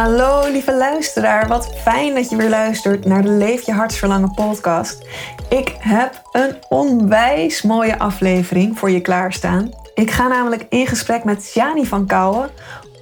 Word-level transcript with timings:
Hallo 0.00 0.50
lieve 0.50 0.76
luisteraar, 0.76 1.48
wat 1.48 1.76
fijn 1.76 2.14
dat 2.14 2.30
je 2.30 2.36
weer 2.36 2.48
luistert 2.48 3.04
naar 3.04 3.22
de 3.22 3.28
Leef 3.28 3.66
je 3.66 3.72
hartsverlangen 3.72 4.34
podcast. 4.34 5.06
Ik 5.48 5.76
heb 5.78 6.22
een 6.32 6.56
onwijs 6.68 7.62
mooie 7.62 7.98
aflevering 7.98 8.78
voor 8.78 8.90
je 8.90 9.00
klaarstaan. 9.00 9.70
Ik 9.94 10.10
ga 10.10 10.28
namelijk 10.28 10.66
in 10.68 10.86
gesprek 10.86 11.24
met 11.24 11.52
Jani 11.54 11.86
van 11.86 12.06
Kouwen, 12.06 12.50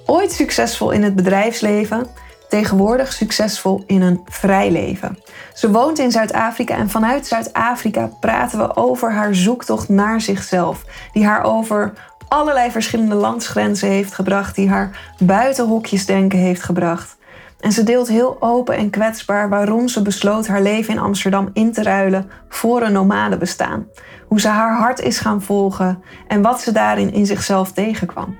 ooit 0.05 0.31
succesvol 0.31 0.91
in 0.91 1.03
het 1.03 1.15
bedrijfsleven, 1.15 2.07
tegenwoordig 2.49 3.13
succesvol 3.13 3.83
in 3.87 4.01
een 4.01 4.21
vrij 4.25 4.71
leven. 4.71 5.17
Ze 5.53 5.71
woont 5.71 5.99
in 5.99 6.11
Zuid-Afrika 6.11 6.75
en 6.75 6.89
vanuit 6.89 7.27
Zuid-Afrika 7.27 8.09
praten 8.19 8.59
we 8.59 8.75
over 8.75 9.11
haar 9.11 9.35
zoektocht 9.35 9.89
naar 9.89 10.21
zichzelf, 10.21 10.83
die 11.13 11.25
haar 11.25 11.43
over 11.43 11.93
allerlei 12.29 12.71
verschillende 12.71 13.15
landsgrenzen 13.15 13.89
heeft 13.89 14.13
gebracht, 14.13 14.55
die 14.55 14.69
haar 14.69 15.13
buiten 15.19 15.67
hokjes 15.67 16.05
denken 16.05 16.39
heeft 16.39 16.63
gebracht. 16.63 17.17
En 17.59 17.71
ze 17.71 17.83
deelt 17.83 18.07
heel 18.07 18.37
open 18.39 18.75
en 18.75 18.89
kwetsbaar 18.89 19.49
waarom 19.49 19.87
ze 19.87 20.01
besloot 20.01 20.47
haar 20.47 20.61
leven 20.61 20.93
in 20.93 20.99
Amsterdam 20.99 21.49
in 21.53 21.71
te 21.73 21.83
ruilen 21.83 22.31
voor 22.49 22.81
een 22.81 22.91
nomade 22.91 23.37
bestaan. 23.37 23.87
Hoe 24.27 24.39
ze 24.39 24.47
haar 24.47 24.77
hart 24.77 24.99
is 24.99 25.19
gaan 25.19 25.41
volgen 25.41 26.03
en 26.27 26.41
wat 26.41 26.61
ze 26.61 26.71
daarin 26.71 27.13
in 27.13 27.25
zichzelf 27.25 27.71
tegenkwam. 27.71 28.37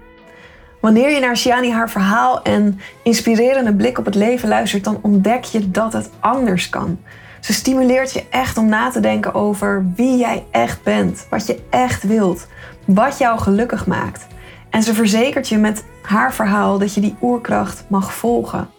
Wanneer 0.82 1.10
je 1.10 1.20
naar 1.20 1.38
Shiani 1.38 1.72
haar 1.72 1.90
verhaal 1.90 2.42
en 2.42 2.80
inspirerende 3.04 3.74
blik 3.74 3.98
op 3.98 4.06
het 4.06 4.16
leven 4.16 4.50
luistert, 4.50 4.84
dan 4.84 5.00
ontdek 5.02 5.44
je 5.44 5.72
dat 5.72 5.94
het 5.94 6.10
anders 6.20 6.70
kan. 6.70 7.00
Ze 7.40 7.54
stimuleert 7.54 8.14
je 8.14 8.24
echt 8.30 8.58
om 8.58 8.70
na 8.70 8.90
te 8.90 9.00
denken 9.00 9.34
over 9.34 9.86
wie 9.96 10.18
jij 10.18 10.46
echt 10.52 10.84
bent, 10.84 11.28
wat 11.30 11.48
je 11.48 11.62
echt 11.70 12.04
wilt, 12.04 12.48
wat 12.94 13.18
jou 13.18 13.40
gelukkig 13.40 13.88
maakt. 13.88 14.28
En 14.70 14.84
ze 14.84 14.94
verzekert 14.94 15.50
je 15.50 15.58
met 15.58 15.84
haar 16.02 16.34
verhaal 16.34 16.78
dat 16.78 16.94
je 16.94 17.02
die 17.02 17.16
oerkracht 17.22 17.86
mag 17.88 18.14
volgen. 18.14 18.70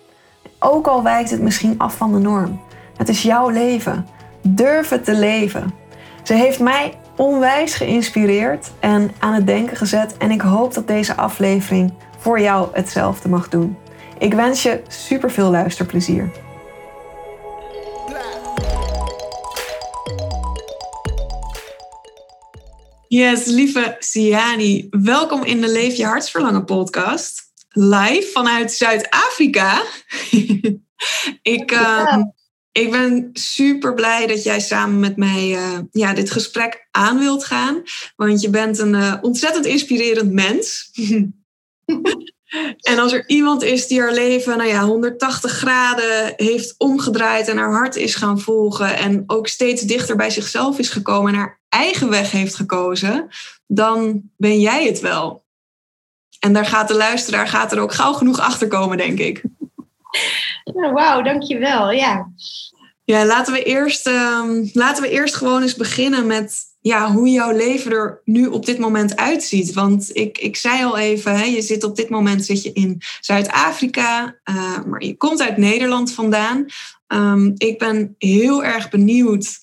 Ook 0.58 0.86
al 0.86 1.02
wijkt 1.02 1.30
het 1.30 1.42
misschien 1.42 1.78
af 1.78 1.96
van 1.96 2.12
de 2.12 2.18
norm. 2.18 2.60
Het 2.96 3.08
is 3.08 3.22
jouw 3.22 3.48
leven. 3.48 4.06
Durf 4.42 4.88
het 4.88 5.04
te 5.04 5.14
leven. 5.14 5.74
Ze 6.22 6.34
heeft 6.34 6.60
mij 6.60 6.98
onwijs 7.16 7.74
geïnspireerd 7.74 8.70
en 8.80 9.10
aan 9.18 9.34
het 9.34 9.46
denken 9.46 9.76
gezet. 9.76 10.16
En 10.16 10.30
ik 10.30 10.40
hoop 10.40 10.74
dat 10.74 10.86
deze 10.86 11.16
aflevering 11.16 11.92
voor 12.18 12.40
jou 12.40 12.68
hetzelfde 12.72 13.28
mag 13.28 13.48
doen. 13.48 13.76
Ik 14.18 14.34
wens 14.34 14.62
je 14.62 14.82
super 14.88 15.30
veel 15.30 15.50
luisterplezier. 15.50 16.30
Yes, 23.12 23.46
lieve 23.46 23.96
Siani, 23.98 24.86
welkom 24.90 25.44
in 25.44 25.60
de 25.60 25.68
Leef 25.68 25.94
je 25.94 26.04
hartsverlangen 26.04 26.64
podcast. 26.64 27.42
Live 27.68 28.28
vanuit 28.32 28.72
Zuid-Afrika. 28.72 29.82
ik, 31.42 31.72
uh, 31.72 32.16
ik 32.72 32.90
ben 32.90 33.30
super 33.32 33.94
blij 33.94 34.26
dat 34.26 34.42
jij 34.42 34.60
samen 34.60 35.00
met 35.00 35.16
mij 35.16 35.50
uh, 35.50 35.78
ja, 35.90 36.14
dit 36.14 36.30
gesprek 36.30 36.88
aan 36.90 37.18
wilt 37.18 37.44
gaan. 37.44 37.82
Want 38.16 38.40
je 38.40 38.50
bent 38.50 38.78
een 38.78 38.94
uh, 38.94 39.14
ontzettend 39.20 39.66
inspirerend 39.66 40.32
mens. 40.32 40.90
en 42.90 42.98
als 42.98 43.12
er 43.12 43.28
iemand 43.28 43.62
is 43.62 43.86
die 43.86 44.00
haar 44.00 44.14
leven 44.14 44.56
nou 44.56 44.68
ja, 44.68 44.84
180 44.84 45.52
graden 45.52 46.32
heeft 46.36 46.74
omgedraaid 46.78 47.48
en 47.48 47.56
haar 47.56 47.72
hart 47.72 47.96
is 47.96 48.14
gaan 48.14 48.40
volgen 48.40 48.96
en 48.96 49.24
ook 49.26 49.48
steeds 49.48 49.82
dichter 49.82 50.16
bij 50.16 50.30
zichzelf 50.30 50.78
is 50.78 50.88
gekomen 50.88 51.32
en 51.32 51.38
haar 51.38 51.59
eigen 51.70 52.10
weg 52.10 52.30
heeft 52.30 52.54
gekozen, 52.54 53.28
dan 53.66 54.22
ben 54.36 54.60
jij 54.60 54.86
het 54.86 55.00
wel. 55.00 55.44
En 56.38 56.52
daar 56.52 56.66
gaat 56.66 56.88
de 56.88 56.96
luisteraar 56.96 57.48
gaat 57.48 57.72
er 57.72 57.80
ook 57.80 57.92
gauw 57.92 58.12
genoeg 58.12 58.38
achter 58.38 58.68
komen, 58.68 58.96
denk 58.96 59.18
ik. 59.18 59.42
Nou, 60.64 60.92
Wauw, 60.92 61.22
dankjewel. 61.22 61.90
Ja. 61.90 62.32
Ja, 63.04 63.24
laten 63.24 63.52
we, 63.52 63.62
eerst, 63.62 64.06
um, 64.06 64.70
laten 64.72 65.02
we 65.02 65.10
eerst 65.10 65.34
gewoon 65.34 65.62
eens 65.62 65.74
beginnen 65.74 66.26
met 66.26 66.68
ja, 66.80 67.12
hoe 67.12 67.28
jouw 67.28 67.56
leven 67.56 67.92
er 67.92 68.20
nu 68.24 68.46
op 68.46 68.66
dit 68.66 68.78
moment 68.78 69.16
uitziet. 69.16 69.72
Want 69.72 70.16
ik, 70.16 70.38
ik 70.38 70.56
zei 70.56 70.84
al 70.84 70.98
even, 70.98 71.36
hè, 71.36 71.44
je 71.44 71.62
zit 71.62 71.84
op 71.84 71.96
dit 71.96 72.08
moment 72.08 72.44
zit 72.44 72.62
je 72.62 72.72
in 72.72 73.02
Zuid-Afrika, 73.20 74.36
uh, 74.50 74.84
maar 74.84 75.04
je 75.04 75.16
komt 75.16 75.42
uit 75.42 75.56
Nederland 75.56 76.12
vandaan. 76.12 76.66
Um, 77.08 77.54
ik 77.56 77.78
ben 77.78 78.14
heel 78.18 78.64
erg 78.64 78.90
benieuwd, 78.90 79.58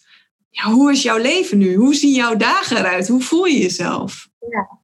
ja, 0.57 0.71
hoe 0.71 0.91
is 0.91 1.01
jouw 1.01 1.17
leven 1.17 1.57
nu? 1.57 1.75
Hoe 1.75 1.95
zien 1.95 2.13
jouw 2.13 2.35
dagen 2.35 2.77
eruit? 2.77 3.07
Hoe 3.07 3.21
voel 3.21 3.45
je 3.45 3.59
jezelf? 3.59 4.27
Ja. 4.49 4.79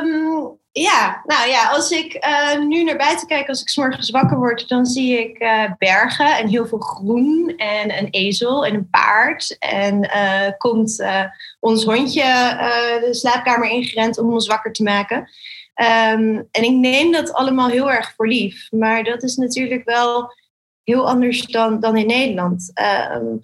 Um, 0.00 0.60
ja, 0.72 1.22
nou 1.24 1.48
ja, 1.48 1.68
als 1.68 1.90
ik 1.90 2.26
uh, 2.26 2.64
nu 2.66 2.82
naar 2.82 2.96
buiten 2.96 3.26
kijk, 3.26 3.48
als 3.48 3.60
ik 3.60 3.68
s'morgens 3.68 4.10
wakker 4.10 4.38
word, 4.38 4.68
dan 4.68 4.86
zie 4.86 5.18
ik 5.18 5.42
uh, 5.42 5.64
bergen 5.78 6.36
en 6.36 6.48
heel 6.48 6.66
veel 6.66 6.78
groen 6.78 7.56
en 7.56 7.98
een 7.98 8.08
ezel 8.10 8.66
en 8.66 8.74
een 8.74 8.88
paard. 8.90 9.56
En 9.58 10.04
uh, 10.04 10.48
komt 10.58 11.04
ons 11.60 11.84
hondje 11.84 12.22
de 13.00 13.14
slaapkamer 13.14 13.68
ingerend 13.68 14.18
om 14.18 14.32
ons 14.32 14.46
wakker 14.46 14.72
te 14.72 14.82
maken. 14.82 15.18
Um, 15.18 16.48
en 16.50 16.62
ik 16.62 16.72
neem 16.72 17.12
dat 17.12 17.32
allemaal 17.32 17.68
heel 17.68 17.90
erg 17.90 18.12
voor 18.16 18.28
lief. 18.28 18.68
Maar 18.70 19.04
dat 19.04 19.22
is 19.22 19.36
natuurlijk 19.36 19.84
wel 19.84 20.34
heel 20.84 21.08
anders 21.08 21.46
dan, 21.46 21.80
dan 21.80 21.96
in 21.96 22.06
Nederland. 22.06 22.72
Um, 23.12 23.40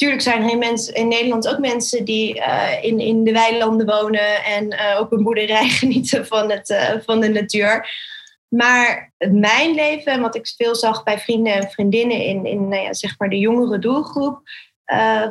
Tuurlijk 0.00 0.22
zijn 0.22 0.42
er 0.42 0.50
in, 0.50 0.94
in 0.94 1.08
Nederland 1.08 1.48
ook 1.48 1.58
mensen 1.58 2.04
die 2.04 2.36
uh, 2.36 2.84
in, 2.84 3.00
in 3.00 3.24
de 3.24 3.32
weilanden 3.32 3.86
wonen 3.86 4.44
en 4.44 4.72
uh, 4.72 5.00
op 5.00 5.12
een 5.12 5.22
boerderij 5.22 5.68
genieten 5.80 6.26
van, 6.26 6.50
het, 6.50 6.70
uh, 6.70 6.92
van 7.04 7.20
de 7.20 7.28
natuur. 7.28 7.88
Maar 8.48 9.12
mijn 9.30 9.74
leven, 9.74 10.12
en 10.12 10.20
wat 10.20 10.34
ik 10.34 10.52
veel 10.56 10.74
zag 10.74 11.02
bij 11.02 11.18
vrienden 11.18 11.52
en 11.52 11.70
vriendinnen 11.70 12.24
in, 12.24 12.46
in 12.46 12.68
nou 12.68 12.82
ja, 12.82 12.94
zeg 12.94 13.18
maar 13.18 13.28
de 13.28 13.38
jongere 13.38 13.78
doelgroep, 13.78 14.40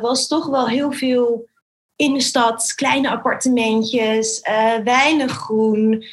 was 0.00 0.28
toch 0.28 0.46
wel 0.46 0.68
heel 0.68 0.92
veel 0.92 1.48
in 1.96 2.14
de 2.14 2.20
stad, 2.20 2.72
kleine 2.74 3.10
appartementjes, 3.10 4.40
weinig 4.84 5.32
groen. 5.32 6.04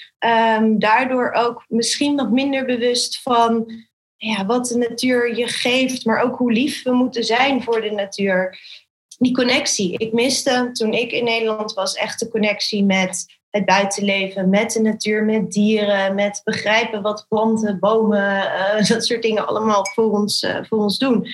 Um, 0.60 0.80
daardoor 0.80 1.32
ook 1.32 1.66
misschien 1.68 2.16
wat 2.16 2.32
minder 2.32 2.66
bewust 2.66 3.22
van 3.22 3.72
ja, 4.18 4.46
wat 4.46 4.68
de 4.68 4.78
natuur 4.78 5.38
je 5.38 5.48
geeft, 5.48 6.06
maar 6.06 6.22
ook 6.22 6.38
hoe 6.38 6.52
lief 6.52 6.84
we 6.84 6.92
moeten 6.92 7.24
zijn 7.24 7.64
voor 7.64 7.82
de 7.82 7.92
natuur. 7.92 8.60
Die 9.18 9.34
connectie. 9.34 9.98
Ik 9.98 10.14
miste 10.14 10.70
toen 10.72 10.94
ik 10.94 11.12
in 11.12 11.24
Nederland 11.24 11.74
was 11.74 11.96
echt 11.96 12.20
de 12.20 12.30
connectie 12.30 12.84
met 12.84 13.26
het 13.50 13.66
buitenleven, 13.66 14.50
met 14.50 14.72
de 14.72 14.82
natuur, 14.82 15.24
met 15.24 15.52
dieren, 15.52 16.16
met 16.16 16.42
begrijpen 16.44 17.02
wat 17.02 17.26
planten, 17.30 17.80
bomen, 17.80 18.44
uh, 18.44 18.88
dat 18.88 19.06
soort 19.06 19.22
dingen 19.22 19.48
allemaal 19.48 19.88
voor 19.88 20.12
ons, 20.12 20.44
uh, 20.44 20.58
voor 20.64 20.78
ons 20.78 20.98
doen. 20.98 21.28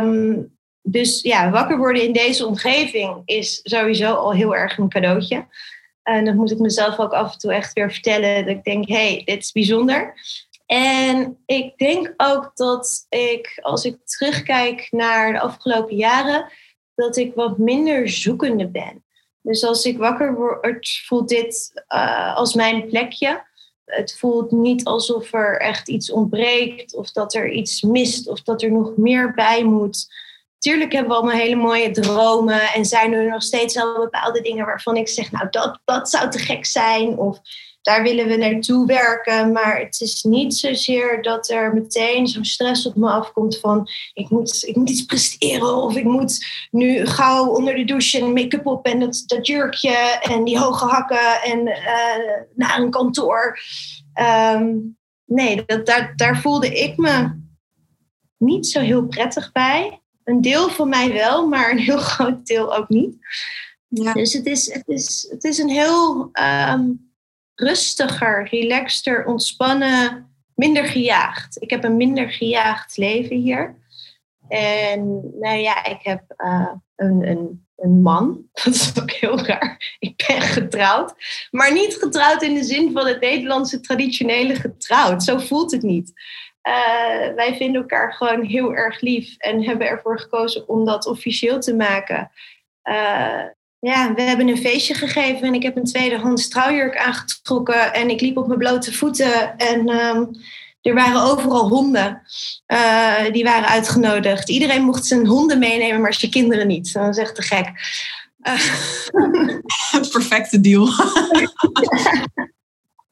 Um, 0.00 0.56
dus 0.82 1.22
ja, 1.22 1.50
wakker 1.50 1.78
worden 1.78 2.02
in 2.02 2.12
deze 2.12 2.46
omgeving 2.46 3.22
is 3.24 3.60
sowieso 3.62 4.14
al 4.14 4.32
heel 4.32 4.56
erg 4.56 4.78
een 4.78 4.88
cadeautje. 4.88 5.46
En 6.02 6.24
dat 6.24 6.34
moet 6.34 6.50
ik 6.50 6.58
mezelf 6.58 6.98
ook 6.98 7.12
af 7.12 7.32
en 7.32 7.38
toe 7.38 7.52
echt 7.52 7.72
weer 7.72 7.92
vertellen. 7.92 8.46
Dat 8.46 8.56
ik 8.56 8.64
denk, 8.64 8.88
hey, 8.88 9.22
dit 9.24 9.38
is 9.38 9.52
bijzonder. 9.52 10.14
En 10.70 11.42
ik 11.46 11.78
denk 11.78 12.14
ook 12.16 12.50
dat 12.54 13.06
ik, 13.08 13.58
als 13.62 13.84
ik 13.84 13.96
terugkijk 14.04 14.88
naar 14.90 15.32
de 15.32 15.40
afgelopen 15.40 15.96
jaren, 15.96 16.52
dat 16.94 17.16
ik 17.16 17.34
wat 17.34 17.58
minder 17.58 18.08
zoekende 18.08 18.68
ben. 18.68 19.04
Dus 19.40 19.64
als 19.64 19.84
ik 19.84 19.98
wakker 19.98 20.34
word, 20.34 21.02
voelt 21.06 21.28
dit 21.28 21.82
uh, 21.88 22.36
als 22.36 22.54
mijn 22.54 22.86
plekje. 22.86 23.46
Het 23.84 24.16
voelt 24.18 24.50
niet 24.50 24.84
alsof 24.84 25.32
er 25.32 25.60
echt 25.60 25.88
iets 25.88 26.10
ontbreekt, 26.10 26.94
of 26.94 27.12
dat 27.12 27.34
er 27.34 27.50
iets 27.50 27.82
mist, 27.82 28.28
of 28.28 28.42
dat 28.42 28.62
er 28.62 28.72
nog 28.72 28.96
meer 28.96 29.34
bij 29.34 29.64
moet. 29.64 30.06
Tuurlijk 30.58 30.92
hebben 30.92 31.10
we 31.10 31.16
allemaal 31.16 31.36
hele 31.36 31.56
mooie 31.56 31.90
dromen 31.90 32.60
en 32.60 32.84
zijn 32.84 33.12
er 33.12 33.30
nog 33.30 33.42
steeds 33.42 33.74
wel 33.74 33.98
bepaalde 33.98 34.40
dingen 34.40 34.66
waarvan 34.66 34.96
ik 34.96 35.08
zeg, 35.08 35.30
nou 35.32 35.46
dat, 35.50 35.80
dat 35.84 36.10
zou 36.10 36.30
te 36.30 36.38
gek 36.38 36.64
zijn. 36.64 37.18
Of 37.18 37.40
daar 37.88 38.02
willen 38.02 38.26
we 38.26 38.36
naartoe 38.36 38.86
werken. 38.86 39.52
Maar 39.52 39.78
het 39.78 40.00
is 40.00 40.22
niet 40.22 40.54
zozeer 40.54 41.22
dat 41.22 41.48
er 41.48 41.74
meteen 41.74 42.26
zo'n 42.26 42.44
stress 42.44 42.86
op 42.86 42.96
me 42.96 43.10
afkomt 43.10 43.58
van 43.58 43.88
ik 44.14 44.30
moet, 44.30 44.64
ik 44.66 44.76
moet 44.76 44.90
iets 44.90 45.04
presteren 45.04 45.74
of 45.74 45.96
ik 45.96 46.04
moet 46.04 46.46
nu 46.70 47.06
gauw 47.06 47.46
onder 47.46 47.74
de 47.74 47.84
douche 47.84 48.18
en 48.18 48.32
make-up 48.32 48.66
op 48.66 48.86
en 48.86 49.00
dat, 49.00 49.22
dat 49.26 49.46
jurkje 49.46 50.18
en 50.20 50.44
die 50.44 50.58
hoge 50.58 50.84
hakken 50.84 51.42
en 51.42 51.66
uh, 51.66 51.76
naar 52.54 52.78
een 52.78 52.90
kantoor. 52.90 53.58
Ehm, 54.12 54.76
nee, 55.24 55.64
dat, 55.66 55.86
daar, 55.86 56.12
daar 56.16 56.40
voelde 56.40 56.80
ik 56.80 56.96
me 56.96 57.40
niet 58.36 58.66
zo 58.66 58.80
heel 58.80 59.06
prettig 59.06 59.52
bij. 59.52 60.02
Een 60.24 60.40
deel 60.40 60.68
van 60.68 60.88
mij 60.88 61.12
wel, 61.12 61.46
maar 61.48 61.70
een 61.70 61.78
heel 61.78 61.98
groot 62.12 62.46
deel 62.46 62.76
ook 62.76 62.88
niet. 62.88 63.16
Ja. 63.88 64.12
Dus 64.12 64.32
het 64.32 64.46
is, 64.46 64.72
het, 64.72 64.88
is, 64.88 65.26
het 65.30 65.44
is 65.44 65.58
een 65.58 65.70
heel 65.70 66.28
ehm, 66.32 66.84
rustiger, 67.60 68.48
relaxter, 68.50 69.26
ontspannen, 69.26 70.30
minder 70.54 70.84
gejaagd. 70.84 71.62
Ik 71.62 71.70
heb 71.70 71.84
een 71.84 71.96
minder 71.96 72.30
gejaagd 72.30 72.96
leven 72.96 73.36
hier. 73.36 73.76
En 74.48 75.30
nou 75.40 75.56
ja, 75.56 75.84
ik 75.84 75.98
heb 76.02 76.22
uh, 76.36 76.72
een, 76.96 77.28
een, 77.28 77.66
een 77.76 78.02
man. 78.02 78.42
Dat 78.64 78.74
is 78.74 79.00
ook 79.00 79.10
heel 79.10 79.38
raar. 79.38 79.96
Ik 79.98 80.24
ben 80.26 80.40
getrouwd. 80.40 81.14
Maar 81.50 81.72
niet 81.72 81.96
getrouwd 82.00 82.42
in 82.42 82.54
de 82.54 82.64
zin 82.64 82.92
van 82.92 83.06
het 83.06 83.20
Nederlandse 83.20 83.80
traditionele 83.80 84.54
getrouwd. 84.54 85.22
Zo 85.22 85.38
voelt 85.38 85.70
het 85.70 85.82
niet. 85.82 86.12
Uh, 86.68 87.34
wij 87.34 87.54
vinden 87.56 87.80
elkaar 87.80 88.12
gewoon 88.12 88.44
heel 88.44 88.74
erg 88.74 89.00
lief 89.00 89.36
en 89.36 89.64
hebben 89.64 89.86
ervoor 89.86 90.20
gekozen 90.20 90.68
om 90.68 90.84
dat 90.84 91.06
officieel 91.06 91.60
te 91.60 91.74
maken. 91.74 92.30
Uh, 92.84 93.44
ja, 93.80 94.14
we 94.14 94.22
hebben 94.22 94.48
een 94.48 94.56
feestje 94.56 94.94
gegeven 94.94 95.46
en 95.46 95.54
ik 95.54 95.62
heb 95.62 95.76
een 95.76 95.84
tweedehands 95.84 96.48
trouwjurk 96.48 96.96
aangetrokken 96.96 97.94
en 97.94 98.10
ik 98.10 98.20
liep 98.20 98.36
op 98.36 98.46
mijn 98.46 98.58
blote 98.58 98.92
voeten 98.92 99.56
en 99.56 99.88
um, 99.88 100.30
er 100.82 100.94
waren 100.94 101.22
overal 101.22 101.68
honden 101.68 102.22
uh, 102.66 103.32
die 103.32 103.44
waren 103.44 103.68
uitgenodigd. 103.68 104.48
Iedereen 104.48 104.82
mocht 104.82 105.06
zijn 105.06 105.26
honden 105.26 105.58
meenemen, 105.58 106.00
maar 106.00 106.14
zijn 106.14 106.30
kinderen 106.30 106.66
niet. 106.66 106.92
Dat 106.92 107.08
is 107.08 107.22
echt 107.22 107.34
te 107.34 107.42
gek. 107.42 107.70
Het 109.90 110.10
perfecte 110.12 110.60
deal. 110.60 110.88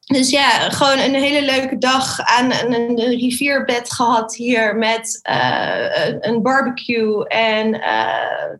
Dus 0.06 0.30
ja, 0.30 0.70
gewoon 0.70 0.98
een 0.98 1.14
hele 1.14 1.44
leuke 1.44 1.78
dag 1.78 2.20
aan 2.20 2.52
een, 2.52 2.96
rivierbed 2.96 3.92
gehad 3.92 4.34
hier 4.34 4.76
met 4.76 5.20
uh, 5.30 6.08
een 6.20 6.42
barbecue. 6.42 7.26
En 7.28 7.74
uh, 7.74 8.54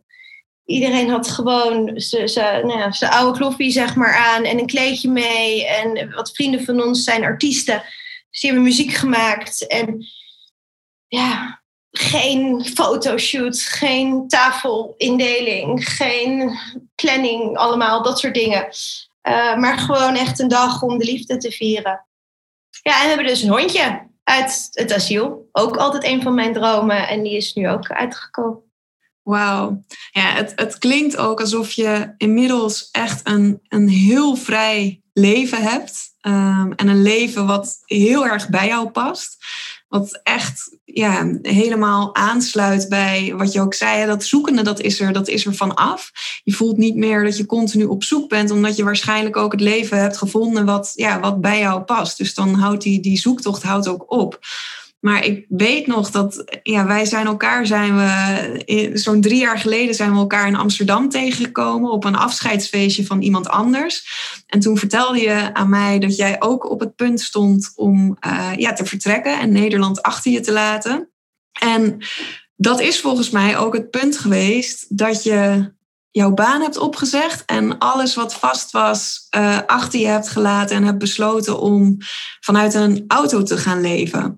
iedereen 0.67 1.09
had 1.09 1.27
gewoon 1.27 1.91
zijn 1.95 2.67
nou 2.67 2.79
ja, 2.79 3.09
oude 3.09 3.37
kloffie 3.37 3.71
zeg 3.71 3.95
maar 3.95 4.15
aan 4.15 4.43
en 4.43 4.59
een 4.59 4.65
kleedje 4.65 5.09
mee. 5.09 5.65
En 5.65 6.11
wat 6.13 6.31
vrienden 6.31 6.63
van 6.63 6.83
ons 6.83 7.03
zijn 7.03 7.23
artiesten. 7.23 7.83
Dus 8.29 8.41
die 8.41 8.49
hebben 8.51 8.69
muziek 8.69 8.91
gemaakt. 8.91 9.67
En 9.67 10.05
ja, 11.07 11.61
geen 11.91 12.65
fotoshoot, 12.65 13.59
geen 13.61 14.27
tafelindeling, 14.27 15.89
geen 15.89 16.59
planning, 16.95 17.57
allemaal 17.57 18.03
dat 18.03 18.19
soort 18.19 18.33
dingen. 18.33 18.67
Uh, 19.27 19.55
maar 19.55 19.77
gewoon 19.77 20.15
echt 20.15 20.39
een 20.39 20.47
dag 20.47 20.81
om 20.81 20.97
de 20.97 21.05
liefde 21.05 21.37
te 21.37 21.51
vieren. 21.51 22.07
Ja, 22.81 22.95
en 22.95 23.01
we 23.01 23.07
hebben 23.07 23.27
dus 23.27 23.41
een 23.41 23.49
hondje 23.49 24.07
uit 24.23 24.67
het 24.71 24.93
asiel. 24.93 25.49
Ook 25.51 25.77
altijd 25.77 26.03
een 26.03 26.21
van 26.21 26.33
mijn 26.33 26.53
dromen. 26.53 27.07
En 27.07 27.23
die 27.23 27.35
is 27.35 27.53
nu 27.53 27.69
ook 27.69 27.91
uitgekomen. 27.91 28.66
Wauw. 29.27 29.83
Ja, 30.11 30.33
het, 30.33 30.53
het 30.55 30.77
klinkt 30.77 31.17
ook 31.17 31.39
alsof 31.39 31.71
je 31.71 32.13
inmiddels 32.17 32.89
echt 32.91 33.21
een, 33.23 33.59
een 33.67 33.89
heel 33.89 34.35
vrij 34.35 35.01
leven 35.13 35.61
hebt. 35.61 36.15
Um, 36.21 36.73
en 36.75 36.87
een 36.87 37.01
leven 37.01 37.45
wat 37.45 37.77
heel 37.85 38.27
erg 38.27 38.49
bij 38.49 38.67
jou 38.67 38.89
past. 38.89 39.37
Wat 39.87 40.19
echt 40.23 40.77
ja, 40.85 41.37
helemaal 41.41 42.15
aansluit 42.15 42.89
bij 42.89 43.33
wat 43.35 43.51
je 43.51 43.61
ook 43.61 43.73
zei. 43.73 44.05
Dat 44.05 44.23
zoekende, 44.23 44.61
dat 44.61 44.79
is 44.79 44.99
er, 44.99 45.13
dat 45.13 45.27
is 45.27 45.45
er 45.45 45.55
vanaf. 45.55 46.11
Je 46.43 46.53
voelt 46.53 46.77
niet 46.77 46.95
meer 46.95 47.23
dat 47.23 47.37
je 47.37 47.45
continu 47.45 47.85
op 47.85 48.03
zoek 48.03 48.29
bent, 48.29 48.51
omdat 48.51 48.75
je 48.75 48.83
waarschijnlijk 48.83 49.37
ook 49.37 49.51
het 49.51 49.61
leven 49.61 49.99
hebt 49.99 50.17
gevonden 50.17 50.65
wat, 50.65 50.91
ja, 50.95 51.19
wat 51.19 51.41
bij 51.41 51.59
jou 51.59 51.81
past. 51.81 52.17
Dus 52.17 52.33
dan 52.33 52.53
houdt 52.53 52.83
die, 52.83 52.99
die 52.99 53.17
zoektocht 53.17 53.63
houdt 53.63 53.87
ook 53.87 54.11
op. 54.11 54.39
Maar 54.99 55.25
ik 55.25 55.45
weet 55.49 55.87
nog 55.87 56.11
dat 56.11 56.59
ja, 56.63 56.85
wij 56.85 57.05
zijn 57.05 57.25
elkaar, 57.25 57.65
zijn 57.65 57.95
we 57.95 58.91
zo'n 58.93 59.21
drie 59.21 59.39
jaar 59.39 59.59
geleden 59.59 59.95
zijn 59.95 60.11
we 60.11 60.17
elkaar 60.17 60.47
in 60.47 60.55
Amsterdam 60.55 61.09
tegengekomen 61.09 61.91
op 61.91 62.03
een 62.03 62.15
afscheidsfeestje 62.15 63.05
van 63.05 63.21
iemand 63.21 63.49
anders. 63.49 64.07
En 64.47 64.59
toen 64.59 64.77
vertelde 64.77 65.19
je 65.19 65.53
aan 65.53 65.69
mij 65.69 65.99
dat 65.99 66.15
jij 66.15 66.41
ook 66.41 66.69
op 66.69 66.79
het 66.79 66.95
punt 66.95 67.21
stond 67.21 67.71
om 67.75 68.17
uh, 68.27 68.51
ja, 68.55 68.73
te 68.73 68.85
vertrekken 68.85 69.39
en 69.39 69.51
Nederland 69.51 70.01
achter 70.01 70.31
je 70.31 70.39
te 70.39 70.51
laten. 70.51 71.11
En 71.59 71.97
dat 72.55 72.79
is 72.79 72.99
volgens 72.99 73.29
mij 73.29 73.57
ook 73.57 73.73
het 73.73 73.89
punt 73.89 74.17
geweest 74.17 74.97
dat 74.97 75.23
je 75.23 75.71
jouw 76.11 76.31
baan 76.33 76.61
hebt 76.61 76.77
opgezegd 76.77 77.45
en 77.45 77.77
alles 77.77 78.15
wat 78.15 78.33
vast 78.33 78.71
was 78.71 79.27
uh, 79.37 79.59
achter 79.65 79.99
je 79.99 80.07
hebt 80.07 80.29
gelaten 80.29 80.75
en 80.75 80.83
hebt 80.83 80.97
besloten 80.97 81.59
om 81.59 81.97
vanuit 82.39 82.73
een 82.73 83.03
auto 83.07 83.43
te 83.43 83.57
gaan 83.57 83.81
leven. 83.81 84.37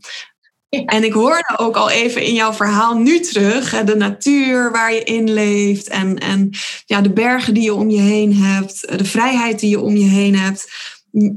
En 0.69 1.03
ik 1.03 1.13
hoorde 1.13 1.57
ook 1.57 1.75
al 1.75 1.89
even 1.89 2.23
in 2.23 2.33
jouw 2.33 2.53
verhaal 2.53 2.97
nu 2.97 3.19
terug 3.19 3.83
de 3.83 3.95
natuur 3.95 4.71
waar 4.71 4.93
je 4.93 5.03
in 5.03 5.33
leeft 5.33 5.87
en, 5.87 6.17
en 6.17 6.49
ja, 6.85 7.01
de 7.01 7.13
bergen 7.13 7.53
die 7.53 7.63
je 7.63 7.73
om 7.73 7.89
je 7.89 8.01
heen 8.01 8.35
hebt, 8.35 8.97
de 8.97 9.05
vrijheid 9.05 9.59
die 9.59 9.69
je 9.69 9.79
om 9.79 9.95
je 9.95 10.09
heen 10.09 10.35
hebt. 10.35 10.71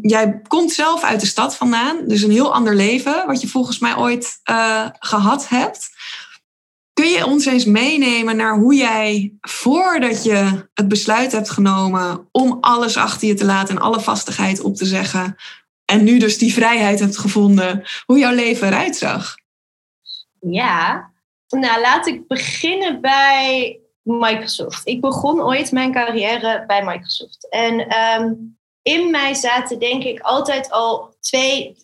Jij 0.03 0.41
komt 0.49 0.73
zelf 0.73 1.03
uit 1.03 1.21
de 1.21 1.27
stad 1.27 1.57
vandaan, 1.57 1.97
dus 2.07 2.23
een 2.23 2.31
heel 2.31 2.55
ander 2.55 2.75
leven 2.75 3.27
wat 3.27 3.41
je 3.41 3.49
volgens 3.49 3.79
mij 3.79 3.97
ooit 3.97 4.41
uh, 4.51 4.87
gehad 4.99 5.49
hebt. 5.49 5.89
Kun 6.93 7.09
je 7.09 7.27
ons 7.27 7.47
eens 7.47 7.65
meenemen 7.65 8.37
naar 8.37 8.59
hoe 8.59 8.75
jij, 8.75 9.33
voordat 9.41 10.25
je 10.25 10.69
het 10.75 10.89
besluit 10.89 11.33
hebt 11.33 11.51
genomen 11.51 12.29
om 12.33 12.59
alles 12.61 12.97
achter 12.97 13.29
je 13.29 13.35
te 13.35 13.45
laten 13.45 13.77
en 13.77 13.83
alle 13.83 14.01
vastigheid 14.01 14.61
op 14.61 14.77
te 14.77 14.87
zeggen, 14.87 15.37
en 15.93 16.05
nu 16.05 16.19
dus 16.19 16.39
die 16.39 16.53
vrijheid 16.53 17.01
hebt 17.01 17.19
gevonden, 17.19 17.85
hoe 18.07 18.19
jouw 18.19 18.35
leven 18.35 18.69
eruit 18.69 18.97
zag. 18.97 19.35
Ja, 20.41 21.11
nou 21.49 21.81
laat 21.81 22.07
ik 22.07 22.27
beginnen 22.27 23.01
bij 23.01 23.81
Microsoft. 24.03 24.87
Ik 24.87 25.01
begon 25.01 25.41
ooit 25.41 25.73
mijn 25.73 25.93
carrière 25.93 26.65
bij 26.67 26.85
Microsoft. 26.85 27.49
En 27.51 27.97
um, 28.21 28.59
in 28.83 29.11
mij 29.11 29.35
zaten 29.35 29.79
denk 29.79 30.05
ik 30.05 30.21
altijd 30.21 30.71
al 30.71 31.15
twee, 31.21 31.77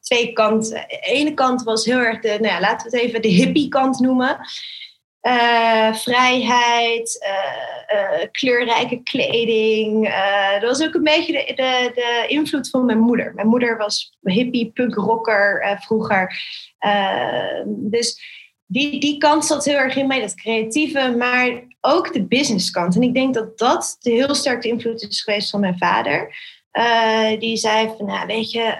twee 0.00 0.32
kanten. 0.32 0.84
De 0.88 0.98
ene 1.00 1.34
kant 1.34 1.62
was 1.62 1.84
heel 1.84 1.98
erg 1.98 2.20
de, 2.20 2.28
nou 2.28 2.54
ja, 2.54 2.60
laten 2.60 2.90
we 2.90 2.96
het 2.96 3.06
even 3.06 3.22
de 3.22 3.28
hippie 3.28 3.68
kant 3.68 3.98
noemen. 3.98 4.38
Uh, 5.22 5.94
vrijheid, 5.94 7.26
uh, 7.26 8.00
uh, 8.00 8.26
kleurrijke 8.32 9.02
kleding. 9.02 10.14
dat 10.60 10.70
was 10.78 10.86
ook 10.86 10.94
een 10.94 11.02
beetje 11.02 11.32
de, 11.32 11.90
de, 11.94 12.24
invloed 12.26 12.70
van 12.70 12.84
mijn 12.84 12.98
moeder. 12.98 13.34
Mijn 13.34 13.46
moeder 13.46 13.76
was 13.76 14.16
hippie, 14.20 14.70
punkrocker 14.72 15.78
vroeger. 15.80 16.36
dus 17.66 18.20
die, 18.66 19.00
die 19.00 19.18
kant 19.18 19.44
zat 19.44 19.64
heel 19.64 19.76
erg 19.76 19.96
in 19.96 20.06
mij, 20.06 20.20
dat 20.20 20.34
creatieve, 20.34 21.14
maar 21.18 21.62
ook 21.80 22.12
de 22.12 22.26
businesskant. 22.26 22.94
En 22.94 23.02
ik 23.02 23.14
denk 23.14 23.34
dat 23.34 23.58
dat 23.58 23.96
de 24.00 24.10
heel 24.10 24.34
sterk 24.34 24.62
de 24.62 24.68
invloed 24.68 25.02
is 25.02 25.22
geweest 25.22 25.50
van 25.50 25.60
mijn 25.60 25.78
vader. 25.78 26.34
Uh, 26.72 27.40
die 27.40 27.56
zei 27.56 27.94
van, 27.96 28.06
nou 28.06 28.26
weet 28.26 28.50
je, 28.50 28.76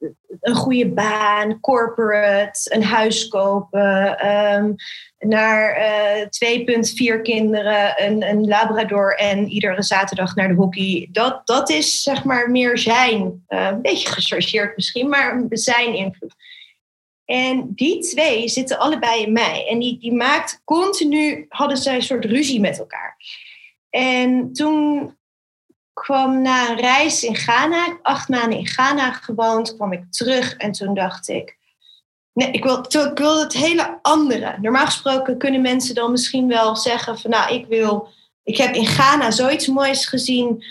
uh, 0.00 0.08
een 0.40 0.54
goede 0.54 0.88
baan, 0.88 1.60
corporate, 1.60 2.74
een 2.74 2.82
huis 2.82 3.28
kopen, 3.28 4.26
um, 4.26 4.74
naar 5.18 5.78
uh, 6.40 7.16
2,4 7.16 7.22
kinderen, 7.22 8.04
een, 8.04 8.22
een 8.22 8.46
labrador 8.46 9.14
en 9.14 9.48
iedere 9.48 9.82
zaterdag 9.82 10.34
naar 10.34 10.48
de 10.48 10.54
hockey. 10.54 11.08
Dat, 11.12 11.46
dat 11.46 11.70
is 11.70 12.02
zeg 12.02 12.24
maar 12.24 12.50
meer 12.50 12.78
zijn, 12.78 13.44
een 13.46 13.82
beetje 13.82 14.08
gechargeerd 14.08 14.76
misschien, 14.76 15.08
maar 15.08 15.44
zijn 15.48 15.94
invloed. 15.94 16.34
En 17.24 17.72
die 17.74 17.98
twee 17.98 18.48
zitten 18.48 18.78
allebei 18.78 19.22
in 19.22 19.32
mij. 19.32 19.66
En 19.68 19.78
die, 19.78 19.98
die 19.98 20.12
maakt 20.12 20.60
continu, 20.64 21.46
hadden 21.48 21.76
zij 21.76 21.94
een 21.94 22.02
soort 22.02 22.24
ruzie 22.24 22.60
met 22.60 22.78
elkaar. 22.78 23.16
En 23.90 24.52
toen 24.52 25.16
kwam 26.00 26.42
na 26.42 26.70
een 26.70 26.76
reis 26.76 27.22
in 27.22 27.36
Ghana, 27.36 27.98
acht 28.02 28.28
maanden 28.28 28.58
in 28.58 28.66
Ghana 28.66 29.12
gewoond, 29.12 29.76
kwam 29.76 29.92
ik 29.92 30.04
terug 30.10 30.56
en 30.56 30.72
toen 30.72 30.94
dacht 30.94 31.28
ik, 31.28 31.58
nee, 32.32 32.50
ik 32.50 32.64
wil, 32.64 32.78
ik 33.10 33.18
wil 33.18 33.40
het 33.40 33.52
hele 33.52 33.98
andere. 34.02 34.56
Normaal 34.60 34.86
gesproken 34.86 35.38
kunnen 35.38 35.60
mensen 35.60 35.94
dan 35.94 36.10
misschien 36.10 36.48
wel 36.48 36.76
zeggen 36.76 37.18
van, 37.18 37.30
nou, 37.30 37.54
ik 37.54 37.66
wil, 37.66 38.08
ik 38.42 38.56
heb 38.56 38.74
in 38.74 38.86
Ghana 38.86 39.30
zoiets 39.30 39.66
moois 39.66 40.06
gezien. 40.06 40.64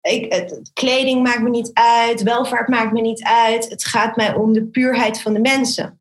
Ik, 0.00 0.32
het, 0.32 0.70
kleding 0.72 1.22
maakt 1.22 1.42
me 1.42 1.50
niet 1.50 1.70
uit, 1.72 2.22
welvaart 2.22 2.68
maakt 2.68 2.92
me 2.92 3.00
niet 3.00 3.22
uit. 3.22 3.68
Het 3.68 3.84
gaat 3.84 4.16
mij 4.16 4.34
om 4.34 4.52
de 4.52 4.64
puurheid 4.64 5.20
van 5.22 5.32
de 5.32 5.40
mensen. 5.40 6.00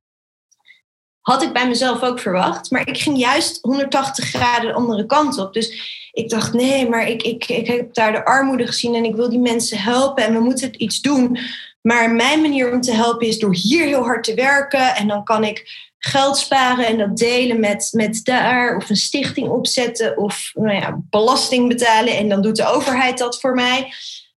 Had 1.23 1.41
ik 1.41 1.53
bij 1.53 1.67
mezelf 1.67 2.01
ook 2.01 2.19
verwacht. 2.19 2.71
Maar 2.71 2.87
ik 2.87 2.97
ging 2.97 3.17
juist 3.17 3.59
180 3.61 4.25
graden 4.25 4.67
de 4.67 4.73
andere 4.73 5.05
kant 5.05 5.37
op. 5.37 5.53
Dus 5.53 5.91
ik 6.11 6.29
dacht, 6.29 6.53
nee, 6.53 6.89
maar 6.89 7.07
ik, 7.07 7.23
ik, 7.23 7.45
ik 7.45 7.67
heb 7.67 7.93
daar 7.93 8.11
de 8.11 8.25
armoede 8.25 8.67
gezien 8.67 8.95
en 8.95 9.05
ik 9.05 9.15
wil 9.15 9.29
die 9.29 9.39
mensen 9.39 9.77
helpen 9.77 10.23
en 10.23 10.33
we 10.33 10.39
moeten 10.39 10.83
iets 10.83 11.01
doen. 11.01 11.37
Maar 11.81 12.11
mijn 12.11 12.41
manier 12.41 12.71
om 12.71 12.81
te 12.81 12.93
helpen 12.93 13.27
is 13.27 13.39
door 13.39 13.55
hier 13.55 13.85
heel 13.85 14.03
hard 14.03 14.23
te 14.23 14.33
werken. 14.33 14.95
En 14.95 15.07
dan 15.07 15.23
kan 15.23 15.43
ik 15.43 15.91
geld 15.97 16.37
sparen 16.37 16.87
en 16.87 16.97
dat 16.97 17.17
delen 17.17 17.59
met, 17.59 17.89
met 17.91 18.19
daar. 18.23 18.75
Of 18.75 18.89
een 18.89 18.95
stichting 18.95 19.49
opzetten 19.49 20.17
of 20.17 20.51
nou 20.53 20.75
ja, 20.75 21.01
belasting 21.09 21.67
betalen. 21.67 22.17
En 22.17 22.29
dan 22.29 22.41
doet 22.41 22.55
de 22.55 22.67
overheid 22.67 23.17
dat 23.17 23.39
voor 23.39 23.53
mij. 23.53 23.93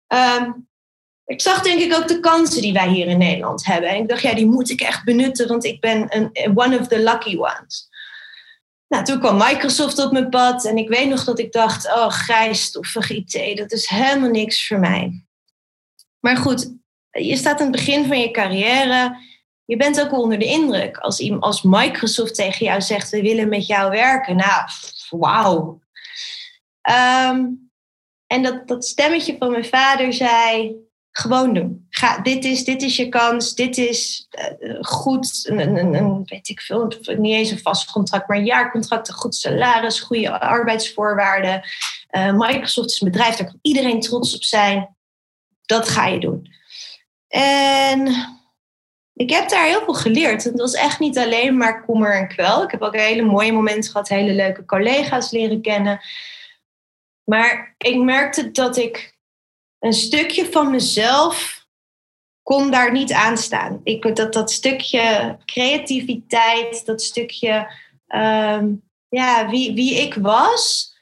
Ehm, 0.06 0.50
ik 1.24 1.40
zag 1.40 1.62
denk 1.62 1.80
ik 1.80 1.94
ook 1.94 2.08
de 2.08 2.20
kansen 2.20 2.62
die 2.62 2.72
wij 2.72 2.88
hier 2.88 3.06
in 3.06 3.18
Nederland 3.18 3.64
hebben. 3.64 3.90
En 3.90 4.02
ik 4.02 4.08
dacht, 4.08 4.22
ja, 4.22 4.34
die 4.34 4.46
moet 4.46 4.70
ik 4.70 4.80
echt 4.80 5.04
benutten, 5.04 5.48
want 5.48 5.64
ik 5.64 5.80
ben 5.80 6.06
een 6.08 6.58
one 6.58 6.78
of 6.78 6.88
the 6.88 6.98
lucky 6.98 7.36
ones. 7.36 7.88
Nou, 8.88 9.04
toen 9.04 9.18
kwam 9.18 9.36
Microsoft 9.36 9.98
op 9.98 10.12
mijn 10.12 10.28
pad 10.28 10.64
en 10.64 10.76
ik 10.76 10.88
weet 10.88 11.08
nog 11.08 11.24
dat 11.24 11.38
ik 11.38 11.52
dacht, 11.52 11.86
oh, 11.86 12.08
grijstoffig 12.08 13.10
IT, 13.10 13.56
dat 13.56 13.72
is 13.72 13.88
helemaal 13.88 14.30
niks 14.30 14.66
voor 14.66 14.78
mij. 14.78 15.24
Maar 16.20 16.36
goed, 16.36 16.74
je 17.10 17.36
staat 17.36 17.60
aan 17.60 17.66
het 17.66 17.76
begin 17.76 18.06
van 18.06 18.20
je 18.20 18.30
carrière. 18.30 19.16
Je 19.64 19.76
bent 19.76 20.00
ook 20.00 20.12
onder 20.12 20.38
de 20.38 20.44
indruk. 20.44 20.96
Als, 20.96 21.30
als 21.40 21.62
Microsoft 21.62 22.34
tegen 22.34 22.66
jou 22.66 22.80
zegt, 22.80 23.10
we 23.10 23.22
willen 23.22 23.48
met 23.48 23.66
jou 23.66 23.90
werken. 23.90 24.36
Nou, 24.36 24.68
wauw. 25.10 25.80
Ehm, 26.80 27.46
en 28.26 28.42
dat, 28.42 28.68
dat 28.68 28.84
stemmetje 28.84 29.36
van 29.38 29.50
mijn 29.50 29.64
vader 29.64 30.12
zei, 30.12 30.76
gewoon 31.16 31.54
doen. 31.54 31.86
Ga, 31.90 32.18
dit, 32.18 32.44
is, 32.44 32.64
dit 32.64 32.82
is 32.82 32.96
je 32.96 33.08
kans, 33.08 33.54
dit 33.54 33.78
is 33.78 34.28
uh, 34.60 34.76
goed, 34.80 35.48
een, 35.48 36.24
weet 36.24 36.48
ik 36.48 36.60
veel, 36.60 36.92
niet 37.16 37.34
eens 37.34 37.50
een 37.50 37.58
vast 37.58 37.90
contract, 37.90 38.28
maar 38.28 38.36
een 38.36 38.44
jaarcontract, 38.44 39.08
een 39.08 39.14
goed 39.14 39.34
salaris, 39.34 40.00
goede 40.00 40.40
arbeidsvoorwaarden. 40.40 41.62
Uh, 42.10 42.32
Microsoft 42.32 42.90
is 42.90 43.00
een 43.00 43.10
bedrijf, 43.10 43.36
daar 43.36 43.46
kan 43.46 43.58
iedereen 43.62 44.00
trots 44.00 44.34
op 44.34 44.42
zijn. 44.42 44.96
Dat 45.62 45.88
ga 45.88 46.06
je 46.06 46.20
doen. 46.20 46.52
En 47.28 48.06
ik 49.14 49.30
heb 49.30 49.48
daar 49.48 49.66
heel 49.66 49.84
veel 49.84 49.94
geleerd. 49.94 50.44
Het 50.44 50.60
was 50.60 50.74
echt 50.74 50.98
niet 50.98 51.18
alleen 51.18 51.56
maar 51.56 51.84
kommer 51.84 52.14
en 52.14 52.28
kwel. 52.28 52.62
Ik 52.62 52.70
heb 52.70 52.82
ook 52.82 52.96
hele 52.96 53.22
mooie 53.22 53.52
momenten 53.52 53.90
gehad, 53.90 54.08
hele 54.08 54.32
leuke 54.32 54.64
collega's 54.64 55.30
leren 55.30 55.62
kennen. 55.62 56.00
Maar 57.24 57.74
ik 57.78 57.96
merkte 57.96 58.50
dat 58.50 58.76
ik 58.76 59.13
een 59.84 59.92
stukje 59.92 60.46
van 60.50 60.70
mezelf 60.70 61.66
kon 62.42 62.70
daar 62.70 62.92
niet 62.92 63.12
aan 63.12 63.36
staan. 63.36 63.80
Ik, 63.82 64.16
dat, 64.16 64.32
dat 64.32 64.50
stukje 64.50 65.36
creativiteit, 65.44 66.86
dat 66.86 67.02
stukje 67.02 67.72
ehm, 68.06 68.72
ja, 69.08 69.48
wie, 69.48 69.74
wie 69.74 69.94
ik 69.94 70.14
was, 70.14 70.94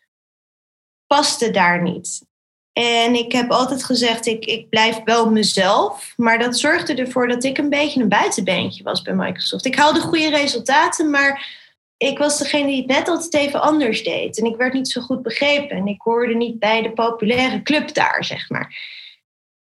paste 1.07 1.51
daar 1.51 1.83
niet. 1.83 2.27
En 2.73 3.15
ik 3.15 3.33
heb 3.33 3.51
altijd 3.51 3.85
gezegd, 3.85 4.27
ik, 4.27 4.45
ik 4.45 4.69
blijf 4.69 5.01
wel 5.05 5.31
mezelf. 5.31 6.13
Maar 6.17 6.39
dat 6.39 6.59
zorgde 6.59 6.95
ervoor 6.95 7.29
dat 7.29 7.45
ik 7.45 7.59
een 7.59 7.69
beetje 7.69 8.01
een 8.01 8.09
buitenbeentje 8.09 8.83
was 8.83 9.03
bij 9.03 9.15
Microsoft. 9.15 9.65
Ik 9.65 9.77
haalde 9.77 10.01
goede 10.01 10.31
resultaten, 10.31 11.11
maar 11.11 11.62
ik 12.03 12.19
was 12.19 12.39
degene 12.39 12.67
die 12.67 12.77
het 12.77 12.87
net 12.87 13.09
altijd 13.09 13.35
even 13.35 13.61
anders 13.61 14.03
deed. 14.03 14.39
En 14.39 14.45
ik 14.45 14.57
werd 14.57 14.73
niet 14.73 14.89
zo 14.89 15.01
goed 15.01 15.23
begrepen. 15.23 15.77
En 15.77 15.87
ik 15.87 16.01
hoorde 16.01 16.35
niet 16.35 16.59
bij 16.59 16.83
de 16.83 16.93
populaire 16.93 17.63
club 17.63 17.95
daar, 17.95 18.25
zeg 18.25 18.49
maar. 18.51 18.77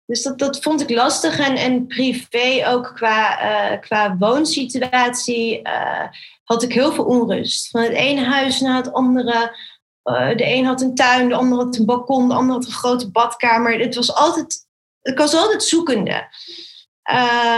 Dus 0.07 0.23
dat, 0.23 0.39
dat 0.39 0.63
vond 0.63 0.81
ik 0.81 0.91
lastig. 0.91 1.39
En, 1.39 1.57
en 1.57 1.87
privé 1.87 2.69
ook 2.69 2.93
qua, 2.95 3.43
uh, 3.73 3.81
qua 3.81 4.17
woonsituatie 4.19 5.61
uh, 5.63 6.07
had 6.45 6.63
ik 6.63 6.73
heel 6.73 6.93
veel 6.93 7.05
onrust. 7.05 7.69
Van 7.71 7.81
het 7.81 7.93
ene 7.93 8.25
huis 8.25 8.61
naar 8.61 8.77
het 8.77 8.93
andere. 8.93 9.59
Uh, 10.05 10.37
de 10.37 10.47
een 10.47 10.65
had 10.65 10.81
een 10.81 10.95
tuin, 10.95 11.29
de 11.29 11.35
ander 11.35 11.59
had 11.59 11.77
een 11.77 11.87
balkon, 11.87 12.29
de 12.29 12.35
ander 12.35 12.55
had 12.55 12.67
een 12.67 12.73
grote 12.73 13.11
badkamer. 13.11 13.79
Het 13.79 13.95
was 13.95 14.15
altijd, 14.15 14.67
ik 15.03 15.19
was 15.19 15.35
altijd 15.35 15.63
zoekende. 15.63 16.29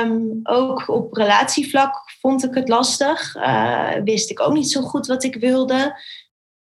Um, 0.04 0.40
ook 0.42 0.88
op 0.88 1.12
relatievlak 1.12 1.94
vond 2.22 2.44
ik 2.44 2.54
het 2.54 2.68
lastig. 2.68 3.36
Uh, 3.36 3.92
wist 4.04 4.30
ik 4.30 4.40
ook 4.40 4.52
niet 4.52 4.70
zo 4.70 4.80
goed 4.80 5.06
wat 5.06 5.24
ik 5.24 5.34
wilde. 5.34 6.00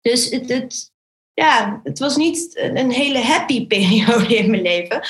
Dus 0.00 0.30
het, 0.30 0.48
het, 0.48 0.90
ja, 1.32 1.80
het 1.82 1.98
was 1.98 2.16
niet 2.16 2.50
een 2.58 2.90
hele 2.90 3.18
happy 3.18 3.66
periode 3.74 4.36
in 4.36 4.50
mijn 4.50 4.62
leven. 4.62 5.00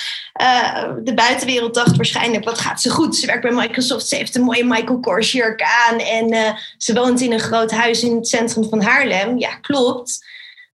Uh, 0.42 0.94
de 1.02 1.14
buitenwereld 1.14 1.74
dacht 1.74 1.96
waarschijnlijk, 1.96 2.44
wat 2.44 2.58
gaat 2.58 2.80
ze 2.80 2.90
goed? 2.90 3.16
Ze 3.16 3.26
werkt 3.26 3.42
bij 3.42 3.52
Microsoft, 3.52 4.06
ze 4.06 4.16
heeft 4.16 4.34
een 4.34 4.42
mooie 4.42 4.64
Michael 4.64 5.00
Kors 5.00 5.32
jurk 5.32 5.62
aan... 5.62 5.98
en 5.98 6.32
uh, 6.32 6.56
ze 6.76 6.94
woont 6.94 7.20
in 7.20 7.32
een 7.32 7.40
groot 7.40 7.70
huis 7.70 8.02
in 8.02 8.16
het 8.16 8.28
centrum 8.28 8.68
van 8.68 8.82
Haarlem. 8.82 9.38
Ja, 9.38 9.56
klopt. 9.56 10.26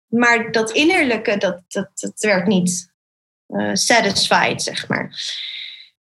Maar 0.07 0.51
dat 0.51 0.71
innerlijke, 0.71 1.37
dat, 1.37 1.61
dat 1.67 2.13
werd 2.19 2.47
niet 2.47 2.93
satisfied, 3.73 4.61
zeg 4.61 4.87
maar. 4.87 5.09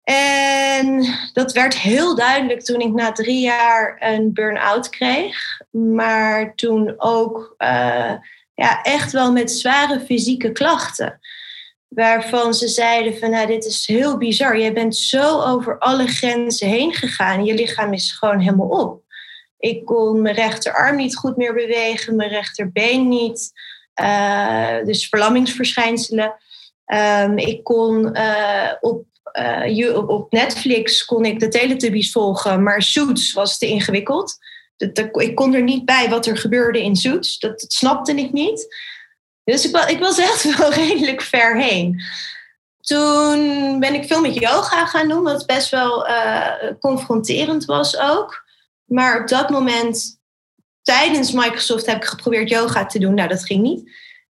En 0.03 1.05
dat 1.33 1.51
werd 1.51 1.77
heel 1.77 2.15
duidelijk 2.15 2.61
toen 2.61 2.79
ik 2.79 2.93
na 2.93 3.11
drie 3.11 3.41
jaar 3.41 3.97
een 3.99 4.33
burn-out 4.33 4.89
kreeg. 4.89 5.61
Maar 5.71 6.55
toen 6.55 6.93
ook 6.97 7.55
uh, 7.57 8.13
ja, 8.53 8.81
echt 8.81 9.11
wel 9.11 9.31
met 9.31 9.51
zware 9.51 9.99
fysieke 9.99 10.51
klachten. 10.51 11.19
Waarvan 11.87 12.53
ze 12.53 12.67
zeiden 12.67 13.17
van 13.17 13.29
nou, 13.29 13.47
dit 13.47 13.65
is 13.65 13.87
heel 13.87 14.17
bizar. 14.17 14.59
Jij 14.59 14.73
bent 14.73 14.95
zo 14.95 15.41
over 15.41 15.77
alle 15.77 16.07
grenzen 16.07 16.67
heen 16.67 16.93
gegaan. 16.93 17.45
Je 17.45 17.53
lichaam 17.53 17.93
is 17.93 18.11
gewoon 18.11 18.39
helemaal 18.39 18.67
op. 18.67 19.03
Ik 19.59 19.85
kon 19.85 20.21
mijn 20.21 20.35
rechterarm 20.35 20.95
niet 20.95 21.15
goed 21.17 21.37
meer 21.37 21.53
bewegen, 21.53 22.15
mijn 22.15 22.29
rechterbeen 22.29 23.07
niet. 23.07 23.51
Uh, 24.01 24.83
dus 24.83 25.07
verlammingsverschijnselen. 25.07 26.33
Um, 26.85 27.37
ik 27.37 27.63
kon 27.63 28.17
uh, 28.17 28.71
op 28.79 29.05
uh, 29.33 30.09
op 30.09 30.31
Netflix 30.31 31.05
kon 31.05 31.25
ik 31.25 31.39
de 31.39 31.47
Teletubbies 31.47 32.11
volgen, 32.11 32.63
maar 32.63 32.81
Suits 32.81 33.33
was 33.33 33.57
te 33.57 33.67
ingewikkeld. 33.67 34.37
ik 35.13 35.35
kon 35.35 35.53
er 35.53 35.63
niet 35.63 35.85
bij 35.85 36.09
wat 36.09 36.25
er 36.25 36.37
gebeurde 36.37 36.81
in 36.81 36.95
Suits. 36.95 37.39
Dat, 37.39 37.65
snapte 37.67 38.15
ik 38.15 38.31
niet. 38.31 38.75
Dus 39.43 39.69
ik, 39.69 39.77
ik 39.77 39.99
was 39.99 40.17
echt 40.17 40.43
wel 40.57 40.73
redelijk 40.73 41.21
ver 41.21 41.57
heen. 41.57 42.01
Toen 42.81 43.79
ben 43.79 43.93
ik 43.93 44.05
veel 44.05 44.21
met 44.21 44.35
yoga 44.35 44.85
gaan 44.85 45.07
doen, 45.07 45.23
wat 45.23 45.45
best 45.45 45.69
wel 45.69 46.07
uh, 46.07 46.53
confronterend 46.79 47.65
was 47.65 47.97
ook. 47.97 48.43
Maar 48.85 49.21
op 49.21 49.27
dat 49.27 49.49
moment, 49.49 50.19
tijdens 50.81 51.31
Microsoft, 51.31 51.85
heb 51.85 51.97
ik 51.97 52.05
geprobeerd 52.05 52.49
yoga 52.49 52.85
te 52.85 52.99
doen. 52.99 53.13
Nou, 53.13 53.29
dat 53.29 53.45
ging 53.45 53.61
niet. 53.61 53.91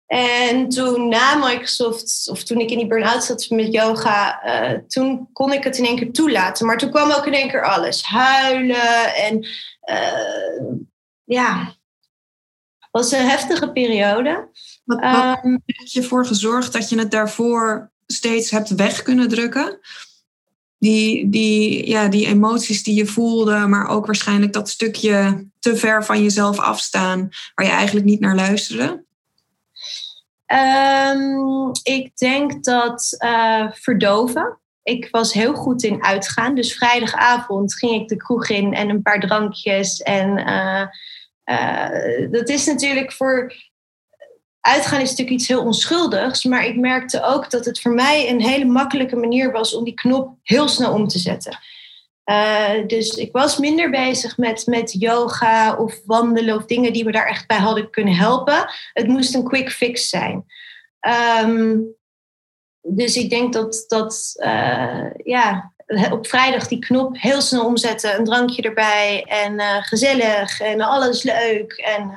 En 0.06 0.68
toen 0.68 1.08
na 1.08 1.34
Microsoft, 1.34 2.28
of 2.30 2.42
toen 2.42 2.60
ik 2.60 2.70
in 2.70 2.78
die 2.78 2.86
burn-out 2.86 3.24
zat 3.24 3.46
met 3.48 3.72
yoga, 3.72 4.46
uh, 4.46 4.78
toen 4.86 5.28
kon 5.32 5.52
ik 5.52 5.64
het 5.64 5.78
in 5.78 5.84
één 5.84 5.96
keer 5.96 6.12
toelaten. 6.12 6.66
Maar 6.66 6.78
toen 6.78 6.90
kwam 6.90 7.10
ook 7.10 7.26
in 7.26 7.34
één 7.34 7.48
keer 7.48 7.64
alles. 7.64 8.02
Huilen 8.02 9.14
en 9.14 9.46
uh, 9.90 10.76
ja, 11.24 11.74
het 12.78 12.88
was 12.90 13.12
een 13.12 13.28
heftige 13.28 13.72
periode. 13.72 14.48
Wat, 14.84 15.00
wat 15.00 15.44
um, 15.44 15.62
heeft 15.66 15.92
je 15.92 16.00
ervoor 16.00 16.26
gezorgd 16.26 16.72
dat 16.72 16.88
je 16.88 16.98
het 16.98 17.10
daarvoor 17.10 17.92
steeds 18.06 18.50
hebt 18.50 18.74
weg 18.74 19.02
kunnen 19.02 19.28
drukken? 19.28 19.78
Die, 20.78 21.28
die, 21.28 21.88
ja, 21.88 22.08
die 22.08 22.26
emoties 22.26 22.82
die 22.82 22.94
je 22.94 23.06
voelde, 23.06 23.66
maar 23.66 23.88
ook 23.88 24.06
waarschijnlijk 24.06 24.52
dat 24.52 24.68
stukje 24.68 25.48
te 25.58 25.76
ver 25.76 26.04
van 26.04 26.22
jezelf 26.22 26.58
afstaan, 26.58 27.28
waar 27.54 27.66
je 27.66 27.72
eigenlijk 27.72 28.06
niet 28.06 28.20
naar 28.20 28.34
luisterde? 28.34 29.05
Um, 30.46 31.70
ik 31.82 32.16
denk 32.16 32.64
dat 32.64 33.16
uh, 33.24 33.66
verdoven. 33.72 34.58
Ik 34.82 35.08
was 35.10 35.32
heel 35.32 35.54
goed 35.54 35.82
in 35.82 36.04
uitgaan. 36.04 36.54
Dus 36.54 36.74
vrijdagavond 36.74 37.74
ging 37.74 38.02
ik 38.02 38.08
de 38.08 38.16
kroeg 38.16 38.48
in 38.48 38.74
en 38.74 38.88
een 38.88 39.02
paar 39.02 39.20
drankjes. 39.20 40.00
En 40.02 40.38
uh, 40.38 40.86
uh, 41.44 42.30
dat 42.30 42.48
is 42.48 42.66
natuurlijk 42.66 43.12
voor. 43.12 43.52
Uitgaan 44.60 45.00
is 45.00 45.10
natuurlijk 45.10 45.36
iets 45.36 45.48
heel 45.48 45.64
onschuldigs. 45.64 46.44
Maar 46.44 46.64
ik 46.64 46.76
merkte 46.76 47.22
ook 47.22 47.50
dat 47.50 47.64
het 47.64 47.80
voor 47.80 47.92
mij 47.92 48.30
een 48.30 48.42
hele 48.42 48.64
makkelijke 48.64 49.16
manier 49.16 49.52
was 49.52 49.74
om 49.74 49.84
die 49.84 49.94
knop 49.94 50.38
heel 50.42 50.68
snel 50.68 50.92
om 50.92 51.08
te 51.08 51.18
zetten. 51.18 51.58
Uh, 52.30 52.86
dus 52.86 53.10
ik 53.10 53.32
was 53.32 53.58
minder 53.58 53.90
bezig 53.90 54.38
met, 54.38 54.66
met 54.66 54.92
yoga 54.92 55.76
of 55.76 56.00
wandelen 56.04 56.56
of 56.56 56.64
dingen 56.64 56.92
die 56.92 57.04
me 57.04 57.12
daar 57.12 57.26
echt 57.26 57.46
bij 57.46 57.58
hadden 57.58 57.90
kunnen 57.90 58.14
helpen. 58.14 58.70
Het 58.92 59.06
moest 59.06 59.34
een 59.34 59.44
quick 59.44 59.70
fix 59.70 60.08
zijn. 60.08 60.44
Um, 61.44 61.94
dus 62.80 63.16
ik 63.16 63.30
denk 63.30 63.52
dat, 63.52 63.84
dat 63.88 64.32
uh, 64.36 65.10
ja, 65.24 65.72
op 66.10 66.26
vrijdag 66.26 66.68
die 66.68 66.78
knop 66.78 67.16
heel 67.18 67.40
snel 67.40 67.64
omzetten, 67.64 68.18
een 68.18 68.24
drankje 68.24 68.62
erbij 68.62 69.24
en 69.24 69.52
uh, 69.52 69.82
gezellig 69.82 70.60
en 70.60 70.80
alles 70.80 71.22
leuk. 71.22 71.72
En 71.72 72.10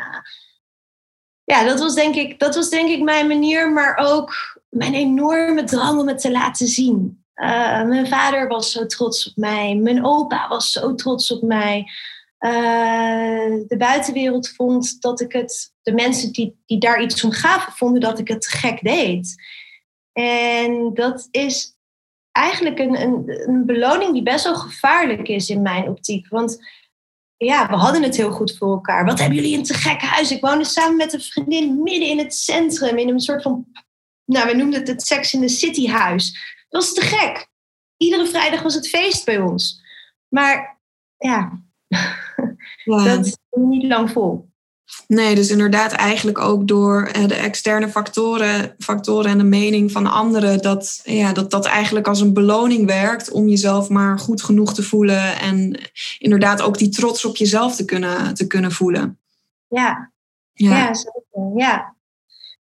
ja, 1.44 1.64
dat 1.64 1.80
was, 1.80 1.96
denk 1.96 2.16
ik, 2.16 2.40
dat 2.40 2.56
was 2.56 2.70
denk 2.70 2.90
ik 2.90 3.02
mijn 3.02 3.28
manier, 3.28 3.72
maar 3.72 3.98
ook 3.98 4.60
mijn 4.70 4.94
enorme 4.94 5.64
drang 5.64 6.00
om 6.00 6.08
het 6.08 6.22
te 6.22 6.32
laten 6.32 6.68
zien. 6.68 7.19
Uh, 7.42 7.84
mijn 7.84 8.08
vader 8.08 8.48
was 8.48 8.72
zo 8.72 8.86
trots 8.86 9.30
op 9.30 9.36
mij. 9.36 9.76
Mijn 9.76 10.06
opa 10.06 10.48
was 10.48 10.72
zo 10.72 10.96
trots 10.96 11.32
op 11.32 11.42
mij. 11.42 11.86
de 13.68 13.76
buitenwereld 13.78 14.50
vond 14.50 15.02
dat 15.02 15.22
ik 15.22 15.32
het, 15.32 15.74
de 15.82 15.94
mensen 15.94 16.32
die, 16.32 16.62
die 16.66 16.80
daar 16.80 17.02
iets 17.02 17.24
om 17.24 17.32
gaven, 17.32 17.74
vonden 17.74 18.02
dat 18.02 18.20
ik 18.20 18.28
het 18.28 18.48
gek 18.48 18.82
deed. 18.82 19.36
En 20.14 20.94
dat 20.94 21.28
is 21.32 21.78
eigenlijk 22.32 22.80
een, 22.80 23.02
een, 23.02 23.48
een 23.48 23.66
beloning 23.66 24.14
die 24.14 24.24
best 24.24 24.44
wel 24.44 24.56
gevaarlijk 24.56 25.28
is 25.28 25.50
in 25.50 25.62
mijn 25.62 25.90
optiek. 25.90 26.28
Want 26.28 26.58
ja, 27.38 27.70
we 27.70 27.76
hadden 27.76 28.04
het 28.04 28.16
heel 28.16 28.32
goed 28.32 28.58
voor 28.58 28.72
elkaar. 28.72 29.06
Wat 29.06 29.20
hebben 29.20 29.38
jullie 29.38 29.58
een 29.58 29.64
te 29.64 29.74
gek 29.74 30.02
huis? 30.02 30.32
Ik 30.32 30.42
woonde 30.42 30.66
samen 30.66 30.98
met 30.98 31.14
een 31.14 31.22
vriendin 31.22 31.84
midden 31.84 32.08
in 32.08 32.18
het 32.18 32.36
centrum, 32.36 32.98
in 32.98 33.10
een 33.10 33.20
soort 33.20 33.42
van, 33.42 33.66
nou, 34.26 34.48
we 34.48 34.56
noemden 34.56 34.80
het 34.80 34.88
het 34.88 35.02
Sex 35.02 35.34
in 35.34 35.42
the 35.42 35.48
City 35.48 35.88
huis. 35.88 36.58
Dat 36.70 36.84
was 36.84 36.94
te 36.94 37.02
gek. 37.02 37.48
Iedere 37.98 38.26
vrijdag 38.26 38.62
was 38.62 38.76
het 38.76 38.90
feest 38.90 39.26
bij 39.26 39.40
ons. 39.40 39.82
Maar 40.28 40.80
ja, 41.18 41.62
ja. 42.84 43.04
dat 43.04 43.26
is 43.26 43.38
niet 43.52 43.84
lang 43.84 44.12
vol. 44.12 44.50
Nee, 45.08 45.36
dus 45.36 45.50
inderdaad 45.50 45.92
eigenlijk 45.92 46.40
ook 46.40 46.68
door 46.68 47.04
eh, 47.04 47.28
de 47.28 47.36
externe 47.36 47.90
factoren, 47.90 48.76
factoren 48.78 49.32
en 49.32 49.38
de 49.38 49.44
mening 49.44 49.92
van 49.92 50.08
anderen, 50.08 50.62
dat, 50.62 51.02
ja, 51.04 51.34
dat 51.34 51.52
dat 51.52 51.66
eigenlijk 51.66 52.08
als 52.08 52.22
een 52.22 52.34
beloning 52.34 52.86
werkt 52.86 53.32
om 53.32 53.48
jezelf 53.48 53.90
maar 53.90 54.20
goed 54.20 54.42
genoeg 54.42 54.74
te 54.74 54.84
voelen 54.84 55.40
en 55.40 55.80
inderdaad 56.18 56.62
ook 56.62 56.78
die 56.78 56.90
trots 56.90 57.26
op 57.26 57.36
jezelf 57.36 57.76
te 57.76 57.86
kunnen, 57.86 58.34
te 58.34 58.48
kunnen 58.48 58.72
voelen. 58.72 59.20
Ja, 59.68 60.12
ja, 60.54 60.78
ja 60.78 60.94
zeker. 60.94 61.52
Ja. 61.56 61.96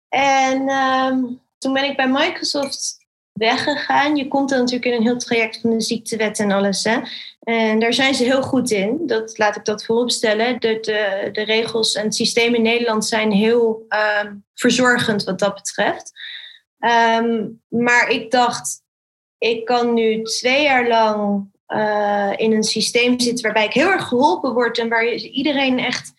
En 0.09 0.67
ehm, 0.67 1.23
toen 1.57 1.73
ben 1.73 1.83
ik 1.83 1.95
bij 1.95 2.09
Microsoft 2.09 3.04
weggegaan. 3.35 4.15
Je 4.15 4.27
komt 4.27 4.49
dan 4.49 4.59
natuurlijk 4.59 4.85
in 4.85 4.93
een 4.93 5.01
heel 5.01 5.17
traject 5.17 5.59
van 5.61 5.69
de 5.69 5.81
ziektewet 5.81 6.39
en 6.39 6.51
alles. 6.51 6.83
Hè? 6.83 6.99
En 7.39 7.79
daar 7.79 7.93
zijn 7.93 8.13
ze 8.13 8.23
heel 8.23 8.41
goed 8.41 8.71
in. 8.71 9.01
Dat, 9.05 9.37
laat 9.37 9.55
ik 9.55 9.65
dat 9.65 9.85
vooropstellen. 9.85 10.59
De, 10.59 10.79
de, 11.31 11.41
regels 11.41 11.95
en 11.95 12.03
het 12.03 12.15
systeem 12.15 12.55
in 12.55 12.61
Nederland 12.61 13.05
zijn 13.05 13.31
heel 13.31 13.85
uh, 13.89 14.31
verzorgend 14.53 15.23
wat 15.23 15.39
dat 15.39 15.55
betreft. 15.55 16.11
Ehm, 16.79 17.47
maar 17.67 18.09
ik 18.09 18.31
dacht, 18.31 18.81
ik 19.37 19.65
kan 19.65 19.93
nu 19.93 20.23
twee 20.23 20.63
jaar 20.63 20.87
lang 20.87 21.47
uh, 21.67 22.33
in 22.35 22.51
een 22.51 22.63
systeem 22.63 23.19
zitten 23.19 23.43
waarbij 23.43 23.65
ik 23.65 23.73
heel 23.73 23.91
erg 23.91 24.07
geholpen 24.07 24.53
word 24.53 24.77
en 24.77 24.89
waar 24.89 25.13
iedereen 25.13 25.79
echt 25.79 26.13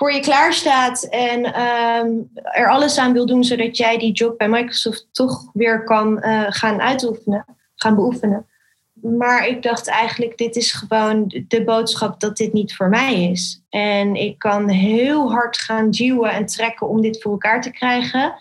voor 0.00 0.12
je 0.12 0.20
klaar 0.20 0.52
staat 0.52 1.02
en 1.02 1.60
um, 1.60 2.30
er 2.42 2.70
alles 2.70 2.98
aan 2.98 3.12
wil 3.12 3.26
doen 3.26 3.44
zodat 3.44 3.76
jij 3.76 3.98
die 3.98 4.12
job 4.12 4.38
bij 4.38 4.48
Microsoft 4.48 5.08
toch 5.12 5.50
weer 5.52 5.84
kan 5.84 6.18
uh, 6.24 6.44
gaan 6.48 6.80
uitoefenen, 6.80 7.44
gaan 7.74 7.94
beoefenen. 7.94 8.46
Maar 8.92 9.46
ik 9.46 9.62
dacht 9.62 9.88
eigenlijk, 9.88 10.36
dit 10.36 10.56
is 10.56 10.72
gewoon 10.72 11.44
de 11.48 11.64
boodschap 11.64 12.20
dat 12.20 12.36
dit 12.36 12.52
niet 12.52 12.76
voor 12.76 12.88
mij 12.88 13.30
is. 13.30 13.62
En 13.68 14.14
ik 14.14 14.38
kan 14.38 14.68
heel 14.68 15.32
hard 15.32 15.58
gaan 15.58 15.90
duwen 15.90 16.30
en 16.30 16.46
trekken 16.46 16.88
om 16.88 17.00
dit 17.00 17.22
voor 17.22 17.32
elkaar 17.32 17.62
te 17.62 17.70
krijgen. 17.70 18.34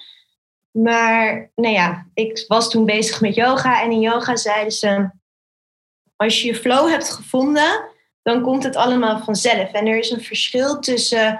Maar 0.72 1.52
nou 1.56 1.74
ja, 1.74 2.06
ik 2.14 2.46
was 2.48 2.70
toen 2.70 2.86
bezig 2.86 3.22
met 3.22 3.36
yoga 3.36 3.82
en 3.82 3.92
in 3.92 4.00
yoga 4.00 4.36
zeiden 4.36 4.74
ze, 4.74 5.10
als 6.16 6.42
je 6.42 6.48
je 6.48 6.56
flow 6.56 6.90
hebt 6.90 7.12
gevonden, 7.12 7.88
dan 8.22 8.42
komt 8.42 8.64
het 8.64 8.76
allemaal 8.76 9.20
vanzelf. 9.20 9.72
En 9.72 9.88
er 9.88 9.98
is 9.98 10.10
een 10.10 10.24
verschil 10.24 10.80
tussen 10.80 11.40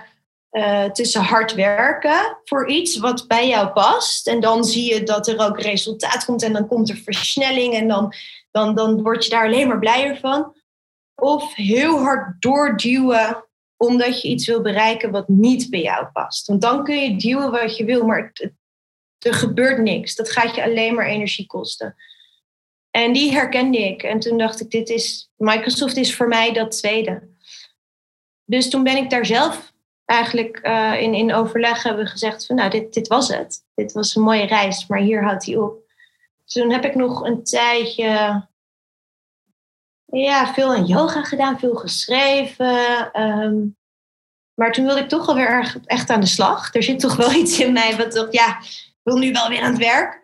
uh, 0.52 0.86
tussen 0.86 1.22
hard 1.22 1.54
werken 1.54 2.38
voor 2.44 2.70
iets 2.70 2.98
wat 2.98 3.28
bij 3.28 3.48
jou 3.48 3.68
past. 3.68 4.28
En 4.28 4.40
dan 4.40 4.64
zie 4.64 4.94
je 4.94 5.04
dat 5.04 5.28
er 5.28 5.40
ook 5.40 5.62
resultaat 5.62 6.26
komt 6.26 6.44
en 6.44 6.54
dan 6.54 6.68
komt 6.68 6.90
er 6.90 6.96
versnelling 6.96 7.74
en 7.74 7.88
dan, 7.88 8.14
dan, 8.52 8.76
dan 8.76 9.02
word 9.02 9.24
je 9.24 9.30
daar 9.30 9.46
alleen 9.46 9.68
maar 9.68 9.80
blijer 9.80 10.18
van. 10.18 10.56
Of 11.16 11.56
heel 11.56 12.00
hard 12.00 12.42
doorduwen 12.42 13.44
omdat 13.78 14.22
je 14.22 14.28
iets 14.28 14.48
wil 14.48 14.62
bereiken 14.62 15.12
wat 15.12 15.28
niet 15.28 15.70
bij 15.70 15.82
jou 15.82 16.06
past. 16.06 16.48
Want 16.48 16.62
dan 16.62 16.84
kun 16.84 16.96
je 16.96 17.18
duwen 17.18 17.52
wat 17.52 17.78
je 17.78 17.86
wil, 17.86 18.06
maar 18.06 18.32
er 19.20 19.34
gebeurt 19.34 19.78
niks. 19.78 20.16
Dat 20.16 20.32
gaat 20.32 20.56
je 20.56 20.64
alleen 20.64 20.96
maar 20.96 21.06
energie 21.06 21.46
kosten. 21.46 21.96
En 22.92 23.14
die 23.14 23.32
herkende 23.32 23.78
ik. 23.78 24.04
En 24.04 24.20
toen 24.20 24.38
dacht 24.38 24.62
ik, 24.62 24.70
dit 24.70 24.90
is, 24.90 25.32
Microsoft 25.38 25.98
is 25.98 26.16
voor 26.16 26.28
mij 26.28 26.54
dat 26.54 26.72
tweede. 26.72 27.28
Dus 28.46 28.70
toen 28.70 28.84
ben 28.84 28.98
ik 28.98 29.10
daar 29.10 29.26
zelf 29.26 29.74
eigenlijk 30.10 30.60
uh, 30.64 31.02
in, 31.02 31.14
in 31.14 31.34
overleg 31.34 31.84
hebben 31.84 32.04
we 32.04 32.10
gezegd 32.10 32.46
van 32.46 32.56
nou, 32.56 32.70
dit, 32.70 32.94
dit 32.94 33.08
was 33.08 33.28
het. 33.28 33.64
Dit 33.76 33.92
was 33.92 34.16
een 34.16 34.22
mooie 34.22 34.46
reis, 34.46 34.88
maar 34.88 35.00
hier 35.00 35.24
houdt 35.24 35.46
hij 35.46 35.58
op. 35.58 35.78
Toen 36.46 36.72
heb 36.72 36.86
ik 36.86 36.96
nog 36.96 37.24
een 37.24 37.44
tijdje 37.44 38.44
ja, 40.06 40.54
veel 40.54 40.74
aan 40.74 40.86
yoga 40.86 41.24
gedaan, 41.24 41.60
veel 41.60 41.76
geschreven. 41.76 43.10
Um, 43.22 43.78
maar 44.54 44.72
toen 44.72 44.86
wilde 44.86 45.02
ik 45.02 45.10
toch 45.10 45.28
alweer 45.28 45.48
erg, 45.48 45.78
echt 45.86 46.10
aan 46.10 46.22
de 46.22 46.28
slag. 46.28 46.74
Er 46.74 46.84
zit 46.84 47.00
toch 47.00 47.16
wel 47.16 47.32
iets 47.42 47.60
in 47.60 47.74
mij 47.74 47.98
wat 47.98 48.12
dacht, 48.12 48.34
ja, 48.34 48.60
ik 48.60 49.00
wil 49.04 49.18
nu 49.18 49.32
wel 49.32 49.50
weer 49.50 49.62
aan 49.62 49.72
het 49.72 49.82
werk. 49.82 50.20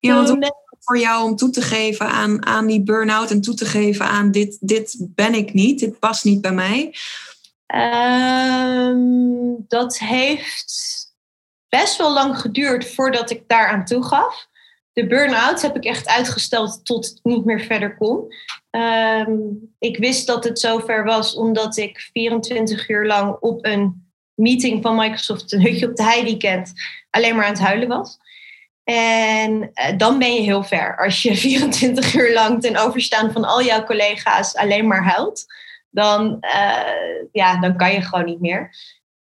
Ja, 0.00 0.14
want 0.14 0.54
voor 0.80 0.98
jou 0.98 1.24
om 1.24 1.36
toe 1.36 1.50
te 1.50 1.62
geven 1.62 2.06
aan, 2.06 2.46
aan 2.46 2.66
die 2.66 2.82
burn-out 2.82 3.30
en 3.30 3.40
toe 3.40 3.54
te 3.54 3.64
geven 3.64 4.06
aan 4.06 4.30
dit, 4.30 4.56
dit 4.60 4.96
ben 5.00 5.34
ik 5.34 5.52
niet, 5.52 5.78
dit 5.78 5.98
past 5.98 6.24
niet 6.24 6.40
bij 6.40 6.52
mij. 6.52 6.94
Um, 7.74 9.64
dat 9.68 9.98
heeft 9.98 10.74
best 11.68 11.96
wel 11.96 12.12
lang 12.12 12.38
geduurd 12.38 12.94
voordat 12.94 13.30
ik 13.30 13.42
daaraan 13.46 13.84
toegaf. 13.84 14.46
De 14.92 15.06
burn-out 15.06 15.62
heb 15.62 15.76
ik 15.76 15.84
echt 15.84 16.08
uitgesteld 16.08 16.84
tot 16.84 17.04
het 17.06 17.20
niet 17.22 17.44
meer 17.44 17.60
verder 17.60 17.96
kon. 17.96 18.34
Um, 18.70 19.74
ik 19.78 19.96
wist 19.96 20.26
dat 20.26 20.44
het 20.44 20.58
zover 20.58 21.04
was 21.04 21.34
omdat 21.34 21.76
ik 21.76 22.10
24 22.12 22.88
uur 22.88 23.06
lang 23.06 23.36
op 23.40 23.64
een 23.64 24.10
meeting 24.34 24.82
van 24.82 24.96
Microsoft, 24.96 25.52
een 25.52 25.62
hutje 25.62 25.88
op 25.88 25.96
de 25.96 26.02
hei 26.02 26.22
weekend, 26.22 26.72
alleen 27.10 27.36
maar 27.36 27.44
aan 27.44 27.52
het 27.52 27.62
huilen 27.62 27.88
was. 27.88 28.18
En 28.84 29.70
uh, 29.74 29.96
dan 29.96 30.18
ben 30.18 30.34
je 30.34 30.40
heel 30.40 30.64
ver 30.64 30.96
als 30.98 31.22
je 31.22 31.36
24 31.46 32.14
uur 32.14 32.32
lang 32.32 32.60
ten 32.60 32.76
overstaan 32.76 33.32
van 33.32 33.44
al 33.44 33.62
jouw 33.62 33.84
collega's 33.84 34.54
alleen 34.54 34.86
maar 34.86 35.04
huilt 35.04 35.46
dan, 35.96 36.38
uh, 36.40 37.28
ja, 37.32 37.60
dan 37.60 37.76
kan 37.76 37.92
je 37.92 38.00
gewoon 38.00 38.24
niet 38.24 38.40
meer. 38.40 38.70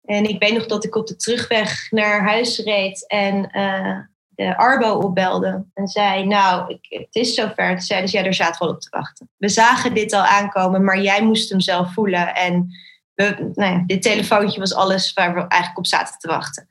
En 0.04 0.24
ik 0.30 0.40
weet 0.40 0.54
nog 0.54 0.66
dat 0.66 0.84
ik 0.84 0.96
op 0.96 1.08
de 1.08 1.16
terugweg 1.16 1.92
naar 1.92 2.24
huis 2.24 2.60
reed 2.60 3.08
en 3.08 3.50
uh, 3.58 3.98
de 4.30 4.58
Arbo 4.58 4.94
opbelde 4.94 5.66
en 5.74 5.88
zei, 5.88 6.26
nou, 6.26 6.74
ik, 6.74 6.86
het 7.00 7.16
is 7.16 7.34
zover. 7.34 7.70
Toen 7.70 7.82
zeiden 7.82 8.10
ze, 8.10 8.18
ja, 8.18 8.24
daar 8.24 8.34
zaten 8.34 8.68
we 8.68 8.74
op 8.74 8.82
te 8.82 8.88
wachten. 8.90 9.30
We 9.38 9.50
zagen 9.50 9.94
dit 9.94 10.14
al 10.14 10.24
aankomen, 10.24 10.84
maar 10.84 11.02
jij 11.02 11.24
moest 11.24 11.50
hem 11.50 11.60
zelf 11.60 11.94
voelen. 11.94 12.36
En 12.36 12.70
we, 13.14 13.52
nou 13.54 13.74
ja, 13.74 13.84
dit 13.86 14.02
telefoontje 14.02 14.60
was 14.60 14.74
alles 14.74 15.14
waar 15.14 15.34
we 15.34 15.40
eigenlijk 15.40 15.78
op 15.78 15.88
zaten 15.88 16.18
te 16.18 16.28
wachten. 16.28 16.68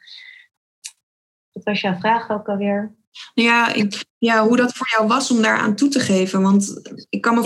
Dat 1.52 1.64
was 1.64 1.80
jouw 1.80 1.96
vraag 1.98 2.30
ook 2.30 2.48
alweer. 2.48 2.94
Ja, 3.34 3.72
ik, 3.72 4.04
ja, 4.18 4.46
hoe 4.46 4.56
dat 4.56 4.72
voor 4.72 4.88
jou 4.90 5.08
was 5.08 5.30
om 5.30 5.42
daar 5.42 5.58
aan 5.58 5.74
toe 5.74 5.88
te 5.88 6.00
geven. 6.00 6.42
Want 6.42 6.80
ik 7.08 7.20
kan 7.20 7.34
me 7.34 7.42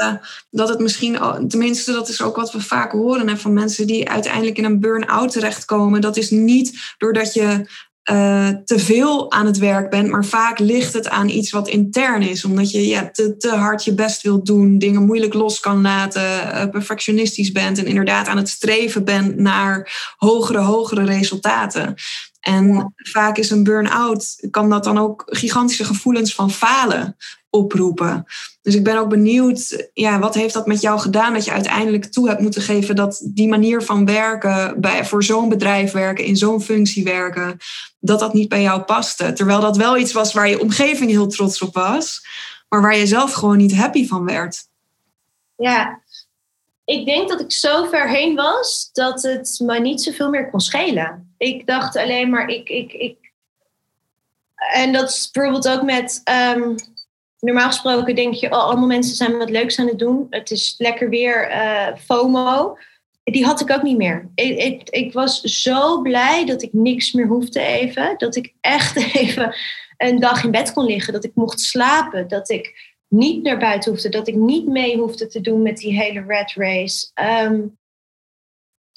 voorstellen 0.00 0.20
dat 0.50 0.68
het 0.68 0.78
misschien, 0.78 1.18
tenminste, 1.48 1.92
dat 1.92 2.08
is 2.08 2.22
ook 2.22 2.36
wat 2.36 2.52
we 2.52 2.60
vaak 2.60 2.92
horen 2.92 3.38
van 3.38 3.52
mensen 3.52 3.86
die 3.86 4.08
uiteindelijk 4.08 4.58
in 4.58 4.64
een 4.64 4.80
burn-out 4.80 5.32
terechtkomen. 5.32 6.00
Dat 6.00 6.16
is 6.16 6.30
niet 6.30 6.94
doordat 6.98 7.34
je 7.34 7.68
uh, 8.10 8.48
te 8.64 8.78
veel 8.78 9.32
aan 9.32 9.46
het 9.46 9.58
werk 9.58 9.90
bent, 9.90 10.08
maar 10.08 10.24
vaak 10.24 10.58
ligt 10.58 10.92
het 10.92 11.08
aan 11.08 11.28
iets 11.28 11.50
wat 11.50 11.68
intern 11.68 12.22
is. 12.22 12.44
Omdat 12.44 12.70
je 12.70 12.86
ja, 12.86 13.10
te, 13.10 13.48
hard 13.50 13.84
je 13.84 13.94
best 13.94 14.22
wilt 14.22 14.46
doen, 14.46 14.78
dingen 14.78 15.04
moeilijk 15.04 15.34
los 15.34 15.60
kan 15.60 15.80
laten, 15.80 16.22
uh, 16.22 16.64
perfectionistisch 16.70 17.52
bent 17.52 17.78
en 17.78 17.86
inderdaad 17.86 18.26
aan 18.26 18.36
het 18.36 18.48
streven 18.48 19.04
bent 19.04 19.36
naar 19.36 19.92
hogere, 20.16 20.58
hogere 20.58 21.04
resultaten. 21.04 21.94
En 22.40 22.92
vaak 22.96 23.36
is 23.36 23.50
een 23.50 23.64
burn-out, 23.64 24.46
kan 24.50 24.70
dat 24.70 24.84
dan 24.84 24.98
ook 24.98 25.22
gigantische 25.26 25.84
gevoelens 25.84 26.34
van 26.34 26.50
falen 26.50 27.16
oproepen. 27.50 28.26
Dus 28.62 28.74
ik 28.74 28.84
ben 28.84 28.98
ook 28.98 29.08
benieuwd, 29.08 29.88
ja, 29.92 30.18
wat 30.18 30.34
heeft 30.34 30.54
dat 30.54 30.66
met 30.66 30.80
jou 30.80 31.00
gedaan 31.00 31.32
dat 31.32 31.44
je 31.44 31.52
uiteindelijk 31.52 32.04
toe 32.04 32.28
hebt 32.28 32.40
moeten 32.40 32.62
geven 32.62 32.96
dat 32.96 33.20
die 33.24 33.48
manier 33.48 33.82
van 33.82 34.04
werken, 34.04 34.80
bij, 34.80 35.04
voor 35.04 35.24
zo'n 35.24 35.48
bedrijf 35.48 35.92
werken, 35.92 36.24
in 36.24 36.36
zo'n 36.36 36.62
functie 36.62 37.04
werken, 37.04 37.58
dat 37.98 38.18
dat 38.18 38.32
niet 38.32 38.48
bij 38.48 38.62
jou 38.62 38.80
paste. 38.80 39.32
Terwijl 39.32 39.60
dat 39.60 39.76
wel 39.76 39.96
iets 39.96 40.12
was 40.12 40.32
waar 40.32 40.48
je 40.48 40.60
omgeving 40.60 41.10
heel 41.10 41.26
trots 41.26 41.62
op 41.62 41.74
was, 41.74 42.26
maar 42.68 42.80
waar 42.80 42.96
je 42.96 43.06
zelf 43.06 43.32
gewoon 43.32 43.56
niet 43.56 43.74
happy 43.74 44.06
van 44.06 44.24
werd. 44.24 44.68
Ja, 45.56 46.00
ik 46.90 47.06
denk 47.06 47.28
dat 47.28 47.40
ik 47.40 47.52
zo 47.52 47.84
ver 47.84 48.08
heen 48.08 48.34
was 48.34 48.90
dat 48.92 49.22
het 49.22 49.60
me 49.62 49.80
niet 49.80 50.02
zoveel 50.02 50.30
meer 50.30 50.50
kon 50.50 50.60
schelen. 50.60 51.34
Ik 51.38 51.66
dacht 51.66 51.96
alleen 51.96 52.30
maar, 52.30 52.48
ik, 52.48 52.68
ik, 52.68 52.92
ik. 52.92 53.32
En 54.72 54.92
dat 54.92 55.08
is 55.08 55.30
bijvoorbeeld 55.30 55.68
ook 55.68 55.82
met. 55.82 56.22
Um, 56.56 56.74
normaal 57.38 57.66
gesproken 57.66 58.14
denk 58.14 58.34
je, 58.34 58.46
oh, 58.46 58.64
allemaal 58.64 58.86
mensen 58.86 59.16
zijn 59.16 59.38
wat 59.38 59.50
leuks 59.50 59.78
aan 59.78 59.86
het 59.86 59.98
doen. 59.98 60.26
Het 60.30 60.50
is 60.50 60.74
lekker 60.78 61.08
weer 61.08 61.50
uh, 61.50 61.96
FOMO. 61.96 62.76
Die 63.24 63.44
had 63.44 63.60
ik 63.60 63.70
ook 63.70 63.82
niet 63.82 63.96
meer. 63.96 64.30
Ik, 64.34 64.58
ik, 64.58 64.90
ik 64.90 65.12
was 65.12 65.40
zo 65.40 66.00
blij 66.00 66.44
dat 66.44 66.62
ik 66.62 66.72
niks 66.72 67.12
meer 67.12 67.26
hoefde 67.26 67.60
even. 67.60 68.14
Dat 68.16 68.36
ik 68.36 68.54
echt 68.60 68.96
even 69.14 69.54
een 69.96 70.20
dag 70.20 70.44
in 70.44 70.50
bed 70.50 70.72
kon 70.72 70.84
liggen. 70.84 71.12
Dat 71.12 71.24
ik 71.24 71.34
mocht 71.34 71.60
slapen. 71.60 72.28
Dat 72.28 72.50
ik 72.50 72.89
niet 73.10 73.42
naar 73.42 73.58
buiten 73.58 73.90
hoefde. 73.90 74.08
Dat 74.08 74.28
ik 74.28 74.34
niet 74.34 74.66
mee 74.66 74.98
hoefde 74.98 75.26
te 75.26 75.40
doen 75.40 75.62
met 75.62 75.76
die 75.76 76.00
hele 76.00 76.24
red 76.26 76.52
race. 76.52 77.10
Um, 77.14 77.78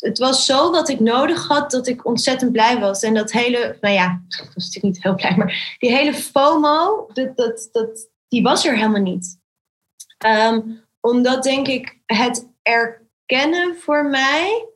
het 0.04 0.18
was 0.18 0.46
zo 0.46 0.72
wat 0.72 0.90
ik 0.90 1.00
nodig 1.00 1.48
had 1.48 1.72
dat 1.72 1.88
ik 1.88 2.06
ontzettend 2.06 2.52
blij 2.52 2.80
was. 2.80 3.04
En 3.04 3.14
dat 3.14 3.32
hele, 3.32 3.78
nou 3.82 3.94
ja, 3.94 4.22
ik 4.30 4.52
was 4.54 4.66
natuurlijk 4.66 4.84
niet 4.84 5.04
heel 5.04 5.16
blij, 5.16 5.36
maar 5.38 5.76
die 5.80 5.92
hele 5.92 6.14
FOMO, 6.14 7.10
dat, 7.14 7.38
dat, 7.38 7.70
dat, 7.72 8.10
die 8.28 8.44
was 8.44 8.66
er 8.66 8.76
helemaal 8.76 9.02
niet. 9.02 9.40
Ehm, 10.18 10.62
omdat 11.00 11.44
denk 11.44 11.68
ik 11.68 12.00
het 12.06 12.50
erkennen 12.62 13.76
voor 13.76 14.06
mij 14.06 14.68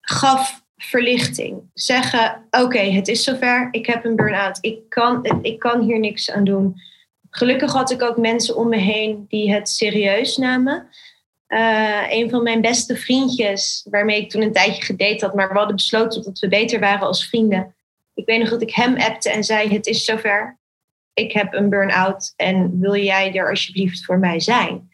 gaf 0.00 0.64
verlichting. 0.76 1.70
Zeggen, 1.74 2.46
oké, 2.50 2.78
het 2.78 3.08
is 3.08 3.24
zover, 3.24 3.68
ik 3.70 3.86
heb 3.86 4.04
een 4.04 4.16
burn-out, 4.16 4.58
ik 4.60 4.88
kan, 4.88 5.24
ik 5.42 5.58
kan 5.58 5.80
hier 5.80 5.98
niks 5.98 6.30
aan 6.30 6.44
doen. 6.44 6.80
Gelukkig 7.34 7.72
had 7.72 7.90
ik 7.90 8.02
ook 8.02 8.16
mensen 8.16 8.56
om 8.56 8.68
me 8.68 8.76
heen 8.76 9.24
die 9.28 9.52
het 9.52 9.68
serieus 9.68 10.36
namen. 10.36 10.88
Uh, 11.48 12.10
een 12.10 12.30
van 12.30 12.42
mijn 12.42 12.60
beste 12.60 12.96
vriendjes, 12.96 13.86
waarmee 13.90 14.20
ik 14.20 14.30
toen 14.30 14.42
een 14.42 14.52
tijdje 14.52 14.82
gedate 14.82 15.24
had, 15.24 15.34
maar 15.34 15.48
we 15.48 15.58
hadden 15.58 15.76
besloten 15.76 16.22
dat 16.22 16.38
we 16.38 16.48
beter 16.48 16.80
waren 16.80 17.06
als 17.06 17.28
vrienden. 17.28 17.74
Ik 18.14 18.26
weet 18.26 18.38
nog 18.38 18.48
dat 18.48 18.62
ik 18.62 18.74
hem 18.74 18.96
appte 18.96 19.30
en 19.30 19.44
zei: 19.44 19.72
Het 19.72 19.86
is 19.86 20.04
zover. 20.04 20.58
Ik 21.12 21.32
heb 21.32 21.54
een 21.54 21.68
burn-out 21.68 22.32
en 22.36 22.80
wil 22.80 22.96
jij 22.96 23.34
er 23.34 23.48
alsjeblieft 23.48 24.04
voor 24.04 24.18
mij 24.18 24.40
zijn? 24.40 24.90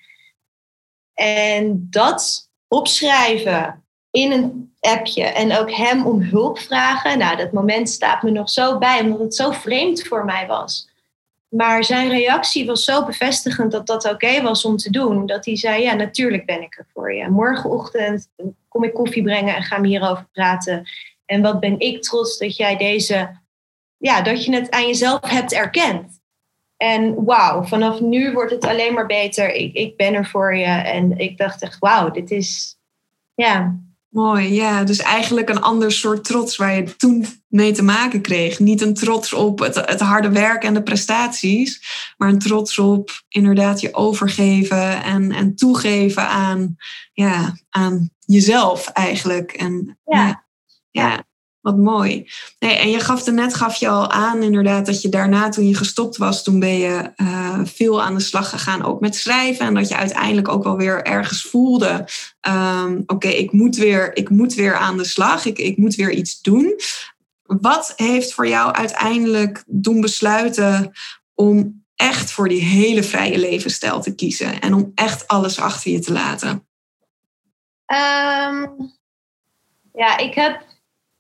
En 1.14 1.86
dat 1.90 2.50
opschrijven 2.68 3.84
in 4.10 4.32
een 4.32 4.74
appje 4.80 5.24
en 5.24 5.56
ook 5.56 5.72
hem 5.72 6.06
om 6.06 6.22
hulp 6.22 6.58
vragen. 6.58 7.18
Nou, 7.18 7.36
dat 7.36 7.52
moment 7.52 7.88
staat 7.88 8.22
me 8.22 8.30
nog 8.30 8.50
zo 8.50 8.78
bij, 8.78 9.00
omdat 9.00 9.18
het 9.18 9.34
zo 9.34 9.50
vreemd 9.50 10.02
voor 10.02 10.24
mij 10.24 10.46
was. 10.46 10.88
Maar 11.48 11.84
zijn 11.84 12.08
reactie 12.08 12.66
was 12.66 12.84
zo 12.84 13.04
bevestigend 13.04 13.72
dat 13.72 13.86
dat 13.86 14.10
oké 14.10 14.42
was 14.42 14.64
om 14.64 14.76
te 14.76 14.90
doen. 14.90 15.26
Dat 15.26 15.44
hij 15.44 15.56
zei, 15.56 15.82
ja, 15.82 15.94
natuurlijk 15.94 16.46
ben 16.46 16.62
ik 16.62 16.78
er 16.78 16.86
voor 16.92 17.14
je. 17.14 17.28
Morgenochtend 17.28 18.28
kom 18.68 18.84
ik 18.84 18.94
koffie 18.94 19.22
brengen 19.22 19.56
en 19.56 19.62
gaan 19.62 19.80
we 19.80 19.88
hierover 19.88 20.28
praten. 20.32 20.88
En 21.24 21.42
wat 21.42 21.60
ben 21.60 21.80
ik 21.80 22.02
trots 22.02 22.38
dat 22.38 22.56
jij 22.56 22.76
deze, 22.76 23.40
ja, 23.96 24.22
dat 24.22 24.44
je 24.44 24.54
het 24.54 24.70
aan 24.70 24.86
jezelf 24.86 25.20
hebt 25.30 25.52
erkend. 25.52 26.20
En 26.76 27.24
wauw, 27.24 27.62
vanaf 27.62 28.00
nu 28.00 28.32
wordt 28.32 28.52
het 28.52 28.64
alleen 28.64 28.94
maar 28.94 29.06
beter. 29.06 29.52
Ik, 29.52 29.74
ik 29.74 29.96
ben 29.96 30.14
er 30.14 30.26
voor 30.26 30.56
je. 30.56 30.64
En 30.64 31.18
ik 31.18 31.38
dacht 31.38 31.62
echt, 31.62 31.78
wauw, 31.78 32.10
dit 32.10 32.30
is, 32.30 32.78
ja, 33.34 33.78
Mooi, 34.08 34.54
ja. 34.54 34.84
Dus 34.84 34.98
eigenlijk 34.98 35.48
een 35.48 35.60
ander 35.60 35.92
soort 35.92 36.24
trots 36.24 36.56
waar 36.56 36.74
je 36.74 36.96
toen 36.96 37.26
mee 37.48 37.72
te 37.72 37.82
maken 37.82 38.20
kreeg. 38.20 38.58
Niet 38.58 38.80
een 38.80 38.94
trots 38.94 39.32
op 39.32 39.58
het, 39.58 39.74
het 39.74 40.00
harde 40.00 40.30
werk 40.30 40.64
en 40.64 40.74
de 40.74 40.82
prestaties, 40.82 41.82
maar 42.16 42.28
een 42.28 42.38
trots 42.38 42.78
op 42.78 43.10
inderdaad 43.28 43.80
je 43.80 43.94
overgeven 43.94 45.02
en, 45.02 45.32
en 45.32 45.54
toegeven 45.54 46.28
aan, 46.28 46.76
ja, 47.12 47.56
aan 47.70 48.10
jezelf 48.18 48.88
eigenlijk. 48.88 49.52
En, 49.52 49.98
ja. 50.04 50.44
ja. 50.90 51.27
Wat 51.68 51.76
mooi. 51.76 52.30
En 52.58 52.90
je 52.90 53.00
gaf 53.00 53.26
er 53.26 53.32
net 53.32 53.54
gaf 53.54 53.76
je 53.76 53.88
al 53.88 54.10
aan 54.10 54.42
inderdaad 54.42 54.86
dat 54.86 55.02
je 55.02 55.08
daarna 55.08 55.48
toen 55.48 55.68
je 55.68 55.74
gestopt 55.74 56.16
was, 56.16 56.44
toen 56.44 56.60
ben 56.60 56.78
je 56.78 57.12
uh, 57.16 57.60
veel 57.64 58.02
aan 58.02 58.14
de 58.14 58.20
slag 58.20 58.48
gegaan 58.48 58.84
ook 58.84 59.00
met 59.00 59.16
schrijven. 59.16 59.66
En 59.66 59.74
dat 59.74 59.88
je 59.88 59.96
uiteindelijk 59.96 60.48
ook 60.48 60.64
wel 60.64 60.76
weer 60.76 61.02
ergens 61.02 61.42
voelde, 61.42 62.08
um, 62.48 63.02
oké, 63.06 63.28
ik 63.28 63.52
moet 63.52 63.76
weer, 63.76 64.16
ik 64.16 64.30
moet 64.30 64.54
weer 64.54 64.76
aan 64.76 64.96
de 64.96 65.04
slag, 65.04 65.44
ik, 65.44 65.58
ik 65.58 65.76
moet 65.76 65.94
weer 65.94 66.10
iets 66.10 66.40
doen. 66.40 66.80
Wat 67.42 67.92
heeft 67.96 68.32
voor 68.32 68.48
jou 68.48 68.72
uiteindelijk 68.72 69.64
doen 69.66 70.00
besluiten 70.00 70.92
om 71.34 71.84
echt 71.94 72.30
voor 72.30 72.48
die 72.48 72.62
hele 72.62 73.02
vrije 73.02 73.38
levensstijl 73.38 74.00
te 74.00 74.14
kiezen 74.14 74.60
en 74.60 74.74
om 74.74 74.92
echt 74.94 75.28
alles 75.28 75.60
achter 75.60 75.90
je 75.90 75.98
te 75.98 76.12
laten? 76.12 76.50
Um, 77.86 78.96
ja, 79.92 80.18
ik 80.18 80.34
heb 80.34 80.67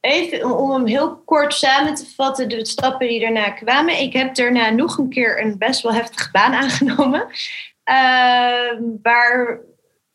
even 0.00 0.58
om 0.58 0.70
hem 0.70 0.86
heel 0.86 1.16
kort 1.16 1.54
samen 1.54 1.94
te 1.94 2.06
vatten, 2.16 2.48
de 2.48 2.66
stappen 2.66 3.08
die 3.08 3.20
daarna 3.20 3.50
kwamen. 3.50 4.00
Ik 4.00 4.12
heb 4.12 4.34
daarna 4.34 4.70
nog 4.70 4.98
een 4.98 5.08
keer 5.08 5.42
een 5.42 5.58
best 5.58 5.82
wel 5.82 5.92
heftige 5.92 6.30
baan 6.30 6.52
aangenomen. 6.62 7.26
Uh, 7.90 8.80
waar, 9.02 9.60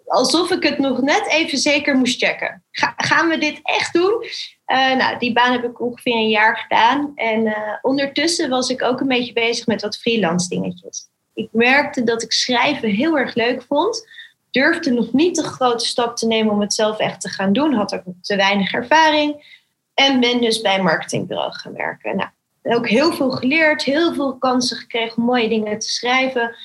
alsof 0.06 0.52
ik 0.52 0.64
het 0.64 0.78
nog 0.78 1.02
net 1.02 1.28
even 1.28 1.58
zeker 1.58 1.96
moest 1.96 2.24
checken. 2.24 2.64
gaan 2.98 3.28
we 3.28 3.38
dit 3.38 3.60
echt 3.64 3.94
doen? 3.94 4.24
Uh, 4.68 4.96
nou, 4.96 5.20
die 5.20 5.34
baan 5.34 5.52
heb 5.52 5.64
ik 5.64 5.82
ongeveer 5.82 6.16
een 6.16 6.30
jaar 6.30 6.58
gedaan. 6.58 7.12
En 7.16 7.46
uh, 7.46 7.56
ondertussen 7.82 8.50
was 8.50 8.70
ik 8.70 8.82
ook 8.82 9.00
een 9.00 9.08
beetje 9.08 9.34
bezig 9.34 9.66
met 9.68 9.82
wat 9.82 9.98
freelance 9.98 10.50
dingetjes. 10.50 11.08
Ik 11.34 11.50
merkte 11.52 12.04
dat 12.04 12.24
ik 12.24 12.32
schrijven 12.32 12.90
heel 12.90 13.18
erg 13.18 13.36
leuk 13.36 13.64
vond. 13.68 14.08
Durfde 14.52 14.92
nog 14.92 15.14
niet 15.14 15.36
de 15.36 15.44
grote 15.44 15.86
stap 15.86 16.18
te 16.18 16.28
nemen 16.28 16.54
om 16.54 16.62
het 16.62 16.74
zelf 16.74 17.00
echt 17.00 17.22
te 17.22 17.30
gaan 17.30 17.54
doen. 17.54 17.74
Had 17.74 17.94
ook 17.94 18.04
te 18.22 18.36
weinig 18.36 18.74
ervaring. 18.74 19.62
En 19.94 20.20
ben 20.20 20.42
dus 20.42 20.62
bij 20.62 20.78
een 20.78 20.84
marketingbureau 20.84 21.52
gaan 21.52 21.74
werken. 21.74 22.16
Nou, 22.16 22.30
ook 22.78 22.90
heel 22.90 23.14
veel 23.14 23.32
geleerd, 23.32 23.84
heel 23.84 24.14
veel 24.14 24.38
kansen 24.38 24.78
gekregen 24.78 25.18
om 25.18 25.24
mooie 25.24 25.50
dingen 25.50 25.80
te 25.80 25.90
schrijven. 25.90 26.56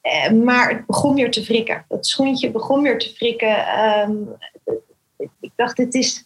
Eh, 0.00 0.30
maar 0.30 0.68
het 0.68 0.86
begon 0.86 1.14
weer 1.14 1.30
te 1.30 1.44
frikken. 1.44 1.84
Dat 1.88 2.06
schoentje 2.06 2.50
begon 2.50 2.82
weer 2.82 2.98
te 2.98 3.14
frikken. 3.14 3.66
Ehm, 3.66 4.12
ik 5.40 5.50
dacht, 5.56 5.76
dit 5.76 5.94
is 5.94 6.24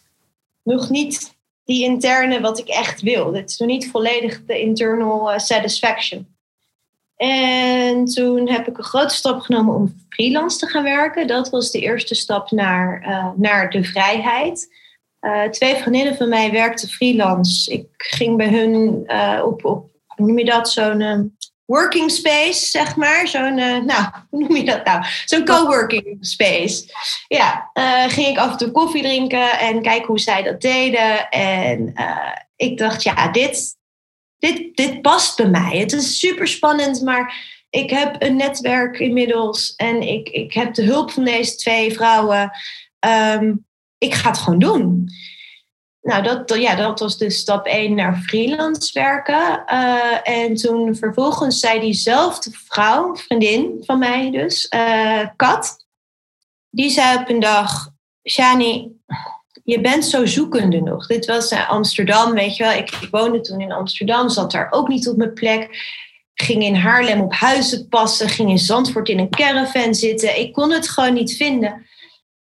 nog 0.63 0.89
niet 0.89 1.35
die 1.65 1.83
interne 1.83 2.39
wat 2.39 2.59
ik 2.59 2.67
echt 2.67 3.01
wil. 3.01 3.31
Dit 3.31 3.49
is 3.49 3.57
nog 3.57 3.67
niet 3.67 3.89
volledig 3.91 4.45
de 4.45 4.59
internal 4.59 5.33
uh, 5.33 5.37
satisfaction. 5.37 6.27
En 7.15 8.05
toen 8.05 8.49
heb 8.49 8.67
ik 8.67 8.77
een 8.77 8.83
grote 8.83 9.13
stap 9.13 9.39
genomen 9.39 9.75
om 9.75 10.05
freelance 10.09 10.57
te 10.57 10.67
gaan 10.67 10.83
werken. 10.83 11.27
Dat 11.27 11.49
was 11.49 11.71
de 11.71 11.79
eerste 11.79 12.15
stap 12.15 12.51
naar, 12.51 13.03
uh, 13.07 13.29
naar 13.35 13.69
de 13.69 13.83
vrijheid. 13.83 14.69
Uh, 15.21 15.43
twee 15.43 15.75
vriendinnen 15.75 16.15
van 16.15 16.29
mij 16.29 16.51
werkten 16.51 16.89
freelance. 16.89 17.71
Ik 17.71 17.85
ging 17.97 18.37
bij 18.37 18.49
hun 18.49 19.03
uh, 19.07 19.41
op, 19.45 19.65
op, 19.65 19.89
hoe 20.05 20.25
noem 20.27 20.37
je 20.37 20.45
dat, 20.45 20.71
zo'n 20.71 20.99
uh, 20.99 21.19
working 21.65 22.11
space, 22.11 22.65
zeg 22.65 22.95
maar. 22.95 23.27
Zo'n, 23.27 23.55
nou, 23.55 24.05
hoe 24.29 24.39
noem 24.39 24.55
je 24.55 24.63
dat 24.63 24.85
nou? 24.85 25.03
Zo'n 25.25 25.45
coworking 25.45 26.17
space. 26.19 26.83
Ja, 27.27 27.71
ging 28.07 28.27
ik 28.27 28.37
af 28.37 28.51
en 28.51 28.57
toe 28.57 28.71
koffie 28.71 29.01
drinken 29.01 29.59
en 29.59 29.81
kijken 29.81 30.07
hoe 30.07 30.19
zij 30.19 30.43
dat 30.43 30.61
deden. 30.61 31.29
En 31.29 31.93
ik 32.55 32.77
dacht, 32.77 33.03
ja, 33.03 33.27
dit, 33.27 33.77
dit, 34.37 34.75
dit 34.75 35.01
past 35.01 35.37
bij 35.37 35.49
mij. 35.49 35.77
Het 35.77 35.93
is 35.93 36.19
super 36.19 36.47
spannend, 36.47 37.01
maar 37.01 37.35
ik 37.69 37.89
heb 37.89 38.15
een 38.19 38.35
netwerk 38.35 38.99
inmiddels 38.99 39.73
en 39.75 40.01
ik, 40.01 40.29
ik 40.29 40.53
heb 40.53 40.73
de 40.73 40.83
hulp 40.83 41.11
van 41.11 41.23
deze 41.23 41.55
twee 41.55 41.93
vrouwen. 41.93 42.51
Um, 43.39 43.65
ik 44.01 44.13
ga 44.13 44.29
het 44.29 44.37
gewoon 44.37 44.59
doen. 44.59 45.09
Nou, 46.01 46.23
dat, 46.23 46.55
ja, 46.59 46.75
dat 46.75 46.99
was 46.99 47.17
dus 47.17 47.37
stap 47.37 47.65
1 47.65 47.95
naar 47.95 48.21
freelance 48.21 48.93
werken. 48.93 49.63
Uh, 49.67 50.29
en 50.29 50.55
toen 50.55 50.95
vervolgens 50.95 51.59
zei 51.59 51.79
diezelfde 51.79 52.51
vrouw, 52.67 53.15
vriendin 53.15 53.83
van 53.85 53.99
mij 53.99 54.31
dus, 54.31 54.71
uh, 54.75 55.27
Kat, 55.35 55.85
die 56.69 56.89
zei 56.89 57.17
op 57.17 57.29
een 57.29 57.39
dag: 57.39 57.89
Shani, 58.29 58.91
je 59.63 59.81
bent 59.81 60.05
zo 60.05 60.25
zoekende 60.25 60.81
nog. 60.81 61.07
Dit 61.07 61.25
was 61.25 61.51
uh, 61.51 61.69
Amsterdam, 61.69 62.33
weet 62.33 62.55
je 62.55 62.63
wel. 62.63 62.73
Ik, 62.73 62.91
ik, 63.01 63.07
woonde 63.11 63.41
toen 63.41 63.61
in 63.61 63.71
Amsterdam, 63.71 64.29
zat 64.29 64.51
daar 64.51 64.67
ook 64.71 64.87
niet 64.87 65.07
op 65.07 65.17
mijn 65.17 65.33
plek. 65.33 65.69
Ging 66.33 66.63
in 66.63 66.75
Haarlem 66.75 67.21
op 67.21 67.33
huizen 67.33 67.87
passen, 67.87 68.29
ging 68.29 68.49
in 68.49 68.57
Zandvoort 68.57 69.09
in 69.09 69.19
een 69.19 69.29
caravan 69.29 69.95
zitten. 69.95 70.39
Ik 70.39 70.53
kon 70.53 70.71
het 70.71 70.89
gewoon 70.89 71.13
niet 71.13 71.35
vinden. 71.35 71.85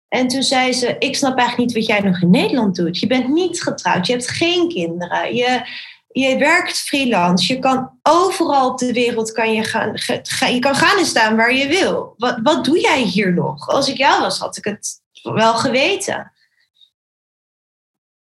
En 0.08 0.28
toen 0.28 0.42
zei 0.42 0.72
ze: 0.72 0.96
Ik 0.98 1.16
snap 1.16 1.38
eigenlijk 1.38 1.68
niet 1.68 1.86
wat 1.86 1.96
jij 1.96 2.10
nog 2.10 2.22
in 2.22 2.30
Nederland 2.30 2.76
doet. 2.76 2.98
Je 2.98 3.06
bent 3.06 3.28
niet 3.28 3.62
getrouwd, 3.62 4.06
je 4.06 4.12
hebt 4.12 4.28
geen 4.28 4.68
kinderen. 4.68 5.34
Je, 5.34 5.62
je 6.08 6.36
werkt 6.36 6.78
freelance. 6.78 7.52
Je 7.52 7.58
kan 7.58 7.98
overal 8.02 8.70
op 8.70 8.78
de 8.78 8.92
wereld 8.92 9.32
kan 9.32 9.52
je, 9.52 9.64
gaan, 9.64 9.92
je 10.54 10.58
kan 10.58 10.74
gaan 10.74 10.98
en 10.98 11.06
staan 11.06 11.36
waar 11.36 11.54
je 11.54 11.66
wil. 11.66 12.14
Wat, 12.16 12.38
wat 12.42 12.64
doe 12.64 12.80
jij 12.80 13.02
hier 13.02 13.34
nog? 13.34 13.68
Als 13.68 13.88
ik 13.88 13.96
jou 13.96 14.20
was, 14.20 14.38
had 14.38 14.56
ik 14.56 14.64
het 14.64 15.00
wel 15.22 15.54
geweten. 15.54 16.32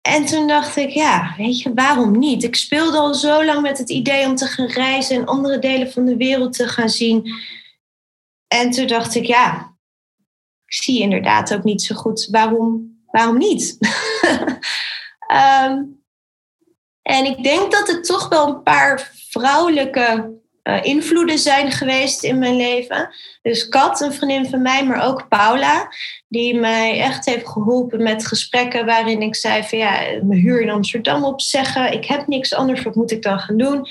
En 0.01 0.25
toen 0.25 0.47
dacht 0.47 0.77
ik, 0.77 0.91
ja, 0.91 1.35
weet 1.37 1.61
je, 1.61 1.75
waarom 1.75 2.19
niet? 2.19 2.43
Ik 2.43 2.57
speelde 2.57 2.99
al 2.99 3.15
zo 3.15 3.45
lang 3.45 3.61
met 3.63 3.79
het 3.79 3.91
idee 3.91 4.27
om 4.27 4.35
te 4.35 4.47
gaan 4.47 4.67
reizen 4.67 5.17
en 5.17 5.27
andere 5.27 5.59
delen 5.59 5.93
van 5.93 6.05
de 6.05 6.17
wereld 6.17 6.53
te 6.53 6.69
gaan 6.69 6.89
zien. 6.89 7.33
En 8.49 8.71
toen 8.71 8.87
dacht 8.87 9.15
ik, 9.15 9.25
ja, 9.25 9.70
ik 10.71 10.83
zie 10.83 11.01
inderdaad 11.01 11.55
ook 11.55 11.65
niet 11.65 11.83
zo 11.83 11.95
goed 11.95 12.29
waarom, 12.31 12.99
waarom 13.07 13.39
niet. 13.39 13.79
um, 15.67 16.03
en 17.17 17.25
ik 17.25 17.43
denk 17.43 17.73
dat 17.73 17.89
er 17.89 18.03
toch 18.03 18.29
wel 18.29 18.49
een 18.49 18.63
paar 18.63 19.13
vrouwelijke 19.29 20.39
uh, 20.63 20.85
invloeden 20.85 21.39
zijn 21.39 21.71
geweest 21.71 22.25
in 22.25 22.39
mijn 22.39 22.57
leven. 22.57 23.11
Dus 23.43 23.69
Kat, 23.69 24.01
een 24.01 24.13
vriendin 24.13 24.47
van 24.47 24.63
mij, 24.63 24.87
maar 24.87 25.07
ook 25.07 25.29
Paula, 25.29 25.93
die 26.29 26.55
mij 26.55 27.01
echt 27.01 27.25
heeft 27.25 27.49
geholpen 27.49 28.03
met 28.03 28.27
gesprekken 28.27 28.87
waarin 28.87 29.23
ik 29.23 29.37
zei 29.37 29.63
van 29.63 29.79
ja, 29.79 30.01
mijn 30.23 30.41
huur 30.41 30.61
in 30.61 30.71
Amsterdam 30.71 31.25
opzeggen, 31.25 31.93
ik 31.93 32.05
heb 32.05 32.27
niks 32.27 32.55
anders, 32.55 32.83
wat 32.83 32.95
moet 32.95 33.11
ik 33.11 33.23
dan 33.23 33.39
gaan 33.39 33.57
doen? 33.57 33.87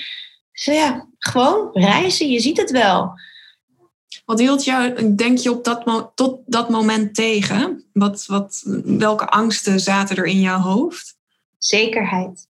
Dus 0.52 0.64
ja, 0.64 1.08
gewoon 1.18 1.68
reizen, 1.72 2.30
je 2.30 2.40
ziet 2.40 2.56
het 2.56 2.70
wel. 2.70 3.12
Wat 4.30 4.38
hield 4.38 4.64
jou, 4.64 5.14
denk 5.14 5.38
je, 5.38 5.50
op 5.50 5.64
dat 5.64 6.10
tot 6.14 6.40
dat 6.46 6.68
moment 6.68 7.14
tegen? 7.14 7.84
Wat, 7.92 8.26
wat, 8.26 8.62
welke 8.84 9.26
angsten 9.26 9.80
zaten 9.80 10.16
er 10.16 10.26
in 10.26 10.40
jouw 10.40 10.58
hoofd? 10.58 11.16
Zekerheid. 11.58 12.48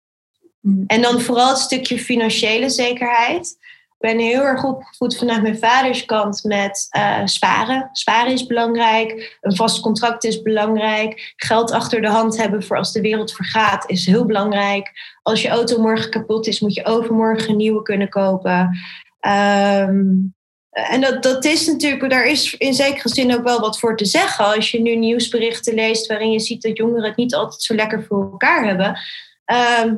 Hmm. 0.60 0.84
En 0.87 1.02
dan 1.02 1.20
vooral 1.20 1.48
het 1.48 1.58
stukje 1.58 1.98
financiële 1.98 2.70
zekerheid. 2.70 3.56
Ik 3.98 4.10
ben 4.10 4.18
heel 4.18 4.42
erg 4.42 4.64
opgevoed 4.64 5.18
vanuit 5.18 5.42
mijn 5.42 5.58
vaders 5.58 6.04
kant 6.04 6.44
met 6.44 6.88
uh, 6.96 7.20
sparen. 7.24 7.88
Sparen 7.92 8.32
is 8.32 8.46
belangrijk. 8.46 9.38
Een 9.40 9.56
vast 9.56 9.80
contract 9.80 10.24
is 10.24 10.42
belangrijk. 10.42 11.34
Geld 11.37 11.70
achter 11.70 12.00
de 12.00 12.08
hand 12.08 12.37
hebben 12.37 12.62
voor 12.62 12.76
als 12.76 12.92
de 12.92 13.00
wereld 13.00 13.32
vergaat 13.32 13.90
is 13.90 14.06
heel 14.06 14.24
belangrijk. 14.24 14.92
Als 15.22 15.42
je 15.42 15.48
auto 15.48 15.80
morgen 15.80 16.10
kapot 16.10 16.46
is, 16.46 16.60
moet 16.60 16.74
je 16.74 16.84
overmorgen 16.84 17.50
een 17.50 17.56
nieuwe 17.56 17.82
kunnen 17.82 18.08
kopen. 18.08 18.78
Um, 19.20 20.34
en 20.74 21.00
dat, 21.00 21.22
dat 21.22 21.44
is 21.44 21.66
natuurlijk, 21.66 22.10
daar 22.10 22.26
is 22.26 22.54
in 22.54 22.74
zekere 22.74 23.08
zin 23.08 23.34
ook 23.34 23.44
wel 23.44 23.60
wat 23.60 23.78
voor 23.78 23.96
te 23.96 24.04
zeggen. 24.04 24.44
Als 24.44 24.70
je 24.70 24.80
nu 24.80 24.96
nieuwsberichten 24.96 25.74
leest 25.74 26.06
waarin 26.06 26.30
je 26.30 26.40
ziet 26.40 26.62
dat 26.62 26.76
jongeren 26.76 27.04
het 27.04 27.16
niet 27.16 27.34
altijd 27.34 27.62
zo 27.62 27.74
lekker 27.74 28.04
voor 28.04 28.22
elkaar 28.22 28.66
hebben, 28.66 28.98
ehm, 29.44 29.94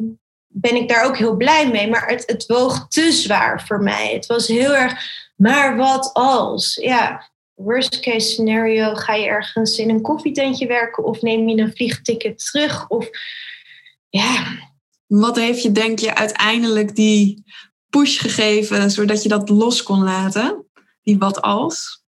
ben 0.47 0.75
ik 0.75 0.89
daar 0.89 1.05
ook 1.05 1.17
heel 1.17 1.37
blij 1.37 1.71
mee. 1.71 1.89
Maar 1.89 2.09
het, 2.09 2.23
het 2.27 2.47
woog 2.47 2.89
te 2.89 3.13
zwaar 3.13 3.67
voor 3.67 3.83
mij. 3.83 4.13
Het 4.13 4.27
was 4.27 4.47
heel 4.47 4.75
erg, 4.75 4.95
maar 5.37 5.77
wat 5.77 6.11
als? 6.13 6.75
Ja, 6.75 7.31
worst 7.55 8.01
case 8.01 8.29
scenario, 8.29 8.95
ga 8.95 9.15
je 9.15 9.27
ergens 9.27 9.79
in 9.79 9.91
een 9.91 10.03
koffietentje 10.03 10.67
werken 10.67 11.05
of 11.05 11.23
neem 11.23 11.49
je 11.49 11.63
een 11.63 11.73
vliegticket 11.75 12.47
terug? 12.51 12.89
Of 12.89 13.09
ja. 14.09 14.45
Wat 15.07 15.37
heeft 15.37 15.63
je, 15.63 15.73
denk 15.73 15.99
je, 15.99 16.15
uiteindelijk 16.15 16.97
die 16.97 17.45
push 17.89 18.21
gegeven 18.21 18.91
zodat 18.91 19.23
je 19.23 19.29
dat 19.29 19.49
los 19.49 19.83
kon 19.83 20.03
laten? 20.03 20.66
Die 21.07 21.19
wat 21.19 21.43
als? 21.43 22.05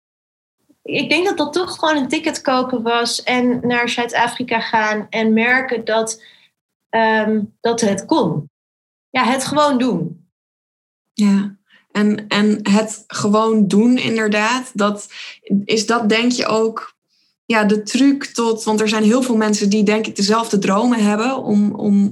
Ik 0.83 1.09
denk 1.09 1.25
dat 1.25 1.37
dat 1.37 1.53
toch 1.53 1.75
gewoon 1.75 1.97
een 1.97 2.07
ticket 2.07 2.41
kopen 2.41 2.81
was 2.81 3.23
en 3.23 3.67
naar 3.67 3.89
Zuid-Afrika 3.89 4.59
gaan 4.59 5.07
en 5.09 5.33
merken 5.33 5.85
dat, 5.85 6.23
um, 6.89 7.57
dat 7.61 7.81
het 7.81 8.05
kon. 8.05 8.49
Ja, 9.09 9.23
het 9.23 9.45
gewoon 9.45 9.77
doen. 9.77 10.29
Ja, 11.13 11.57
en, 11.91 12.27
en 12.27 12.59
het 12.69 13.03
gewoon 13.07 13.67
doen 13.67 13.97
inderdaad, 13.97 14.71
dat, 14.73 15.13
is 15.63 15.85
dat 15.85 16.09
denk 16.09 16.31
je 16.31 16.45
ook 16.45 16.95
ja, 17.45 17.63
de 17.63 17.83
truc 17.83 18.25
tot, 18.25 18.63
want 18.63 18.81
er 18.81 18.89
zijn 18.89 19.03
heel 19.03 19.21
veel 19.21 19.37
mensen 19.37 19.69
die 19.69 19.83
denk 19.83 20.07
ik 20.07 20.15
dezelfde 20.15 20.59
dromen 20.59 21.03
hebben 21.03 21.37
om, 21.37 21.75
om 21.75 22.09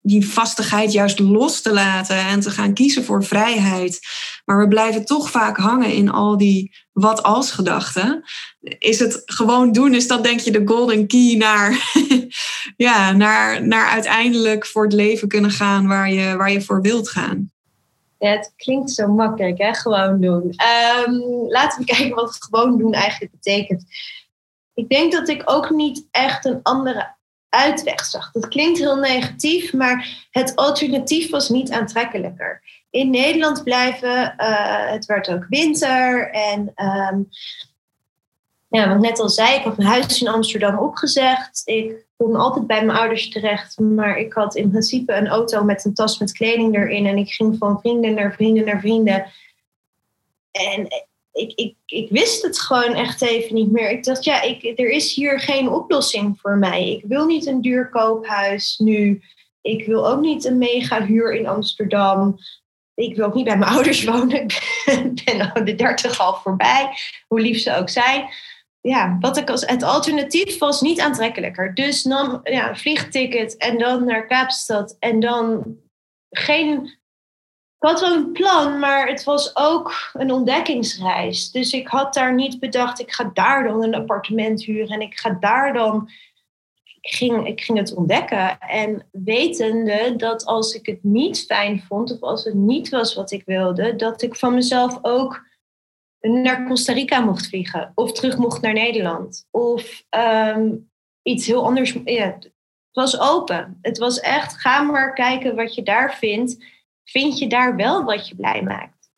die 0.00 0.28
vastigheid 0.28 0.92
juist 0.92 1.18
los 1.18 1.62
te 1.62 1.72
laten 1.72 2.16
en 2.16 2.40
te 2.40 2.50
gaan 2.50 2.74
kiezen 2.74 3.04
voor 3.04 3.24
vrijheid. 3.24 4.00
Maar 4.44 4.58
we 4.58 4.68
blijven 4.68 5.04
toch 5.04 5.30
vaak 5.30 5.56
hangen 5.56 5.92
in 5.92 6.10
al 6.10 6.36
die 6.36 6.76
wat 6.92 7.22
als 7.22 7.50
gedachten. 7.50 8.24
Is 8.78 8.98
het 8.98 9.22
gewoon 9.24 9.72
doen, 9.72 9.94
is 9.94 10.06
dat 10.06 10.24
denk 10.24 10.40
je 10.40 10.50
de 10.50 10.62
golden 10.64 11.06
key 11.06 11.34
naar, 11.36 11.92
ja, 12.76 13.12
naar, 13.12 13.66
naar 13.66 13.88
uiteindelijk 13.88 14.66
voor 14.66 14.84
het 14.84 14.92
leven 14.92 15.28
kunnen 15.28 15.50
gaan 15.50 15.86
waar 15.86 16.10
je, 16.12 16.36
waar 16.36 16.52
je 16.52 16.62
voor 16.62 16.80
wilt 16.80 17.08
gaan? 17.08 17.50
Ja, 18.18 18.30
het 18.30 18.52
klinkt 18.56 18.90
zo 18.90 19.06
makkelijk, 19.06 19.58
hè? 19.58 19.74
gewoon 19.74 20.20
doen. 20.20 20.54
Um, 21.06 21.22
laten 21.48 21.78
we 21.78 21.84
kijken 21.94 22.14
wat 22.14 22.36
gewoon 22.40 22.78
doen 22.78 22.92
eigenlijk 22.92 23.32
betekent. 23.32 23.84
Ik 24.74 24.88
denk 24.88 25.12
dat 25.12 25.28
ik 25.28 25.42
ook 25.44 25.70
niet 25.70 26.06
echt 26.10 26.44
een 26.44 26.60
andere 26.62 27.16
uitweg 27.48 28.04
zag. 28.04 28.32
Dat 28.32 28.48
klinkt 28.48 28.78
heel 28.78 28.96
negatief, 28.96 29.72
maar 29.72 30.26
het 30.30 30.56
alternatief 30.56 31.30
was 31.30 31.48
niet 31.48 31.70
aantrekkelijker. 31.70 32.62
In 32.90 33.10
Nederland 33.10 33.64
blijven, 33.64 34.34
uh, 34.38 34.90
het 34.90 35.04
werd 35.06 35.28
ook 35.28 35.46
winter 35.48 36.30
en 36.30 36.72
um, 36.76 37.28
ja, 38.68 38.88
wat 38.88 39.00
net 39.00 39.20
al 39.20 39.28
zei, 39.28 39.54
ik 39.54 39.62
had 39.62 39.76
mijn 39.76 39.88
huis 39.88 40.20
in 40.20 40.28
Amsterdam 40.28 40.78
opgezegd. 40.78 41.62
Ik 41.64 42.06
kon 42.16 42.36
altijd 42.36 42.66
bij 42.66 42.84
mijn 42.84 42.98
ouders 42.98 43.30
terecht, 43.30 43.78
maar 43.78 44.18
ik 44.18 44.32
had 44.32 44.56
in 44.56 44.70
principe 44.70 45.14
een 45.14 45.28
auto 45.28 45.64
met 45.64 45.84
een 45.84 45.94
tas 45.94 46.18
met 46.18 46.32
kleding 46.32 46.76
erin 46.76 47.06
en 47.06 47.18
ik 47.18 47.30
ging 47.30 47.56
van 47.58 47.80
vrienden 47.80 48.14
naar 48.14 48.32
vrienden 48.32 48.64
naar 48.64 48.80
vrienden. 48.80 49.26
En 50.50 50.86
ik, 51.38 51.74
ik, 51.86 52.08
wist 52.10 52.42
het 52.42 52.60
gewoon 52.60 52.94
echt 52.94 53.22
even 53.22 53.54
niet 53.54 53.70
meer. 53.70 53.90
Ik 53.90 54.04
dacht, 54.04 54.24
ja, 54.24 54.42
ik, 54.42 54.78
er 54.78 54.90
is 54.90 55.14
hier 55.14 55.40
geen 55.40 55.68
oplossing 55.68 56.38
voor 56.40 56.56
mij. 56.56 56.90
Ik 56.90 57.04
wil 57.04 57.26
niet 57.26 57.46
een 57.46 57.60
duur 57.60 57.88
koophuis 57.88 58.78
nu. 58.78 59.22
Ik 59.60 59.86
wil 59.86 60.08
ook 60.08 60.20
niet 60.20 60.44
een 60.44 60.58
mega 60.58 61.04
huur 61.04 61.34
in 61.34 61.46
Amsterdam. 61.46 62.38
Ik 62.94 63.16
wil 63.16 63.26
ook 63.26 63.34
niet 63.34 63.44
bij 63.44 63.58
mijn 63.58 63.72
ouders 63.74 64.04
wonen. 64.04 64.42
Ik 64.42 65.22
ben 65.24 65.64
de 65.64 65.74
dertig 65.74 66.20
al 66.20 66.34
voorbij, 66.34 66.90
hoe 67.26 67.40
lief 67.40 67.58
ze 67.58 67.76
ook 67.76 67.88
zijn. 67.88 68.28
Ja, 68.80 69.16
wat 69.20 69.36
ik 69.36 69.50
als 69.50 69.66
het 69.66 69.82
alternatief 69.82 70.58
was 70.58 70.80
niet 70.80 71.00
aantrekkelijker. 71.00 71.74
Dus 71.74 72.04
nam 72.04 72.40
ja, 72.44 72.68
een 72.68 72.76
vliegticket 72.76 73.56
en 73.56 73.78
dan 73.78 74.04
naar 74.04 74.26
Kaapstad 74.26 74.96
en 74.98 75.20
dan 75.20 75.76
geen 76.30 76.97
ik 77.80 77.88
had 77.88 78.00
wel 78.00 78.14
een 78.14 78.32
plan, 78.32 78.78
maar 78.78 79.08
het 79.08 79.24
was 79.24 79.56
ook 79.56 80.10
een 80.12 80.32
ontdekkingsreis. 80.32 81.50
Dus 81.50 81.72
ik 81.72 81.88
had 81.88 82.14
daar 82.14 82.34
niet 82.34 82.60
bedacht, 82.60 83.00
ik 83.00 83.12
ga 83.12 83.30
daar 83.34 83.64
dan 83.64 83.82
een 83.82 83.94
appartement 83.94 84.64
huren 84.64 84.88
en 84.88 85.00
ik 85.00 85.18
ga 85.18 85.30
daar 85.40 85.72
dan. 85.72 86.10
Ik 87.00 87.14
ging, 87.14 87.46
ik 87.46 87.60
ging 87.60 87.78
het 87.78 87.94
ontdekken. 87.94 88.58
En 88.58 89.08
wetende 89.12 90.14
dat 90.16 90.44
als 90.44 90.74
ik 90.74 90.86
het 90.86 91.04
niet 91.04 91.44
fijn 91.44 91.82
vond 91.88 92.12
of 92.12 92.20
als 92.20 92.44
het 92.44 92.54
niet 92.54 92.88
was 92.88 93.14
wat 93.14 93.30
ik 93.30 93.42
wilde, 93.46 93.96
dat 93.96 94.22
ik 94.22 94.36
van 94.36 94.54
mezelf 94.54 94.98
ook 95.02 95.46
naar 96.20 96.66
Costa 96.66 96.92
Rica 96.92 97.20
mocht 97.20 97.48
vliegen 97.48 97.92
of 97.94 98.12
terug 98.12 98.36
mocht 98.36 98.60
naar 98.60 98.72
Nederland. 98.72 99.46
Of 99.50 100.04
ehm, 100.08 100.74
iets 101.22 101.46
heel 101.46 101.64
anders. 101.64 101.96
Ja, 102.04 102.24
het 102.24 102.50
was 102.92 103.18
open. 103.20 103.78
Het 103.82 103.98
was 103.98 104.20
echt, 104.20 104.56
ga 104.56 104.82
maar 104.82 105.14
kijken 105.14 105.56
wat 105.56 105.74
je 105.74 105.82
daar 105.82 106.14
vindt 106.14 106.56
vind 107.10 107.38
je 107.38 107.48
daar 107.48 107.76
wel 107.76 108.04
wat 108.04 108.28
je 108.28 108.34
blij 108.34 108.62
maakt. 108.62 109.10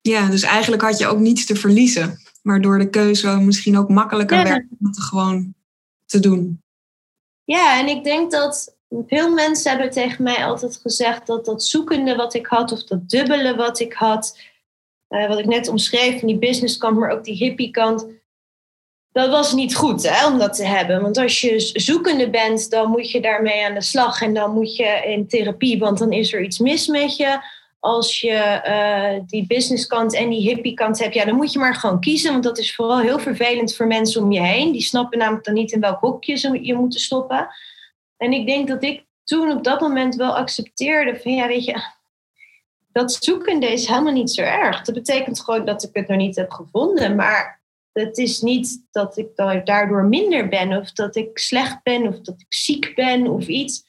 Ja, 0.00 0.28
dus 0.28 0.42
eigenlijk 0.42 0.82
had 0.82 0.98
je 0.98 1.06
ook 1.06 1.18
niets 1.18 1.46
te 1.46 1.56
verliezen. 1.56 2.18
Maar 2.42 2.60
door 2.60 2.78
de 2.78 2.90
keuze 2.90 3.38
misschien 3.40 3.78
ook 3.78 3.88
makkelijker 3.88 4.42
werd 4.42 4.66
om 4.78 4.86
het 4.86 5.00
gewoon 5.00 5.54
te 6.04 6.20
doen. 6.20 6.62
Ja, 7.44 7.78
en 7.78 7.86
ik 7.86 8.04
denk 8.04 8.30
dat 8.30 8.76
veel 9.06 9.34
mensen 9.34 9.70
hebben 9.70 9.90
tegen 9.90 10.22
mij 10.22 10.44
altijd 10.44 10.76
gezegd 10.76 11.26
dat 11.26 11.44
dat 11.44 11.64
zoekende 11.64 12.14
wat 12.14 12.34
ik 12.34 12.46
had, 12.46 12.72
of 12.72 12.84
dat 12.84 13.08
dubbele 13.08 13.56
wat 13.56 13.80
ik 13.80 13.92
had, 13.92 14.38
uh, 15.08 15.28
wat 15.28 15.38
ik 15.38 15.46
net 15.46 15.68
omschreef, 15.68 16.18
van 16.18 16.28
die 16.28 16.38
businesskant, 16.38 16.98
maar 16.98 17.10
ook 17.10 17.24
die 17.24 17.36
hippie 17.36 17.70
kant, 17.70 18.06
dat 19.16 19.30
was 19.30 19.52
niet 19.52 19.76
goed 19.76 20.08
hè, 20.08 20.26
om 20.26 20.38
dat 20.38 20.56
te 20.56 20.64
hebben. 20.64 21.02
Want 21.02 21.18
als 21.18 21.40
je 21.40 21.70
zoekende 21.72 22.30
bent, 22.30 22.70
dan 22.70 22.90
moet 22.90 23.10
je 23.10 23.20
daarmee 23.20 23.66
aan 23.66 23.74
de 23.74 23.82
slag 23.82 24.22
en 24.22 24.34
dan 24.34 24.52
moet 24.52 24.76
je 24.76 25.02
in 25.06 25.28
therapie, 25.28 25.78
want 25.78 25.98
dan 25.98 26.12
is 26.12 26.32
er 26.32 26.42
iets 26.42 26.58
mis 26.58 26.86
met 26.86 27.16
je. 27.16 27.38
Als 27.80 28.20
je 28.20 28.60
uh, 28.66 29.22
die 29.26 29.46
businesskant 29.46 30.14
en 30.14 30.28
die 30.28 30.48
hippiekant 30.48 30.98
hebt, 30.98 31.14
ja, 31.14 31.24
dan 31.24 31.34
moet 31.34 31.52
je 31.52 31.58
maar 31.58 31.74
gewoon 31.74 32.00
kiezen. 32.00 32.32
Want 32.32 32.44
dat 32.44 32.58
is 32.58 32.74
vooral 32.74 32.98
heel 32.98 33.18
vervelend 33.18 33.74
voor 33.74 33.86
mensen 33.86 34.22
om 34.22 34.32
je 34.32 34.42
heen. 34.42 34.72
Die 34.72 34.82
snappen 34.82 35.18
namelijk 35.18 35.44
dan 35.44 35.54
niet 35.54 35.72
in 35.72 35.80
welk 35.80 36.00
hokje 36.00 36.36
ze 36.36 36.64
je 36.64 36.74
moeten 36.74 37.00
stoppen. 37.00 37.48
En 38.16 38.32
ik 38.32 38.46
denk 38.46 38.68
dat 38.68 38.82
ik 38.82 39.04
toen 39.24 39.50
op 39.50 39.64
dat 39.64 39.80
moment 39.80 40.14
wel 40.14 40.36
accepteerde 40.36 41.20
van 41.22 41.34
ja, 41.34 41.46
weet 41.46 41.64
je, 41.64 41.80
dat 42.92 43.12
zoekende 43.20 43.72
is 43.72 43.86
helemaal 43.86 44.12
niet 44.12 44.30
zo 44.30 44.42
erg. 44.42 44.82
Dat 44.82 44.94
betekent 44.94 45.40
gewoon 45.40 45.64
dat 45.64 45.82
ik 45.82 45.90
het 45.92 46.08
nog 46.08 46.18
niet 46.18 46.36
heb 46.36 46.50
gevonden. 46.50 47.14
Maar 47.14 47.64
het 48.02 48.18
is 48.18 48.40
niet 48.40 48.86
dat 48.90 49.16
ik 49.16 49.28
daardoor 49.64 50.04
minder 50.04 50.48
ben 50.48 50.72
of 50.72 50.92
dat 50.92 51.16
ik 51.16 51.38
slecht 51.38 51.82
ben 51.82 52.06
of 52.06 52.20
dat 52.20 52.40
ik 52.40 52.54
ziek 52.54 52.94
ben 52.94 53.26
of 53.26 53.46
iets. 53.46 53.84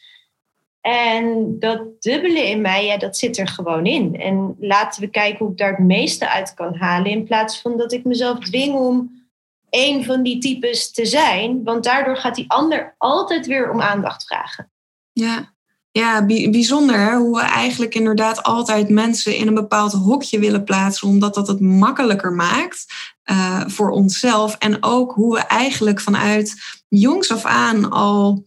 En 0.81 1.55
dat 1.59 2.01
dubbele 2.01 2.49
in 2.49 2.61
mij, 2.61 2.85
ja, 2.85 2.97
dat 2.97 3.17
zit 3.17 3.37
er 3.37 3.47
gewoon 3.47 3.85
in. 3.85 4.19
En 4.19 4.55
laten 4.59 5.01
we 5.01 5.09
kijken 5.09 5.37
hoe 5.37 5.51
ik 5.51 5.57
daar 5.57 5.75
het 5.75 5.85
meeste 5.85 6.29
uit 6.29 6.53
kan 6.53 6.75
halen. 6.75 7.11
In 7.11 7.23
plaats 7.23 7.61
van 7.61 7.77
dat 7.77 7.91
ik 7.91 8.03
mezelf 8.03 8.39
dwing 8.39 8.75
om 8.75 9.25
één 9.69 10.03
van 10.03 10.23
die 10.23 10.37
types 10.37 10.91
te 10.91 11.05
zijn. 11.05 11.63
Want 11.63 11.83
daardoor 11.83 12.17
gaat 12.17 12.35
die 12.35 12.51
ander 12.51 12.95
altijd 12.97 13.45
weer 13.45 13.71
om 13.71 13.81
aandacht 13.81 14.25
vragen. 14.25 14.71
Ja, 15.11 15.55
ja, 15.91 16.25
bijzonder 16.25 16.99
hè? 16.99 17.15
hoe 17.15 17.35
we 17.35 17.43
eigenlijk 17.43 17.95
inderdaad 17.95 18.43
altijd 18.43 18.89
mensen 18.89 19.35
in 19.35 19.47
een 19.47 19.53
bepaald 19.53 19.91
hokje 19.91 20.39
willen 20.39 20.63
plaatsen, 20.63 21.07
omdat 21.07 21.33
dat 21.33 21.47
het 21.47 21.59
makkelijker 21.59 22.31
maakt 22.31 22.85
uh, 23.31 23.61
voor 23.67 23.89
onszelf. 23.89 24.55
En 24.55 24.83
ook 24.83 25.11
hoe 25.11 25.35
we 25.35 25.41
eigenlijk 25.41 26.01
vanuit 26.01 26.55
jongs 26.87 27.31
af 27.31 27.45
aan 27.45 27.89
al 27.89 28.45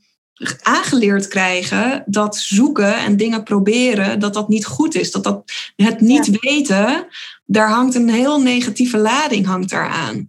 aangeleerd 0.62 1.28
krijgen 1.28 2.02
dat 2.06 2.36
zoeken 2.36 2.96
en 2.96 3.16
dingen 3.16 3.42
proberen, 3.42 4.20
dat 4.20 4.34
dat 4.34 4.48
niet 4.48 4.66
goed 4.66 4.94
is. 4.94 5.10
Dat 5.10 5.24
dat 5.24 5.52
het 5.76 6.00
niet 6.00 6.40
weten, 6.40 7.06
daar 7.44 7.68
hangt 7.70 7.94
een 7.94 8.10
heel 8.10 8.40
negatieve 8.40 8.98
lading 8.98 9.46
hangt 9.46 9.70
daaraan. 9.70 10.26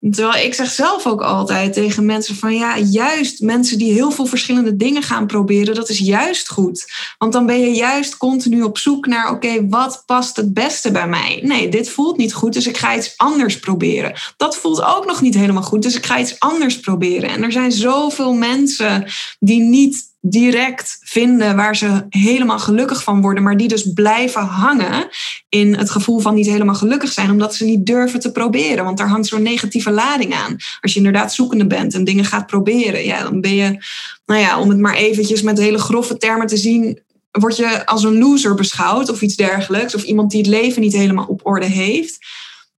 Terwijl 0.00 0.44
ik 0.44 0.54
zeg 0.54 0.70
zelf 0.70 1.06
ook 1.06 1.22
altijd 1.22 1.72
tegen 1.72 2.04
mensen 2.04 2.34
van 2.34 2.54
ja, 2.54 2.78
juist 2.78 3.40
mensen 3.40 3.78
die 3.78 3.92
heel 3.92 4.10
veel 4.10 4.26
verschillende 4.26 4.76
dingen 4.76 5.02
gaan 5.02 5.26
proberen, 5.26 5.74
dat 5.74 5.88
is 5.88 5.98
juist 5.98 6.48
goed. 6.48 6.92
Want 7.18 7.32
dan 7.32 7.46
ben 7.46 7.60
je 7.60 7.70
juist 7.70 8.16
continu 8.16 8.62
op 8.62 8.78
zoek 8.78 9.06
naar 9.06 9.30
oké, 9.30 9.68
wat 9.68 10.02
past 10.06 10.36
het 10.36 10.54
beste 10.54 10.90
bij 10.90 11.08
mij? 11.08 11.40
Nee, 11.42 11.68
dit 11.68 11.88
voelt 11.88 12.16
niet 12.16 12.34
goed, 12.34 12.52
dus 12.52 12.66
ik 12.66 12.76
ga 12.76 12.96
iets 12.96 13.14
anders 13.16 13.58
proberen. 13.58 14.12
Dat 14.36 14.56
voelt 14.56 14.82
ook 14.82 15.06
nog 15.06 15.20
niet 15.20 15.34
helemaal 15.34 15.62
goed, 15.62 15.82
dus 15.82 15.96
ik 15.96 16.06
ga 16.06 16.18
iets 16.18 16.38
anders 16.38 16.80
proberen. 16.80 17.30
En 17.30 17.42
er 17.42 17.52
zijn 17.52 17.72
zoveel 17.72 18.32
mensen 18.32 19.04
die 19.38 19.60
niet 19.60 20.09
direct 20.20 20.98
vinden 21.00 21.56
waar 21.56 21.76
ze 21.76 22.06
helemaal 22.08 22.58
gelukkig 22.58 23.02
van 23.02 23.20
worden, 23.20 23.42
maar 23.42 23.56
die 23.56 23.68
dus 23.68 23.92
blijven 23.92 24.42
hangen 24.42 25.08
in 25.48 25.74
het 25.74 25.90
gevoel 25.90 26.18
van 26.18 26.34
niet 26.34 26.46
helemaal 26.46 26.74
gelukkig 26.74 27.12
zijn, 27.12 27.30
omdat 27.30 27.54
ze 27.54 27.64
niet 27.64 27.86
durven 27.86 28.20
te 28.20 28.32
proberen. 28.32 28.84
Want 28.84 28.98
daar 28.98 29.08
hangt 29.08 29.26
zo'n 29.26 29.42
negatieve 29.42 29.90
lading 29.90 30.34
aan. 30.34 30.56
Als 30.80 30.92
je 30.92 30.98
inderdaad 30.98 31.34
zoekende 31.34 31.66
bent 31.66 31.94
en 31.94 32.04
dingen 32.04 32.24
gaat 32.24 32.46
proberen, 32.46 33.04
ja, 33.04 33.22
dan 33.22 33.40
ben 33.40 33.54
je, 33.54 33.84
nou 34.26 34.40
ja, 34.40 34.60
om 34.60 34.68
het 34.68 34.78
maar 34.78 34.94
eventjes 34.94 35.42
met 35.42 35.58
hele 35.58 35.78
grove 35.78 36.16
termen 36.16 36.46
te 36.46 36.56
zien, 36.56 37.02
word 37.30 37.56
je 37.56 37.86
als 37.86 38.04
een 38.04 38.18
loser 38.18 38.54
beschouwd 38.54 39.08
of 39.10 39.22
iets 39.22 39.36
dergelijks, 39.36 39.94
of 39.94 40.02
iemand 40.02 40.30
die 40.30 40.40
het 40.40 40.50
leven 40.50 40.82
niet 40.82 40.96
helemaal 40.96 41.26
op 41.26 41.46
orde 41.46 41.66
heeft. 41.66 42.18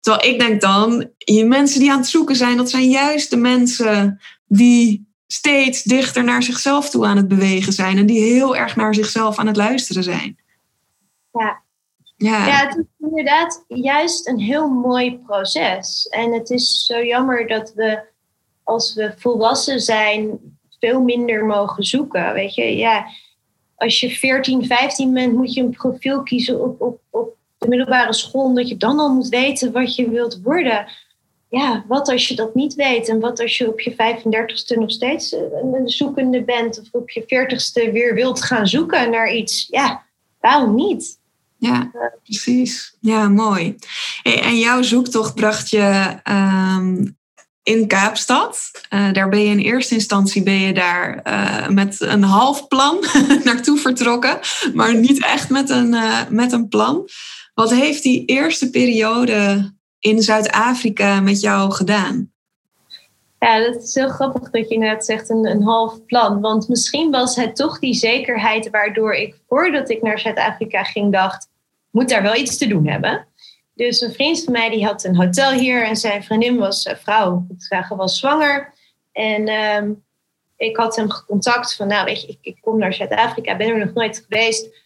Terwijl 0.00 0.32
ik 0.32 0.38
denk 0.38 0.60
dan, 0.60 1.10
je 1.18 1.44
mensen 1.44 1.80
die 1.80 1.90
aan 1.90 1.98
het 1.98 2.08
zoeken 2.08 2.36
zijn, 2.36 2.56
dat 2.56 2.70
zijn 2.70 2.90
juist 2.90 3.30
de 3.30 3.36
mensen 3.36 4.20
die 4.46 5.11
steeds 5.32 5.82
dichter 5.82 6.24
naar 6.24 6.42
zichzelf 6.42 6.90
toe 6.90 7.06
aan 7.06 7.16
het 7.16 7.28
bewegen 7.28 7.72
zijn 7.72 7.98
en 7.98 8.06
die 8.06 8.22
heel 8.22 8.56
erg 8.56 8.76
naar 8.76 8.94
zichzelf 8.94 9.38
aan 9.38 9.46
het 9.46 9.56
luisteren 9.56 10.02
zijn. 10.02 10.38
Ja. 11.32 11.62
Ja. 12.16 12.46
ja, 12.46 12.66
het 12.66 12.76
is 12.76 13.08
inderdaad 13.08 13.64
juist 13.68 14.28
een 14.28 14.38
heel 14.38 14.68
mooi 14.68 15.18
proces. 15.18 16.06
En 16.06 16.32
het 16.32 16.50
is 16.50 16.86
zo 16.86 17.04
jammer 17.04 17.46
dat 17.46 17.72
we, 17.74 18.02
als 18.62 18.94
we 18.94 19.14
volwassen 19.16 19.80
zijn, 19.80 20.38
veel 20.80 21.00
minder 21.00 21.44
mogen 21.44 21.84
zoeken. 21.84 22.32
Weet 22.32 22.54
je, 22.54 22.76
ja, 22.76 23.06
als 23.76 24.00
je 24.00 24.10
14, 24.10 24.66
15 24.66 25.12
bent, 25.12 25.32
moet 25.32 25.54
je 25.54 25.60
een 25.60 25.70
profiel 25.70 26.22
kiezen 26.22 26.62
op, 26.62 26.80
op, 26.80 27.00
op 27.10 27.36
de 27.58 27.68
middelbare 27.68 28.12
school, 28.12 28.44
omdat 28.44 28.68
je 28.68 28.76
dan 28.76 28.98
al 28.98 29.14
moet 29.14 29.28
weten 29.28 29.72
wat 29.72 29.96
je 29.96 30.10
wilt 30.10 30.40
worden 30.42 30.86
ja, 31.52 31.84
wat 31.88 32.08
als 32.08 32.28
je 32.28 32.34
dat 32.34 32.54
niet 32.54 32.74
weet? 32.74 33.08
En 33.08 33.20
wat 33.20 33.40
als 33.40 33.56
je 33.56 33.68
op 33.68 33.80
je 33.80 33.92
35ste 33.92 34.78
nog 34.78 34.90
steeds 34.90 35.32
een 35.32 35.88
zoekende 35.88 36.44
bent? 36.44 36.80
Of 36.80 36.86
op 36.90 37.10
je 37.10 37.22
40ste 37.22 37.92
weer 37.92 38.14
wilt 38.14 38.42
gaan 38.42 38.66
zoeken 38.66 39.10
naar 39.10 39.32
iets? 39.32 39.66
Ja, 39.70 40.04
waarom 40.40 40.74
niet? 40.74 41.18
Ja, 41.56 41.90
precies. 42.24 42.96
Ja, 43.00 43.28
mooi. 43.28 43.76
En 44.22 44.58
jouw 44.58 44.82
zoektocht 44.82 45.34
bracht 45.34 45.70
je 45.70 46.18
ehm, 46.22 47.06
in 47.62 47.86
Kaapstad. 47.86 48.70
Uh, 48.90 49.12
daar 49.12 49.28
ben 49.28 49.40
je 49.40 49.50
in 49.50 49.58
eerste 49.58 49.94
instantie 49.94 50.42
ben 50.42 50.60
je 50.60 50.72
daar 50.72 51.20
uh, 51.26 51.68
met 51.68 52.00
een 52.00 52.22
half 52.22 52.68
plan 52.68 53.04
naartoe 53.44 53.78
vertrokken, 53.78 54.38
maar 54.74 54.94
niet 54.94 55.24
echt 55.24 55.50
met 55.50 55.70
een, 55.70 55.96
met 56.28 56.52
een 56.52 56.68
plan. 56.68 57.08
Wat 57.54 57.70
heeft 57.70 58.02
die 58.02 58.24
eerste 58.24 58.70
periode 58.70 59.70
in 60.02 60.22
Zuid-Afrika 60.22 61.20
met 61.20 61.40
jou 61.40 61.72
gedaan? 61.72 62.32
Ja, 63.38 63.58
dat 63.58 63.82
is 63.82 63.94
heel 63.94 64.08
grappig 64.08 64.50
dat 64.50 64.68
je 64.68 64.78
net 64.78 65.04
zegt 65.04 65.30
een, 65.30 65.46
een 65.46 65.62
half 65.62 66.04
plan. 66.06 66.40
Want 66.40 66.68
misschien 66.68 67.10
was 67.10 67.36
het 67.36 67.56
toch 67.56 67.78
die 67.78 67.94
zekerheid 67.94 68.70
waardoor 68.70 69.14
ik 69.14 69.36
voordat 69.48 69.90
ik 69.90 70.02
naar 70.02 70.18
Zuid-Afrika 70.18 70.82
ging 70.84 71.12
dacht, 71.12 71.48
moet 71.90 72.08
daar 72.08 72.22
wel 72.22 72.36
iets 72.36 72.58
te 72.58 72.66
doen 72.66 72.86
hebben. 72.86 73.26
Dus 73.74 74.00
een 74.00 74.12
vriend 74.12 74.44
van 74.44 74.52
mij 74.52 74.70
die 74.70 74.84
had 74.84 75.04
een 75.04 75.16
hotel 75.16 75.52
hier 75.52 75.84
en 75.84 75.96
zijn 75.96 76.24
vriendin 76.24 76.56
was 76.56 76.86
uh, 76.86 76.94
vrouw, 76.94 77.46
ik 77.48 77.62
zeggen 77.62 77.96
was 77.96 78.18
zwanger. 78.18 78.72
En 79.12 79.48
ehm, 79.48 79.90
ik 80.56 80.76
had 80.76 80.96
hem 80.96 81.10
gecontact 81.10 81.76
van, 81.76 81.86
nou 81.86 82.04
weet 82.04 82.22
je, 82.22 82.28
ik, 82.28 82.38
ik 82.40 82.58
kom 82.60 82.78
naar 82.78 82.94
Zuid-Afrika, 82.94 83.56
ben 83.56 83.68
er 83.68 83.78
nog 83.78 83.94
nooit 83.94 84.26
geweest 84.28 84.81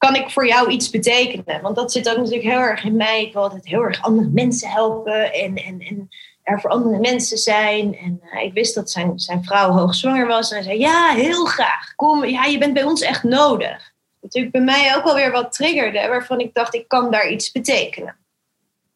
kan 0.00 0.14
ik 0.14 0.30
voor 0.30 0.46
jou 0.46 0.70
iets 0.70 0.90
betekenen? 0.90 1.62
Want 1.62 1.76
dat 1.76 1.92
zit 1.92 2.08
ook 2.08 2.16
natuurlijk 2.16 2.42
heel 2.42 2.58
erg 2.58 2.84
in 2.84 2.96
mij. 2.96 3.22
Ik 3.22 3.32
wil 3.32 3.42
altijd 3.42 3.66
heel 3.66 3.82
erg 3.82 4.02
andere 4.02 4.28
mensen 4.28 4.68
helpen 4.68 5.32
en, 5.32 5.54
en, 5.56 5.80
en 5.80 6.08
er 6.42 6.60
voor 6.60 6.70
andere 6.70 6.98
mensen 6.98 7.38
zijn. 7.38 7.96
En 7.96 8.20
uh, 8.24 8.42
ik 8.42 8.52
wist 8.52 8.74
dat 8.74 8.90
zijn, 8.90 9.18
zijn 9.18 9.44
vrouw 9.44 9.70
hoogzwanger 9.70 10.26
was. 10.26 10.50
En 10.50 10.56
hij 10.56 10.64
zei, 10.64 10.78
ja, 10.78 11.12
heel 11.14 11.44
graag. 11.44 11.94
Kom, 11.94 12.24
ja, 12.24 12.44
je 12.44 12.58
bent 12.58 12.74
bij 12.74 12.82
ons 12.82 13.00
echt 13.00 13.22
nodig. 13.22 13.92
Natuurlijk 14.20 14.52
bij 14.52 14.62
mij 14.62 14.96
ook 14.96 15.04
alweer 15.04 15.30
wat 15.30 15.52
triggerde, 15.52 16.08
waarvan 16.08 16.40
ik 16.40 16.54
dacht, 16.54 16.74
ik 16.74 16.88
kan 16.88 17.10
daar 17.10 17.28
iets 17.28 17.52
betekenen. 17.52 18.16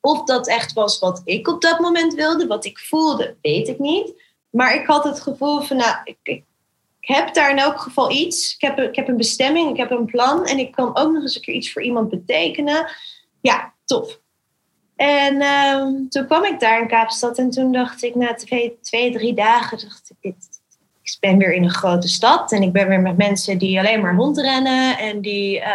Of 0.01 0.25
dat 0.25 0.49
echt 0.49 0.73
was 0.73 0.99
wat 0.99 1.23
ik 1.25 1.49
op 1.49 1.61
dat 1.61 1.79
moment 1.79 2.15
wilde, 2.15 2.47
wat 2.47 2.65
ik 2.65 2.79
voelde, 2.79 3.37
weet 3.43 3.69
ik 3.69 3.79
niet. 3.79 4.13
Maar 4.51 4.75
ik 4.75 4.87
had 4.87 5.05
het 5.05 5.21
gevoel 5.21 5.61
van, 5.61 5.77
nou, 5.77 5.97
ik 6.23 6.45
heb 7.05 7.35
daar 7.35 7.51
in 7.51 7.59
elk 7.59 7.81
geval 7.81 8.11
iets. 8.11 8.55
Ik 8.55 8.61
heb, 8.61 8.79
ik 8.79 8.97
heb 8.97 9.09
een 9.09 9.17
bestemming, 9.17 9.71
ik 9.71 9.77
heb 9.77 9.91
een 9.91 10.05
plan 10.05 10.47
en 10.47 10.59
ik 10.59 10.73
kan 10.73 10.97
ook 10.97 11.13
nog 11.13 11.23
eens 11.23 11.37
een 11.37 11.43
keer 11.43 11.55
iets 11.55 11.73
voor 11.73 11.83
iemand 11.83 12.11
betekenen. 12.11 12.91
Ja, 13.41 13.75
tof. 13.85 14.21
En 14.97 15.35
uh, 15.35 16.09
toen 16.09 16.27
kwam 16.27 16.45
ik 16.45 16.61
daar 16.61 16.81
in 16.81 16.89
Kaapstad 16.89 17.39
en 17.39 17.51
toen 17.51 17.73
dacht 17.73 18.03
ik 18.03 18.15
na 18.15 18.35
twee, 18.35 18.79
twee 18.81 19.13
drie 19.13 19.35
dagen, 19.35 19.79
dacht 19.79 20.13
ik, 20.21 20.35
ik 21.03 21.17
ben 21.21 21.39
weer 21.39 21.53
in 21.53 21.63
een 21.65 21.71
grote 21.71 22.09
stad 22.09 22.53
en 22.53 22.63
ik 22.63 22.73
ben 22.73 22.89
weer 22.89 23.01
met 23.01 23.17
mensen 23.17 23.59
die 23.59 23.79
alleen 23.79 24.01
maar 24.01 24.15
rondrennen 24.15 24.99
en 24.99 25.21
die 25.21 25.59
uh, 25.59 25.67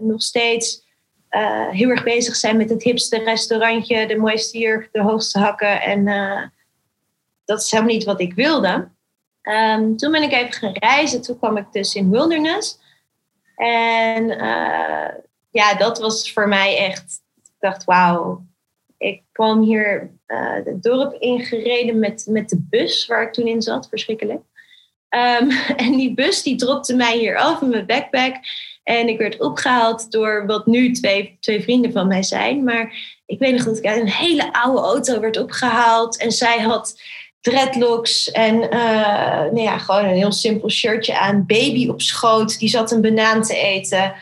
nog 0.00 0.22
steeds 0.22 0.84
uh, 1.30 1.68
heel 1.68 1.88
erg 1.88 2.02
bezig 2.02 2.36
zijn 2.36 2.56
met 2.56 2.70
het 2.70 2.82
hipste 2.82 3.18
restaurantje, 3.18 4.06
de 4.06 4.16
mooiste 4.16 4.58
jurk, 4.58 4.88
de 4.92 5.02
hoogste 5.02 5.38
hakken. 5.38 5.82
En 5.82 6.06
uh, 6.06 6.42
dat 7.44 7.62
is 7.62 7.70
helemaal 7.70 7.94
niet 7.94 8.04
wat 8.04 8.20
ik 8.20 8.34
wilde. 8.34 8.88
Um, 9.44 9.96
toen 9.96 10.12
ben 10.12 10.22
ik 10.22 10.32
even 10.32 10.52
gaan 10.52 10.76
reizen. 10.78 11.22
Toen 11.22 11.38
kwam 11.38 11.56
ik 11.56 11.66
dus 11.72 11.94
in 11.94 12.10
Wilderness. 12.10 12.78
En 13.56 14.30
uh, 14.30 15.08
ja, 15.50 15.74
dat 15.78 15.98
was 15.98 16.32
voor 16.32 16.48
mij 16.48 16.76
echt. 16.76 17.22
Ik 17.36 17.52
dacht, 17.58 17.84
wauw. 17.84 18.44
Ik 18.98 19.22
kwam 19.32 19.62
hier 19.62 20.10
uh, 20.26 20.54
het 20.64 20.82
dorp 20.82 21.14
ingereden 21.14 21.98
met, 21.98 22.26
met 22.28 22.48
de 22.48 22.66
bus 22.70 23.06
waar 23.06 23.22
ik 23.22 23.32
toen 23.32 23.46
in 23.46 23.62
zat. 23.62 23.88
Verschrikkelijk. 23.88 24.42
Um, 25.10 25.50
en 25.84 25.96
die 25.96 26.14
bus 26.14 26.42
die 26.42 26.56
dropte 26.56 26.94
mij 26.94 27.18
hier 27.18 27.36
af 27.36 27.62
in 27.62 27.68
mijn 27.68 27.86
backpack. 27.86 28.34
En 28.82 29.08
ik 29.08 29.18
werd 29.18 29.40
opgehaald 29.40 30.10
door 30.10 30.46
wat 30.46 30.66
nu 30.66 30.92
twee, 30.92 31.36
twee 31.40 31.62
vrienden 31.62 31.92
van 31.92 32.06
mij 32.06 32.22
zijn. 32.22 32.64
Maar 32.64 32.92
ik 33.26 33.38
weet 33.38 33.52
nog 33.52 33.64
dat 33.64 33.78
ik 33.78 33.86
uit 33.86 34.00
een 34.00 34.08
hele 34.08 34.52
oude 34.52 34.80
auto 34.80 35.20
werd 35.20 35.38
opgehaald. 35.38 36.18
En 36.18 36.32
zij 36.32 36.60
had 36.60 37.00
dreadlocks 37.44 38.30
en 38.30 38.54
uh, 38.54 39.40
nou 39.40 39.60
ja, 39.60 39.78
gewoon 39.78 40.04
een 40.04 40.16
heel 40.16 40.32
simpel 40.32 40.70
shirtje 40.70 41.18
aan. 41.18 41.46
Baby 41.46 41.88
op 41.88 42.00
schoot, 42.00 42.58
die 42.58 42.68
zat 42.68 42.90
een 42.90 43.00
banaan 43.00 43.42
te 43.42 43.56
eten. 43.56 44.14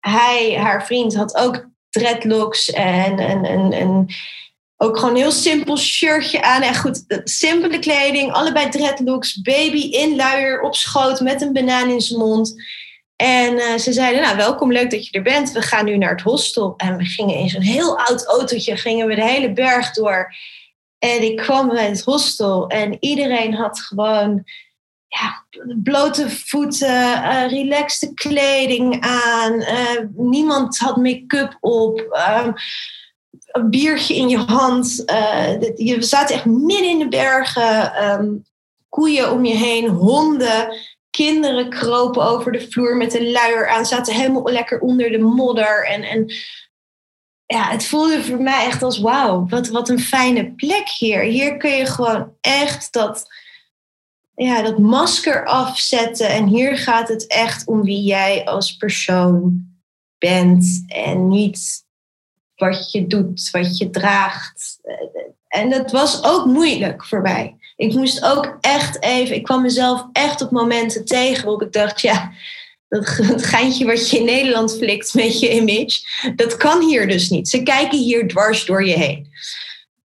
Hij, 0.00 0.56
haar 0.58 0.86
vriend, 0.86 1.14
had 1.16 1.36
ook 1.36 1.68
dreadlocks 1.90 2.70
en, 2.70 3.18
en, 3.18 3.72
en, 3.72 4.06
ook 4.76 4.98
gewoon 4.98 5.14
een 5.14 5.20
heel 5.20 5.30
simpel 5.30 5.76
shirtje 5.76 6.42
aan. 6.42 6.62
En 6.62 6.76
goed, 6.76 7.04
simpele 7.24 7.78
kleding, 7.78 8.32
allebei 8.32 8.68
dreadlocks. 8.68 9.40
Baby 9.40 9.80
in 9.80 10.16
luier 10.16 10.60
op 10.60 10.74
schoot 10.74 11.20
met 11.20 11.42
een 11.42 11.52
banaan 11.52 11.90
in 11.90 12.00
zijn 12.00 12.18
mond. 12.18 12.54
En 13.16 13.54
uh, 13.54 13.74
ze 13.74 13.92
zeiden, 13.92 14.22
nou 14.22 14.36
welkom, 14.36 14.72
leuk 14.72 14.90
dat 14.90 15.06
je 15.06 15.12
er 15.12 15.22
bent. 15.22 15.52
We 15.52 15.62
gaan 15.62 15.84
nu 15.84 15.96
naar 15.96 16.10
het 16.10 16.20
hostel. 16.20 16.74
En 16.76 16.96
we 16.96 17.04
gingen 17.04 17.36
in 17.36 17.48
zo'n 17.48 17.60
heel 17.60 17.98
oud 17.98 18.26
autootje, 18.26 18.76
gingen 18.76 19.06
we 19.06 19.14
de 19.14 19.24
hele 19.24 19.52
berg 19.52 19.92
door. 19.92 20.34
En 20.98 21.22
ik 21.22 21.36
kwam 21.36 21.68
bij 21.68 21.88
het 21.88 22.04
hostel 22.04 22.66
en 22.66 22.96
iedereen 23.00 23.54
had 23.54 23.80
gewoon 23.80 24.44
ja, 25.08 25.44
blote 25.82 26.30
voeten, 26.30 26.88
uh, 26.88 27.48
relaxte 27.48 28.14
kleding 28.14 29.00
aan. 29.00 29.52
Uh, 29.52 30.00
niemand 30.14 30.78
had 30.78 30.96
make-up 30.96 31.56
op. 31.60 32.00
Uh, 32.12 32.48
een 33.48 33.70
biertje 33.70 34.16
in 34.16 34.28
je 34.28 34.38
hand. 34.38 35.02
Uh, 35.10 35.60
je 35.76 36.02
zaten 36.02 36.34
echt 36.34 36.44
midden 36.44 36.88
in 36.88 36.98
de 36.98 37.08
bergen. 37.08 38.04
Um, 38.04 38.44
koeien 38.88 39.32
om 39.32 39.44
je 39.44 39.54
heen, 39.54 39.88
honden. 39.88 40.74
Kinderen 41.10 41.70
kropen 41.70 42.22
over 42.22 42.52
de 42.52 42.70
vloer 42.70 42.96
met 42.96 43.14
een 43.14 43.30
luier 43.30 43.68
aan. 43.68 43.86
Zaten 43.86 44.14
helemaal 44.14 44.52
lekker 44.52 44.80
onder 44.80 45.10
de 45.10 45.18
modder. 45.18 45.86
En, 45.86 46.02
en 46.02 46.32
ja, 47.54 47.70
het 47.70 47.86
voelde 47.86 48.24
voor 48.24 48.42
mij 48.42 48.66
echt 48.66 48.82
als 48.82 48.98
wauw, 48.98 49.46
wat, 49.48 49.68
wat 49.68 49.88
een 49.88 50.00
fijne 50.00 50.52
plek 50.52 50.88
hier. 50.88 51.20
Hier 51.20 51.56
kun 51.56 51.70
je 51.70 51.86
gewoon 51.86 52.32
echt 52.40 52.92
dat, 52.92 53.26
ja, 54.34 54.62
dat 54.62 54.78
masker 54.78 55.46
afzetten. 55.46 56.28
En 56.28 56.46
hier 56.46 56.78
gaat 56.78 57.08
het 57.08 57.26
echt 57.26 57.66
om 57.66 57.82
wie 57.82 58.02
jij 58.02 58.44
als 58.44 58.76
persoon 58.76 59.66
bent. 60.18 60.84
En 60.86 61.28
niet 61.28 61.84
wat 62.56 62.92
je 62.92 63.06
doet, 63.06 63.50
wat 63.50 63.78
je 63.78 63.90
draagt. 63.90 64.78
En 65.48 65.70
dat 65.70 65.90
was 65.90 66.24
ook 66.24 66.46
moeilijk 66.46 67.04
voor 67.04 67.20
mij. 67.20 67.56
Ik 67.76 67.94
moest 67.94 68.24
ook 68.24 68.58
echt 68.60 69.02
even, 69.02 69.36
ik 69.36 69.42
kwam 69.42 69.62
mezelf 69.62 70.06
echt 70.12 70.42
op 70.42 70.50
momenten 70.50 71.04
tegen 71.04 71.44
waarop 71.44 71.62
ik 71.62 71.72
dacht, 71.72 72.00
ja, 72.00 72.32
dat 72.88 73.44
geintje 73.44 73.86
wat 73.86 74.10
je 74.10 74.18
in 74.18 74.24
Nederland 74.24 74.76
flikt 74.76 75.14
met 75.14 75.40
je 75.40 75.54
image, 75.54 76.00
dat 76.36 76.56
kan 76.56 76.82
hier 76.82 77.08
dus 77.08 77.28
niet. 77.28 77.48
Ze 77.48 77.62
kijken 77.62 77.98
hier 77.98 78.28
dwars 78.28 78.64
door 78.64 78.84
je 78.84 78.98
heen. 78.98 79.28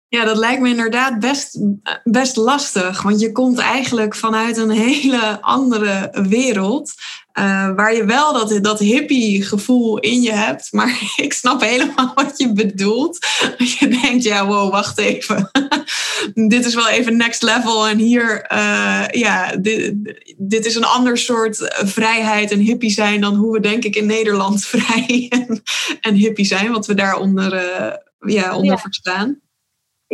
Ja, 0.08 0.24
dat 0.24 0.36
lijkt 0.36 0.60
me 0.60 0.68
inderdaad 0.68 1.18
best, 1.18 1.58
best 2.04 2.36
lastig. 2.36 3.02
Want 3.02 3.20
je 3.20 3.32
komt 3.32 3.58
eigenlijk 3.58 4.14
vanuit 4.14 4.56
een 4.56 4.70
hele 4.70 5.40
andere 5.40 6.24
wereld. 6.28 6.92
Uh, 7.34 7.74
waar 7.74 7.94
je 7.94 8.04
wel 8.04 8.32
dat, 8.32 8.64
dat 8.64 8.78
hippie 8.78 9.42
gevoel 9.42 9.98
in 9.98 10.22
je 10.22 10.32
hebt. 10.32 10.68
Maar 10.80 11.12
ik 11.16 11.32
snap 11.32 11.60
helemaal 11.60 12.12
wat 12.24 12.32
je 12.36 12.52
bedoelt. 12.52 13.18
Je 13.58 13.98
denkt, 14.02 14.24
ja, 14.24 14.46
wow, 14.46 14.70
wacht 14.70 14.98
even. 14.98 15.50
dit 16.48 16.66
is 16.66 16.74
wel 16.74 16.88
even 16.88 17.16
next 17.16 17.42
level. 17.42 17.88
En 17.88 17.98
hier, 17.98 18.52
uh, 18.52 19.04
ja, 19.10 19.56
dit, 19.56 19.94
dit 20.36 20.66
is 20.66 20.74
een 20.74 20.84
ander 20.84 21.18
soort 21.18 21.56
vrijheid 21.84 22.50
en 22.50 22.58
hippie 22.58 22.90
zijn 22.90 23.20
dan 23.20 23.34
hoe 23.34 23.52
we 23.52 23.60
denk 23.60 23.84
ik 23.84 23.96
in 23.96 24.06
Nederland 24.06 24.64
vrij 24.64 25.26
en, 25.28 25.62
en 26.00 26.14
hippie 26.14 26.46
zijn. 26.46 26.72
Wat 26.72 26.86
we 26.86 26.94
daaronder 26.94 27.54
uh, 27.54 27.92
ja, 28.34 28.54
onder 28.56 28.74
ja. 28.74 28.78
verstaan 28.78 29.40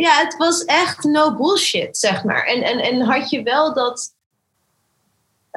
ja, 0.01 0.17
het 0.23 0.37
was 0.37 0.65
echt 0.65 1.03
no 1.03 1.35
bullshit, 1.35 1.97
zeg 1.97 2.23
maar. 2.23 2.45
En, 2.45 2.63
en, 2.63 2.79
en 2.79 3.01
had 3.01 3.29
je 3.29 3.43
wel 3.43 3.73
dat. 3.73 4.15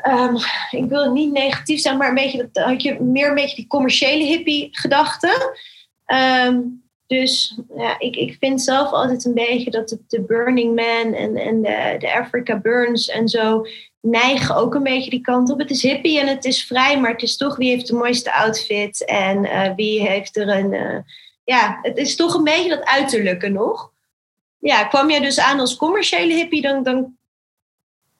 Um, 0.08 0.36
ik 0.70 0.88
wil 0.88 1.12
niet 1.12 1.32
negatief 1.32 1.80
zijn, 1.80 1.96
maar 1.96 2.08
een 2.08 2.14
beetje 2.14 2.48
dat, 2.52 2.64
had 2.64 2.82
je 2.82 3.00
meer 3.00 3.28
een 3.28 3.34
beetje 3.34 3.56
die 3.56 3.66
commerciële 3.66 4.24
hippie-gedachte. 4.24 5.58
Um, 6.46 6.82
dus 7.06 7.58
ja, 7.76 7.98
ik, 7.98 8.16
ik 8.16 8.36
vind 8.40 8.62
zelf 8.62 8.90
altijd 8.90 9.24
een 9.24 9.34
beetje 9.34 9.70
dat 9.70 9.98
de, 10.08 10.22
Burning 10.22 10.74
Man 10.74 11.14
en, 11.14 11.36
en 11.36 11.62
de, 11.62 11.96
de 11.98 12.14
Africa 12.14 12.60
Burns 12.60 13.08
en 13.08 13.28
zo 13.28 13.66
neigen 14.00 14.56
ook 14.56 14.74
een 14.74 14.82
beetje 14.82 15.10
die 15.10 15.20
kant 15.20 15.50
op. 15.50 15.58
Het 15.58 15.70
is 15.70 15.82
hippie 15.82 16.20
en 16.20 16.26
het 16.26 16.44
is 16.44 16.64
vrij, 16.64 17.00
maar 17.00 17.10
het 17.10 17.22
is 17.22 17.36
toch 17.36 17.56
wie 17.56 17.70
heeft 17.70 17.86
de 17.86 17.94
mooiste 17.94 18.32
outfit 18.32 19.04
en 19.04 19.44
uh, 19.44 19.74
wie 19.74 20.08
heeft 20.08 20.36
er 20.36 20.48
een. 20.48 20.72
Uh, 20.72 20.98
ja, 21.44 21.78
het 21.82 21.96
is 21.96 22.16
toch 22.16 22.34
een 22.34 22.44
beetje 22.44 22.68
dat 22.68 22.84
uiterlijke 22.84 23.48
nog 23.48 23.92
ja, 24.60 24.84
kwam 24.84 25.10
je 25.10 25.20
dus 25.20 25.40
aan 25.40 25.60
als 25.60 25.76
commerciële 25.76 26.34
hippie, 26.34 26.62
dan, 26.62 26.82
dan 26.82 27.16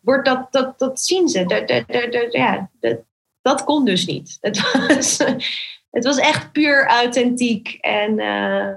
wordt 0.01 0.25
dat, 0.25 0.53
dat, 0.53 0.79
dat 0.79 1.01
zien 1.01 1.29
ze. 1.29 1.47
Dat, 1.47 1.69
dat, 1.69 1.85
dat, 1.89 2.33
ja, 2.33 2.71
dat, 2.81 2.99
dat 3.43 3.65
kon 3.65 3.85
dus 3.85 4.07
niet. 4.07 4.37
Het 4.41 4.61
was, 4.73 5.19
het 5.91 6.05
was 6.05 6.19
echt 6.19 6.53
puur 6.53 6.87
authentiek. 6.87 7.79
En, 7.81 8.19
uh, 8.19 8.75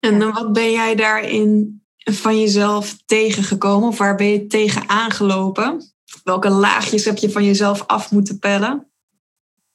en 0.00 0.32
wat 0.32 0.52
ben 0.52 0.70
jij 0.70 0.94
daarin 0.94 1.82
van 1.96 2.40
jezelf 2.40 2.96
tegengekomen? 3.04 3.88
Of 3.88 3.98
waar 3.98 4.14
ben 4.14 4.26
je 4.26 4.46
tegen 4.46 4.88
aangelopen? 4.88 5.94
Welke 6.24 6.50
laagjes 6.50 7.04
heb 7.04 7.16
je 7.16 7.30
van 7.30 7.44
jezelf 7.44 7.86
af 7.86 8.10
moeten 8.10 8.38
pellen? 8.38 8.92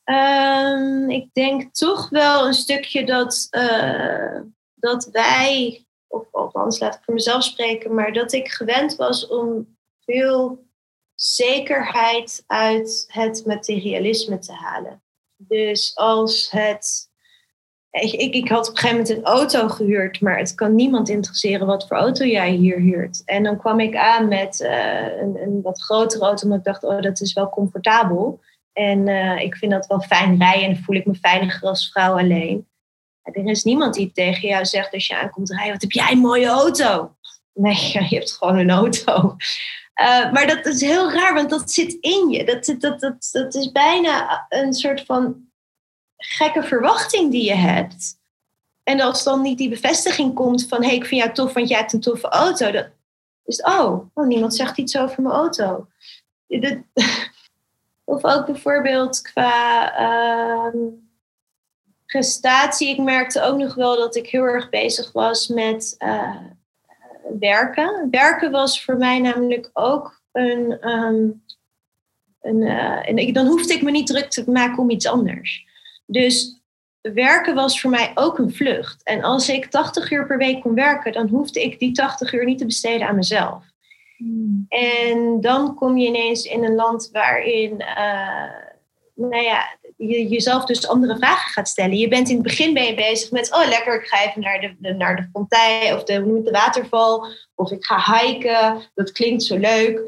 Um, 0.03 1.09
ik 1.09 1.33
denk 1.33 1.73
toch 1.73 2.09
wel 2.09 2.47
een 2.47 2.53
stukje 2.53 3.05
dat, 3.05 3.47
uh, 3.51 4.41
dat 4.75 5.09
wij 5.11 5.85
of 6.07 6.27
althans 6.31 6.79
laat 6.79 6.95
ik 6.95 7.01
voor 7.03 7.13
mezelf 7.13 7.43
spreken, 7.43 7.93
maar 7.93 8.13
dat 8.13 8.31
ik 8.31 8.47
gewend 8.47 8.95
was 8.95 9.27
om 9.27 9.77
veel 10.05 10.67
zekerheid 11.22 12.43
uit 12.47 13.05
het 13.07 13.45
materialisme 13.45 14.39
te 14.39 14.53
halen. 14.53 15.01
Dus 15.38 15.95
als 15.95 16.51
het. 16.51 17.07
Ik, 17.89 18.34
ik, 18.34 18.49
had 18.49 18.70
op 18.70 18.74
een 18.74 18.80
gegeven 18.80 18.97
moment 18.97 19.17
een 19.17 19.24
auto 19.24 19.67
gehuurd, 19.67 20.22
maar 20.22 20.38
het 20.38 20.55
kan 20.55 20.76
niemand 20.76 21.09
interesseren 21.09 21.67
wat 21.67 21.88
voor 21.88 21.97
auto 21.97 22.26
jij 22.26 22.51
hier 22.51 22.80
huurt. 22.80 23.22
En 23.26 23.43
dan 23.43 23.57
kwam 23.57 23.80
ik 23.80 23.95
aan 23.95 24.28
met 24.28 24.59
uh, 24.59 25.17
een, 25.17 25.41
een, 25.41 25.61
wat 25.61 25.82
grotere 25.82 26.26
auto, 26.26 26.43
omdat 26.43 26.59
ik 26.59 26.65
dacht, 26.65 26.84
oh, 26.84 27.01
dat 27.01 27.22
is 27.22 27.34
wel 27.34 27.49
comfortabel. 27.49 28.39
En 28.74 29.07
uh, 29.07 29.39
ik 29.39 29.55
vind 29.55 29.72
dat 29.72 29.88
wel 29.88 30.01
fijn 30.01 30.38
rijden 30.38 30.70
en 30.70 30.78
voel 30.78 30.95
ik 30.95 31.05
me 31.05 31.15
veiliger 31.15 31.67
als 31.67 31.91
vrouw 31.91 32.17
alleen. 32.17 32.67
Er 33.22 33.45
is 33.45 33.63
niemand 33.63 33.93
die 33.93 34.11
tegen 34.11 34.47
jou 34.47 34.65
zegt 34.65 34.93
als 34.93 35.07
je 35.07 35.17
aankomt 35.17 35.49
rijden, 35.49 35.72
wat 35.72 35.82
heb 35.82 35.91
jij 35.91 36.11
een 36.11 36.17
mooie 36.17 36.47
auto? 36.47 37.15
Nee, 37.53 37.91
je 37.93 38.15
hebt 38.15 38.32
gewoon 38.32 38.57
een 38.57 38.72
auto. 38.72 39.36
Uh, 40.01 40.31
maar 40.31 40.47
dat 40.47 40.65
is 40.65 40.81
heel 40.81 41.11
raar, 41.11 41.33
want 41.33 41.49
dat 41.49 41.71
zit 41.71 41.97
in 42.01 42.29
je. 42.29 42.45
Dat, 42.45 42.65
dat, 42.79 42.99
dat, 42.99 43.29
dat 43.31 43.55
is 43.55 43.71
bijna 43.71 44.45
een 44.49 44.73
soort 44.73 45.05
van 45.05 45.47
gekke 46.17 46.63
verwachting 46.63 47.31
die 47.31 47.43
je 47.43 47.55
hebt. 47.55 48.17
En 48.83 48.99
als 48.99 49.23
dan 49.23 49.41
niet 49.41 49.57
die 49.57 49.69
bevestiging 49.69 50.33
komt 50.33 50.67
van... 50.67 50.81
hé, 50.81 50.87
hey, 50.87 50.95
ik 50.95 51.05
vind 51.05 51.21
jou 51.21 51.33
tof, 51.33 51.53
want 51.53 51.69
jij 51.69 51.77
hebt 51.77 51.93
een 51.93 51.99
toffe 51.99 52.27
auto. 52.27 52.71
Dat 52.71 52.89
is, 53.45 53.61
oh, 53.61 54.09
oh 54.13 54.27
niemand 54.27 54.55
zegt 54.55 54.77
iets 54.77 54.97
over 54.97 55.21
mijn 55.21 55.35
auto. 55.35 55.87
Of 58.03 58.23
ook 58.23 58.45
bijvoorbeeld 58.45 59.21
qua... 59.21 59.99
Uh, 59.99 60.81
prestatie. 62.11 62.89
Ik 62.89 62.97
merkte 62.97 63.41
ook 63.41 63.57
nog 63.57 63.75
wel 63.75 63.97
dat 63.97 64.15
ik 64.15 64.27
heel 64.27 64.43
erg 64.43 64.69
bezig 64.69 65.11
was 65.11 65.47
met 65.47 65.95
uh, 65.99 66.35
werken. 67.39 68.07
Werken 68.11 68.51
was 68.51 68.84
voor 68.84 68.97
mij 68.97 69.19
namelijk 69.19 69.69
ook 69.73 70.21
een. 70.32 70.89
Um, 70.89 71.43
een 72.41 72.61
uh, 72.61 73.09
en 73.09 73.34
dan 73.34 73.47
hoefde 73.47 73.73
ik 73.73 73.82
me 73.82 73.91
niet 73.91 74.07
druk 74.07 74.30
te 74.30 74.51
maken 74.51 74.77
om 74.77 74.89
iets 74.89 75.07
anders. 75.07 75.65
Dus 76.05 76.61
werken 77.01 77.55
was 77.55 77.82
voor 77.82 77.89
mij 77.89 78.11
ook 78.15 78.38
een 78.38 78.53
vlucht. 78.53 79.03
En 79.03 79.23
als 79.23 79.49
ik 79.49 79.65
80 79.65 80.11
uur 80.11 80.27
per 80.27 80.38
week 80.38 80.61
kon 80.61 80.73
werken, 80.73 81.11
dan 81.11 81.27
hoefde 81.27 81.63
ik 81.63 81.80
die 81.80 81.91
80 81.91 82.34
uur 82.34 82.45
niet 82.45 82.57
te 82.57 82.65
besteden 82.65 83.07
aan 83.07 83.15
mezelf. 83.15 83.63
Hmm. 84.17 84.65
En 84.69 85.41
dan 85.41 85.75
kom 85.75 85.97
je 85.97 86.07
ineens 86.07 86.43
in 86.43 86.63
een 86.63 86.75
land 86.75 87.09
waarin, 87.11 87.71
uh, 87.71 88.51
nou 89.15 89.43
ja, 89.43 89.77
je 90.07 90.27
jezelf 90.27 90.65
dus 90.65 90.87
andere 90.87 91.17
vragen 91.17 91.51
gaat 91.51 91.67
stellen. 91.67 91.97
Je 91.97 92.07
bent 92.07 92.29
in 92.29 92.33
het 92.33 92.43
begin 92.43 92.73
ben 92.73 92.83
je 92.83 92.93
bezig 92.93 93.31
met, 93.31 93.53
oh 93.53 93.67
lekker, 93.67 94.01
ik 94.01 94.07
ga 94.07 94.25
even 94.25 94.41
naar 94.41 94.75
de, 94.79 94.93
naar 94.93 95.15
de 95.15 95.29
fontein 95.33 95.95
of 95.95 96.03
de, 96.03 96.41
de 96.43 96.51
waterval. 96.51 97.25
Of 97.55 97.71
ik 97.71 97.85
ga 97.85 98.19
hiken, 98.19 98.81
dat 98.93 99.11
klinkt 99.11 99.43
zo 99.43 99.57
leuk. 99.57 99.99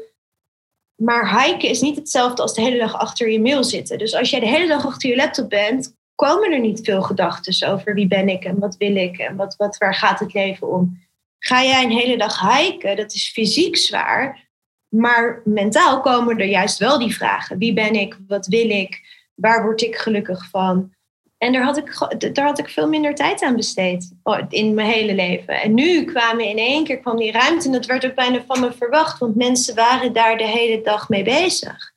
Maar 0.94 1.42
hiken 1.42 1.68
is 1.68 1.80
niet 1.80 1.96
hetzelfde 1.96 2.42
als 2.42 2.54
de 2.54 2.62
hele 2.62 2.78
dag 2.78 2.94
achter 2.94 3.30
je 3.30 3.40
mail 3.40 3.64
zitten. 3.64 3.98
Dus 3.98 4.14
als 4.14 4.30
jij 4.30 4.40
de 4.40 4.48
hele 4.48 4.68
dag 4.68 4.86
achter 4.86 5.10
je 5.10 5.16
laptop 5.16 5.48
bent, 5.48 5.96
komen 6.14 6.52
er 6.52 6.60
niet 6.60 6.80
veel 6.82 7.02
gedachten 7.02 7.68
over 7.68 7.94
wie 7.94 8.06
ben 8.06 8.28
ik 8.28 8.44
en 8.44 8.58
wat 8.58 8.76
wil 8.76 8.96
ik 8.96 9.18
en 9.18 9.36
wat, 9.36 9.56
wat, 9.56 9.76
waar 9.76 9.94
gaat 9.94 10.20
het 10.20 10.32
leven 10.34 10.68
om. 10.68 11.00
Ga 11.38 11.64
jij 11.64 11.84
een 11.84 11.90
hele 11.90 12.16
dag 12.16 12.40
hiken, 12.40 12.96
dat 12.96 13.12
is 13.12 13.30
fysiek 13.30 13.76
zwaar, 13.76 14.50
maar 14.88 15.42
mentaal 15.44 16.00
komen 16.00 16.38
er 16.38 16.46
juist 16.46 16.78
wel 16.78 16.98
die 16.98 17.14
vragen. 17.14 17.58
Wie 17.58 17.72
ben 17.72 17.94
ik? 17.94 18.18
Wat 18.28 18.46
wil 18.46 18.70
ik? 18.70 19.00
Waar 19.42 19.62
word 19.62 19.82
ik 19.82 19.96
gelukkig 19.96 20.48
van? 20.50 20.92
En 21.38 21.52
daar 21.52 21.62
had 21.62 21.76
ik, 21.76 22.18
daar 22.34 22.46
had 22.46 22.58
ik 22.58 22.68
veel 22.68 22.88
minder 22.88 23.14
tijd 23.14 23.42
aan 23.42 23.56
besteed 23.56 24.12
oh, 24.22 24.38
in 24.48 24.74
mijn 24.74 24.90
hele 24.90 25.14
leven. 25.14 25.60
En 25.60 25.74
nu 25.74 26.04
kwamen 26.04 26.44
in 26.44 26.58
één 26.58 26.84
keer 26.84 26.98
kwam 26.98 27.16
die 27.16 27.32
ruimte 27.32 27.66
en 27.66 27.72
dat 27.72 27.86
werd 27.86 28.06
ook 28.06 28.14
bijna 28.14 28.44
van 28.46 28.60
me 28.60 28.72
verwacht, 28.72 29.18
want 29.18 29.36
mensen 29.36 29.74
waren 29.74 30.12
daar 30.12 30.36
de 30.36 30.46
hele 30.46 30.80
dag 30.82 31.08
mee 31.08 31.22
bezig. 31.22 31.92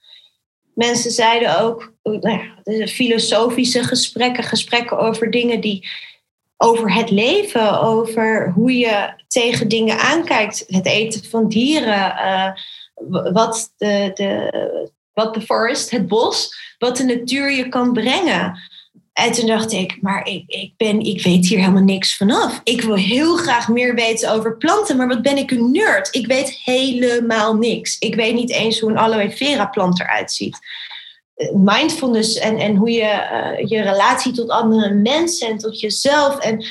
Mensen 0.74 1.12
zeiden 1.12 1.62
ook, 1.62 1.94
nou 2.04 2.42
ja, 2.64 2.88
filosofische 2.88 3.84
gesprekken, 3.84 4.44
gesprekken 4.44 4.98
over 4.98 5.32
dingen 5.32 5.62
die 5.62 5.88
over 6.58 6.94
het 6.94 7.10
leven, 7.10 7.82
over 7.82 8.52
hoe 8.52 8.78
je 8.78 9.14
tegen 9.28 9.68
dingen 9.68 10.00
aankijkt, 10.00 10.64
het 10.68 10.86
eten 10.86 11.24
van 11.24 11.48
dieren, 11.48 12.16
uh, 12.16 12.52
wat 13.34 13.74
de, 13.78 14.12
de, 14.14 14.90
wat 15.16 15.34
de 15.34 15.42
forest, 15.42 15.90
het 15.90 16.08
bos, 16.08 16.56
wat 16.78 16.98
de 16.98 17.04
natuur 17.04 17.52
je 17.52 17.70
kan 17.70 17.94
brengen. 17.94 18.60
En 19.14 19.32
toen 19.32 19.48
dacht 19.48 19.72
ik, 19.72 20.02
maar 20.02 20.28
ik, 20.28 20.44
ik, 20.48 20.74
ben, 20.78 21.00
ik 21.00 21.24
weet 21.24 21.48
hier 21.48 21.60
helemaal 21.60 21.84
niks 21.84 22.18
vanaf. 22.18 22.62
Ik 22.64 22.82
wil 22.82 22.96
heel 22.96 23.36
graag 23.38 23.68
meer 23.68 23.96
weten 23.96 24.32
over 24.32 24.58
planten, 24.58 24.98
maar 24.98 25.08
wat 25.08 25.22
ben 25.22 25.38
ik 25.38 25.52
een 25.52 25.72
nerd? 25.72 26.16
Ik 26.16 26.28
weet 26.28 26.50
helemaal 26.50 27.56
niks. 27.56 27.98
Ik 27.98 28.16
weet 28.16 28.34
niet 28.34 28.52
eens 28.52 28.80
hoe 28.80 28.90
een 28.90 28.98
aloe 28.98 29.32
vera 29.32 29.66
plant 29.66 30.00
eruit 30.00 30.32
ziet. 30.32 30.58
Mindfulness 31.54 32.36
en, 32.36 32.58
en 32.58 32.76
hoe 32.76 32.92
je 32.92 33.56
uh, 33.60 33.70
je 33.70 33.82
relatie 33.82 34.32
tot 34.32 34.50
andere 34.50 34.94
mensen 34.94 35.48
en 35.48 35.58
tot 35.58 35.80
jezelf. 35.80 36.40
En 36.40 36.66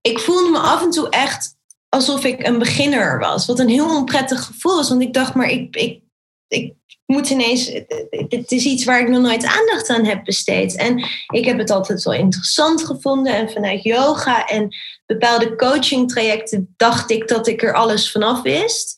ik 0.00 0.18
voelde 0.18 0.50
me 0.50 0.58
af 0.58 0.82
en 0.82 0.90
toe 0.90 1.08
echt 1.08 1.56
alsof 1.88 2.24
ik 2.24 2.46
een 2.46 2.58
beginner 2.58 3.18
was. 3.18 3.46
Wat 3.46 3.58
een 3.58 3.68
heel 3.68 3.96
onprettig 3.96 4.44
gevoel 4.44 4.76
was. 4.76 4.88
Want 4.88 5.02
ik 5.02 5.12
dacht, 5.12 5.34
maar 5.34 5.50
ik, 5.50 5.76
ik, 5.76 6.00
ik 6.48 6.74
moet 7.08 7.30
ineens, 7.30 7.66
het 8.28 8.52
is 8.52 8.64
iets 8.64 8.84
waar 8.84 9.00
ik 9.00 9.08
nog 9.08 9.22
nooit 9.22 9.46
aandacht 9.46 9.88
aan 9.88 10.04
heb 10.04 10.24
besteed. 10.24 10.76
En 10.76 11.04
ik 11.26 11.44
heb 11.44 11.58
het 11.58 11.70
altijd 11.70 12.02
wel 12.02 12.14
interessant 12.14 12.84
gevonden. 12.84 13.34
En 13.34 13.50
vanuit 13.50 13.82
yoga 13.82 14.46
en 14.46 14.76
bepaalde 15.06 15.56
coaching 15.56 16.10
trajecten 16.10 16.74
dacht 16.76 17.10
ik 17.10 17.28
dat 17.28 17.46
ik 17.46 17.62
er 17.62 17.74
alles 17.74 18.10
vanaf 18.10 18.42
wist. 18.42 18.96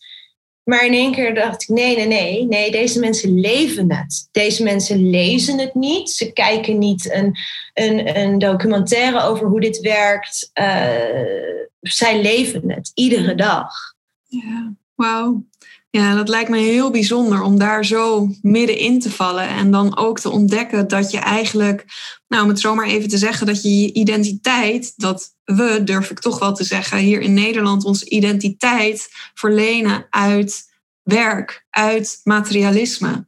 Maar 0.62 0.86
in 0.86 0.92
één 0.92 1.12
keer 1.12 1.34
dacht 1.34 1.62
ik, 1.62 1.68
nee, 1.68 1.96
nee, 1.96 2.06
nee, 2.06 2.46
nee, 2.46 2.70
deze 2.70 2.98
mensen 2.98 3.40
leven 3.40 3.92
het. 3.92 4.28
Deze 4.32 4.62
mensen 4.62 5.11
lezen 5.11 5.58
het 5.58 5.74
niet. 5.74 6.11
Ze 6.11 6.32
kijken 6.32 6.78
niet 6.78 7.12
een, 7.12 7.36
een, 7.74 8.16
een 8.18 8.38
documentaire 8.38 9.22
over 9.22 9.46
hoe 9.46 9.61
dit 9.61 9.80
werkt. 9.80 10.50
Uh, 10.54 10.66
zij 11.80 12.22
leven 12.22 12.70
het 12.70 12.90
iedere 12.94 13.34
dag. 13.34 13.72
Ja. 14.26 14.72
Wauw. 14.94 15.44
Ja, 15.91 16.14
dat 16.14 16.28
lijkt 16.28 16.51
me 16.51 16.59
heel 16.59 16.91
bijzonder 16.91 17.43
om 17.43 17.59
daar 17.59 17.84
zo 17.84 18.28
middenin 18.43 19.01
te 19.01 19.11
vallen. 19.11 19.49
En 19.49 19.70
dan 19.70 19.97
ook 19.97 20.20
te 20.20 20.30
ontdekken 20.30 20.88
dat 20.88 21.11
je 21.11 21.18
eigenlijk, 21.18 21.84
nou 22.28 22.43
om 22.43 22.49
het 22.49 22.61
zomaar 22.61 22.86
even 22.86 23.09
te 23.09 23.18
zeggen, 23.18 23.47
dat 23.47 23.62
je 23.62 23.80
je 23.80 23.93
identiteit, 23.93 24.93
dat 24.97 25.34
we, 25.45 25.80
durf 25.84 26.11
ik 26.11 26.18
toch 26.18 26.38
wel 26.38 26.55
te 26.55 26.64
zeggen, 26.64 26.99
hier 26.99 27.20
in 27.20 27.34
Nederland 27.34 27.84
onze 27.84 28.09
identiteit 28.09 29.09
verlenen 29.34 30.07
uit 30.11 30.68
werk, 31.03 31.66
uit 31.70 32.20
materialisme. 32.24 33.26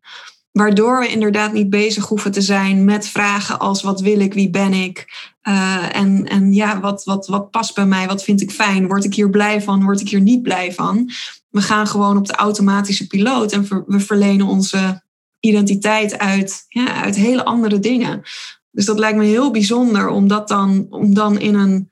Waardoor 0.53 1.01
we 1.01 1.09
inderdaad 1.09 1.53
niet 1.53 1.71
bezig 1.71 2.07
hoeven 2.07 2.33
te 2.33 2.41
zijn 2.41 2.85
met 2.85 3.09
vragen 3.09 3.59
als 3.59 3.83
wat 3.83 4.01
wil 4.01 4.21
ik, 4.21 4.35
wie 4.35 4.51
ben 4.51 4.73
ik? 4.73 5.31
Uh, 5.49 5.97
en, 5.97 6.29
en 6.29 6.53
ja, 6.53 6.81
wat, 6.81 7.05
wat, 7.05 7.27
wat 7.27 7.51
past 7.51 7.75
bij 7.75 7.87
mij? 7.87 8.07
Wat 8.07 8.25
vind 8.25 8.41
ik 8.41 8.51
fijn? 8.51 8.87
Word 8.87 9.05
ik 9.05 9.15
hier 9.15 9.31
blij 9.31 9.63
van? 9.63 9.85
Word 9.85 10.01
ik 10.01 10.09
hier 10.09 10.21
niet 10.21 10.43
blij 10.43 10.73
van? 10.73 11.11
We 11.53 11.61
gaan 11.61 11.86
gewoon 11.86 12.16
op 12.16 12.26
de 12.26 12.34
automatische 12.34 13.07
piloot 13.07 13.53
en 13.53 13.84
we 13.86 14.00
verlenen 14.00 14.46
onze 14.46 15.03
identiteit 15.40 16.18
uit, 16.18 16.64
ja, 16.68 17.03
uit 17.03 17.16
hele 17.16 17.44
andere 17.44 17.78
dingen. 17.78 18.22
Dus 18.70 18.84
dat 18.84 18.98
lijkt 18.98 19.18
me 19.18 19.24
heel 19.24 19.50
bijzonder 19.50 20.09
om, 20.09 20.28
dat 20.28 20.48
dan, 20.48 20.86
om 20.90 21.14
dan 21.14 21.38
in 21.38 21.55
een 21.55 21.90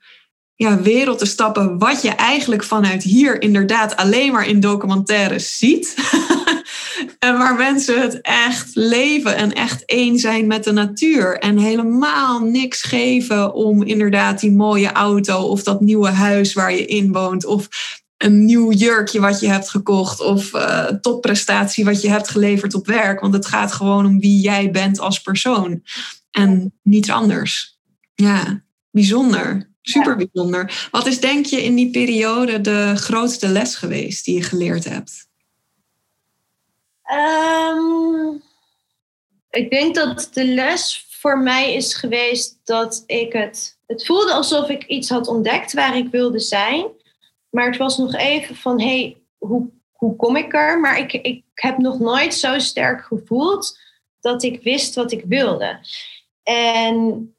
ja, 0.55 0.81
wereld 0.81 1.19
te 1.19 1.25
stappen, 1.25 1.77
wat 1.77 2.01
je 2.01 2.09
eigenlijk 2.09 2.63
vanuit 2.63 3.03
hier 3.03 3.41
inderdaad 3.41 3.95
alleen 3.95 4.31
maar 4.31 4.47
in 4.47 4.59
documentaires 4.59 5.57
ziet. 5.57 5.95
en 7.19 7.37
waar 7.37 7.55
mensen 7.55 8.01
het 8.01 8.21
echt 8.21 8.75
leven 8.75 9.35
en 9.35 9.53
echt 9.53 9.85
één 9.85 10.19
zijn 10.19 10.47
met 10.47 10.63
de 10.63 10.71
natuur. 10.71 11.37
En 11.37 11.57
helemaal 11.57 12.39
niks 12.39 12.81
geven 12.81 13.53
om 13.53 13.83
inderdaad 13.83 14.39
die 14.39 14.51
mooie 14.51 14.91
auto 14.91 15.41
of 15.41 15.63
dat 15.63 15.81
nieuwe 15.81 16.09
huis 16.09 16.53
waar 16.53 16.73
je 16.73 16.85
in 16.85 17.11
woont. 17.11 17.45
Of 17.45 17.67
een 18.23 18.45
nieuw 18.45 18.71
jurkje 18.71 19.19
wat 19.19 19.39
je 19.39 19.47
hebt 19.47 19.69
gekocht 19.69 20.19
of 20.19 20.53
uh, 20.53 20.85
topprestatie 20.85 21.85
wat 21.85 22.01
je 22.01 22.09
hebt 22.09 22.29
geleverd 22.29 22.73
op 22.73 22.85
werk. 22.85 23.19
Want 23.19 23.33
het 23.33 23.45
gaat 23.45 23.71
gewoon 23.71 24.05
om 24.05 24.19
wie 24.19 24.41
jij 24.41 24.71
bent 24.71 24.99
als 24.99 25.21
persoon 25.21 25.83
en 26.31 26.73
niets 26.83 27.09
anders. 27.09 27.79
Ja, 28.15 28.63
bijzonder. 28.91 29.69
Super 29.81 30.15
bijzonder. 30.15 30.87
Wat 30.91 31.07
is 31.07 31.19
denk 31.19 31.45
je 31.45 31.63
in 31.63 31.75
die 31.75 31.89
periode 31.89 32.61
de 32.61 32.93
grootste 32.95 33.47
les 33.47 33.75
geweest 33.75 34.25
die 34.25 34.35
je 34.35 34.43
geleerd 34.43 34.83
hebt? 34.83 35.27
Ehm, 37.03 38.35
ik 39.49 39.69
denk 39.69 39.95
dat 39.95 40.29
de 40.33 40.45
les 40.45 41.05
voor 41.09 41.39
mij 41.39 41.73
is 41.73 41.93
geweest 41.93 42.59
dat 42.63 43.03
ik 43.05 43.33
het. 43.33 43.77
Het 43.87 44.05
voelde 44.05 44.33
alsof 44.33 44.69
ik 44.69 44.83
iets 44.83 45.09
had 45.09 45.27
ontdekt 45.27 45.73
waar 45.73 45.97
ik 45.97 46.07
wilde 46.11 46.39
zijn. 46.39 46.99
Maar 47.51 47.65
het 47.65 47.77
was 47.77 47.97
nog 47.97 48.15
even 48.15 48.55
van: 48.55 48.81
hé, 48.81 48.87
hey, 48.87 49.17
hoe, 49.37 49.69
hoe 49.91 50.15
kom 50.15 50.35
ik 50.35 50.53
er? 50.53 50.79
Maar 50.79 50.99
ik, 50.99 51.13
ik 51.13 51.43
heb 51.53 51.77
nog 51.77 51.99
nooit 51.99 52.33
zo 52.33 52.59
sterk 52.59 53.01
gevoeld 53.01 53.79
dat 54.19 54.43
ik 54.43 54.63
wist 54.63 54.95
wat 54.95 55.11
ik 55.11 55.23
wilde. 55.27 55.79
En 56.43 57.35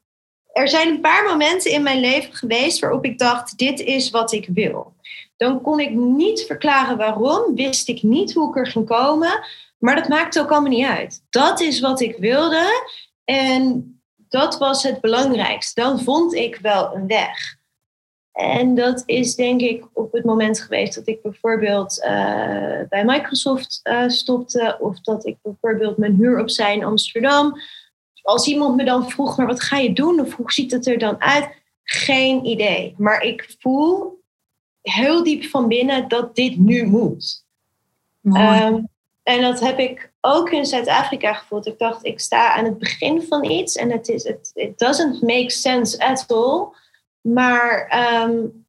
er 0.51 0.67
zijn 0.67 0.87
een 0.87 1.01
paar 1.01 1.23
momenten 1.23 1.71
in 1.71 1.83
mijn 1.83 1.99
leven 1.99 2.33
geweest 2.33 2.79
waarop 2.79 3.05
ik 3.05 3.17
dacht: 3.17 3.57
dit 3.57 3.79
is 3.79 4.09
wat 4.09 4.31
ik 4.31 4.47
wil. 4.53 4.95
Dan 5.37 5.61
kon 5.61 5.79
ik 5.79 5.91
niet 5.93 6.41
verklaren 6.41 6.97
waarom, 6.97 7.55
wist 7.55 7.87
ik 7.89 8.03
niet 8.03 8.33
hoe 8.33 8.49
ik 8.49 8.55
er 8.55 8.67
ging 8.67 8.85
komen, 8.85 9.43
maar 9.77 9.95
dat 9.95 10.07
maakte 10.07 10.39
ook 10.39 10.51
allemaal 10.51 10.69
niet 10.69 10.85
uit. 10.85 11.23
Dat 11.29 11.59
is 11.59 11.79
wat 11.79 12.01
ik 12.01 12.17
wilde 12.17 12.87
en 13.23 13.93
dat 14.33 14.57
was 14.57 14.83
het 14.83 15.01
belangrijkste. 15.01 15.81
Dan 15.81 15.99
vond 15.99 16.33
ik 16.33 16.55
wel 16.61 16.95
een 16.95 17.07
weg. 17.07 17.57
En 18.33 18.75
dat 18.75 19.03
is 19.05 19.35
denk 19.35 19.61
ik 19.61 19.85
op 19.93 20.11
het 20.11 20.25
moment 20.25 20.59
geweest 20.59 20.95
dat 20.95 21.07
ik 21.07 21.21
bijvoorbeeld 21.21 21.97
uh, 21.97 22.79
bij 22.89 23.05
Microsoft 23.05 23.79
uh, 23.83 24.07
stopte, 24.07 24.77
of 24.79 24.99
dat 24.99 25.25
ik 25.25 25.37
bijvoorbeeld 25.41 25.97
mijn 25.97 26.15
huur 26.15 26.39
opzij 26.39 26.75
in 26.75 26.83
Amsterdam 26.83 27.55
als 28.23 28.47
iemand 28.47 28.75
me 28.75 28.83
dan 28.83 29.09
vroeg, 29.09 29.37
maar 29.37 29.47
wat 29.47 29.61
ga 29.61 29.77
je 29.77 29.93
doen? 29.93 30.19
Of 30.19 30.33
hoe 30.33 30.51
ziet 30.51 30.71
het 30.71 30.87
er 30.87 30.97
dan 30.97 31.21
uit? 31.21 31.49
Geen 31.83 32.45
idee. 32.45 32.95
Maar 32.97 33.21
ik 33.21 33.55
voel 33.59 34.21
heel 34.81 35.23
diep 35.23 35.43
van 35.43 35.67
binnen 35.67 36.07
dat 36.07 36.35
dit 36.35 36.57
nu 36.57 36.85
moet. 36.85 37.45
Um, 38.23 38.89
en 39.23 39.41
dat 39.41 39.59
heb 39.59 39.79
ik 39.79 40.11
ook 40.21 40.49
in 40.49 40.65
Zuid-Afrika 40.65 41.33
gevoeld. 41.33 41.67
Ik 41.67 41.77
dacht, 41.77 42.05
ik 42.05 42.19
sta 42.19 42.53
aan 42.53 42.65
het 42.65 42.77
begin 42.77 43.21
van 43.21 43.43
iets 43.43 43.75
en 43.75 43.91
het 43.91 44.07
is, 44.07 44.23
it, 44.23 44.51
it 44.53 44.79
doesn't 44.79 45.21
make 45.21 45.49
sense 45.49 45.99
at 45.99 46.25
all. 46.27 46.67
Maar 47.23 47.87
um, 48.23 48.65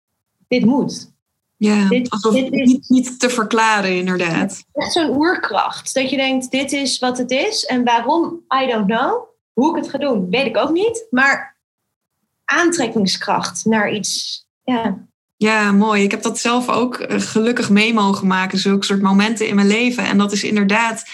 dit 0.48 0.64
moet. 0.64 1.12
Ja, 1.56 1.88
dit, 1.88 2.10
alsof 2.10 2.34
dit 2.34 2.52
is, 2.52 2.72
niet, 2.72 2.88
niet 2.88 3.20
te 3.20 3.30
verklaren 3.30 3.96
inderdaad. 3.96 4.64
Echt 4.72 4.92
zo'n 4.92 5.16
oerkracht. 5.16 5.94
Dat 5.94 6.10
je 6.10 6.16
denkt, 6.16 6.50
dit 6.50 6.72
is 6.72 6.98
wat 6.98 7.18
het 7.18 7.30
is. 7.30 7.64
En 7.64 7.84
waarom, 7.84 8.40
I 8.62 8.66
don't 8.66 8.86
know. 8.86 9.22
Hoe 9.52 9.70
ik 9.70 9.82
het 9.82 9.90
ga 9.90 9.98
doen, 9.98 10.30
weet 10.30 10.46
ik 10.46 10.56
ook 10.56 10.70
niet. 10.70 11.06
Maar 11.10 11.56
aantrekkingskracht 12.44 13.64
naar 13.64 13.92
iets. 13.92 14.44
Ja. 14.64 15.06
Ja, 15.36 15.72
mooi. 15.72 16.02
Ik 16.02 16.10
heb 16.10 16.22
dat 16.22 16.38
zelf 16.38 16.68
ook 16.68 16.96
eh, 16.98 17.20
gelukkig 17.20 17.70
mee 17.70 17.94
mogen 17.94 18.26
maken, 18.26 18.58
zulke 18.58 18.84
soort 18.84 19.02
momenten 19.02 19.48
in 19.48 19.54
mijn 19.54 19.66
leven. 19.66 20.04
En 20.04 20.18
dat 20.18 20.32
is 20.32 20.44
inderdaad, 20.44 21.04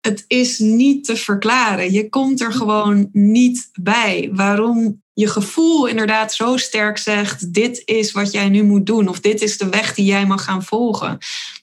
het 0.00 0.24
is 0.26 0.58
niet 0.58 1.04
te 1.04 1.16
verklaren. 1.16 1.92
Je 1.92 2.08
komt 2.08 2.40
er 2.40 2.52
gewoon 2.52 3.08
niet 3.12 3.68
bij. 3.80 4.30
Waarom 4.32 5.02
je 5.12 5.26
gevoel 5.26 5.86
inderdaad 5.86 6.34
zo 6.34 6.56
sterk 6.56 6.98
zegt: 6.98 7.52
dit 7.54 7.82
is 7.84 8.12
wat 8.12 8.32
jij 8.32 8.48
nu 8.48 8.62
moet 8.62 8.86
doen, 8.86 9.08
of 9.08 9.20
dit 9.20 9.42
is 9.42 9.58
de 9.58 9.68
weg 9.68 9.94
die 9.94 10.04
jij 10.04 10.26
mag 10.26 10.44
gaan 10.44 10.64
volgen. 10.64 11.18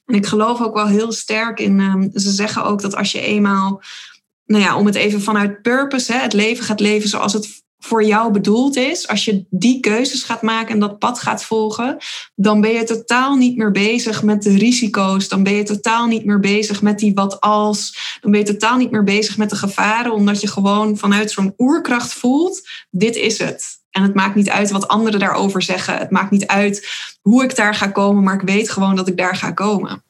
En 0.05 0.15
ik 0.15 0.25
geloof 0.25 0.61
ook 0.61 0.73
wel 0.73 0.87
heel 0.87 1.11
sterk 1.11 1.59
in. 1.59 1.79
Ehm, 1.79 2.09
ze 2.13 2.31
zeggen 2.31 2.63
ook 2.63 2.81
dat 2.81 2.95
als 2.95 3.11
je 3.11 3.21
eenmaal 3.21 3.81
nou 4.45 4.63
ja, 4.63 4.77
om 4.77 4.85
het 4.85 4.95
even 4.95 5.21
vanuit 5.21 5.61
purpose, 5.61 6.13
hè, 6.13 6.19
het 6.19 6.33
leven 6.33 6.65
gaat 6.65 6.79
leven 6.79 7.09
zoals 7.09 7.33
het 7.33 7.63
voor 7.85 8.03
jou 8.03 8.31
bedoeld 8.31 8.75
is, 8.75 9.07
als 9.07 9.25
je 9.25 9.45
die 9.49 9.79
keuzes 9.79 10.23
gaat 10.23 10.41
maken 10.41 10.73
en 10.73 10.79
dat 10.79 10.99
pad 10.99 11.19
gaat 11.19 11.43
volgen, 11.43 11.97
dan 12.35 12.61
ben 12.61 12.71
je 12.71 12.83
totaal 12.83 13.35
niet 13.35 13.57
meer 13.57 13.71
bezig 13.71 14.23
met 14.23 14.43
de 14.43 14.57
risico's. 14.57 15.27
Dan 15.27 15.43
ben 15.43 15.53
je 15.53 15.63
totaal 15.63 16.07
niet 16.07 16.25
meer 16.25 16.39
bezig 16.39 16.81
met 16.81 16.99
die 16.99 17.13
wat 17.13 17.41
als. 17.41 18.17
Dan 18.21 18.31
ben 18.31 18.39
je 18.39 18.45
totaal 18.45 18.77
niet 18.77 18.91
meer 18.91 19.03
bezig 19.03 19.37
met 19.37 19.49
de 19.49 19.55
gevaren, 19.55 20.13
omdat 20.13 20.41
je 20.41 20.47
gewoon 20.47 20.97
vanuit 20.97 21.31
zo'n 21.31 21.53
oerkracht 21.57 22.13
voelt: 22.13 22.61
dit 22.89 23.15
is 23.15 23.37
het. 23.37 23.83
En 23.89 24.03
het 24.03 24.13
maakt 24.13 24.35
niet 24.35 24.49
uit 24.49 24.71
wat 24.71 24.87
anderen 24.87 25.19
daarover 25.19 25.61
zeggen. 25.61 25.97
Het 25.97 26.11
maakt 26.11 26.31
niet 26.31 26.47
uit 26.47 26.87
hoe 27.21 27.43
ik 27.43 27.55
daar 27.55 27.75
ga 27.75 27.87
komen, 27.87 28.23
maar 28.23 28.35
ik 28.35 28.47
weet 28.49 28.69
gewoon 28.69 28.95
dat 28.95 29.07
ik 29.07 29.17
daar 29.17 29.35
ga 29.35 29.51
komen. 29.51 30.03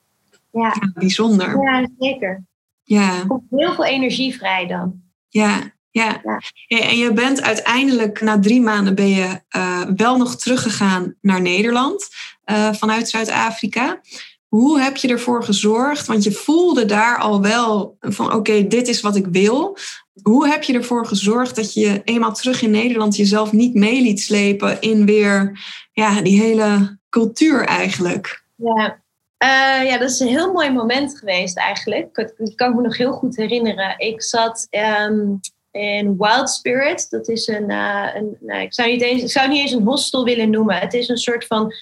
Ja, 0.52 0.76
ja 0.80 0.92
bijzonder. 0.94 1.62
Ja, 1.64 1.88
zeker. 2.00 2.44
Ja. 2.84 3.20
Er 3.20 3.28
komt 3.28 3.44
heel 3.50 3.74
veel 3.74 3.86
energie 3.86 4.36
vrij 4.38 4.68
dan. 4.68 5.02
Ja, 5.30 5.75
ja. 5.96 6.22
En 6.68 6.98
je 6.98 7.14
bent 7.14 7.42
uiteindelijk 7.42 8.22
na 8.22 8.40
drie 8.40 8.62
maanden 8.62 8.96
ben 8.96 9.10
je 9.10 9.42
uh, 9.58 9.82
wel 9.96 10.18
nog 10.18 10.36
teruggegaan 10.36 11.16
naar 11.22 11.42
Nederland 11.42 12.08
uh, 12.46 12.74
vanuit 12.74 13.10
Zuid-Afrika. 13.10 14.02
Hoe 14.48 14.80
heb 14.80 14.96
je 14.96 15.08
ervoor 15.08 15.44
gezorgd? 15.44 16.06
Want 16.06 16.24
je 16.24 16.32
voelde 16.32 16.86
daar 16.86 17.18
al 17.18 17.42
wel 17.42 17.98
van 18.00 18.34
oké, 18.34 18.68
dit 18.68 18.88
is 18.88 19.02
wat 19.02 19.16
ik 19.16 19.26
wil. 19.32 19.78
Hoe 20.22 20.48
heb 20.48 20.64
je 20.64 20.74
ervoor 20.74 21.06
gezorgd 21.06 21.56
dat 21.56 21.74
je 21.74 22.02
eenmaal 22.04 22.34
terug 22.34 22.62
in 22.62 22.72
Nederland 22.72 23.16
jezelf 23.16 23.52
niet 23.52 23.74
mee 23.74 24.02
liet 24.02 24.20
slepen 24.20 24.82
in 24.82 25.06
weer 25.06 25.60
ja, 25.92 26.22
die 26.22 26.42
hele 26.42 27.00
cultuur 27.10 27.66
eigenlijk? 27.66 28.44
Ja, 28.56 29.04
uh, 29.44 29.90
ja, 29.90 29.98
dat 29.98 30.10
is 30.10 30.20
een 30.20 30.28
heel 30.28 30.52
mooi 30.52 30.72
moment 30.72 31.18
geweest 31.18 31.58
eigenlijk. 31.58 32.16
Dat 32.16 32.56
kan 32.56 32.70
ik 32.70 32.76
me 32.76 32.82
nog 32.82 32.98
heel 32.98 33.12
goed 33.12 33.36
herinneren. 33.36 33.96
Ik 33.98 34.24
zat 34.24 34.68
um, 35.10 35.40
in 35.76 36.18
Wild 36.18 36.50
Spirit. 36.50 37.10
Dat 37.10 37.28
is 37.28 37.48
een, 37.48 37.72
uh, 37.72 38.10
een 38.14 38.38
nou, 38.40 38.62
ik, 38.62 38.74
zou 38.74 38.92
niet 38.92 39.02
eens, 39.02 39.32
zou 39.32 39.50
niet 39.50 39.60
eens 39.60 39.72
een 39.72 39.86
hostel 39.86 40.24
willen 40.24 40.50
noemen. 40.50 40.76
Het 40.76 40.94
is 40.94 41.08
een 41.08 41.18
soort 41.18 41.46
van 41.46 41.74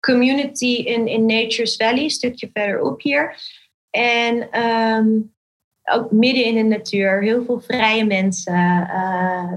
community 0.00 0.82
in, 0.84 1.06
in 1.06 1.26
Nature's 1.26 1.76
Valley, 1.76 2.02
een 2.02 2.10
stukje 2.10 2.50
verderop 2.52 3.00
hier. 3.00 3.36
En 3.90 4.62
um, 4.62 5.34
ook 5.84 6.10
midden 6.10 6.44
in 6.44 6.54
de 6.54 6.62
natuur, 6.62 7.22
heel 7.22 7.44
veel 7.44 7.60
vrije 7.60 8.04
mensen. 8.04 8.88
Uh, 8.90 9.52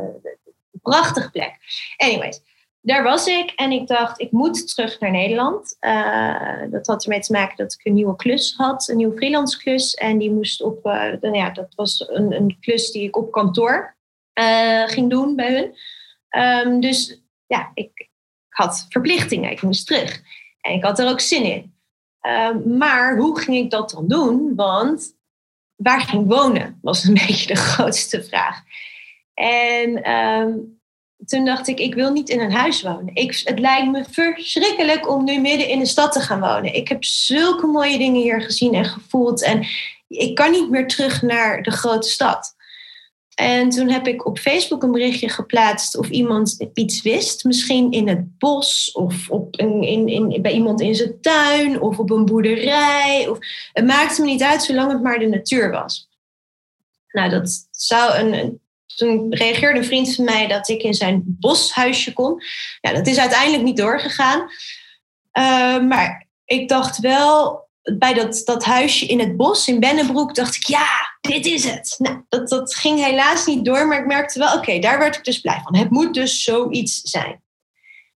prachtige 0.81 1.31
plek. 1.31 1.57
Anyways, 1.97 2.41
daar 2.85 3.03
was 3.03 3.27
ik 3.27 3.49
en 3.49 3.71
ik 3.71 3.87
dacht, 3.87 4.21
ik 4.21 4.31
moet 4.31 4.75
terug 4.75 4.99
naar 4.99 5.11
Nederland. 5.11 5.77
Uh, 5.81 6.61
dat 6.71 6.87
had 6.87 7.03
ermee 7.03 7.19
te 7.19 7.31
maken 7.31 7.57
dat 7.57 7.73
ik 7.73 7.85
een 7.85 7.93
nieuwe 7.93 8.15
klus 8.15 8.53
had, 8.57 8.87
een 8.87 8.97
nieuwe 8.97 9.15
freelance 9.17 9.57
klus. 9.57 9.93
En 9.93 10.17
die 10.17 10.31
moest 10.31 10.61
op, 10.61 10.83
nou 10.83 11.31
ja, 11.31 11.49
dat 11.49 11.75
was 11.75 12.09
een, 12.09 12.33
een, 12.33 12.57
klus 12.59 12.91
die 12.91 13.03
ik 13.03 13.17
op 13.17 13.31
kantoor 13.31 13.95
uh, 14.39 14.87
ging 14.87 15.09
doen 15.09 15.35
bij 15.35 15.53
hun. 15.53 15.75
Um, 16.43 16.79
dus 16.79 17.21
ja, 17.45 17.71
ik 17.73 18.09
had 18.49 18.85
verplichtingen, 18.89 19.51
ik 19.51 19.61
moest 19.61 19.87
terug. 19.87 20.21
En 20.61 20.73
ik 20.73 20.83
had 20.83 20.99
er 20.99 21.09
ook 21.09 21.19
zin 21.19 21.43
in. 21.43 21.75
Um, 22.21 22.77
maar 22.77 23.17
hoe 23.17 23.39
ging 23.39 23.57
ik 23.57 23.71
dat 23.71 23.89
dan 23.89 24.07
doen? 24.07 24.55
Want 24.55 25.15
waar 25.75 26.01
ging 26.01 26.23
ik 26.23 26.29
wonen, 26.29 26.79
was 26.81 27.03
een 27.03 27.13
beetje 27.27 27.53
de 27.53 27.59
grootste 27.59 28.23
vraag. 28.23 28.61
En 29.33 30.11
um, 30.11 30.81
toen 31.25 31.45
dacht 31.45 31.67
ik, 31.67 31.79
ik 31.79 31.95
wil 31.95 32.11
niet 32.11 32.29
in 32.29 32.39
een 32.39 32.51
huis 32.51 32.81
wonen. 32.81 33.15
Ik, 33.15 33.41
het 33.43 33.59
lijkt 33.59 33.91
me 33.91 34.05
verschrikkelijk 34.09 35.09
om 35.09 35.23
nu 35.23 35.39
midden 35.39 35.67
in 35.67 35.79
de 35.79 35.85
stad 35.85 36.11
te 36.11 36.19
gaan 36.19 36.39
wonen. 36.39 36.73
Ik 36.73 36.87
heb 36.87 37.03
zulke 37.03 37.67
mooie 37.67 37.97
dingen 37.97 38.21
hier 38.21 38.41
gezien 38.41 38.73
en 38.73 38.85
gevoeld. 38.85 39.43
En 39.43 39.65
ik 40.07 40.35
kan 40.35 40.51
niet 40.51 40.69
meer 40.69 40.87
terug 40.87 41.21
naar 41.21 41.61
de 41.61 41.71
grote 41.71 42.09
stad. 42.09 42.55
En 43.35 43.69
toen 43.69 43.89
heb 43.89 44.07
ik 44.07 44.25
op 44.25 44.39
Facebook 44.39 44.83
een 44.83 44.91
berichtje 44.91 45.29
geplaatst 45.29 45.97
of 45.97 46.09
iemand 46.09 46.69
iets 46.73 47.01
wist. 47.01 47.43
Misschien 47.43 47.91
in 47.91 48.07
het 48.07 48.37
bos 48.37 48.91
of 48.91 49.29
op 49.29 49.59
een, 49.59 49.83
in, 49.83 50.07
in, 50.07 50.41
bij 50.41 50.51
iemand 50.51 50.81
in 50.81 50.95
zijn 50.95 51.21
tuin 51.21 51.81
of 51.81 51.99
op 51.99 52.11
een 52.11 52.25
boerderij. 52.25 53.27
Of, 53.27 53.37
het 53.73 53.85
maakte 53.85 54.21
me 54.21 54.27
niet 54.27 54.43
uit 54.43 54.63
zolang 54.63 54.91
het 54.91 55.01
maar 55.01 55.19
de 55.19 55.27
natuur 55.27 55.71
was. 55.71 56.09
Nou, 57.11 57.29
dat 57.29 57.67
zou 57.71 58.17
een, 58.17 58.61
toen 58.95 59.35
reageerde 59.35 59.79
een 59.79 59.85
vriend 59.85 60.15
van 60.15 60.25
mij 60.25 60.47
dat 60.47 60.69
ik 60.69 60.83
in 60.83 60.93
zijn 60.93 61.23
boshuisje 61.25 62.13
kon. 62.13 62.41
Ja, 62.81 62.93
dat 62.93 63.07
is 63.07 63.17
uiteindelijk 63.17 63.63
niet 63.63 63.77
doorgegaan. 63.77 64.39
Uh, 65.33 65.87
maar 65.87 66.27
ik 66.45 66.69
dacht 66.69 66.99
wel, 66.99 67.67
bij 67.81 68.13
dat, 68.13 68.41
dat 68.45 68.63
huisje 68.63 69.05
in 69.05 69.19
het 69.19 69.37
bos 69.37 69.67
in 69.67 69.79
Bennebroek, 69.79 70.35
dacht 70.35 70.55
ik, 70.55 70.65
ja, 70.65 70.87
dit 71.21 71.45
is 71.45 71.63
het. 71.63 71.95
Nou, 71.97 72.23
dat, 72.29 72.49
dat 72.49 72.75
ging 72.75 73.03
helaas 73.05 73.45
niet 73.45 73.65
door, 73.65 73.87
maar 73.87 73.99
ik 73.99 74.05
merkte 74.05 74.39
wel, 74.39 74.57
oké, 74.57 74.79
daar 74.79 74.99
werd 74.99 75.15
ik 75.15 75.23
dus 75.23 75.39
blij 75.39 75.61
van. 75.63 75.75
Het 75.75 75.89
moet 75.89 76.13
dus 76.13 76.43
zoiets 76.43 77.01
zijn. 77.01 77.41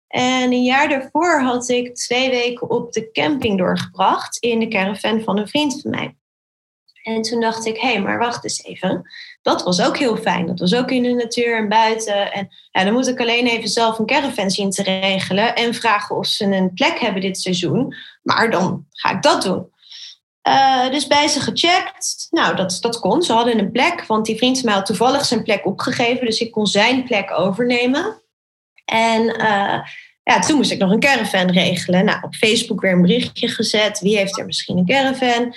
En 0.09 0.53
een 0.53 0.65
jaar 0.65 0.89
daarvoor 0.89 1.41
had 1.41 1.69
ik 1.69 1.95
twee 1.95 2.31
weken 2.31 2.71
op 2.71 2.93
de 2.93 3.11
camping 3.11 3.59
doorgebracht 3.59 4.37
in 4.37 4.59
de 4.59 4.69
caravan 4.69 5.21
van 5.21 5.39
een 5.39 5.49
vriend 5.49 5.81
van 5.81 5.91
mij. 5.91 6.17
En 7.03 7.23
toen 7.23 7.41
dacht 7.41 7.67
ik, 7.67 7.77
hé, 7.77 7.93
hey, 7.93 8.03
maar 8.03 8.19
wacht 8.19 8.45
eens 8.45 8.65
even. 8.65 9.11
Dat 9.45 9.63
was 9.63 9.81
ook 9.81 9.99
heel 9.99 10.17
fijn. 10.17 10.47
Dat 10.47 10.59
was 10.59 10.75
ook 10.75 10.91
in 10.91 11.03
de 11.03 11.13
natuur 11.13 11.57
en 11.57 11.69
buiten. 11.69 12.33
En 12.33 12.49
ja, 12.71 12.85
dan 12.85 12.93
moet 12.93 13.09
ik 13.09 13.21
alleen 13.21 13.47
even 13.47 13.69
zelf 13.69 13.99
een 13.99 14.07
caravan 14.07 14.51
zien 14.51 14.71
te 14.71 14.83
regelen 14.83 15.55
en 15.55 15.75
vragen 15.75 16.17
of 16.17 16.27
ze 16.27 16.45
een 16.45 16.73
plek 16.75 16.99
hebben 16.99 17.21
dit 17.21 17.41
seizoen. 17.41 17.95
Maar 18.23 18.51
dan 18.51 18.87
ga 18.91 19.11
ik 19.11 19.23
dat 19.23 19.43
doen. 19.43 19.73
Uh, 20.49 20.91
dus 20.91 21.07
bij 21.07 21.29
ze 21.29 21.41
gecheckt. 21.41 22.27
Nou, 22.31 22.57
dat, 22.57 22.77
dat 22.81 23.01
kon. 23.01 23.23
Ze 23.23 23.33
hadden 23.33 23.59
een 23.59 23.73
plek, 23.73 24.05
want 24.07 24.27
die 24.27 24.37
vriend 24.37 24.57
van 24.57 24.67
mij 24.67 24.75
had 24.75 24.87
toevallig 24.87 25.25
zijn 25.25 25.43
plek 25.43 25.67
opgegeven. 25.67 26.27
Dus 26.27 26.41
ik 26.41 26.53
kon 26.53 26.67
zijn 26.67 27.05
plek 27.05 27.39
overnemen. 27.39 28.23
En 28.85 29.23
uh, 29.23 29.79
ja, 30.23 30.39
toen 30.47 30.57
moest 30.57 30.71
ik 30.71 30.79
nog 30.79 30.91
een 30.91 31.01
caravan 31.01 31.51
regelen. 31.51 32.05
Nou, 32.05 32.19
op 32.23 32.35
Facebook 32.35 32.81
weer 32.81 32.93
een 32.93 33.03
berichtje 33.03 33.49
gezet. 33.49 34.01
Wie 34.01 34.17
heeft 34.17 34.39
er 34.39 34.47
misschien 34.47 34.79
een 34.79 34.87
caravan? 34.87 35.55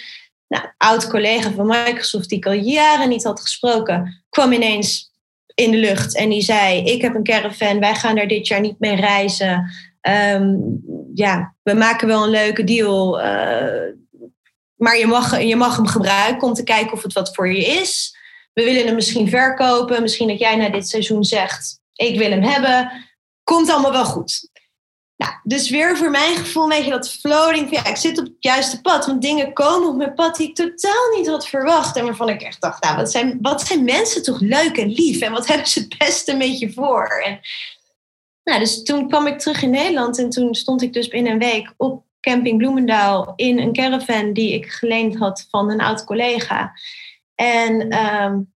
Nou, 0.48 0.64
een 0.64 0.74
oud 0.78 1.08
collega 1.08 1.52
van 1.52 1.68
Microsoft 1.68 2.30
die 2.30 2.38
ik 2.38 2.46
al 2.46 2.54
jaren 2.54 3.10
niet 3.10 3.24
had 3.24 3.42
gesproken, 3.42 4.24
kwam 4.30 4.52
ineens 4.52 5.12
in 5.54 5.72
de 5.72 5.78
lucht 5.78 6.16
en 6.16 6.30
die 6.30 6.42
zei: 6.42 6.84
Ik 6.84 7.02
heb 7.02 7.16
een 7.16 7.24
caravan, 7.24 7.80
wij 7.80 7.96
gaan 7.96 8.18
er 8.18 8.28
dit 8.28 8.48
jaar 8.48 8.62
niet 8.62 8.80
mee 8.80 8.96
reizen. 8.96 9.72
Um, 10.02 10.82
ja, 11.14 11.56
we 11.64 11.74
maken 11.74 12.08
wel 12.08 12.24
een 12.24 12.30
leuke 12.30 12.64
deal. 12.64 13.20
Uh, 13.20 13.94
maar 14.76 14.98
je 14.98 15.08
mag, 15.08 15.42
je 15.42 15.56
mag 15.56 15.76
hem 15.76 15.88
gebruiken 15.88 16.48
om 16.48 16.54
te 16.54 16.64
kijken 16.64 16.92
of 16.94 17.04
het 17.04 17.14
wat 17.14 17.36
voor 17.36 17.54
je 17.54 17.66
is. 17.66 18.18
We 18.54 18.64
willen 18.64 18.86
hem 18.86 18.96
misschien 18.96 19.30
verkopen. 19.30 20.02
Misschien 20.02 20.28
dat 20.28 20.40
jij 20.40 20.56
na 20.56 20.70
dit 20.70 20.88
seizoen 20.88 21.24
zegt: 21.24 21.80
Ik 21.94 22.18
wil 22.18 22.30
hem 22.30 22.44
hebben. 22.44 22.92
Komt 23.44 23.70
allemaal 23.70 23.92
wel 23.92 24.06
goed. 24.06 24.50
Nou, 25.18 25.34
dus 25.44 25.70
weer 25.70 25.98
voor 25.98 26.10
mijn 26.10 26.36
gevoel 26.36 26.64
een 26.64 26.70
beetje 26.70 26.92
dat 26.92 27.12
floating. 27.12 27.72
Ja, 27.72 27.86
ik 27.86 27.96
zit 27.96 28.20
op 28.20 28.26
het 28.26 28.36
juiste 28.40 28.82
pad. 28.82 29.06
Want 29.06 29.22
dingen 29.22 29.54
komen 29.54 29.90
op 29.90 29.96
mijn 29.96 30.14
pad 30.14 30.36
die 30.36 30.48
ik 30.48 30.56
totaal 30.56 31.16
niet 31.16 31.28
had 31.28 31.48
verwacht. 31.48 31.96
En 31.96 32.06
waarvan 32.06 32.30
ik 32.30 32.42
echt 32.42 32.62
dacht, 32.62 32.84
nou, 32.84 32.96
wat 32.96 33.12
zijn, 33.12 33.38
wat 33.42 33.62
zijn 33.62 33.84
mensen 33.84 34.24
toch 34.24 34.40
leuk 34.40 34.78
en 34.78 34.88
lief. 34.88 35.22
En 35.22 35.32
wat 35.32 35.48
hebben 35.52 35.68
ze 35.68 35.80
het 35.80 35.98
beste 35.98 36.36
met 36.36 36.60
je 36.60 36.74
voor. 36.74 37.22
En, 37.26 37.40
nou, 38.44 38.60
dus 38.60 38.84
toen 38.84 39.08
kwam 39.08 39.28
ik 39.28 39.40
terug 39.40 39.62
in 39.62 39.70
Nederland. 39.70 40.20
En 40.20 40.30
toen 40.30 40.56
stond 40.56 40.82
ik 40.82 40.94
dus 40.94 41.08
binnen 41.08 41.32
een 41.32 41.40
week 41.40 41.74
op 41.78 42.06
camping 42.20 42.58
Bloemendaal. 42.58 43.34
In 43.36 43.60
een 43.60 43.74
caravan 43.74 44.34
die 44.34 44.54
ik 44.54 44.66
geleend 44.66 45.18
had 45.18 45.48
van 45.50 45.72
een 45.72 45.82
oud 45.82 46.04
collega. 46.04 46.74
En 47.36 48.04
um, 48.04 48.54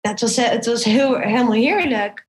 het, 0.00 0.20
was, 0.20 0.36
het 0.36 0.66
was 0.66 0.84
heel, 0.84 1.18
helemaal 1.18 1.52
heerlijk. 1.52 2.26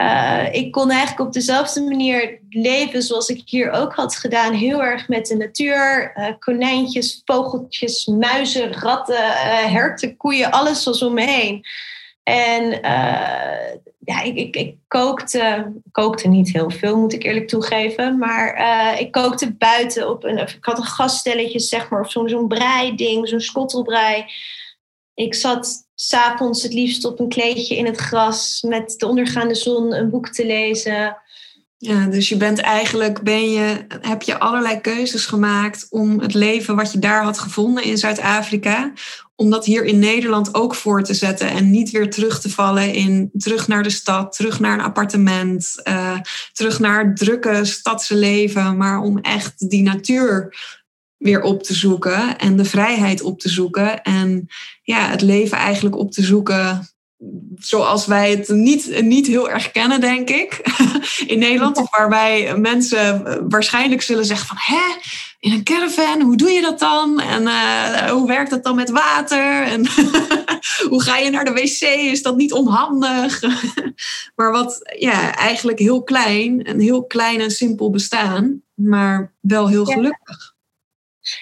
Uh, 0.00 0.54
ik 0.54 0.72
kon 0.72 0.90
eigenlijk 0.90 1.20
op 1.26 1.32
dezelfde 1.32 1.80
manier 1.80 2.40
leven 2.48 3.02
zoals 3.02 3.28
ik 3.28 3.42
hier 3.44 3.70
ook 3.70 3.94
had 3.94 4.16
gedaan. 4.16 4.52
Heel 4.52 4.82
erg 4.82 5.08
met 5.08 5.26
de 5.26 5.36
natuur. 5.36 6.12
Uh, 6.16 6.26
konijntjes, 6.38 7.22
vogeltjes, 7.24 8.06
muizen, 8.06 8.72
ratten, 8.72 9.14
uh, 9.14 9.64
herten, 9.64 10.16
koeien, 10.16 10.50
alles 10.50 10.84
was 10.84 11.02
om 11.02 11.14
me 11.14 11.24
heen. 11.24 11.64
En 12.22 12.70
ja, 13.98 14.22
ik, 14.22 14.36
ik, 14.36 14.56
ik, 14.56 14.76
kookte, 14.88 15.72
kookte 15.92 16.28
niet 16.28 16.52
heel 16.52 16.70
veel, 16.70 16.96
moet 16.96 17.12
ik 17.12 17.24
eerlijk 17.24 17.48
toegeven. 17.48 18.18
Maar 18.18 19.00
ik 19.00 19.12
kookte 19.12 19.52
buiten 19.52 20.10
op 20.10 20.24
een. 20.24 20.38
Ik 20.38 20.58
had 20.60 20.78
een 20.78 20.84
gasstelletje, 20.84 21.58
zeg 21.58 21.90
maar, 21.90 22.00
of 22.00 22.10
zo'n 22.10 22.28
zo'n 22.28 22.48
breiding, 22.48 23.28
zo'n 23.28 23.40
schottelbrei. 23.40 24.24
Ik 25.14 25.34
zat 25.34 25.87
s'avonds 26.00 26.62
het 26.62 26.72
liefst 26.72 27.04
op 27.04 27.20
een 27.20 27.28
kleedje 27.28 27.76
in 27.76 27.86
het 27.86 27.96
gras 27.96 28.62
met 28.68 28.94
de 28.96 29.06
ondergaande 29.06 29.54
zon 29.54 29.94
een 29.94 30.10
boek 30.10 30.28
te 30.28 30.46
lezen. 30.46 31.16
Ja, 31.78 32.06
dus 32.06 32.28
je 32.28 32.36
bent 32.36 32.58
eigenlijk, 32.58 33.22
ben 33.22 33.50
je, 33.50 33.86
heb 34.00 34.22
je 34.22 34.38
allerlei 34.38 34.80
keuzes 34.80 35.26
gemaakt 35.26 35.86
om 35.90 36.20
het 36.20 36.34
leven 36.34 36.76
wat 36.76 36.92
je 36.92 36.98
daar 36.98 37.22
had 37.22 37.38
gevonden 37.38 37.84
in 37.84 37.98
Zuid-Afrika, 37.98 38.92
om 39.34 39.50
dat 39.50 39.64
hier 39.64 39.84
in 39.84 39.98
Nederland 39.98 40.54
ook 40.54 40.74
voor 40.74 41.02
te 41.02 41.14
zetten 41.14 41.48
en 41.48 41.70
niet 41.70 41.90
weer 41.90 42.10
terug 42.10 42.40
te 42.40 42.50
vallen 42.50 42.94
in 42.94 43.30
terug 43.38 43.68
naar 43.68 43.82
de 43.82 43.90
stad, 43.90 44.32
terug 44.32 44.60
naar 44.60 44.78
een 44.78 44.84
appartement, 44.84 45.74
uh, 45.84 46.18
terug 46.52 46.78
naar 46.78 47.04
het 47.04 47.16
drukke 47.16 47.64
stadse 47.64 48.14
leven, 48.14 48.76
maar 48.76 49.00
om 49.00 49.18
echt 49.18 49.68
die 49.70 49.82
natuur 49.82 50.56
weer 51.18 51.42
op 51.42 51.62
te 51.62 51.74
zoeken 51.74 52.38
en 52.38 52.56
de 52.56 52.64
vrijheid 52.64 53.22
op 53.22 53.40
te 53.40 53.48
zoeken 53.48 54.02
en 54.02 54.46
ja, 54.82 55.08
het 55.08 55.22
leven 55.22 55.58
eigenlijk 55.58 55.96
op 55.96 56.12
te 56.12 56.22
zoeken 56.22 56.88
zoals 57.56 58.06
wij 58.06 58.30
het 58.30 58.48
niet, 58.48 59.02
niet 59.02 59.26
heel 59.26 59.50
erg 59.50 59.70
kennen, 59.70 60.00
denk 60.00 60.30
ik, 60.30 60.60
in 61.26 61.38
Nederland. 61.38 61.76
Of 61.76 61.96
waarbij 61.96 62.56
mensen 62.56 63.22
waarschijnlijk 63.48 64.02
zullen 64.02 64.24
zeggen 64.24 64.46
van, 64.46 64.56
hè, 64.60 64.96
in 65.40 65.52
een 65.52 65.64
caravan, 65.64 66.20
hoe 66.20 66.36
doe 66.36 66.50
je 66.50 66.60
dat 66.60 66.78
dan? 66.78 67.20
En 67.20 67.42
uh, 67.42 68.10
hoe 68.10 68.26
werkt 68.26 68.50
dat 68.50 68.64
dan 68.64 68.76
met 68.76 68.90
water? 68.90 69.62
En 69.62 69.86
hoe 70.90 71.02
ga 71.02 71.16
je 71.16 71.30
naar 71.30 71.44
de 71.44 71.52
wc? 71.52 71.80
Is 72.12 72.22
dat 72.22 72.36
niet 72.36 72.52
onhandig? 72.52 73.42
maar 74.36 74.52
wat, 74.52 74.80
ja, 74.98 75.34
eigenlijk 75.34 75.78
heel 75.78 76.02
klein, 76.02 76.68
een 76.68 76.80
heel 76.80 77.06
klein 77.06 77.40
en 77.40 77.50
simpel 77.50 77.90
bestaan, 77.90 78.62
maar 78.74 79.34
wel 79.40 79.68
heel 79.68 79.84
gelukkig. 79.84 80.56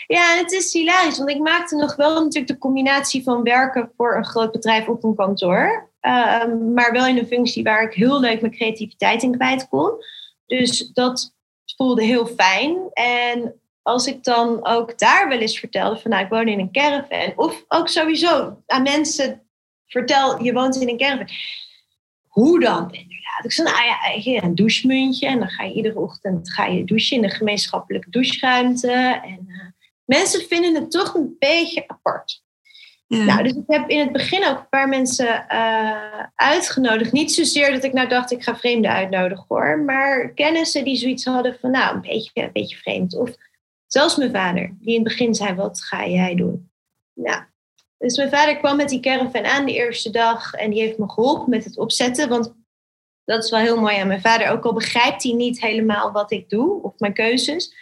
Ja, 0.06 0.36
het 0.36 0.52
is 0.52 0.72
hilarisch, 0.72 1.18
want 1.18 1.30
ik 1.30 1.38
maakte 1.38 1.76
nog 1.76 1.96
wel 1.96 2.14
natuurlijk 2.14 2.46
de 2.46 2.58
combinatie 2.58 3.22
van 3.22 3.42
werken 3.42 3.90
voor 3.96 4.16
een 4.16 4.24
groot 4.24 4.52
bedrijf 4.52 4.88
op 4.88 5.04
een 5.04 5.14
kantoor, 5.14 5.90
ehm, 6.00 6.72
maar 6.72 6.92
wel 6.92 7.06
in 7.06 7.18
een 7.18 7.26
functie 7.26 7.62
waar 7.62 7.82
ik 7.82 7.94
heel 7.94 8.20
leuk 8.20 8.40
mijn 8.40 8.52
creativiteit 8.52 9.22
in 9.22 9.36
kwijt 9.36 9.68
kon. 9.68 9.90
Dus 10.46 10.90
dat 10.92 11.34
voelde 11.76 12.04
heel 12.04 12.26
fijn. 12.26 12.76
En 12.92 13.60
als 13.82 14.06
ik 14.06 14.24
dan 14.24 14.66
ook 14.66 14.98
daar 14.98 15.28
wel 15.28 15.38
eens 15.38 15.58
vertelde 15.58 16.00
van 16.00 16.10
nou, 16.10 16.24
ik 16.24 16.30
woon 16.30 16.48
in 16.48 16.58
een 16.58 16.72
caravan, 16.72 17.32
of 17.36 17.64
ook 17.68 17.88
sowieso 17.88 18.62
aan 18.66 18.82
mensen 18.82 19.42
vertel, 19.86 20.42
je 20.42 20.52
woont 20.52 20.76
in 20.76 20.88
een 20.88 20.96
caravan. 20.96 21.28
Hoe 22.26 22.60
dan? 22.60 22.92
Inderdaad. 22.92 23.44
Ik 23.44 23.52
zei, 23.52 23.68
nou 23.68 23.84
ja, 23.84 24.42
een 24.42 24.54
douchemuntje. 24.54 25.26
En 25.26 25.38
dan 25.38 25.48
ga 25.48 25.64
je 25.64 25.74
iedere 25.74 25.98
ochtend 25.98 26.52
ga 26.52 26.66
je 26.66 26.84
douchen 26.84 27.16
in 27.16 27.22
de 27.22 27.30
gemeenschappelijke 27.30 28.10
doucheruimte. 28.10 29.20
En 29.24 29.44
uh, 29.46 29.64
mensen 30.06 30.40
vinden 30.40 30.74
het 30.74 30.90
toch 30.90 31.14
een 31.14 31.36
beetje 31.38 31.84
apart. 31.86 32.44
Ja. 33.08 33.24
Nou, 33.24 33.42
dus 33.42 33.52
ik 33.52 33.64
heb 33.66 33.88
in 33.88 33.98
het 33.98 34.12
begin 34.12 34.46
ook 34.46 34.58
een 34.58 34.68
paar 34.68 34.88
mensen 34.88 35.46
uh, 35.52 36.22
uitgenodigd. 36.34 37.12
Niet 37.12 37.32
zozeer 37.32 37.72
dat 37.72 37.84
ik 37.84 37.92
nou 37.92 38.08
dacht, 38.08 38.30
ik 38.30 38.42
ga 38.42 38.56
vreemden 38.56 38.90
uitnodigen 38.90 39.44
hoor. 39.48 39.78
Maar 39.78 40.28
kennissen 40.28 40.84
die 40.84 40.96
zoiets 40.96 41.24
hadden 41.24 41.56
van, 41.60 41.70
nou, 41.70 41.94
een 41.94 42.00
beetje, 42.00 42.30
een 42.34 42.52
beetje 42.52 42.76
vreemd. 42.76 43.16
Of 43.16 43.30
zelfs 43.86 44.16
mijn 44.16 44.30
vader, 44.30 44.76
die 44.80 44.94
in 44.94 45.00
het 45.00 45.08
begin 45.08 45.34
zei, 45.34 45.54
wat 45.54 45.82
ga 45.82 46.06
jij 46.06 46.34
doen? 46.34 46.70
Nou, 47.14 47.42
dus 47.98 48.16
mijn 48.16 48.30
vader 48.30 48.56
kwam 48.56 48.76
met 48.76 48.88
die 48.88 49.00
caravan 49.00 49.44
aan 49.44 49.66
de 49.66 49.74
eerste 49.74 50.10
dag. 50.10 50.52
En 50.52 50.70
die 50.70 50.80
heeft 50.80 50.98
me 50.98 51.10
geholpen 51.10 51.50
met 51.50 51.64
het 51.64 51.78
opzetten. 51.78 52.28
Want 52.28 52.54
dat 53.24 53.44
is 53.44 53.50
wel 53.50 53.60
heel 53.60 53.80
mooi 53.80 53.96
aan 53.96 54.06
mijn 54.06 54.20
vader. 54.20 54.48
Ook 54.48 54.64
al 54.64 54.72
begrijpt 54.72 55.22
hij 55.22 55.32
niet 55.32 55.60
helemaal 55.60 56.12
wat 56.12 56.32
ik 56.32 56.48
doe 56.48 56.82
of 56.82 56.98
mijn 56.98 57.14
keuzes 57.14 57.74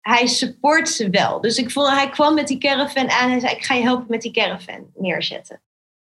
hij 0.00 0.26
support 0.26 0.88
ze 0.88 1.10
wel. 1.10 1.40
Dus 1.40 1.56
ik 1.56 1.70
vond, 1.70 1.88
hij 1.88 2.10
kwam 2.10 2.34
met 2.34 2.46
die 2.46 2.58
caravan 2.58 3.10
aan 3.10 3.30
en 3.30 3.40
zei: 3.40 3.54
Ik 3.54 3.64
ga 3.64 3.74
je 3.74 3.82
helpen 3.82 4.06
met 4.08 4.22
die 4.22 4.32
caravan 4.32 4.90
neerzetten. 4.94 5.62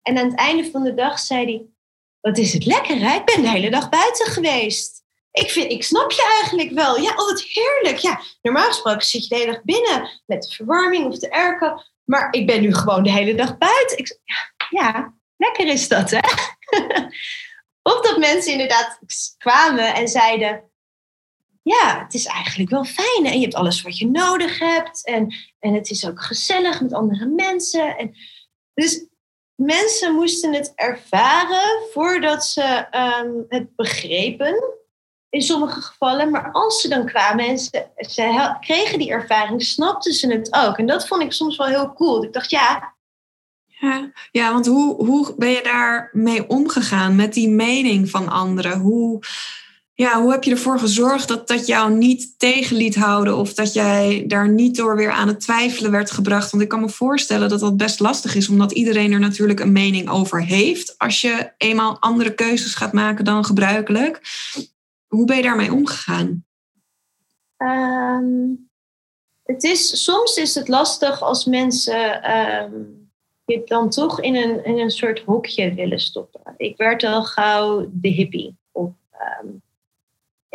En 0.02 0.18
aan 0.18 0.26
het 0.26 0.38
einde 0.38 0.70
van 0.70 0.82
de 0.82 0.94
dag 0.94 1.18
zei 1.18 1.44
hij: 1.44 1.66
Wat 2.20 2.38
is 2.38 2.52
het 2.52 2.64
lekker, 2.64 2.98
hè? 2.98 3.16
Ik 3.16 3.24
ben 3.24 3.42
de 3.42 3.50
hele 3.50 3.70
dag 3.70 3.88
buiten 3.88 4.26
geweest. 4.26 5.04
Ik, 5.30 5.50
vind, 5.50 5.70
ik 5.70 5.84
snap 5.84 6.12
je 6.12 6.36
eigenlijk 6.40 6.70
wel. 6.70 7.00
Ja, 7.00 7.14
oh, 7.16 7.36
heerlijk. 7.36 7.98
Ja, 7.98 8.20
normaal 8.42 8.66
gesproken 8.66 9.06
zit 9.06 9.22
je 9.22 9.28
de 9.28 9.34
hele 9.34 9.52
dag 9.52 9.62
binnen 9.62 10.22
met 10.26 10.54
verwarming 10.54 11.06
of 11.06 11.18
de 11.18 11.30
airco. 11.30 11.82
Maar 12.04 12.28
ik 12.30 12.46
ben 12.46 12.60
nu 12.60 12.74
gewoon 12.74 13.02
de 13.02 13.10
hele 13.10 13.34
dag 13.34 13.58
buiten. 13.58 13.98
Ik, 13.98 14.18
ja 14.70 15.14
lekker 15.36 15.66
is 15.66 15.88
dat, 15.88 16.10
hè? 16.10 16.20
Of 17.82 18.00
dat 18.00 18.18
mensen 18.18 18.52
inderdaad 18.52 18.98
kwamen 19.38 19.94
en 19.94 20.08
zeiden: 20.08 20.70
Ja, 21.68 22.02
het 22.02 22.14
is 22.14 22.26
eigenlijk 22.26 22.70
wel 22.70 22.84
fijn. 22.84 23.26
En 23.26 23.34
je 23.34 23.40
hebt 23.40 23.54
alles 23.54 23.82
wat 23.82 23.98
je 23.98 24.06
nodig 24.06 24.58
hebt. 24.58 25.04
En, 25.04 25.34
en 25.58 25.74
het 25.74 25.90
is 25.90 26.06
ook 26.06 26.22
gezellig 26.22 26.80
met 26.80 26.92
andere 26.92 27.26
mensen. 27.26 27.96
En, 27.96 28.14
dus 28.74 29.06
mensen 29.54 30.14
moesten 30.14 30.54
het 30.54 30.72
ervaren 30.74 31.88
voordat 31.92 32.46
ze 32.46 32.86
ehm, 32.90 33.30
het 33.48 33.76
begrepen. 33.76 34.74
In 35.28 35.42
sommige 35.42 35.80
gevallen. 35.80 36.30
Maar 36.30 36.52
als 36.52 36.80
ze 36.80 36.88
dan 36.88 37.06
kwamen 37.06 37.46
en 37.46 37.58
ze, 37.58 37.86
ze 37.96 38.56
kregen 38.60 38.98
die 38.98 39.10
ervaring, 39.10 39.62
snapten 39.62 40.12
ze 40.12 40.32
het 40.32 40.52
ook. 40.54 40.78
En 40.78 40.86
dat 40.86 41.06
vond 41.06 41.22
ik 41.22 41.32
soms 41.32 41.56
wel 41.56 41.66
heel 41.66 41.92
cool. 41.92 42.24
Ik 42.24 42.32
dacht, 42.32 42.50
ja, 42.50 42.94
ja, 43.66 44.10
ja 44.30 44.52
want 44.52 44.66
hoe, 44.66 45.04
hoe 45.04 45.34
ben 45.36 45.50
je 45.50 45.62
daarmee 45.62 46.48
omgegaan 46.48 47.16
met 47.16 47.34
die 47.34 47.48
mening 47.48 48.10
van 48.10 48.28
anderen? 48.28 48.78
Hoe, 48.78 49.22
ja, 49.96 50.20
hoe 50.20 50.30
heb 50.30 50.44
je 50.44 50.50
ervoor 50.50 50.78
gezorgd 50.78 51.28
dat 51.28 51.48
dat 51.48 51.66
jou 51.66 51.94
niet 51.94 52.38
tegen 52.38 52.76
liet 52.76 52.94
houden 52.94 53.36
of 53.36 53.54
dat 53.54 53.72
jij 53.72 54.24
daar 54.26 54.48
niet 54.48 54.76
door 54.76 54.96
weer 54.96 55.10
aan 55.10 55.28
het 55.28 55.40
twijfelen 55.40 55.90
werd 55.90 56.10
gebracht? 56.10 56.50
Want 56.50 56.62
ik 56.62 56.68
kan 56.68 56.80
me 56.80 56.88
voorstellen 56.88 57.48
dat 57.48 57.60
dat 57.60 57.76
best 57.76 58.00
lastig 58.00 58.34
is, 58.34 58.48
omdat 58.48 58.72
iedereen 58.72 59.12
er 59.12 59.20
natuurlijk 59.20 59.60
een 59.60 59.72
mening 59.72 60.10
over 60.10 60.44
heeft 60.44 60.98
als 60.98 61.20
je 61.20 61.52
eenmaal 61.56 61.96
andere 62.00 62.34
keuzes 62.34 62.74
gaat 62.74 62.92
maken 62.92 63.24
dan 63.24 63.44
gebruikelijk. 63.44 64.20
Hoe 65.06 65.26
ben 65.26 65.36
je 65.36 65.42
daarmee 65.42 65.72
omgegaan? 65.72 66.44
Ehm, 67.56 68.54
het 69.42 69.62
is, 69.62 70.04
soms 70.04 70.36
is 70.36 70.54
het 70.54 70.68
lastig 70.68 71.22
als 71.22 71.44
mensen. 71.44 72.22
Ehm, 72.22 72.72
je 73.44 73.62
dan 73.64 73.90
toch 73.90 74.20
in 74.20 74.36
een, 74.36 74.64
in 74.64 74.78
een 74.78 74.90
soort 74.90 75.20
hokje 75.20 75.74
willen 75.74 76.00
stoppen. 76.00 76.40
Ik 76.56 76.76
werd 76.76 77.04
al 77.04 77.24
gauw 77.24 77.88
de 77.92 78.08
hippie. 78.08 78.56
Of, 78.72 78.90
ehm, 79.10 79.48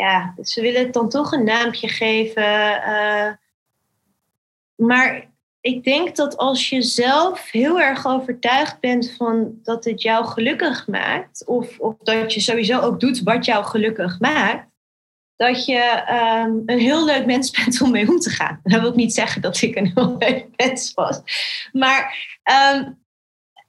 ja, 0.01 0.33
ze 0.41 0.61
willen 0.61 0.81
het 0.81 0.93
dan 0.93 1.09
toch 1.09 1.31
een 1.31 1.43
naampje 1.43 1.87
geven. 1.87 2.43
Uh, 2.43 3.31
maar 4.75 5.29
ik 5.61 5.83
denk 5.83 6.15
dat 6.15 6.37
als 6.37 6.69
je 6.69 6.81
zelf 6.81 7.51
heel 7.51 7.79
erg 7.79 8.07
overtuigd 8.07 8.79
bent 8.79 9.13
van 9.17 9.59
dat 9.63 9.85
het 9.85 10.01
jou 10.01 10.25
gelukkig 10.25 10.87
maakt, 10.87 11.45
of, 11.45 11.79
of 11.79 11.95
dat 11.97 12.33
je 12.33 12.39
sowieso 12.39 12.79
ook 12.79 12.99
doet 12.99 13.21
wat 13.23 13.45
jou 13.45 13.65
gelukkig 13.65 14.19
maakt, 14.19 14.69
dat 15.35 15.65
je 15.65 15.79
ehm, 16.05 16.51
een 16.65 16.79
heel 16.79 17.05
leuk 17.05 17.25
mens 17.25 17.51
bent 17.63 17.81
om 17.81 17.91
mee 17.91 18.09
om 18.09 18.19
te 18.19 18.29
gaan. 18.29 18.59
Dat 18.63 18.81
wil 18.81 18.89
ik 18.89 18.95
niet 18.95 19.13
zeggen 19.13 19.41
dat 19.41 19.61
ik 19.61 19.75
een 19.75 19.91
heel 19.95 20.15
leuk 20.19 20.47
mens 20.55 20.93
was. 20.93 21.21
Maar 21.71 22.27
ehm, 22.43 22.91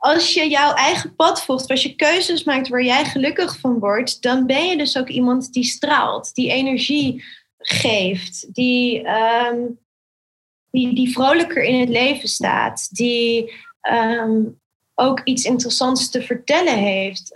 als 0.02 0.34
je 0.34 0.48
jouw 0.48 0.74
eigen 0.74 1.14
pad 1.14 1.42
volgt, 1.42 1.70
als 1.70 1.82
je 1.82 1.96
keuzes 1.96 2.44
maakt 2.44 2.68
waar 2.68 2.84
jij 2.84 3.04
gelukkig 3.04 3.58
van 3.58 3.78
wordt, 3.78 4.22
dan 4.22 4.46
ben 4.46 4.66
je 4.66 4.76
dus 4.76 4.98
ook 4.98 5.08
iemand 5.08 5.52
die 5.52 5.64
straalt, 5.64 6.34
die 6.34 6.50
energie 6.50 7.24
geeft, 7.58 8.54
die, 8.54 9.02
ehm, 9.02 9.60
die, 10.70 10.94
die 10.94 11.12
vrolijker 11.12 11.62
in 11.62 11.80
het 11.80 11.88
leven 11.88 12.28
staat, 12.28 12.96
die 12.96 13.52
ook 14.94 15.20
iets 15.24 15.44
interessants 15.44 16.10
te 16.10 16.22
vertellen 16.22 16.78
heeft 16.78 17.32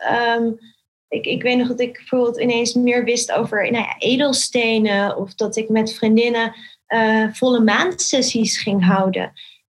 ik, 1.09 1.27
ik 1.27 1.43
weet 1.43 1.59
nog 1.59 1.69
dat 1.69 1.81
ik 1.81 1.93
bijvoorbeeld 1.93 2.41
ineens 2.41 2.75
meer 2.75 3.05
wist 3.05 3.33
over 3.33 3.71
nou 3.71 3.85
ja, 3.85 3.99
edelstenen. 3.99 5.17
Of 5.17 5.35
dat 5.35 5.57
ik 5.57 5.69
met 5.69 5.95
vriendinnen 5.95 6.55
uh, 6.89 7.33
volle 7.33 7.61
maandsessies 7.61 8.59
ging 8.59 8.85
houden. 8.85 9.33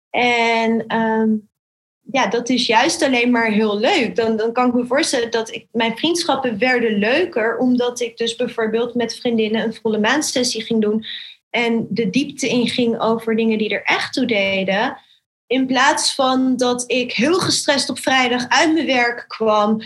En 0.10 0.88
ehm, 0.88 1.30
ja, 2.14 2.28
dat 2.28 2.50
is 2.50 2.66
juist 2.66 3.04
alleen 3.04 3.32
maar 3.32 3.52
heel 3.52 3.80
leuk. 3.80 4.16
Dan, 4.16 4.38
dan 4.38 4.52
kan 4.52 4.68
ik 4.68 4.74
me 4.74 4.86
voorstellen 4.86 5.32
dat 5.32 5.52
ik, 5.52 5.68
mijn 5.72 5.98
vriendschappen 5.98 6.58
werden 6.58 6.98
leuker. 6.98 7.58
Omdat 7.58 8.00
ik 8.00 8.18
dus 8.18 8.36
bijvoorbeeld 8.36 8.96
met 8.96 9.16
vriendinnen 9.16 9.64
een 9.64 9.74
volle 9.82 10.00
maandsessie 10.00 10.64
ging 10.64 10.82
doen. 10.82 11.06
En 11.50 11.88
de 11.90 12.10
diepte 12.10 12.48
inging 12.48 13.00
over 13.00 13.36
dingen 13.36 13.58
die 13.58 13.70
er 13.70 13.84
echt 13.84 14.14
toe 14.14 14.26
deden. 14.26 14.98
In 15.48 15.66
plaats 15.66 16.16
van 16.16 16.58
dat 16.58 16.84
ik 16.88 17.14
heel 17.14 17.40
gestrest 17.40 17.90
op 17.90 18.00
vrijdag 18.00 18.50
uit 18.50 18.74
mijn 18.74 18.86
werk 18.86 19.26
kwam. 19.28 19.82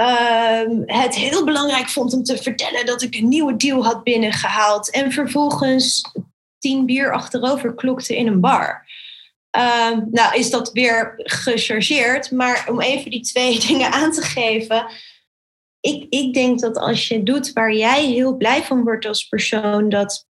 Um, 0.00 0.82
het 0.86 1.14
heel 1.14 1.44
belangrijk 1.44 1.88
vond 1.88 2.12
om 2.12 2.22
te 2.22 2.36
vertellen 2.36 2.86
dat 2.86 3.02
ik 3.02 3.14
een 3.14 3.28
nieuwe 3.28 3.56
deal 3.56 3.84
had 3.84 4.02
binnengehaald. 4.02 4.90
En 4.90 5.12
vervolgens 5.12 6.02
tien 6.58 6.86
bier 6.86 7.12
achterover 7.12 7.74
klokte 7.74 8.16
in 8.16 8.26
een 8.26 8.40
bar. 8.40 8.81
Um, 9.56 10.08
nou, 10.10 10.38
is 10.38 10.50
dat 10.50 10.72
weer 10.72 11.12
gechargeerd. 11.16 12.30
Maar 12.30 12.66
om 12.68 12.80
even 12.80 13.10
die 13.10 13.20
twee 13.20 13.60
dingen 13.66 13.92
aan 13.92 14.12
te 14.12 14.22
geven. 14.22 14.86
Ik, 15.80 16.06
ik 16.08 16.34
denk 16.34 16.60
dat 16.60 16.76
als 16.76 17.08
je 17.08 17.22
doet 17.22 17.52
waar 17.52 17.72
jij 17.72 18.06
heel 18.06 18.36
blij 18.36 18.62
van 18.62 18.82
wordt 18.82 19.06
als 19.06 19.28
persoon, 19.28 19.88
dat 19.88 20.26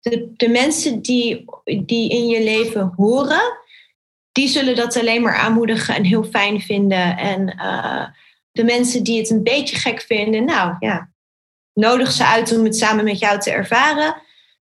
de, 0.00 0.32
de 0.36 0.48
mensen 0.48 1.02
die, 1.02 1.44
die 1.84 2.10
in 2.10 2.26
je 2.26 2.42
leven 2.42 2.92
horen, 2.96 3.58
die 4.32 4.48
zullen 4.48 4.76
dat 4.76 4.96
alleen 4.96 5.22
maar 5.22 5.36
aanmoedigen 5.36 5.94
en 5.94 6.04
heel 6.04 6.24
fijn 6.24 6.60
vinden. 6.60 7.16
En 7.16 7.54
uh, 7.56 8.06
de 8.52 8.64
mensen 8.64 9.02
die 9.02 9.18
het 9.18 9.30
een 9.30 9.42
beetje 9.42 9.76
gek 9.76 10.00
vinden, 10.00 10.44
nou 10.44 10.76
ja, 10.78 11.10
nodig 11.72 12.12
ze 12.12 12.26
uit 12.26 12.56
om 12.56 12.64
het 12.64 12.76
samen 12.76 13.04
met 13.04 13.18
jou 13.18 13.40
te 13.40 13.50
ervaren. 13.50 14.22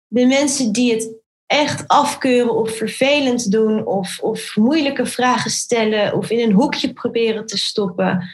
De 0.06 0.26
mensen 0.26 0.72
die 0.72 0.92
het 0.92 1.23
echt 1.54 1.88
afkeuren 1.88 2.54
of 2.54 2.76
vervelend 2.76 3.50
doen 3.50 3.86
of, 3.86 4.18
of 4.20 4.56
moeilijke 4.56 5.06
vragen 5.06 5.50
stellen 5.50 6.14
of 6.14 6.30
in 6.30 6.38
een 6.38 6.52
hoekje 6.54 6.92
proberen 6.92 7.46
te 7.46 7.58
stoppen. 7.58 8.30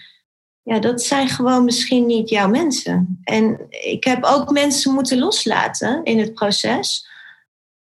Ja, 0.63 0.79
dat 0.79 1.03
zijn 1.03 1.29
gewoon 1.29 1.65
misschien 1.65 2.07
niet 2.07 2.29
jouw 2.29 2.49
mensen. 2.49 3.21
En 3.25 3.67
ik 3.71 4.05
heb 4.05 4.25
ook 4.25 4.51
mensen 4.51 4.95
moeten 4.95 5.19
loslaten 5.19 6.05
in 6.05 6.19
het 6.19 6.35
proces. 6.35 7.09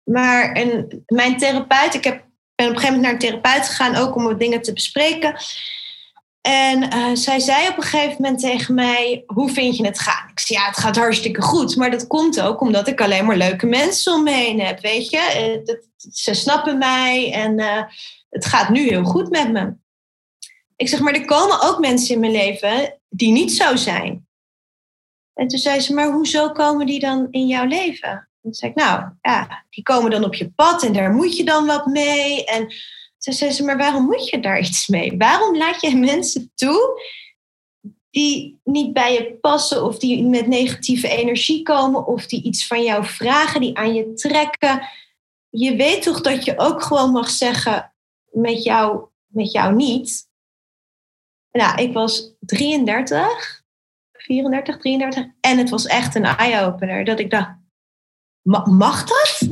Maar 0.02 0.52
en 0.52 1.02
mijn 1.06 1.38
therapeut, 1.38 1.94
ik 1.94 2.04
heb, 2.04 2.24
ben 2.54 2.66
op 2.66 2.72
een 2.72 2.78
gegeven 2.78 2.94
moment 2.94 3.02
naar 3.02 3.12
een 3.12 3.40
therapeut 3.40 3.68
gegaan, 3.68 3.96
ook 3.96 4.16
om 4.16 4.24
wat 4.24 4.40
dingen 4.40 4.62
te 4.62 4.72
bespreken. 4.72 5.36
En 6.46 6.94
uh, 6.94 7.14
zij 7.14 7.40
zei 7.40 7.68
op 7.68 7.76
een 7.76 7.82
gegeven 7.82 8.22
moment 8.22 8.40
tegen 8.40 8.74
mij: 8.74 9.22
Hoe 9.26 9.50
vind 9.50 9.76
je 9.76 9.86
het 9.86 9.98
gaan? 9.98 10.28
Ik 10.30 10.40
zei: 10.40 10.58
Ja, 10.58 10.66
het 10.66 10.76
gaat 10.76 10.96
hartstikke 10.96 11.42
goed. 11.42 11.76
Maar 11.76 11.90
dat 11.90 12.06
komt 12.06 12.40
ook 12.40 12.60
omdat 12.60 12.88
ik 12.88 13.00
alleen 13.00 13.24
maar 13.24 13.36
leuke 13.36 13.66
mensen 13.66 14.12
om 14.12 14.22
me 14.22 14.30
heen 14.30 14.60
heb. 14.60 14.80
Weet 14.80 15.10
je, 15.10 15.60
dat, 15.64 16.12
ze 16.12 16.34
snappen 16.34 16.78
mij 16.78 17.32
en 17.32 17.58
uh, 17.58 17.82
het 18.30 18.44
gaat 18.44 18.68
nu 18.68 18.88
heel 18.88 19.04
goed 19.04 19.30
met 19.30 19.52
me. 19.52 19.74
Ik 20.76 20.88
zeg: 20.88 21.00
Maar 21.00 21.14
er 21.14 21.24
komen 21.24 21.62
ook 21.62 21.78
mensen 21.78 22.14
in 22.14 22.20
mijn 22.20 22.32
leven 22.32 23.00
die 23.08 23.32
niet 23.32 23.52
zo 23.52 23.76
zijn. 23.76 24.26
En 25.34 25.48
toen 25.48 25.58
zei 25.58 25.80
ze: 25.80 25.94
Maar 25.94 26.12
hoezo 26.12 26.50
komen 26.50 26.86
die 26.86 27.00
dan 27.00 27.28
in 27.30 27.46
jouw 27.46 27.66
leven? 27.66 28.28
En 28.42 28.54
zei 28.54 28.70
ik: 28.70 28.76
Nou, 28.76 29.04
ja, 29.22 29.64
die 29.70 29.82
komen 29.82 30.10
dan 30.10 30.24
op 30.24 30.34
je 30.34 30.50
pad 30.50 30.82
en 30.82 30.92
daar 30.92 31.10
moet 31.10 31.36
je 31.36 31.44
dan 31.44 31.66
wat 31.66 31.86
mee. 31.86 32.44
En 32.44 32.72
toen 33.24 33.34
zei 33.34 33.50
ze, 33.50 33.64
maar 33.64 33.76
waarom 33.76 34.04
moet 34.04 34.28
je 34.28 34.40
daar 34.40 34.58
iets 34.58 34.88
mee? 34.88 35.16
Waarom 35.18 35.56
laat 35.56 35.80
je 35.80 35.96
mensen 35.96 36.52
toe 36.54 37.02
die 38.10 38.60
niet 38.64 38.92
bij 38.92 39.12
je 39.12 39.34
passen 39.40 39.84
of 39.84 39.98
die 39.98 40.24
met 40.24 40.46
negatieve 40.46 41.08
energie 41.08 41.62
komen 41.62 42.06
of 42.06 42.26
die 42.26 42.42
iets 42.42 42.66
van 42.66 42.82
jou 42.82 43.04
vragen, 43.04 43.60
die 43.60 43.76
aan 43.76 43.94
je 43.94 44.12
trekken? 44.12 44.88
Je 45.48 45.76
weet 45.76 46.02
toch 46.02 46.20
dat 46.20 46.44
je 46.44 46.58
ook 46.58 46.82
gewoon 46.82 47.10
mag 47.10 47.30
zeggen 47.30 47.94
met 48.30 48.62
jou, 48.62 49.04
met 49.26 49.52
jou 49.52 49.74
niet. 49.74 50.28
Nou, 51.50 51.82
ik 51.82 51.92
was 51.92 52.34
33, 52.40 53.62
34, 54.12 54.78
33 54.78 55.26
en 55.40 55.58
het 55.58 55.70
was 55.70 55.86
echt 55.86 56.14
een 56.14 56.24
eye-opener 56.24 57.04
dat 57.04 57.18
ik 57.18 57.30
dacht, 57.30 57.50
mag 58.64 59.04
dat? 59.04 59.48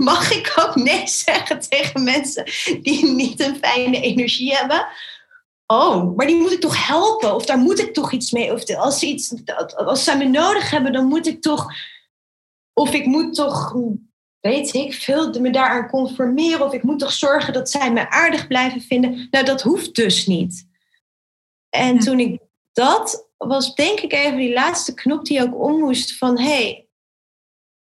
mag 0.10 0.32
ik 0.32 0.52
ook 0.56 0.74
nee 0.74 1.06
zeggen 1.06 1.60
tegen 1.68 2.02
mensen 2.02 2.44
die 2.82 3.06
niet 3.06 3.40
een 3.40 3.56
fijne 3.56 4.00
energie 4.00 4.54
hebben? 4.54 4.86
Oh, 5.66 6.16
maar 6.16 6.26
die 6.26 6.36
moet 6.36 6.52
ik 6.52 6.60
toch 6.60 6.86
helpen? 6.86 7.34
Of 7.34 7.46
daar 7.46 7.58
moet 7.58 7.78
ik 7.78 7.94
toch 7.94 8.12
iets 8.12 8.30
mee? 8.30 8.52
Of 8.52 8.76
als 8.76 8.98
ze, 8.98 9.06
iets, 9.06 9.34
als 9.76 10.04
ze 10.04 10.16
me 10.16 10.24
nodig 10.24 10.70
hebben, 10.70 10.92
dan 10.92 11.06
moet 11.06 11.26
ik 11.26 11.42
toch. 11.42 11.72
Of 12.72 12.92
ik 12.92 13.06
moet 13.06 13.34
toch, 13.34 13.74
weet 14.40 14.74
ik 14.74 14.94
veel, 14.94 15.40
me 15.40 15.50
daaraan 15.50 15.88
conformeren. 15.88 16.66
Of 16.66 16.72
ik 16.72 16.82
moet 16.82 16.98
toch 16.98 17.12
zorgen 17.12 17.52
dat 17.52 17.70
zij 17.70 17.92
me 17.92 18.10
aardig 18.10 18.46
blijven 18.46 18.80
vinden. 18.80 19.28
Nou, 19.30 19.44
dat 19.44 19.62
hoeft 19.62 19.94
dus 19.94 20.26
niet. 20.26 20.68
En 21.68 21.98
toen 21.98 22.20
ik 22.20 22.40
dat 22.72 23.28
was, 23.36 23.74
denk 23.74 24.00
ik 24.00 24.12
even 24.12 24.36
die 24.36 24.52
laatste 24.52 24.94
knop 24.94 25.24
die 25.24 25.42
ook 25.42 25.62
om 25.62 25.78
moest 25.78 26.16
van 26.16 26.38
hé, 26.38 26.44
hey, 26.44 26.88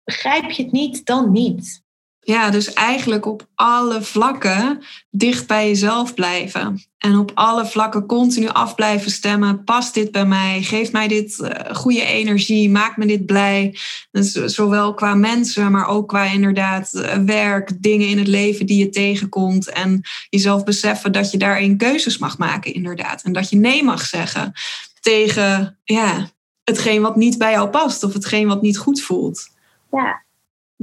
begrijp 0.05 0.51
je 0.51 0.63
het 0.63 0.73
niet, 0.73 1.07
dan 1.07 1.33
niet. 1.33 1.84
Ja, 2.25 2.51
dus 2.51 2.73
eigenlijk 2.73 3.27
op 3.27 3.49
alle 3.55 4.03
vlakken 4.03 4.83
dicht 5.11 5.47
bij 5.47 5.69
jezelf 5.69 6.15
blijven. 6.15 6.83
En 6.99 7.19
op 7.19 7.31
alle 7.35 7.67
vlakken 7.67 8.07
continu 8.07 8.49
af 8.49 8.75
blijven 8.75 9.11
stemmen. 9.11 9.65
Past 9.65 9.95
dit 9.95 10.13
bij 10.13 10.27
mij? 10.27 10.63
Geeft 10.63 10.93
mij 10.93 11.09
dit 11.09 11.39
uh, 11.39 11.51
goede 11.75 12.03
energie? 12.03 12.71
Maakt 12.71 12.97
me 12.97 13.07
dit 13.07 13.27
blij? 13.27 13.77
Dus 14.11 14.33
zowel 14.33 14.95
qua 14.95 15.15
mensen, 15.15 15.71
maar 15.71 15.89
ook 15.89 16.09
qua 16.09 16.25
inderdaad 16.25 16.91
uh, 16.95 17.13
werk, 17.13 17.83
dingen 17.83 18.09
in 18.09 18.19
het 18.19 18.29
leven 18.29 18.67
die 18.67 18.79
je 18.79 18.89
tegenkomt. 18.89 19.71
En 19.71 20.01
jezelf 20.31 20.65
beseffen 20.65 21.13
dat 21.13 21.31
je 21.31 21.39
daarin 21.39 21.77
keuzes 21.77 22.19
mag 22.19 22.39
maken, 22.39 22.75
inderdaad. 22.75 23.23
En 23.23 23.33
dat 23.33 23.51
je 23.51 23.57
nee 23.57 23.83
mag 23.83 24.07
zeggen. 24.07 24.53
tegen 25.01 25.79
ja, 25.85 26.29
hetgeen 26.65 27.03
wat 27.03 27.17
niet 27.17 27.39
bij 27.39 27.53
jou 27.53 27.69
past 27.69 28.03
of 28.05 28.13
hetgeen 28.13 28.47
wat 28.47 28.63
niet 28.63 28.79
goed 28.79 29.01
voelt. 29.01 29.49
Ja. 29.91 30.24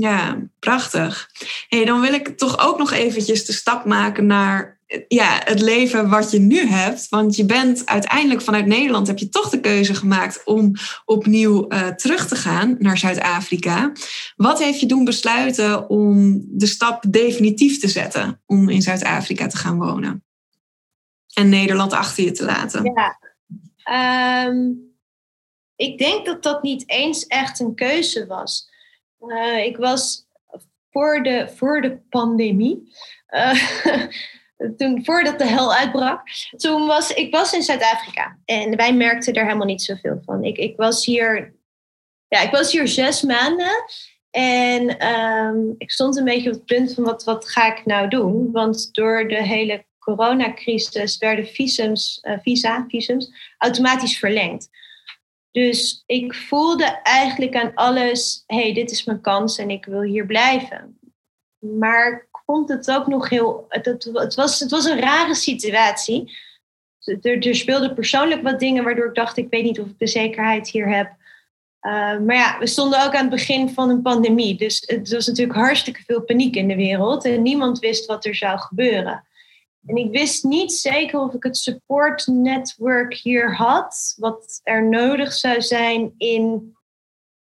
Ja, 0.01 0.37
prachtig. 0.59 1.29
Hey, 1.67 1.85
dan 1.85 2.01
wil 2.01 2.13
ik 2.13 2.37
toch 2.37 2.59
ook 2.59 2.77
nog 2.77 2.91
eventjes 2.91 3.45
de 3.45 3.53
stap 3.53 3.85
maken 3.85 4.25
naar 4.25 4.79
ja, 5.07 5.41
het 5.43 5.59
leven 5.59 6.09
wat 6.09 6.31
je 6.31 6.39
nu 6.39 6.65
hebt. 6.67 7.09
Want 7.09 7.35
je 7.35 7.45
bent 7.45 7.85
uiteindelijk 7.85 8.41
vanuit 8.41 8.65
Nederland 8.65 9.07
heb 9.07 9.17
je 9.17 9.29
toch 9.29 9.49
de 9.49 9.59
keuze 9.59 9.93
gemaakt 9.93 10.41
om 10.45 10.73
opnieuw 11.05 11.65
uh, 11.69 11.87
terug 11.87 12.27
te 12.27 12.35
gaan 12.35 12.75
naar 12.79 12.97
Zuid-Afrika. 12.97 13.91
Wat 14.35 14.59
heeft 14.59 14.79
je 14.79 14.85
doen 14.85 15.03
besluiten 15.03 15.89
om 15.89 16.41
de 16.47 16.67
stap 16.67 17.03
definitief 17.09 17.79
te 17.79 17.87
zetten 17.87 18.41
om 18.45 18.69
in 18.69 18.81
Zuid-Afrika 18.81 19.47
te 19.47 19.57
gaan 19.57 19.77
wonen? 19.77 20.23
En 21.33 21.49
Nederland 21.49 21.93
achter 21.93 22.23
je 22.23 22.31
te 22.31 22.45
laten. 22.45 22.93
Ja, 22.93 23.19
ehm, 23.83 24.71
ik 25.75 25.97
denk 25.97 26.25
dat 26.25 26.43
dat 26.43 26.63
niet 26.63 26.89
eens 26.89 27.25
echt 27.27 27.59
een 27.59 27.75
keuze 27.75 28.25
was. 28.25 28.70
Uh, 29.27 29.65
ik 29.65 29.77
was 29.77 30.27
voor 30.91 31.23
de, 31.23 31.47
voor 31.55 31.81
de 31.81 31.97
pandemie. 32.09 32.93
Uh, 33.29 34.07
toen, 34.77 35.05
voordat 35.05 35.39
de 35.39 35.45
hel 35.45 35.73
uitbrak, 35.73 36.21
toen 36.57 36.87
was 36.87 37.13
ik 37.13 37.33
was 37.33 37.53
in 37.53 37.61
Zuid-Afrika. 37.61 38.37
En 38.45 38.75
wij 38.75 38.93
merkten 38.93 39.33
er 39.33 39.45
helemaal 39.45 39.65
niet 39.65 39.81
zoveel 39.81 40.21
van. 40.25 40.43
Ik, 40.43 40.57
ik, 40.57 40.77
was, 40.77 41.05
hier, 41.05 41.55
ja, 42.27 42.41
ik 42.41 42.51
was 42.51 42.71
hier 42.71 42.87
zes 42.87 43.21
maanden. 43.21 43.85
En 44.31 45.07
um, 45.07 45.75
ik 45.77 45.91
stond 45.91 46.17
een 46.17 46.23
beetje 46.23 46.49
op 46.49 46.55
het 46.55 46.65
punt 46.65 46.93
van 46.93 47.03
wat, 47.03 47.23
wat 47.23 47.49
ga 47.49 47.77
ik 47.77 47.85
nou 47.85 48.07
doen? 48.07 48.51
Want 48.51 48.93
door 48.93 49.27
de 49.27 49.43
hele 49.43 49.85
coronacrisis 49.99 51.17
werden 51.17 51.47
visums, 51.47 52.19
uh, 52.21 52.37
visa, 52.41 52.85
visums 52.87 53.53
automatisch 53.57 54.19
verlengd. 54.19 54.69
Dus 55.51 56.03
ik 56.05 56.33
voelde 56.33 56.85
eigenlijk 57.03 57.55
aan 57.55 57.71
alles, 57.73 58.43
hey, 58.47 58.73
dit 58.73 58.91
is 58.91 59.03
mijn 59.03 59.21
kans 59.21 59.57
en 59.57 59.69
ik 59.69 59.85
wil 59.85 60.01
hier 60.01 60.25
blijven. 60.25 60.99
Maar 61.59 62.11
ik 62.11 62.39
vond 62.45 62.69
het 62.69 62.91
ook 62.91 63.07
nog 63.07 63.29
heel, 63.29 63.65
het, 63.69 63.85
het, 63.85 64.35
was, 64.35 64.59
het 64.59 64.71
was 64.71 64.85
een 64.85 64.99
rare 64.99 65.35
situatie. 65.35 66.37
Er, 67.21 67.47
er 67.47 67.55
speelden 67.55 67.93
persoonlijk 67.93 68.41
wat 68.41 68.59
dingen 68.59 68.83
waardoor 68.83 69.07
ik 69.07 69.15
dacht, 69.15 69.37
ik 69.37 69.49
weet 69.49 69.63
niet 69.63 69.79
of 69.79 69.87
ik 69.87 69.99
de 69.99 70.07
zekerheid 70.07 70.69
hier 70.69 70.95
heb. 70.95 71.19
Uh, 71.81 72.19
maar 72.19 72.35
ja, 72.35 72.59
we 72.59 72.67
stonden 72.67 73.05
ook 73.05 73.15
aan 73.15 73.21
het 73.21 73.29
begin 73.29 73.69
van 73.69 73.89
een 73.89 74.01
pandemie. 74.01 74.57
Dus 74.57 74.83
het 74.85 75.11
was 75.11 75.27
natuurlijk 75.27 75.57
hartstikke 75.57 76.03
veel 76.05 76.21
paniek 76.21 76.55
in 76.55 76.67
de 76.67 76.75
wereld. 76.75 77.25
En 77.25 77.41
niemand 77.41 77.79
wist 77.79 78.05
wat 78.05 78.25
er 78.25 78.35
zou 78.35 78.59
gebeuren. 78.59 79.23
En 79.85 79.95
ik 79.95 80.11
wist 80.11 80.43
niet 80.43 80.71
zeker 80.73 81.19
of 81.19 81.33
ik 81.33 81.43
het 81.43 81.57
support 81.57 82.27
network 82.27 83.13
hier 83.13 83.55
had, 83.55 84.15
wat 84.17 84.59
er 84.63 84.89
nodig 84.89 85.33
zou 85.33 85.61
zijn 85.61 86.13
in 86.17 86.75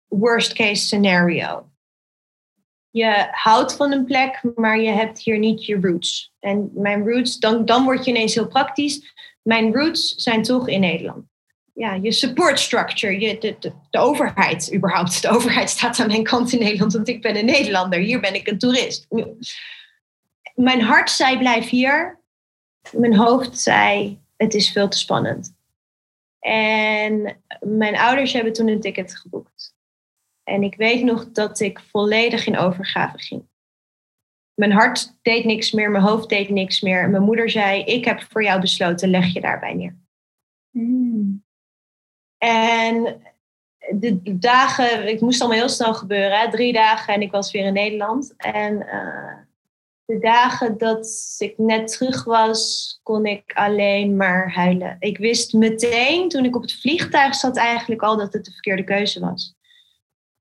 worst 0.09 0.53
case 0.53 0.82
scenario. 0.82 1.68
Je 2.91 3.28
houdt 3.30 3.76
van 3.76 3.93
een 3.93 4.05
plek, 4.05 4.43
maar 4.55 4.80
je 4.80 4.91
hebt 4.91 5.18
hier 5.18 5.38
niet 5.38 5.64
je 5.64 5.80
roots. 5.80 6.32
En 6.38 6.70
mijn 6.74 7.09
roots, 7.09 7.38
dan, 7.38 7.64
dan 7.64 7.84
word 7.84 8.05
je 8.05 8.11
ineens 8.11 8.34
heel 8.34 8.49
praktisch. 8.49 9.14
Mijn 9.43 9.74
roots 9.74 10.14
zijn 10.14 10.43
toch 10.43 10.68
in 10.68 10.80
Nederland. 10.80 11.24
Ja, 11.74 11.95
je 11.95 12.12
support 12.12 12.59
structure, 12.59 13.20
je, 13.20 13.38
de, 13.38 13.57
de, 13.91 13.99
overheid 13.99 14.74
überhaupt. 14.74 15.22
De 15.22 15.28
overheid 15.28 15.70
staat 15.70 16.01
aan 16.01 16.07
mijn 16.07 16.22
kant 16.22 16.53
in 16.53 16.59
Nederland, 16.59 16.93
want 16.93 17.09
ik 17.09 17.22
ben 17.22 17.36
een 17.36 17.45
Nederlander. 17.45 17.99
Hier 17.99 18.20
ben 18.20 18.34
ik 18.34 18.49
een 18.49 18.59
toerist. 18.59 19.07
Mijn 20.55 20.80
hart 20.80 21.11
zei 21.11 21.38
blijf 21.38 21.68
hier 21.68 22.20
mijn 22.93 23.16
hoofd 23.16 23.59
zei: 23.59 24.20
het 24.37 24.55
is 24.55 24.72
veel 24.72 24.89
te 24.89 24.99
spannend. 24.99 25.59
En 26.39 27.43
mijn 27.61 27.97
ouders 27.97 28.33
hebben 28.33 28.53
toen 28.53 28.68
een 28.68 28.81
ticket 28.81 29.16
geboekt. 29.16 29.74
En 30.45 30.62
ik 30.62 30.76
weet 30.76 31.05
nog 31.05 31.31
dat 31.31 31.61
ik 31.61 31.81
volledig 31.81 32.47
in 32.47 32.59
overgave 32.59 33.18
ging. 33.18 33.49
Mijn 34.55 34.72
hart 34.72 35.18
deed 35.22 35.45
niks 35.45 35.72
meer, 35.72 35.91
mijn 35.91 36.05
hoofd 36.05 36.28
deed 36.28 36.49
niks 36.49 36.81
meer. 36.81 37.11
Mijn 37.11 37.22
moeder 37.22 37.51
zei: 37.51 37.83
Ik 37.83 38.05
heb 38.05 38.22
voor 38.22 38.43
jou 38.43 38.61
besloten, 38.61 39.11
leg 39.11 39.33
je 39.33 39.41
daarbij 39.41 39.74
neer. 39.74 39.97
Hmm. 40.70 41.45
En 42.39 43.22
de 43.91 44.39
dagen, 44.39 45.09
ik 45.09 45.20
moest 45.20 45.41
allemaal 45.41 45.59
heel 45.59 45.68
snel 45.68 45.95
gebeuren, 45.95 46.51
drie 46.51 46.72
dagen 46.72 47.14
en 47.14 47.22
ik 47.22 47.31
was 47.31 47.51
weer 47.51 47.64
in 47.64 47.72
Nederland. 47.72 48.35
En 48.37 48.74
uh, 48.74 49.39
de 50.11 50.19
dagen 50.19 50.79
dat 50.79 51.35
ik 51.39 51.59
net 51.59 51.93
terug 51.93 52.25
was, 52.25 53.01
kon 53.03 53.27
ik 53.27 53.53
alleen 53.55 54.17
maar 54.17 54.53
huilen. 54.53 54.97
Ik 54.99 55.19
wist 55.19 55.53
meteen 55.53 56.29
toen 56.29 56.45
ik 56.45 56.57
op 56.57 56.63
het 56.63 56.81
vliegtuig 56.81 57.35
zat 57.35 57.57
eigenlijk 57.57 58.03
al 58.03 58.17
dat 58.17 58.33
het 58.33 58.45
de 58.45 58.51
verkeerde 58.51 58.85
keuze 58.85 59.21
was. 59.21 59.55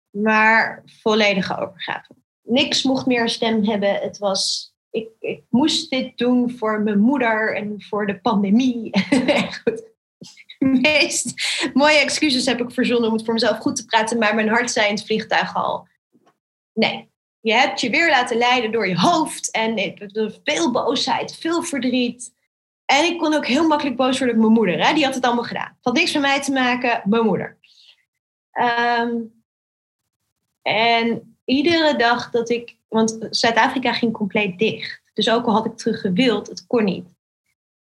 Maar 0.09 0.83
volledige 1.01 1.57
overgave. 1.57 2.15
Niks 2.41 2.83
mocht 2.83 3.05
meer 3.05 3.21
een 3.21 3.29
stem 3.29 3.63
hebben. 3.63 3.93
Het 3.93 4.17
was, 4.17 4.73
ik, 4.89 5.09
ik 5.19 5.43
moest 5.49 5.89
dit 5.89 6.17
doen 6.17 6.51
voor 6.51 6.81
mijn 6.81 6.99
moeder 6.99 7.55
en 7.55 7.81
voor 7.81 8.07
de 8.07 8.19
pandemie. 8.19 8.89
goed. 9.63 9.87
De 10.57 10.79
meest 10.81 11.33
mooie 11.73 11.97
excuses 11.97 12.45
heb 12.45 12.59
ik 12.59 12.71
verzonnen 12.71 13.09
om 13.09 13.15
het 13.15 13.25
voor 13.25 13.33
mezelf 13.33 13.57
goed 13.57 13.75
te 13.75 13.85
praten. 13.85 14.17
Maar 14.17 14.35
mijn 14.35 14.49
hart 14.49 14.71
zei 14.71 14.87
in 14.87 14.95
het 14.95 15.05
vliegtuig 15.05 15.55
al: 15.55 15.87
nee, 16.73 17.08
je 17.41 17.53
hebt 17.53 17.81
je 17.81 17.89
weer 17.89 18.09
laten 18.09 18.37
leiden 18.37 18.71
door 18.71 18.87
je 18.87 18.99
hoofd. 18.99 19.51
En 19.51 19.93
veel 20.43 20.71
boosheid, 20.71 21.35
veel 21.35 21.63
verdriet. 21.63 22.33
En 22.85 23.05
ik 23.05 23.17
kon 23.17 23.33
ook 23.33 23.45
heel 23.45 23.67
makkelijk 23.67 23.95
boos 23.95 24.17
worden 24.17 24.35
op 24.35 24.41
mijn 24.41 24.53
moeder. 24.53 24.85
Hè? 24.85 24.93
Die 24.93 25.05
had 25.05 25.15
het 25.15 25.23
allemaal 25.23 25.43
gedaan. 25.43 25.75
Het 25.75 25.77
had 25.81 25.93
niks 25.93 26.13
met 26.13 26.21
mij 26.21 26.41
te 26.41 26.51
maken, 26.51 27.01
mijn 27.05 27.25
moeder. 27.25 27.57
Ehm, 28.51 29.15
en 30.61 31.37
iedere 31.45 31.95
dag 31.95 32.29
dat 32.29 32.49
ik... 32.49 32.77
Want 32.87 33.27
Zuid-Afrika 33.29 33.93
ging 33.93 34.13
compleet 34.13 34.59
dicht. 34.59 35.01
Dus 35.13 35.29
ook 35.29 35.45
al 35.45 35.53
had 35.53 35.65
ik 35.65 35.77
terug 35.77 36.01
gewild, 36.01 36.47
het 36.47 36.67
kon 36.67 36.83
niet. 36.83 37.17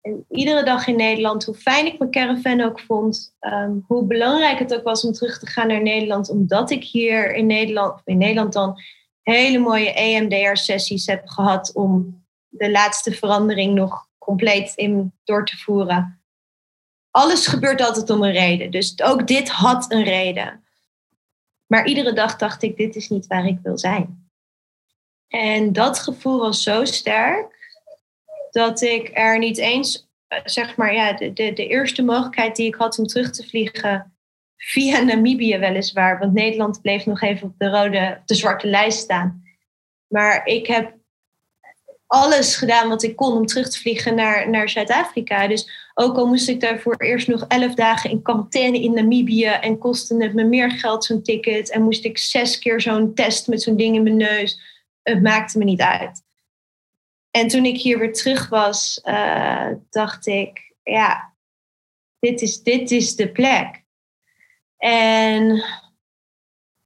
En 0.01 0.25
iedere 0.29 0.63
dag 0.63 0.87
in 0.87 0.95
Nederland, 0.95 1.45
hoe 1.45 1.55
fijn 1.55 1.85
ik 1.85 1.99
mijn 1.99 2.11
caravan 2.11 2.61
ook 2.61 2.79
vond, 2.79 3.35
ehm, 3.39 3.71
hoe 3.87 4.03
belangrijk 4.03 4.59
het 4.59 4.75
ook 4.75 4.83
was 4.83 5.05
om 5.05 5.11
terug 5.11 5.39
te 5.39 5.45
gaan 5.45 5.67
naar 5.67 5.81
Nederland, 5.81 6.29
omdat 6.29 6.71
ik 6.71 6.83
hier 6.83 7.35
in 7.35 7.45
Nederland, 7.45 8.01
in 8.05 8.17
Nederland 8.17 8.53
dan, 8.53 8.79
hele 9.33 9.57
mooie 9.57 9.93
EMDR-sessies 9.93 11.05
heb 11.05 11.27
gehad 11.27 11.73
om 11.73 12.23
de 12.47 12.71
laatste 12.71 13.11
verandering 13.11 13.73
nog 13.73 14.07
compleet 14.17 14.75
in 14.75 15.13
door 15.23 15.45
te 15.45 15.57
voeren. 15.57 16.21
Alles 17.11 17.47
gebeurt 17.47 17.81
altijd 17.81 18.09
om 18.09 18.23
een 18.23 18.31
reden. 18.31 18.71
Dus 18.71 19.01
ook 19.01 19.27
dit 19.27 19.49
had 19.49 19.91
een 19.91 20.03
reden. 20.03 20.63
Maar 21.65 21.87
iedere 21.87 22.13
dag 22.13 22.35
dacht 22.35 22.63
ik, 22.63 22.77
dit 22.77 22.95
is 22.95 23.09
niet 23.09 23.27
waar 23.27 23.45
ik 23.45 23.59
wil 23.63 23.77
zijn. 23.77 24.29
En 25.27 25.73
dat 25.73 25.99
gevoel 25.99 26.39
was 26.39 26.63
zo 26.63 26.85
sterk 26.85 27.55
dat 28.51 28.81
ik 28.81 29.09
er 29.13 29.37
niet 29.37 29.57
eens, 29.57 30.09
eh, 30.27 30.39
zeg 30.43 30.75
maar, 30.75 30.93
ja, 30.93 31.13
de, 31.13 31.33
de, 31.33 31.53
de 31.53 31.67
eerste 31.67 32.03
mogelijkheid 32.03 32.55
die 32.55 32.67
ik 32.67 32.75
had 32.75 32.99
om 32.99 33.05
terug 33.05 33.31
te 33.31 33.47
vliegen, 33.47 34.16
via 34.57 35.01
Namibië 35.01 35.57
weliswaar, 35.57 36.19
want 36.19 36.33
Nederland 36.33 36.81
bleef 36.81 37.05
nog 37.05 37.21
even 37.21 37.47
op 37.47 37.53
de 37.57 37.69
rode, 37.69 38.21
de 38.25 38.35
zwarte 38.35 38.67
lijst 38.67 38.99
staan. 38.99 39.43
Maar 40.07 40.45
ik 40.45 40.67
heb 40.67 40.95
alles 42.07 42.55
gedaan 42.55 42.89
wat 42.89 43.03
ik 43.03 43.15
kon 43.15 43.31
om 43.33 43.45
terug 43.45 43.69
te 43.69 43.79
vliegen 43.79 44.15
naar, 44.15 44.49
naar 44.49 44.69
Zuid-Afrika. 44.69 45.47
Dus 45.47 45.89
ook 45.93 46.17
al 46.17 46.27
moest 46.27 46.49
ik 46.49 46.59
daarvoor 46.59 46.95
eerst 46.95 47.27
nog 47.27 47.45
elf 47.47 47.73
dagen 47.73 48.09
in 48.09 48.21
quarantaine 48.21 48.81
in 48.81 48.93
Namibië 48.93 49.45
en 49.45 49.77
kostte 49.77 50.23
het 50.23 50.33
me 50.33 50.43
meer 50.43 50.71
geld 50.71 51.05
zo'n 51.05 51.21
ticket 51.21 51.69
en 51.69 51.81
moest 51.81 52.05
ik 52.05 52.17
zes 52.17 52.59
keer 52.59 52.81
zo'n 52.81 53.13
test 53.13 53.47
met 53.47 53.61
zo'n 53.61 53.77
ding 53.77 53.95
in 53.95 54.03
mijn 54.03 54.17
neus. 54.17 54.59
Het 55.01 55.21
maakte 55.21 55.57
me 55.57 55.63
niet 55.63 55.81
uit. 55.81 56.25
En 57.31 57.47
toen 57.47 57.65
ik 57.65 57.77
hier 57.77 57.99
weer 57.99 58.13
terug 58.13 58.49
was, 58.49 59.01
uh, 59.03 59.67
dacht 59.89 60.27
ik, 60.27 60.73
ja, 60.83 61.35
dit 62.19 62.41
is, 62.41 62.63
dit 62.63 62.91
is 62.91 63.15
de 63.15 63.31
plek. 63.31 63.83
En 64.77 65.63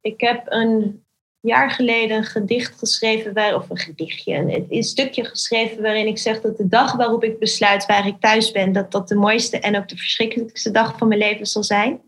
ik 0.01 0.21
heb 0.21 0.43
een 0.45 1.05
jaar 1.39 1.71
geleden 1.71 2.17
een 2.17 2.23
gedicht 2.23 2.79
geschreven, 2.79 3.33
waar, 3.33 3.55
of 3.55 3.69
een 3.69 3.77
gedichtje, 3.77 4.33
een, 4.33 4.65
een 4.69 4.83
stukje 4.83 5.25
geschreven 5.25 5.81
waarin 5.81 6.07
ik 6.07 6.17
zeg 6.17 6.41
dat 6.41 6.57
de 6.57 6.67
dag 6.67 6.95
waarop 6.95 7.23
ik 7.23 7.39
besluit 7.39 7.85
waar 7.85 8.07
ik 8.07 8.19
thuis 8.19 8.51
ben, 8.51 8.71
dat 8.71 8.91
dat 8.91 9.07
de 9.07 9.15
mooiste 9.15 9.59
en 9.59 9.77
ook 9.77 9.87
de 9.87 9.97
verschrikkelijkste 9.97 10.71
dag 10.71 10.97
van 10.97 11.07
mijn 11.07 11.19
leven 11.19 11.45
zal 11.45 11.63
zijn. 11.63 12.01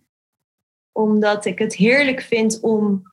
Omdat 0.92 1.46
ik 1.46 1.60
het 1.60 1.76
heerlijk 1.76 2.22
vind 2.22 2.60
om 2.62 3.12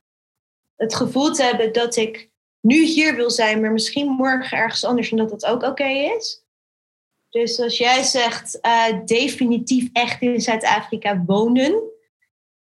het 0.76 0.94
gevoel 0.94 1.32
te 1.32 1.42
hebben 1.42 1.72
dat 1.72 1.96
ik 1.96 2.30
nu 2.60 2.84
hier 2.84 3.16
wil 3.16 3.30
zijn, 3.30 3.60
maar 3.60 3.72
misschien 3.72 4.08
morgen 4.08 4.58
ergens 4.58 4.84
anders 4.84 5.10
en 5.10 5.16
dat 5.16 5.30
dat 5.30 5.46
ook 5.46 5.62
oké 5.62 5.88
is. 6.16 6.44
Dus 7.28 7.60
als 7.60 7.78
jij 7.78 8.02
zegt 8.02 8.58
uh, 8.62 9.04
definitief 9.04 9.88
echt 9.92 10.22
in 10.22 10.40
Zuid-Afrika 10.40 11.22
wonen, 11.26 11.82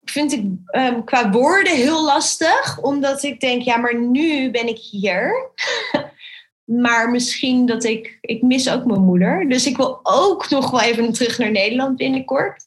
vind 0.09 0.31
ik 0.33 0.43
um, 0.71 1.03
qua 1.03 1.29
woorden 1.29 1.75
heel 1.75 2.03
lastig, 2.03 2.79
omdat 2.81 3.23
ik 3.23 3.39
denk, 3.39 3.61
ja, 3.61 3.77
maar 3.77 3.95
nu 3.95 4.51
ben 4.51 4.67
ik 4.67 4.77
hier. 4.77 5.51
maar 6.83 7.09
misschien 7.09 7.65
dat 7.65 7.83
ik, 7.83 8.17
ik 8.21 8.41
mis 8.41 8.69
ook 8.69 8.85
mijn 8.85 9.01
moeder. 9.03 9.49
Dus 9.49 9.65
ik 9.65 9.77
wil 9.77 9.99
ook 10.03 10.49
nog 10.49 10.71
wel 10.71 10.81
even 10.81 11.13
terug 11.13 11.37
naar 11.37 11.51
Nederland 11.51 11.97
binnenkort. 11.97 12.65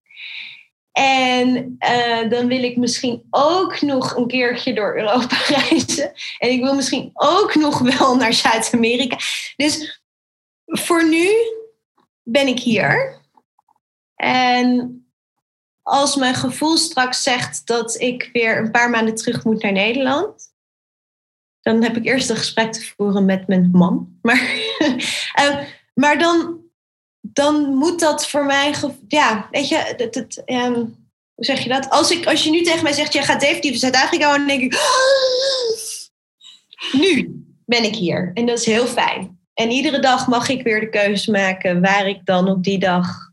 En 0.93 1.76
uh, 1.78 2.30
dan 2.30 2.47
wil 2.47 2.62
ik 2.62 2.76
misschien 2.76 3.22
ook 3.30 3.80
nog 3.80 4.16
een 4.16 4.26
keertje 4.26 4.72
door 4.72 4.97
Europa 4.97 5.36
reizen. 5.57 6.12
En 6.38 6.51
ik 6.51 6.62
wil 6.62 6.74
misschien 6.74 7.11
ook 7.14 7.55
nog 7.55 7.78
wel 7.78 8.16
naar 8.16 8.32
Zuid-Amerika. 8.32 9.16
Dus 9.57 10.03
voor 10.64 11.09
nu 11.09 11.28
ben 12.22 12.47
ik 12.47 12.59
hier. 12.59 13.18
En 14.16 14.99
als 15.82 16.16
mijn 16.16 16.34
gevoel 16.34 16.76
straks 16.76 17.22
zegt 17.22 17.66
dat 17.66 18.00
ik 18.00 18.30
weer 18.32 18.58
een 18.58 18.70
paar 18.70 18.90
maanden 18.90 19.14
terug 19.14 19.44
moet 19.44 19.62
naar 19.62 19.72
Nederland, 19.72 20.52
dan 21.60 21.82
heb 21.82 21.96
ik 21.96 22.04
eerst 22.04 22.30
een 22.30 22.36
gesprek 22.36 22.72
te 22.72 22.92
voeren 22.96 23.24
met 23.24 23.46
mijn 23.46 23.68
man. 23.72 24.08
Maar, 24.22 24.58
uh, 25.40 25.58
maar 25.94 26.18
dan, 26.18 26.60
dan 27.20 27.74
moet 27.74 28.00
dat 28.00 28.28
voor 28.28 28.44
mij, 28.44 28.74
ja, 29.08 29.48
weet 29.50 29.68
je, 29.68 29.94
dat, 29.96 30.14
dat, 30.14 30.42
um, 30.46 30.74
hoe 31.34 31.44
zeg 31.44 31.60
je 31.60 31.68
dat? 31.68 31.90
Als, 31.90 32.10
ik, 32.10 32.26
als 32.26 32.44
je 32.44 32.50
nu 32.50 32.62
tegen 32.62 32.82
mij 32.82 32.92
zegt, 32.92 33.12
jij 33.12 33.22
gaat 33.22 33.40
definitief 33.40 33.70
naar 33.70 33.80
Zuid-Afrika, 33.80 34.36
dan 34.36 34.46
denk 34.46 34.62
ik, 34.62 34.72
nu 37.00 37.44
ben 37.66 37.84
ik 37.84 37.94
hier. 37.94 38.30
En 38.34 38.46
dat 38.46 38.58
is 38.58 38.66
heel 38.66 38.86
fijn. 38.86 39.38
En 39.54 39.70
iedere 39.70 40.00
dag 40.00 40.26
mag 40.26 40.48
ik 40.48 40.62
weer 40.62 40.80
de 40.80 40.88
keuze 40.88 41.30
maken 41.30 41.80
waar 41.80 42.08
ik 42.08 42.24
dan 42.24 42.48
op 42.48 42.64
die 42.64 42.78
dag 42.78 43.29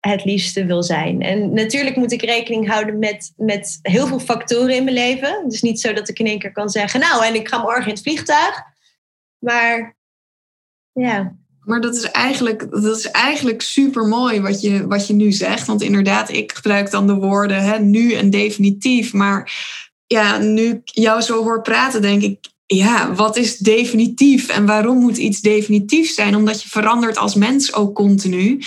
het 0.00 0.24
liefste 0.24 0.64
wil 0.64 0.82
zijn. 0.82 1.22
En 1.22 1.52
natuurlijk 1.52 1.96
moet 1.96 2.12
ik 2.12 2.22
rekening 2.22 2.68
houden 2.68 2.98
met, 2.98 3.32
met 3.36 3.78
heel 3.82 4.06
veel 4.06 4.20
factoren 4.20 4.74
in 4.74 4.84
mijn 4.84 4.96
leven. 4.96 5.44
Is 5.48 5.62
niet 5.62 5.80
zo 5.80 5.92
dat 5.92 6.08
ik 6.08 6.18
in 6.18 6.26
één 6.26 6.38
keer 6.38 6.52
kan 6.52 6.68
zeggen, 6.68 7.00
nou, 7.00 7.24
en 7.24 7.34
ik 7.34 7.48
ga 7.48 7.58
morgen 7.58 7.84
in 7.84 7.92
het 7.92 8.02
vliegtuig. 8.02 8.62
Maar 9.38 9.96
ja. 10.92 11.38
Maar 11.60 11.80
dat 11.80 11.96
is 11.96 12.10
eigenlijk, 12.10 12.70
dat 12.70 12.96
is 12.96 13.10
eigenlijk 13.10 13.62
super 13.62 14.06
mooi 14.06 14.40
wat 14.40 14.60
je, 14.60 14.86
wat 14.86 15.06
je 15.06 15.14
nu 15.14 15.32
zegt. 15.32 15.66
Want 15.66 15.82
inderdaad, 15.82 16.32
ik 16.32 16.52
gebruik 16.52 16.90
dan 16.90 17.06
de 17.06 17.14
woorden 17.14 17.62
hè, 17.62 17.78
nu 17.78 18.12
en 18.12 18.30
definitief. 18.30 19.12
Maar 19.12 19.52
ja, 20.06 20.38
nu 20.38 20.68
ik 20.68 20.80
jou 20.84 21.20
zo 21.20 21.42
hoor 21.42 21.62
praten, 21.62 22.02
denk 22.02 22.22
ik, 22.22 22.38
ja, 22.66 23.14
wat 23.14 23.36
is 23.36 23.56
definitief 23.56 24.48
en 24.48 24.66
waarom 24.66 24.98
moet 24.98 25.16
iets 25.16 25.40
definitief 25.40 26.10
zijn? 26.10 26.36
Omdat 26.36 26.62
je 26.62 26.68
verandert 26.68 27.16
als 27.16 27.34
mens 27.34 27.74
ook 27.74 27.94
continu. 27.94 28.60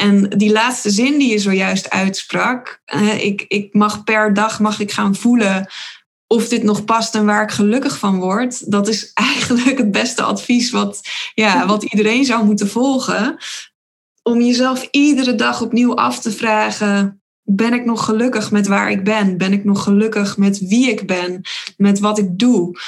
En 0.00 0.28
die 0.28 0.52
laatste 0.52 0.90
zin 0.90 1.18
die 1.18 1.30
je 1.30 1.38
zojuist 1.38 1.90
uitsprak, 1.90 2.82
uh, 2.94 3.24
ik, 3.24 3.44
ik 3.48 3.74
mag 3.74 4.04
per 4.04 4.34
dag 4.34 4.60
mag 4.60 4.80
ik 4.80 4.92
gaan 4.92 5.14
voelen 5.14 5.66
of 6.26 6.48
dit 6.48 6.62
nog 6.62 6.84
past 6.84 7.14
en 7.14 7.24
waar 7.24 7.42
ik 7.42 7.50
gelukkig 7.50 7.98
van 7.98 8.18
word. 8.18 8.70
Dat 8.70 8.88
is 8.88 9.12
eigenlijk 9.28 9.78
het 9.78 9.90
beste 9.90 10.22
advies 10.22 10.70
wat, 10.70 11.00
ja, 11.34 11.66
wat 11.66 11.82
iedereen 11.82 12.24
zou 12.24 12.44
moeten 12.44 12.68
volgen. 12.68 13.36
Om 14.22 14.40
jezelf 14.40 14.88
iedere 14.90 15.34
dag 15.34 15.62
opnieuw 15.62 15.94
af 15.94 16.20
te 16.20 16.30
vragen: 16.30 17.22
ben 17.42 17.72
ik 17.72 17.84
nog 17.84 18.04
gelukkig 18.04 18.50
met 18.50 18.66
waar 18.66 18.90
ik 18.90 19.04
ben? 19.04 19.36
Ben 19.36 19.52
ik 19.52 19.64
nog 19.64 19.82
gelukkig 19.82 20.36
met 20.36 20.58
wie 20.58 20.90
ik 20.90 21.06
ben? 21.06 21.40
Met 21.76 21.98
wat 21.98 22.18
ik 22.18 22.38
doe? 22.38 22.78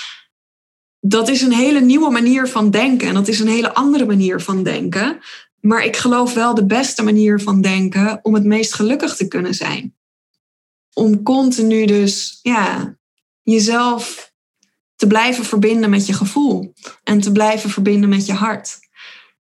Dat 1.00 1.28
is 1.28 1.42
een 1.42 1.52
hele 1.52 1.80
nieuwe 1.80 2.10
manier 2.10 2.48
van 2.48 2.70
denken 2.70 3.08
en 3.08 3.14
dat 3.14 3.28
is 3.28 3.40
een 3.40 3.48
hele 3.48 3.74
andere 3.74 4.06
manier 4.06 4.40
van 4.40 4.62
denken. 4.62 5.20
Maar 5.62 5.84
ik 5.84 5.96
geloof 5.96 6.34
wel 6.34 6.54
de 6.54 6.66
beste 6.66 7.02
manier 7.02 7.40
van 7.40 7.60
denken 7.60 8.18
om 8.22 8.34
het 8.34 8.44
meest 8.44 8.74
gelukkig 8.74 9.16
te 9.16 9.28
kunnen 9.28 9.54
zijn. 9.54 9.96
Om 10.92 11.22
continu 11.22 11.86
dus 11.86 12.38
ja, 12.42 12.96
jezelf 13.42 14.32
te 14.96 15.06
blijven 15.06 15.44
verbinden 15.44 15.90
met 15.90 16.06
je 16.06 16.12
gevoel 16.12 16.72
en 17.04 17.20
te 17.20 17.32
blijven 17.32 17.70
verbinden 17.70 18.08
met 18.08 18.26
je 18.26 18.32
hart. 18.32 18.78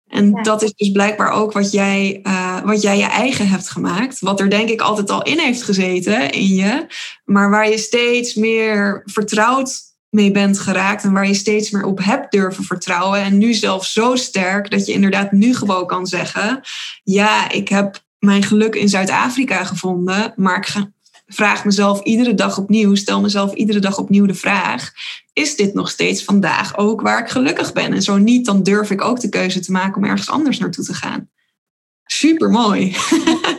En 0.06 0.42
dat 0.42 0.62
is 0.62 0.72
dus 0.72 0.90
blijkbaar 0.90 1.30
ook 1.30 1.52
wat 1.52 1.72
jij, 1.72 2.20
uh, 2.22 2.62
wat 2.64 2.82
jij 2.82 2.96
je 2.96 3.04
eigen 3.04 3.48
hebt 3.48 3.68
gemaakt. 3.68 4.20
Wat 4.20 4.40
er 4.40 4.50
denk 4.50 4.68
ik 4.68 4.80
altijd 4.80 5.10
al 5.10 5.22
in 5.22 5.38
heeft 5.38 5.62
gezeten 5.62 6.30
in 6.30 6.54
je. 6.54 6.86
Maar 7.24 7.50
waar 7.50 7.70
je 7.70 7.78
steeds 7.78 8.34
meer 8.34 9.02
vertrouwd 9.04 9.80
mee 10.12 10.30
bent 10.30 10.58
geraakt 10.58 11.04
en 11.04 11.12
waar 11.12 11.26
je 11.26 11.34
steeds 11.34 11.70
meer 11.70 11.84
op 11.84 12.04
hebt 12.04 12.32
durven 12.32 12.64
vertrouwen. 12.64 13.22
En 13.22 13.38
nu 13.38 13.54
zelfs 13.54 13.92
zo 13.92 14.16
sterk 14.16 14.70
dat 14.70 14.86
je 14.86 14.92
inderdaad 14.92 15.32
nu 15.32 15.54
gewoon 15.54 15.86
kan 15.86 16.06
zeggen: 16.06 16.60
Ja, 17.02 17.50
ik 17.50 17.68
heb 17.68 18.04
mijn 18.18 18.42
geluk 18.42 18.74
in 18.74 18.88
Zuid-Afrika 18.88 19.64
gevonden, 19.64 20.32
maar 20.36 20.56
ik 20.56 20.86
vraag 21.26 21.64
mezelf 21.64 22.00
iedere 22.02 22.34
dag 22.34 22.58
opnieuw, 22.58 22.94
stel 22.94 23.20
mezelf 23.20 23.54
iedere 23.54 23.78
dag 23.78 23.98
opnieuw 23.98 24.26
de 24.26 24.34
vraag: 24.34 24.92
Is 25.32 25.56
dit 25.56 25.74
nog 25.74 25.90
steeds 25.90 26.24
vandaag 26.24 26.76
ook 26.76 27.00
waar 27.00 27.20
ik 27.20 27.28
gelukkig 27.28 27.72
ben? 27.72 27.92
En 27.92 28.02
zo 28.02 28.16
niet, 28.16 28.46
dan 28.46 28.62
durf 28.62 28.90
ik 28.90 29.04
ook 29.04 29.20
de 29.20 29.28
keuze 29.28 29.60
te 29.60 29.72
maken 29.72 29.96
om 29.96 30.04
ergens 30.04 30.30
anders 30.30 30.58
naartoe 30.58 30.84
te 30.84 30.94
gaan. 30.94 31.30
Super 32.04 32.50
mooi. 32.50 32.96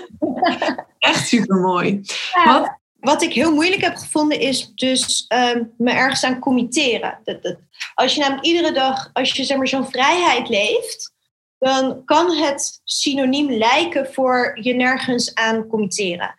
Echt 1.00 1.28
super 1.28 1.58
mooi. 1.58 2.02
Wat, 2.46 2.80
wat 3.04 3.22
ik 3.22 3.34
heel 3.34 3.54
moeilijk 3.54 3.82
heb 3.82 3.96
gevonden 3.96 4.40
is 4.40 4.72
dus 4.76 5.26
um, 5.56 5.74
me 5.78 5.92
ergens 5.92 6.24
aan 6.24 6.40
committeren. 6.40 7.20
Dat, 7.24 7.44
dat, 7.44 7.58
als 7.94 8.14
je 8.16 8.20
namelijk 8.20 8.46
iedere 8.46 8.72
dag, 8.72 9.10
als 9.14 9.32
je 9.32 9.44
zeg 9.44 9.58
maar 9.58 9.68
zo'n 9.68 9.92
vrijheid 9.92 10.50
leeft, 10.50 11.14
dan 11.58 12.06
kan 12.06 12.36
het 12.36 12.82
synoniem 12.84 13.52
lijken 13.52 14.14
voor 14.14 14.60
je 14.62 14.74
nergens 14.74 15.34
aan 15.34 15.68
committeren. 15.68 16.36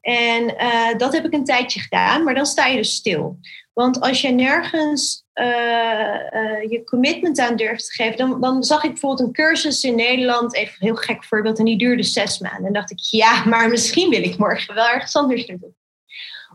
En 0.00 0.42
uh, 0.42 0.98
dat 0.98 1.12
heb 1.12 1.24
ik 1.24 1.32
een 1.32 1.44
tijdje 1.44 1.80
gedaan, 1.80 2.24
maar 2.24 2.34
dan 2.34 2.46
sta 2.46 2.66
je 2.66 2.76
dus 2.76 2.94
stil. 2.94 3.38
Want 3.72 4.00
als 4.00 4.20
je 4.20 4.28
nergens 4.28 5.24
uh, 5.34 5.46
uh, 5.46 6.70
je 6.70 6.82
commitment 6.84 7.38
aan 7.38 7.56
durft 7.56 7.86
te 7.86 7.92
geven, 7.92 8.16
dan, 8.16 8.40
dan 8.40 8.62
zag 8.62 8.84
ik 8.84 8.90
bijvoorbeeld 8.90 9.28
een 9.28 9.34
cursus 9.34 9.84
in 9.84 9.94
Nederland, 9.94 10.54
even 10.54 10.74
een 10.78 10.86
heel 10.86 10.96
gek 10.96 11.24
voorbeeld, 11.24 11.58
en 11.58 11.64
die 11.64 11.78
duurde 11.78 12.02
zes 12.02 12.38
maanden. 12.38 12.66
En 12.66 12.72
dacht 12.72 12.90
ik, 12.90 12.98
ja, 13.00 13.44
maar 13.44 13.68
misschien 13.68 14.10
wil 14.10 14.22
ik 14.22 14.38
morgen 14.38 14.74
wel 14.74 14.88
ergens 14.88 15.16
anders 15.16 15.46
naartoe. 15.46 15.74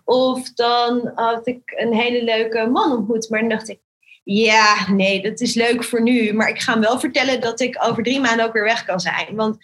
Of 0.04 0.54
dan 0.54 1.12
had 1.16 1.48
ik 1.48 1.62
een 1.66 1.94
hele 1.94 2.24
leuke 2.24 2.68
man 2.68 2.92
ontmoet, 2.92 3.30
maar 3.30 3.40
dan 3.40 3.50
dacht 3.50 3.70
ik, 3.70 3.80
ja, 4.24 4.92
nee, 4.92 5.22
dat 5.22 5.40
is 5.40 5.54
leuk 5.54 5.84
voor 5.84 6.02
nu. 6.02 6.34
Maar 6.34 6.50
ik 6.50 6.62
ga 6.62 6.72
hem 6.72 6.82
wel 6.82 7.00
vertellen 7.00 7.42
dat 7.42 7.60
ik 7.60 7.84
over 7.84 8.04
drie 8.04 8.20
maanden 8.20 8.46
ook 8.46 8.54
weer 8.54 8.64
weg 8.64 8.86
kan 8.86 9.00
zijn. 9.00 9.36
Want... 9.36 9.58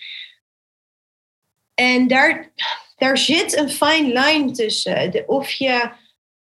En 1.73 2.07
daar, 2.07 2.51
daar 2.95 3.17
zit 3.17 3.57
een 3.57 3.69
fine 3.69 4.21
line 4.21 4.51
tussen. 4.51 5.11
De, 5.11 5.23
of 5.27 5.51
je 5.51 5.89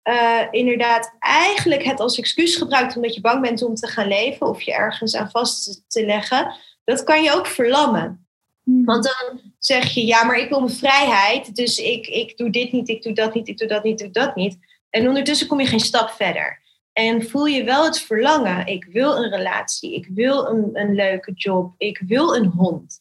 uh, 0.04 0.42
inderdaad 0.50 1.16
eigenlijk 1.18 1.82
het 1.82 2.00
als 2.00 2.18
excuus 2.18 2.56
gebruikt 2.56 2.96
omdat 2.96 3.14
je 3.14 3.20
bang 3.20 3.40
bent 3.40 3.62
om 3.62 3.74
te 3.74 3.86
gaan 3.86 4.08
leven. 4.08 4.46
Of 4.46 4.62
je 4.62 4.72
ergens 4.72 5.16
aan 5.16 5.30
vast 5.30 5.84
te 5.86 6.04
leggen. 6.04 6.56
Dat 6.84 7.04
kan 7.04 7.22
je 7.22 7.32
ook 7.32 7.46
verlammen. 7.46 8.26
Hmm. 8.62 8.84
Want 8.84 9.04
dan 9.04 9.40
zeg 9.66 9.88
je, 9.88 10.06
ja, 10.06 10.24
maar 10.24 10.38
ik 10.38 10.48
wil 10.48 10.60
mijn 10.60 10.72
vrijheid, 10.72 11.54
dus 11.54 11.78
ik, 11.78 12.06
ik 12.06 12.36
doe 12.36 12.50
dit 12.50 12.72
niet, 12.72 12.88
ik 12.88 13.02
doe 13.02 13.12
dat 13.12 13.34
niet, 13.34 13.48
ik 13.48 13.58
doe 13.58 13.68
dat 13.68 13.82
niet, 13.82 14.00
ik 14.00 14.12
doe 14.12 14.24
dat 14.24 14.36
niet. 14.36 14.58
En 14.90 15.08
ondertussen 15.08 15.46
kom 15.46 15.60
je 15.60 15.66
geen 15.66 15.80
stap 15.80 16.10
verder. 16.10 16.62
En 16.92 17.28
voel 17.28 17.44
je 17.44 17.64
wel 17.64 17.84
het 17.84 18.00
verlangen, 18.00 18.66
ik 18.66 18.84
wil 18.84 19.16
een 19.16 19.30
relatie, 19.30 19.94
ik 19.94 20.08
wil 20.14 20.46
een, 20.46 20.70
een 20.72 20.94
leuke 20.94 21.32
job, 21.32 21.74
ik 21.78 22.02
wil 22.06 22.34
een 22.34 22.46
hond. 22.46 23.00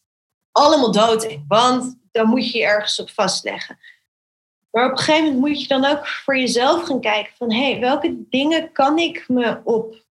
Allemaal 0.52 0.92
dood, 0.92 1.38
want 1.48 1.98
dan 2.10 2.28
moet 2.28 2.50
je 2.50 2.58
je 2.58 2.64
ergens 2.64 3.00
op 3.00 3.10
vastleggen. 3.10 3.78
Maar 4.70 4.84
op 4.84 4.90
een 4.90 4.98
gegeven 4.98 5.24
moment 5.24 5.40
moet 5.40 5.60
je 5.60 5.68
dan 5.68 5.84
ook 5.84 6.06
voor 6.06 6.38
jezelf 6.38 6.82
gaan 6.82 7.00
kijken 7.00 7.32
van, 7.36 7.52
hé, 7.52 7.70
hey, 7.70 7.80
welke 7.80 8.24
dingen 8.28 8.72
kan 8.72 8.98
ik 8.98 9.24
me 9.28 9.60
op 9.64 10.04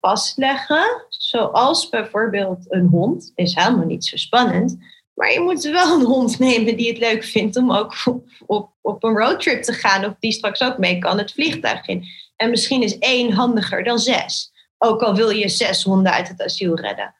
vastleggen? 0.00 1.04
Zoals 1.08 1.88
bijvoorbeeld 1.88 2.72
een 2.72 2.86
hond, 2.86 3.32
is 3.34 3.54
helemaal 3.54 3.86
niet 3.86 4.04
zo 4.04 4.16
spannend. 4.16 4.78
Maar 5.16 5.32
je 5.32 5.40
moet 5.40 5.62
wel 5.62 5.94
een 5.94 6.04
hond 6.04 6.38
nemen 6.38 6.76
die 6.76 6.88
het 6.88 6.98
leuk 6.98 7.24
vindt 7.24 7.56
om 7.56 7.72
ook 7.72 8.02
op, 8.04 8.28
op, 8.46 8.70
op 8.80 9.04
een 9.04 9.16
roadtrip 9.16 9.62
te 9.62 9.72
gaan. 9.72 10.04
Of 10.04 10.14
die 10.18 10.32
straks 10.32 10.62
ook 10.62 10.78
mee 10.78 10.98
kan 10.98 11.18
het 11.18 11.32
vliegtuig 11.32 11.86
in. 11.86 12.04
En 12.36 12.50
misschien 12.50 12.82
is 12.82 12.98
één 12.98 13.32
handiger 13.32 13.84
dan 13.84 13.98
zes. 13.98 14.52
Ook 14.78 15.02
al 15.02 15.14
wil 15.14 15.30
je 15.30 15.48
zes 15.48 15.82
honden 15.82 16.12
uit 16.12 16.28
het 16.28 16.42
asiel 16.42 16.80
redden. 16.80 17.14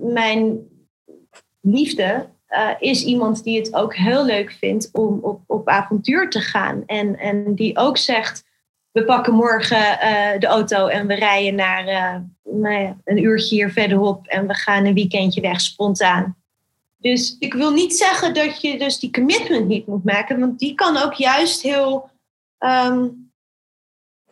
Mijn 0.00 0.58
liefde 1.60 2.28
uh, 2.48 2.70
is 2.78 3.04
iemand 3.04 3.44
die 3.44 3.58
het 3.58 3.74
ook 3.74 3.96
heel 3.96 4.24
leuk 4.24 4.52
vindt 4.52 4.88
om 4.92 5.18
op, 5.22 5.40
op 5.46 5.68
avontuur 5.68 6.30
te 6.30 6.40
gaan. 6.40 6.82
En, 6.86 7.18
en 7.18 7.54
die 7.54 7.78
ook 7.78 7.96
zegt, 7.96 8.44
we 8.92 9.04
pakken 9.04 9.34
morgen 9.34 9.82
uh, 9.82 10.38
de 10.38 10.46
auto 10.46 10.86
en 10.86 11.06
we 11.06 11.14
rijden 11.14 11.54
naar 11.54 11.88
uh, 11.88 12.16
nou 12.60 12.74
ja, 12.74 12.96
een 13.04 13.22
uurtje 13.22 13.54
hier 13.54 13.70
verderop. 13.70 14.26
En 14.26 14.46
we 14.46 14.54
gaan 14.54 14.84
een 14.84 14.94
weekendje 14.94 15.40
weg 15.40 15.60
spontaan. 15.60 16.36
Dus 16.96 17.36
ik 17.38 17.54
wil 17.54 17.72
niet 17.72 17.96
zeggen 17.96 18.34
dat 18.34 18.60
je 18.60 18.78
dus 18.78 18.98
die 18.98 19.10
commitment 19.10 19.66
niet 19.66 19.86
moet 19.86 20.04
maken, 20.04 20.40
want 20.40 20.58
die 20.58 20.74
kan 20.74 20.96
ook 20.96 21.14
juist 21.14 21.62
heel. 21.62 22.10
Um, 22.58 23.24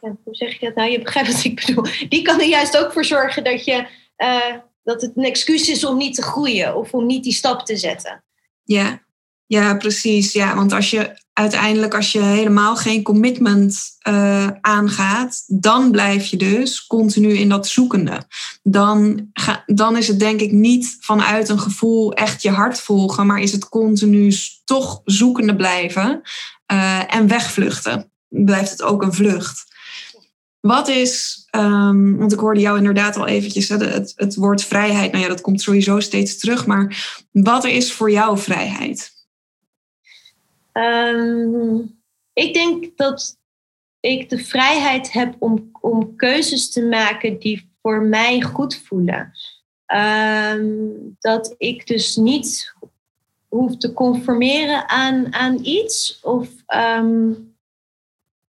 hoe 0.00 0.34
zeg 0.34 0.60
je 0.60 0.66
dat 0.66 0.74
nou? 0.74 0.90
Je 0.90 1.02
begrijpt 1.02 1.32
wat 1.32 1.44
ik 1.44 1.66
bedoel. 1.66 1.84
Die 2.08 2.22
kan 2.22 2.40
er 2.40 2.46
juist 2.46 2.76
ook 2.76 2.92
voor 2.92 3.04
zorgen 3.04 3.44
dat, 3.44 3.64
je, 3.64 3.86
uh, 4.16 4.56
dat 4.82 5.02
het 5.02 5.16
een 5.16 5.24
excuus 5.24 5.68
is 5.68 5.84
om 5.84 5.96
niet 5.96 6.14
te 6.14 6.22
groeien 6.22 6.76
of 6.76 6.94
om 6.94 7.06
niet 7.06 7.24
die 7.24 7.32
stap 7.32 7.66
te 7.66 7.76
zetten. 7.76 8.24
Ja, 8.62 9.04
ja 9.46 9.76
precies. 9.76 10.32
Ja, 10.32 10.54
want 10.54 10.72
als 10.72 10.90
je 10.90 11.23
uiteindelijk 11.34 11.94
als 11.94 12.12
je 12.12 12.20
helemaal 12.20 12.76
geen 12.76 13.02
commitment 13.02 13.78
uh, 14.08 14.46
aangaat, 14.60 15.44
dan 15.46 15.90
blijf 15.90 16.26
je 16.26 16.36
dus 16.36 16.86
continu 16.86 17.32
in 17.32 17.48
dat 17.48 17.66
zoekende. 17.66 18.22
Dan, 18.62 19.28
ga, 19.32 19.62
dan 19.66 19.96
is 19.96 20.08
het 20.08 20.18
denk 20.18 20.40
ik 20.40 20.52
niet 20.52 20.96
vanuit 21.00 21.48
een 21.48 21.60
gevoel 21.60 22.12
echt 22.12 22.42
je 22.42 22.50
hart 22.50 22.80
volgen, 22.80 23.26
maar 23.26 23.40
is 23.40 23.52
het 23.52 23.68
continu 23.68 24.34
toch 24.64 25.00
zoekende 25.04 25.56
blijven 25.56 26.20
uh, 26.72 27.14
en 27.14 27.28
wegvluchten. 27.28 28.10
Blijft 28.28 28.70
het 28.70 28.82
ook 28.82 29.02
een 29.02 29.14
vlucht. 29.14 29.72
Wat 30.60 30.88
is, 30.88 31.46
um, 31.56 32.16
want 32.16 32.32
ik 32.32 32.38
hoorde 32.38 32.60
jou 32.60 32.78
inderdaad 32.78 33.16
al 33.16 33.26
eventjes, 33.26 33.68
het, 33.68 34.12
het 34.16 34.34
woord 34.34 34.64
vrijheid, 34.64 35.12
nou 35.12 35.22
ja, 35.22 35.30
dat 35.30 35.40
komt 35.40 35.62
sowieso 35.62 36.00
steeds 36.00 36.38
terug, 36.38 36.66
maar 36.66 37.06
wat 37.30 37.64
is 37.64 37.92
voor 37.92 38.10
jou 38.10 38.38
vrijheid? 38.38 39.13
Um, 40.78 42.02
ik 42.32 42.54
denk 42.54 42.96
dat 42.96 43.38
ik 44.00 44.28
de 44.28 44.38
vrijheid 44.38 45.12
heb 45.12 45.34
om, 45.38 45.70
om 45.80 46.16
keuzes 46.16 46.70
te 46.70 46.86
maken 46.86 47.38
die 47.38 47.70
voor 47.82 48.02
mij 48.02 48.40
goed 48.40 48.76
voelen. 48.76 49.32
Um, 49.94 51.16
dat 51.20 51.54
ik 51.58 51.86
dus 51.86 52.16
niet 52.16 52.74
hoef 53.48 53.76
te 53.76 53.92
conformeren 53.92 54.88
aan, 54.88 55.34
aan 55.34 55.58
iets. 55.64 56.20
Of 56.22 56.48
um, 56.76 57.54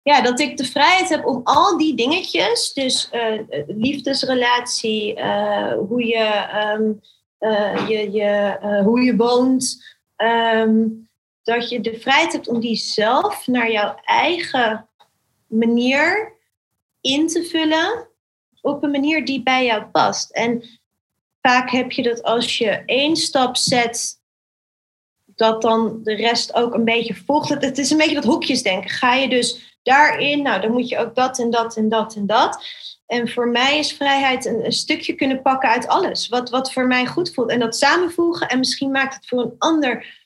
ja, 0.02 0.20
dat 0.20 0.40
ik 0.40 0.56
de 0.56 0.64
vrijheid 0.64 1.08
heb 1.08 1.26
om 1.26 1.40
al 1.44 1.78
die 1.78 1.96
dingetjes, 1.96 2.72
dus 2.72 3.10
uh, 3.12 3.40
liefdesrelatie, 3.66 5.16
uh, 5.18 5.72
hoe, 5.72 6.06
je, 6.06 6.46
uh, 7.40 7.88
je, 7.88 8.10
je, 8.10 8.58
hoe 8.84 9.00
je 9.00 9.16
woont, 9.16 9.84
dat 11.46 11.68
je 11.68 11.80
de 11.80 11.98
vrijheid 12.00 12.32
hebt 12.32 12.48
om 12.48 12.60
die 12.60 12.76
zelf 12.76 13.46
naar 13.46 13.70
jouw 13.70 13.94
eigen 14.04 14.88
manier 15.46 16.32
in 17.00 17.26
te 17.26 17.44
vullen 17.44 18.08
op 18.60 18.82
een 18.82 18.90
manier 18.90 19.24
die 19.24 19.42
bij 19.42 19.64
jou 19.64 19.84
past. 19.84 20.30
En 20.30 20.80
vaak 21.40 21.70
heb 21.70 21.92
je 21.92 22.02
dat 22.02 22.22
als 22.22 22.58
je 22.58 22.82
één 22.86 23.16
stap 23.16 23.56
zet, 23.56 24.20
dat 25.24 25.62
dan 25.62 26.00
de 26.02 26.14
rest 26.14 26.54
ook 26.54 26.74
een 26.74 26.84
beetje 26.84 27.14
volgt. 27.14 27.48
Het 27.48 27.78
is 27.78 27.90
een 27.90 27.98
beetje 27.98 28.14
dat 28.14 28.24
hokjesdenken. 28.24 28.90
Ga 28.90 29.14
je 29.14 29.28
dus 29.28 29.78
daarin, 29.82 30.42
nou 30.42 30.60
dan 30.60 30.72
moet 30.72 30.88
je 30.88 30.98
ook 30.98 31.14
dat 31.14 31.38
en 31.38 31.50
dat 31.50 31.76
en 31.76 31.88
dat 31.88 32.14
en 32.14 32.26
dat. 32.26 32.64
En 33.06 33.28
voor 33.28 33.48
mij 33.48 33.78
is 33.78 33.92
vrijheid 33.92 34.44
een, 34.44 34.64
een, 34.64 34.72
stukje 34.72 35.12
kunnen 35.12 35.42
pakken 35.42 35.68
uit 35.68 35.88
alles. 35.88 36.28
Wat, 36.28 36.50
wat 36.50 36.72
voor 36.72 36.86
mij 36.86 37.06
goed 37.06 37.34
voelt. 37.34 37.50
En 37.50 37.58
dat 37.58 37.76
samenvoegen. 37.76 38.48
En 38.48 38.58
misschien 38.58 38.90
maakt 38.90 39.14
het 39.14 39.26
voor 39.26 39.40
een 39.42 39.54
ander 39.58 40.25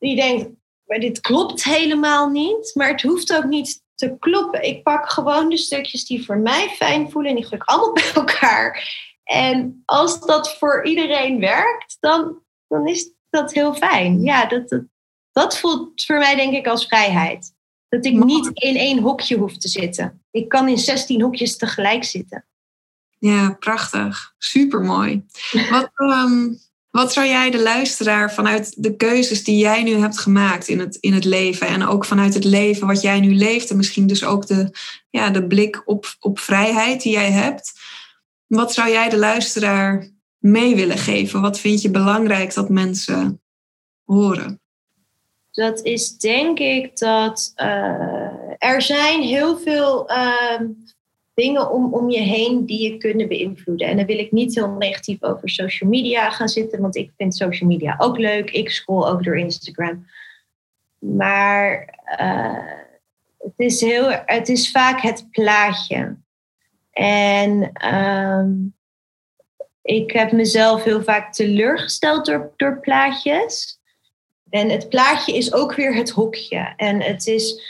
die 0.00 0.16
denkt, 0.16 0.48
maar 0.86 0.98
dit 0.98 1.20
klopt 1.20 1.64
helemaal 1.64 2.28
niet. 2.28 2.70
Maar 2.74 2.88
het 2.88 3.02
hoeft 3.02 3.36
ook 3.36 3.44
niet 3.44 3.82
te 3.94 4.16
kloppen. 4.18 4.62
Ik 4.62 4.82
pak 4.82 5.10
gewoon 5.10 5.48
de 5.48 5.56
stukjes 5.56 6.04
die 6.04 6.24
voor 6.24 6.38
mij 6.38 6.68
fijn 6.68 7.10
voelen 7.10 7.30
en 7.30 7.36
die 7.36 7.46
gooi 7.46 7.60
ik 7.60 7.68
allemaal 7.68 7.92
bij 8.02 8.12
elkaar. 8.14 8.98
En 9.24 9.82
als 9.84 10.20
dat 10.20 10.56
voor 10.58 10.86
iedereen 10.86 11.40
werkt, 11.40 11.96
dan, 12.00 12.42
dan 12.68 12.86
is 12.86 13.12
dat 13.30 13.52
heel 13.52 13.74
fijn. 13.74 14.22
Ja, 14.22 14.46
dat, 14.46 14.68
dat, 14.68 14.82
dat 15.32 15.58
voelt 15.58 16.04
voor 16.04 16.18
mij 16.18 16.34
denk 16.34 16.54
ik 16.54 16.66
als 16.66 16.86
vrijheid. 16.86 17.54
Dat 17.88 18.04
ik 18.04 18.24
niet 18.24 18.50
in 18.54 18.76
één 18.76 18.98
hokje 18.98 19.36
hoef 19.36 19.56
te 19.56 19.68
zitten. 19.68 20.24
Ik 20.30 20.48
kan 20.48 20.68
in 20.68 20.78
16 20.78 21.22
hokjes 21.22 21.56
tegelijk 21.56 22.04
zitten. 22.04 22.44
Ja, 23.18 23.56
prachtig. 23.58 24.34
Supermooi. 24.38 25.26
Wat, 25.70 25.90
um, 25.94 26.58
wat 26.90 27.12
zou 27.12 27.26
jij 27.26 27.50
de 27.50 27.62
luisteraar 27.62 28.32
vanuit 28.32 28.82
de 28.82 28.96
keuzes 28.96 29.44
die 29.44 29.58
jij 29.58 29.82
nu 29.82 29.92
hebt 29.92 30.18
gemaakt 30.18 30.68
in 30.68 30.78
het, 30.78 30.96
in 30.96 31.12
het 31.12 31.24
leven 31.24 31.66
en 31.66 31.86
ook 31.86 32.04
vanuit 32.04 32.34
het 32.34 32.44
leven 32.44 32.86
wat 32.86 33.00
jij 33.00 33.20
nu 33.20 33.34
leeft 33.34 33.70
en 33.70 33.76
misschien 33.76 34.06
dus 34.06 34.24
ook 34.24 34.46
de, 34.46 34.70
ja, 35.10 35.30
de 35.30 35.46
blik 35.46 35.82
op, 35.84 36.16
op 36.20 36.38
vrijheid 36.38 37.02
die 37.02 37.12
jij 37.12 37.30
hebt, 37.30 37.72
wat 38.46 38.72
zou 38.72 38.90
jij 38.90 39.08
de 39.08 39.18
luisteraar 39.18 40.10
mee 40.38 40.74
willen 40.74 40.98
geven? 40.98 41.40
Wat 41.40 41.60
vind 41.60 41.82
je 41.82 41.90
belangrijk 41.90 42.54
dat 42.54 42.68
mensen 42.68 43.42
horen? 44.04 44.60
Dat 45.50 45.84
is 45.84 46.16
denk 46.16 46.58
ik 46.58 46.98
dat 46.98 47.52
uh, 47.56 48.56
er 48.58 48.82
zijn 48.82 49.22
heel 49.22 49.58
veel 49.58 50.10
uh, 50.10 50.60
dingen 51.34 51.70
om, 51.70 51.94
om 51.94 52.10
je 52.10 52.20
heen 52.20 52.66
die 52.66 52.92
je 52.92 52.98
kunnen 52.98 53.28
beïnvloeden. 53.28 53.88
En 53.88 53.96
dan 53.96 54.06
wil 54.06 54.18
ik 54.18 54.32
niet 54.32 54.54
heel 54.54 54.70
negatief 54.70 55.22
over 55.22 55.48
social 55.48 55.90
media 55.90 56.30
gaan 56.30 56.48
zitten, 56.48 56.80
want 56.80 56.96
ik 56.96 57.12
vind 57.16 57.34
social 57.34 57.68
media 57.68 57.94
ook 57.98 58.18
leuk. 58.18 58.50
Ik 58.50 58.70
scroll 58.70 59.08
ook 59.08 59.24
door 59.24 59.38
Instagram. 59.38 60.06
Maar 60.98 61.98
uh, 62.20 62.78
het, 63.38 63.52
is 63.56 63.80
heel, 63.80 64.22
het 64.24 64.48
is 64.48 64.70
vaak 64.70 65.00
het 65.00 65.30
plaatje. 65.30 66.16
En 66.92 67.72
um, 67.94 68.74
ik 69.82 70.10
heb 70.10 70.32
mezelf 70.32 70.82
heel 70.84 71.02
vaak 71.02 71.32
teleurgesteld 71.32 72.26
door, 72.26 72.52
door 72.56 72.80
plaatjes. 72.80 73.78
En 74.50 74.68
het 74.68 74.88
plaatje 74.88 75.36
is 75.36 75.52
ook 75.52 75.74
weer 75.74 75.94
het 75.94 76.10
hokje. 76.10 76.72
En 76.76 77.02
het 77.02 77.26
is, 77.26 77.62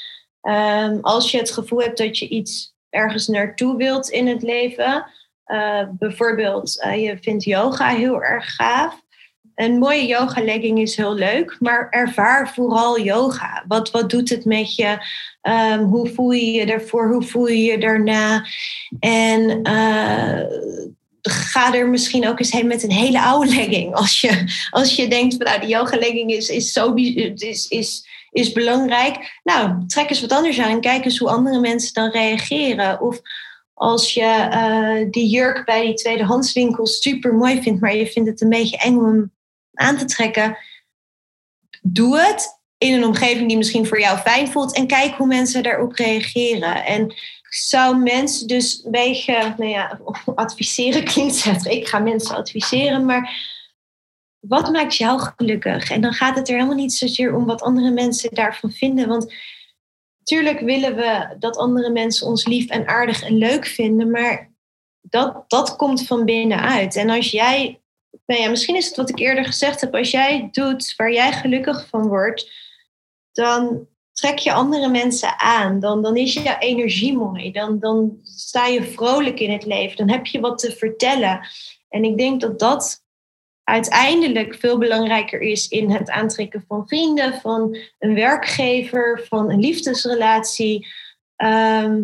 um, 0.43 0.99
als 1.01 1.31
je 1.31 1.39
het 1.39 1.51
gevoel 1.51 1.81
hebt 1.81 1.99
dat 1.99 2.19
je 2.19 2.29
iets 2.29 2.75
ergens 2.91 3.27
naartoe 3.27 3.77
wilt 3.77 4.09
in 4.09 4.27
het 4.27 4.43
leven. 4.43 5.07
Uh, 5.47 5.83
bijvoorbeeld, 5.91 6.85
uh, 6.87 7.05
je 7.05 7.19
vindt 7.21 7.45
yoga 7.45 7.89
heel 7.89 8.23
erg 8.23 8.55
gaaf. 8.55 9.01
Een 9.55 9.79
mooie 9.79 10.07
yoga 10.07 10.43
legging 10.43 10.79
is 10.79 10.97
heel 10.97 11.15
leuk, 11.15 11.57
maar 11.59 11.87
ervaar 11.91 12.53
vooral 12.55 13.01
yoga. 13.01 13.65
Wat, 13.69 13.91
wat 13.91 14.11
doet 14.11 14.29
het 14.29 14.45
met 14.45 14.75
je? 14.75 14.99
Um, 15.43 15.81
hoe 15.81 16.09
voel 16.09 16.31
je 16.31 16.51
je 16.51 16.65
ervoor? 16.65 17.13
Hoe 17.13 17.23
voel 17.23 17.47
je 17.47 17.63
je 17.63 17.79
daarna? 17.79 18.47
En 19.01 19.61
uh, 19.69 20.41
ga 21.23 21.75
er 21.75 21.89
misschien 21.89 22.29
ook 22.29 22.39
eens 22.39 22.53
heen 22.53 22.67
met 22.67 22.83
een 22.83 22.93
hele 22.93 23.23
oude 23.23 23.55
legging. 23.55 23.95
Als 23.95 24.21
je, 24.21 24.45
als 24.71 24.97
je 24.97 25.09
denkt, 25.09 25.39
nou, 25.39 25.61
die 25.61 25.69
yoga 25.69 25.97
legging 25.97 26.31
is, 26.31 26.49
is, 26.49 26.73
zo, 26.73 26.95
is, 26.95 27.69
is 27.69 28.09
is 28.31 28.53
belangrijk. 28.53 29.41
Nou, 29.43 29.87
trek 29.87 30.11
eens 30.11 30.21
wat 30.21 30.33
anders 30.33 30.61
aan 30.61 30.71
en 30.71 30.81
kijk 30.81 31.05
eens 31.05 31.19
hoe 31.19 31.31
andere 31.31 31.61
mensen 31.61 31.95
dan 31.95 32.11
reageren. 32.11 33.01
Of 33.01 33.21
als 33.75 34.15
je 34.15 34.49
uh, 34.53 35.11
die 35.11 35.29
jurk 35.29 35.65
bij 35.65 35.83
die 35.87 35.95
tweedehandswinkel 35.95 36.87
super 36.87 37.35
mooi 37.35 37.63
vindt, 37.63 37.81
maar 37.81 37.97
je 37.97 38.07
vindt 38.07 38.29
het 38.29 38.41
een 38.41 38.49
beetje 38.49 38.77
eng 38.77 38.97
om 38.97 39.33
aan 39.75 39.97
te 39.97 40.05
trekken, 40.05 40.57
doe 41.83 42.19
het 42.19 42.59
in 42.79 42.95
een 42.95 43.05
omgeving 43.05 43.49
die 43.49 43.57
misschien 43.57 43.87
voor 43.87 44.01
jou 44.01 44.19
fijn 44.19 44.49
voelt 44.49 44.75
en 44.75 44.87
kijk 44.87 45.15
hoe 45.15 45.27
mensen 45.27 45.63
daarop 45.63 45.93
reageren. 45.93 46.85
En 46.85 47.15
zou 47.51 47.97
mensen 47.97 48.47
dus 48.47 48.83
een 48.85 48.91
beetje, 48.91 49.55
nou 49.57 49.71
ja, 49.71 50.01
adviseren 50.35 51.05
klinkt. 51.05 51.67
Ik 51.67 51.89
ga 51.89 51.99
mensen 51.99 52.37
adviseren, 52.37 53.05
maar 53.05 53.59
wat 54.41 54.73
maakt 54.73 54.97
jou 54.97 55.21
gelukkig? 55.37 55.91
En 55.91 56.01
dan 56.01 56.13
gaat 56.13 56.37
het 56.37 56.49
er 56.49 56.55
helemaal 56.55 56.77
niet 56.77 56.93
zozeer 56.93 57.35
om 57.35 57.47
wat 57.47 57.63
andere 57.63 57.91
mensen 57.91 58.35
daarvan 58.35 58.71
vinden. 58.71 59.09
Want 59.09 59.35
natuurlijk 60.19 60.61
willen 60.61 60.97
we 60.97 61.37
dat 61.39 61.57
andere 61.57 61.91
mensen 61.91 62.27
ons 62.27 62.47
lief 62.47 62.69
en 62.69 62.89
aardig 62.89 63.23
en 63.23 63.37
leuk 63.37 63.67
vinden, 63.67 64.11
maar 64.11 64.53
dat, 65.01 65.45
dat 65.49 65.77
komt 65.77 66.07
van 66.07 66.25
binnenuit. 66.25 66.97
En 66.97 67.11
als 67.11 67.31
jij, 67.31 67.81
nou 68.27 68.41
ja, 68.41 68.49
misschien 68.49 68.77
is 68.77 68.87
het 68.87 68.97
wat 68.97 69.09
ik 69.09 69.19
eerder 69.19 69.45
gezegd 69.45 69.81
heb, 69.81 69.95
als 69.95 70.11
jij 70.11 70.49
doet 70.51 70.95
waar 70.97 71.13
jij 71.13 71.33
gelukkig 71.33 71.89
van 71.89 72.09
wordt, 72.09 72.51
dan 73.33 73.89
trek 74.13 74.39
je 74.39 74.53
andere 74.53 74.89
mensen 74.89 75.41
aan. 75.41 75.81
Dan, 75.81 76.03
dan 76.03 76.17
is 76.17 76.33
jouw 76.33 76.59
energie 76.59 77.17
mooi. 77.17 77.53
Dan, 77.53 77.79
dan 77.79 78.19
sta 78.23 78.67
je 78.67 78.83
vrolijk 78.83 79.41
in 79.41 79.51
het 79.51 79.65
leven. 79.65 79.97
Dan 79.97 80.11
heb 80.11 80.27
je 80.27 80.41
wat 80.41 80.59
te 80.59 80.73
vertellen. 80.73 81.49
En 81.89 82.05
ik 82.05 82.19
denk 82.19 82.41
dat 82.41 82.59
dat 82.59 83.05
uiteindelijk 83.71 84.55
veel 84.55 84.79
belangrijker 84.79 85.41
is 85.41 85.69
in 85.69 85.91
het 85.91 86.11
aantrekken 86.11 86.65
van 86.69 86.89
vrienden, 86.89 87.41
van 87.41 87.77
een 87.99 88.15
werkgever, 88.15 89.27
van 89.29 89.51
een 89.51 89.61
liefdesrelatie. 89.61 90.87
Ehm, 91.37 92.03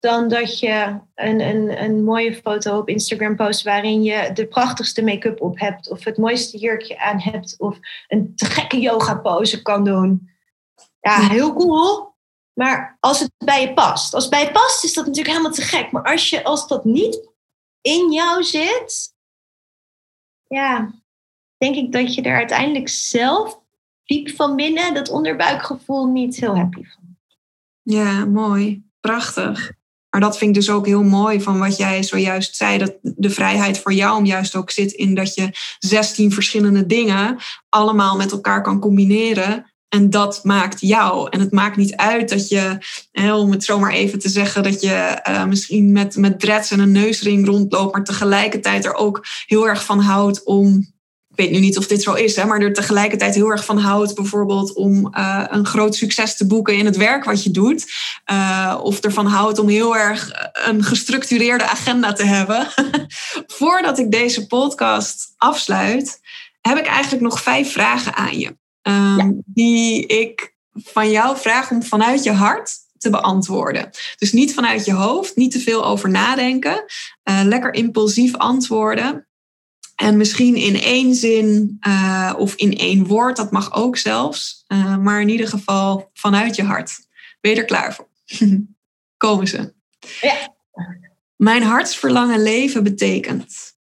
dan 0.00 0.28
dat 0.28 0.58
je 0.58 0.98
een, 1.14 1.40
een, 1.40 1.82
een 1.82 2.04
mooie 2.04 2.34
foto 2.34 2.78
op 2.78 2.88
Instagram 2.88 3.36
post 3.36 3.62
waarin 3.62 4.02
je 4.02 4.30
de 4.32 4.46
prachtigste 4.46 5.02
make-up 5.02 5.40
op 5.40 5.58
hebt, 5.58 5.90
of 5.90 6.04
het 6.04 6.18
mooiste 6.18 6.58
jurkje 6.58 6.98
aan 6.98 7.20
hebt, 7.20 7.54
of 7.58 7.78
een 8.08 8.32
te 8.36 8.44
gekke 8.44 8.80
yoga 8.80 9.14
pose 9.14 9.62
kan 9.62 9.84
doen. 9.84 10.30
Ja, 11.00 11.28
heel 11.28 11.54
cool. 11.54 12.14
Maar 12.52 12.96
als 13.00 13.20
het 13.20 13.32
bij 13.44 13.60
je 13.60 13.74
past. 13.74 14.14
Als 14.14 14.22
het 14.22 14.32
bij 14.32 14.44
je 14.44 14.50
past, 14.50 14.84
is 14.84 14.94
dat 14.94 15.06
natuurlijk 15.06 15.34
helemaal 15.34 15.56
te 15.56 15.62
gek. 15.62 15.90
Maar 15.90 16.02
als, 16.02 16.30
je, 16.30 16.44
als 16.44 16.68
dat 16.68 16.84
niet 16.84 17.28
in 17.80 18.12
jou 18.12 18.42
zit, 18.42 19.11
ja, 20.52 20.92
denk 21.56 21.76
ik 21.76 21.92
dat 21.92 22.14
je 22.14 22.22
er 22.22 22.36
uiteindelijk 22.36 22.88
zelf 22.88 23.60
diep 24.04 24.30
van 24.30 24.56
binnen 24.56 24.94
dat 24.94 25.10
onderbuikgevoel 25.10 26.06
niet 26.06 26.36
heel 26.36 26.56
happy 26.56 26.84
van. 26.84 27.16
Ja, 27.82 28.24
mooi. 28.24 28.82
Prachtig. 29.00 29.72
Maar 30.10 30.20
dat 30.20 30.38
vind 30.38 30.50
ik 30.50 30.62
dus 30.62 30.70
ook 30.70 30.86
heel 30.86 31.02
mooi 31.02 31.40
van 31.40 31.58
wat 31.58 31.76
jij 31.76 32.02
zojuist 32.02 32.56
zei. 32.56 32.78
Dat 32.78 32.94
de 33.02 33.30
vrijheid 33.30 33.78
voor 33.78 33.92
jou 33.92 34.18
om 34.18 34.24
juist 34.24 34.54
ook 34.54 34.70
zit 34.70 34.92
in 34.92 35.14
dat 35.14 35.34
je 35.34 35.50
16 35.78 36.32
verschillende 36.32 36.86
dingen 36.86 37.36
allemaal 37.68 38.16
met 38.16 38.32
elkaar 38.32 38.62
kan 38.62 38.80
combineren. 38.80 39.71
En 39.92 40.10
dat 40.10 40.40
maakt 40.44 40.80
jou. 40.80 41.28
En 41.30 41.40
het 41.40 41.52
maakt 41.52 41.76
niet 41.76 41.96
uit 41.96 42.28
dat 42.28 42.48
je, 42.48 42.78
om 43.32 43.50
het 43.50 43.64
zomaar 43.64 43.92
even 43.92 44.18
te 44.18 44.28
zeggen, 44.28 44.62
dat 44.62 44.80
je 44.80 44.92
eh, 44.92 45.44
misschien 45.44 45.92
met, 45.92 46.16
met 46.16 46.40
dreads 46.40 46.70
en 46.70 46.80
een 46.80 46.92
neusring 46.92 47.46
rondloopt, 47.46 47.92
maar 47.92 48.04
tegelijkertijd 48.04 48.84
er 48.84 48.94
ook 48.94 49.26
heel 49.46 49.68
erg 49.68 49.84
van 49.84 50.00
houdt 50.00 50.44
om 50.44 50.92
ik 51.28 51.38
weet 51.38 51.50
nu 51.50 51.58
niet 51.58 51.78
of 51.78 51.86
dit 51.86 52.02
zo 52.02 52.12
is, 52.12 52.36
hè, 52.36 52.44
maar 52.44 52.60
er 52.60 52.72
tegelijkertijd 52.72 53.34
heel 53.34 53.50
erg 53.50 53.64
van 53.64 53.78
houdt, 53.78 54.14
bijvoorbeeld 54.14 54.74
om 54.74 55.14
uh, 55.16 55.44
een 55.48 55.66
groot 55.66 55.94
succes 55.94 56.36
te 56.36 56.46
boeken 56.46 56.76
in 56.76 56.84
het 56.84 56.96
werk 56.96 57.24
wat 57.24 57.42
je 57.42 57.50
doet. 57.50 57.92
Uh, 58.32 58.78
of 58.82 59.00
ervan 59.00 59.26
houdt 59.26 59.58
om 59.58 59.68
heel 59.68 59.96
erg 59.96 60.30
een 60.52 60.84
gestructureerde 60.84 61.68
agenda 61.68 62.12
te 62.12 62.24
hebben. 62.24 62.66
Voordat 63.58 63.98
ik 63.98 64.10
deze 64.10 64.46
podcast 64.46 65.34
afsluit, 65.36 66.20
heb 66.60 66.78
ik 66.78 66.86
eigenlijk 66.86 67.22
nog 67.22 67.42
vijf 67.42 67.72
vragen 67.72 68.14
aan 68.14 68.38
je. 68.38 68.60
Um, 68.82 69.42
Die 69.46 70.06
ik 70.06 70.54
van 70.72 71.10
jou 71.10 71.36
vraag 71.38 71.70
om 71.70 71.82
vanuit 71.82 72.22
je 72.22 72.32
hart 72.32 72.74
te 72.98 73.10
beantwoorden. 73.10 73.90
Dus 74.18 74.32
niet 74.32 74.54
vanuit 74.54 74.84
je 74.84 74.92
hoofd, 74.92 75.36
niet 75.36 75.52
te 75.52 75.60
veel 75.60 75.84
over 75.84 76.10
nadenken. 76.10 76.84
Uh, 77.24 77.40
lekker 77.44 77.74
impulsief 77.74 78.36
antwoorden. 78.36 79.26
En 79.96 80.16
misschien 80.16 80.56
in 80.56 80.80
één 80.80 81.14
zin 81.14 81.78
uh, 81.88 82.34
of 82.36 82.54
in 82.54 82.76
één 82.76 83.06
woord, 83.06 83.36
dat 83.36 83.50
mag 83.50 83.74
ook 83.74 83.96
zelfs. 83.96 84.64
Uh, 84.68 84.96
maar 84.96 85.20
in 85.20 85.28
ieder 85.28 85.48
geval 85.48 86.10
vanuit 86.12 86.56
je 86.56 86.62
hart. 86.62 87.06
Ben 87.40 87.50
je 87.50 87.56
er 87.56 87.64
klaar 87.64 87.94
voor? 87.94 88.08
Komen 89.16 89.48
ze. 89.48 89.74
Ja. 90.20 90.54
Mijn 91.36 91.62
hartsverlangen 91.62 92.42
leven 92.42 92.82
betekent. 92.82 93.74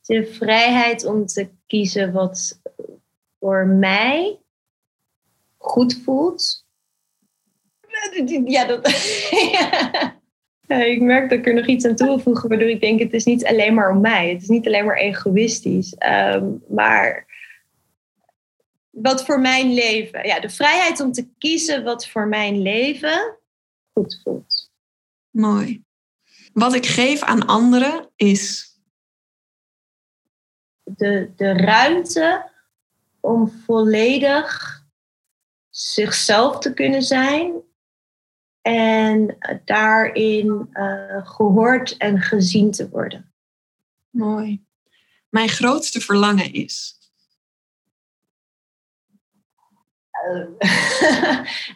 De 0.00 0.34
vrijheid 0.38 1.04
om 1.04 1.26
te 1.26 1.48
kiezen 1.66 2.12
wat 2.12 2.60
voor 3.44 3.66
mij 3.66 4.40
goed 5.56 6.00
voelt. 6.04 6.66
Ja, 8.46 8.64
dat. 8.64 8.88
ik 10.94 11.00
merk 11.00 11.30
dat 11.30 11.38
ik 11.38 11.46
er 11.46 11.54
nog 11.54 11.66
iets 11.66 11.84
aan 11.84 11.96
toevoegen, 11.96 12.48
waardoor 12.48 12.68
ik 12.68 12.80
denk: 12.80 13.00
het 13.00 13.12
is 13.12 13.24
niet 13.24 13.46
alleen 13.46 13.74
maar 13.74 13.90
om 13.90 14.00
mij. 14.00 14.32
Het 14.32 14.42
is 14.42 14.48
niet 14.48 14.66
alleen 14.66 14.84
maar 14.84 14.96
egoïstisch. 14.96 15.96
Um, 16.06 16.64
maar 16.68 17.26
wat 18.90 19.24
voor 19.24 19.40
mijn 19.40 19.74
leven. 19.74 20.26
Ja, 20.26 20.40
de 20.40 20.50
vrijheid 20.50 21.00
om 21.00 21.12
te 21.12 21.28
kiezen 21.38 21.84
wat 21.84 22.08
voor 22.08 22.28
mijn 22.28 22.62
leven 22.62 23.36
goed 23.92 24.20
voelt. 24.22 24.70
Mooi. 25.30 25.82
Wat 26.52 26.74
ik 26.74 26.86
geef 26.86 27.22
aan 27.22 27.46
anderen 27.46 28.10
is. 28.16 28.72
De, 30.82 31.32
de 31.36 31.52
ruimte 31.52 32.52
om 33.24 33.48
volledig 33.48 34.82
zichzelf 35.70 36.58
te 36.58 36.74
kunnen 36.74 37.02
zijn 37.02 37.52
en 38.60 39.36
daarin 39.64 40.68
uh, 40.72 41.26
gehoord 41.26 41.96
en 41.96 42.20
gezien 42.20 42.70
te 42.70 42.88
worden. 42.88 43.32
Mooi. 44.10 44.64
Mijn 45.28 45.48
grootste 45.48 46.00
verlangen 46.00 46.52
is. 46.52 46.98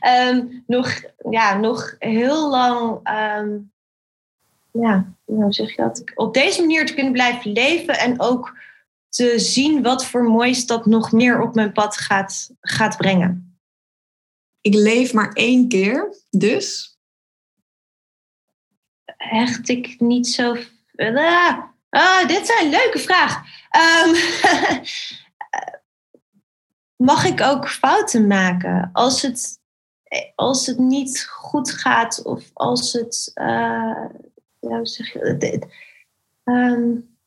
Um, 0.06 0.64
nog, 0.66 1.02
ja, 1.30 1.58
nog 1.58 1.94
heel 1.98 2.50
lang, 2.50 3.08
um, 3.10 3.72
ja, 4.70 5.12
hoe 5.24 5.52
zeg 5.52 5.70
je 5.70 5.82
dat? 5.82 6.02
Op 6.14 6.34
deze 6.34 6.60
manier 6.60 6.86
te 6.86 6.94
kunnen 6.94 7.12
blijven 7.12 7.52
leven 7.52 7.98
en 7.98 8.20
ook 8.20 8.56
te 9.08 9.38
zien 9.38 9.82
wat 9.82 10.06
voor 10.06 10.22
moois 10.22 10.66
dat 10.66 10.86
nog 10.86 11.12
meer 11.12 11.40
op 11.40 11.54
mijn 11.54 11.72
pad 11.72 11.96
gaat, 11.96 12.50
gaat 12.60 12.96
brengen. 12.96 13.58
Ik 14.60 14.74
leef 14.74 15.12
maar 15.12 15.32
één 15.32 15.68
keer, 15.68 16.16
dus? 16.30 16.98
Echt, 19.16 19.68
ik 19.68 20.00
niet 20.00 20.28
zo. 20.28 20.56
Ah, 20.96 21.58
ah 21.88 22.28
dit 22.28 22.46
zijn 22.46 22.64
een 22.64 22.70
leuke 22.70 22.98
vraag. 22.98 23.42
Um, 24.04 24.14
mag 27.08 27.24
ik 27.24 27.40
ook 27.40 27.68
fouten 27.68 28.26
maken? 28.26 28.90
Als 28.92 29.22
het, 29.22 29.60
als 30.34 30.66
het 30.66 30.78
niet 30.78 31.26
goed 31.28 31.70
gaat 31.70 32.22
of 32.22 32.50
als 32.52 32.92
het. 32.92 33.30
Uh, 33.34 34.04
ja, 34.60 34.84
zeg 34.84 35.12
je, 35.12 35.68
um, 36.44 37.17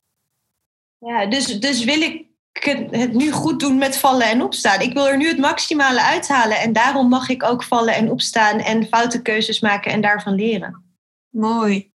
ja, 1.04 1.26
dus, 1.26 1.60
dus 1.60 1.84
wil 1.84 2.00
ik 2.00 2.30
het 2.52 3.12
nu 3.12 3.30
goed 3.30 3.60
doen 3.60 3.78
met 3.78 3.96
vallen 3.96 4.26
en 4.26 4.42
opstaan. 4.42 4.80
Ik 4.80 4.92
wil 4.92 5.08
er 5.08 5.16
nu 5.16 5.28
het 5.28 5.38
maximale 5.38 6.02
uithalen 6.02 6.56
en 6.56 6.72
daarom 6.72 7.08
mag 7.08 7.28
ik 7.28 7.42
ook 7.42 7.62
vallen 7.62 7.94
en 7.94 8.10
opstaan 8.10 8.58
en 8.58 8.86
foute 8.86 9.22
keuzes 9.22 9.60
maken 9.60 9.92
en 9.92 10.00
daarvan 10.00 10.34
leren. 10.34 10.84
Mooi. 11.28 11.92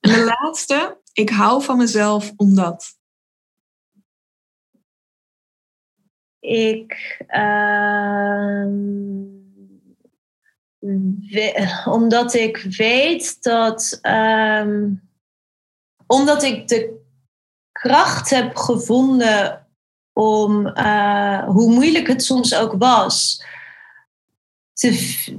En 0.00 0.10
de 0.10 0.24
laatste, 0.40 1.00
ik 1.12 1.30
hou 1.30 1.62
van 1.62 1.76
mezelf 1.76 2.32
omdat. 2.36 2.98
Ik, 6.40 7.20
uh, 7.28 8.64
we, 11.30 11.80
omdat 11.84 12.34
ik 12.34 12.56
weet 12.56 13.42
dat, 13.42 13.98
uh, 14.02 14.86
omdat 16.06 16.42
ik 16.42 16.68
de 16.68 16.99
kracht 17.80 18.30
heb 18.30 18.56
gevonden 18.56 19.66
om, 20.12 20.66
uh, 20.66 21.44
hoe 21.44 21.72
moeilijk 21.72 22.06
het 22.06 22.24
soms 22.24 22.54
ook 22.54 22.74
was, 22.78 23.44
te, 24.72 24.90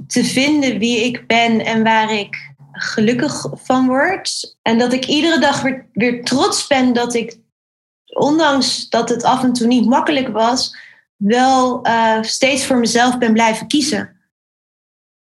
te 0.06 0.24
vinden 0.24 0.78
wie 0.78 1.04
ik 1.04 1.26
ben 1.26 1.64
en 1.64 1.82
waar 1.82 2.12
ik 2.12 2.52
gelukkig 2.72 3.46
van 3.54 3.86
word. 3.86 4.56
En 4.62 4.78
dat 4.78 4.92
ik 4.92 5.06
iedere 5.06 5.38
dag 5.38 5.62
weer, 5.62 5.86
weer 5.92 6.24
trots 6.24 6.66
ben 6.66 6.92
dat 6.92 7.14
ik, 7.14 7.38
ondanks 8.04 8.88
dat 8.88 9.08
het 9.08 9.22
af 9.22 9.42
en 9.42 9.52
toe 9.52 9.66
niet 9.66 9.86
makkelijk 9.86 10.28
was, 10.28 10.76
wel 11.16 11.86
uh, 11.86 12.22
steeds 12.22 12.66
voor 12.66 12.78
mezelf 12.78 13.18
ben 13.18 13.32
blijven 13.32 13.66
kiezen. 13.66 14.20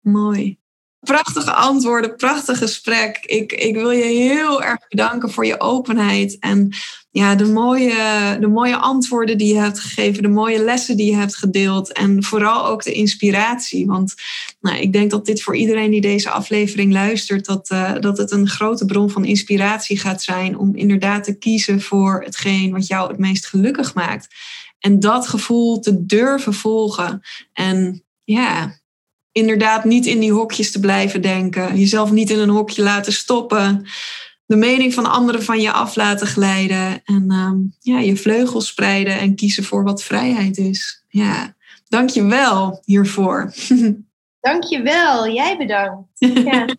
Mooi. 0.01 0.61
Prachtige 1.01 1.53
antwoorden, 1.53 2.17
prachtig 2.17 2.59
gesprek. 2.59 3.19
Ik, 3.19 3.53
ik 3.53 3.75
wil 3.75 3.91
je 3.91 4.05
heel 4.05 4.63
erg 4.63 4.89
bedanken 4.89 5.31
voor 5.31 5.47
je 5.47 5.61
openheid 5.61 6.39
en 6.39 6.73
ja, 7.13 7.35
de, 7.35 7.47
mooie, 7.47 8.37
de 8.41 8.49
mooie 8.49 8.77
antwoorden 8.77 9.39
die 9.39 9.55
je 9.55 9.61
hebt 9.61 9.81
gegeven, 9.81 10.23
de 10.23 10.29
mooie 10.29 10.65
lessen 10.65 10.97
die 10.97 11.11
je 11.11 11.17
hebt 11.17 11.37
gedeeld 11.37 11.93
en 11.93 12.23
vooral 12.23 12.67
ook 12.67 12.83
de 12.83 12.93
inspiratie. 12.93 13.87
Want 13.87 14.15
nou, 14.61 14.79
ik 14.79 14.93
denk 14.93 15.11
dat 15.11 15.27
dit 15.27 15.43
voor 15.43 15.57
iedereen 15.57 15.91
die 15.91 16.01
deze 16.01 16.31
aflevering 16.31 16.93
luistert, 16.93 17.45
dat, 17.45 17.71
uh, 17.71 17.93
dat 18.01 18.19
het 18.19 18.31
een 18.31 18.49
grote 18.49 18.85
bron 18.85 19.11
van 19.11 19.25
inspiratie 19.25 19.99
gaat 19.99 20.23
zijn 20.23 20.59
om 20.59 20.77
inderdaad 20.77 21.25
te 21.25 21.39
kiezen 21.39 21.81
voor 21.81 22.23
hetgeen 22.25 22.73
wat 22.73 22.87
jou 22.87 23.09
het 23.09 23.19
meest 23.19 23.47
gelukkig 23.47 23.95
maakt. 23.95 24.29
En 24.79 25.01
dat 25.01 25.29
gevoel 25.29 25.81
te 25.81 26.07
durven 26.07 26.55
volgen. 26.55 27.23
En 27.53 28.05
ja, 28.25 28.81
inderdaad 29.33 29.85
niet 29.85 30.07
in 30.07 30.21
die 30.21 30.33
hokjes 30.33 30.73
te 30.73 30.81
blijven 30.81 31.23
denken. 31.23 31.79
Jezelf 31.79 32.11
niet 32.11 32.31
in 32.31 32.39
een 32.39 32.49
hokje 32.49 32.83
laten 32.83 33.13
stoppen. 33.13 33.87
De 34.47 34.57
mening 34.57 34.95
van 34.95 35.11
anderen 35.11 35.43
van 35.43 35.61
je 35.61 35.73
af 35.73 35.97
laten 35.97 36.27
glijden. 36.27 37.03
En 37.05 37.33
um, 37.33 37.77
ja, 37.81 37.99
je 37.99 38.17
vleugels 38.17 38.67
spreiden 38.67 39.19
en 39.19 39.35
kiezen 39.35 39.65
voor 39.65 39.85
wat 39.85 40.03
vrijheid 40.03 40.59
is. 40.59 41.05
Ja, 41.09 41.55
dank 41.89 42.11
je 42.11 42.25
wel 42.25 42.83
hiervoor. 42.85 43.53
Dank 44.41 44.65
je 44.65 44.83
wel. 44.83 45.29
Jij 45.29 45.57
bedankt. 45.57 46.09
Ja. 46.19 46.67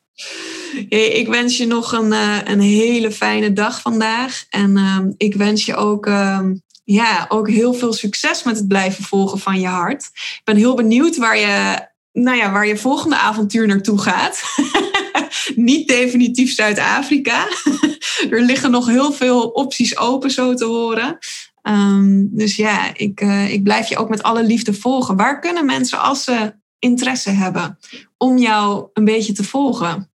Hey, 0.89 1.07
ik 1.07 1.27
wens 1.27 1.57
je 1.57 1.67
nog 1.67 1.91
een, 1.91 2.11
uh, 2.11 2.37
een 2.43 2.59
hele 2.59 3.11
fijne 3.11 3.53
dag 3.53 3.81
vandaag. 3.81 4.45
En 4.49 4.77
uh, 4.77 4.99
ik 5.17 5.35
wens 5.35 5.65
je 5.65 5.75
ook 5.75 6.05
uh, 6.05 6.39
ja, 6.83 7.25
ook 7.29 7.49
heel 7.49 7.73
veel 7.73 7.93
succes 7.93 8.43
met 8.43 8.57
het 8.57 8.67
blijven 8.67 9.03
volgen 9.03 9.39
van 9.39 9.59
je 9.59 9.67
hart. 9.67 10.03
Ik 10.13 10.41
ben 10.43 10.55
heel 10.55 10.75
benieuwd 10.75 11.17
waar 11.17 11.37
je 11.37 11.87
nou 12.11 12.37
ja, 12.37 12.51
waar 12.51 12.67
je 12.67 12.77
volgende 12.77 13.17
avontuur 13.17 13.67
naartoe 13.67 13.97
gaat. 13.97 14.41
Niet 15.55 15.87
definitief 15.87 16.53
Zuid-Afrika. 16.53 17.47
er 18.29 18.41
liggen 18.41 18.71
nog 18.71 18.87
heel 18.87 19.11
veel 19.11 19.47
opties 19.47 19.97
open, 19.97 20.31
zo 20.31 20.53
te 20.53 20.65
horen. 20.65 21.17
Um, 21.61 22.29
dus 22.31 22.55
ja, 22.55 22.91
ik, 22.95 23.21
uh, 23.21 23.53
ik 23.53 23.63
blijf 23.63 23.89
je 23.89 23.97
ook 23.97 24.09
met 24.09 24.23
alle 24.23 24.43
liefde 24.43 24.73
volgen. 24.73 25.15
Waar 25.15 25.39
kunnen 25.39 25.65
mensen, 25.65 25.99
als 25.99 26.23
ze 26.23 26.53
interesse 26.79 27.29
hebben, 27.29 27.79
om 28.17 28.37
jou 28.37 28.89
een 28.93 29.05
beetje 29.05 29.33
te 29.33 29.43
volgen? 29.43 30.11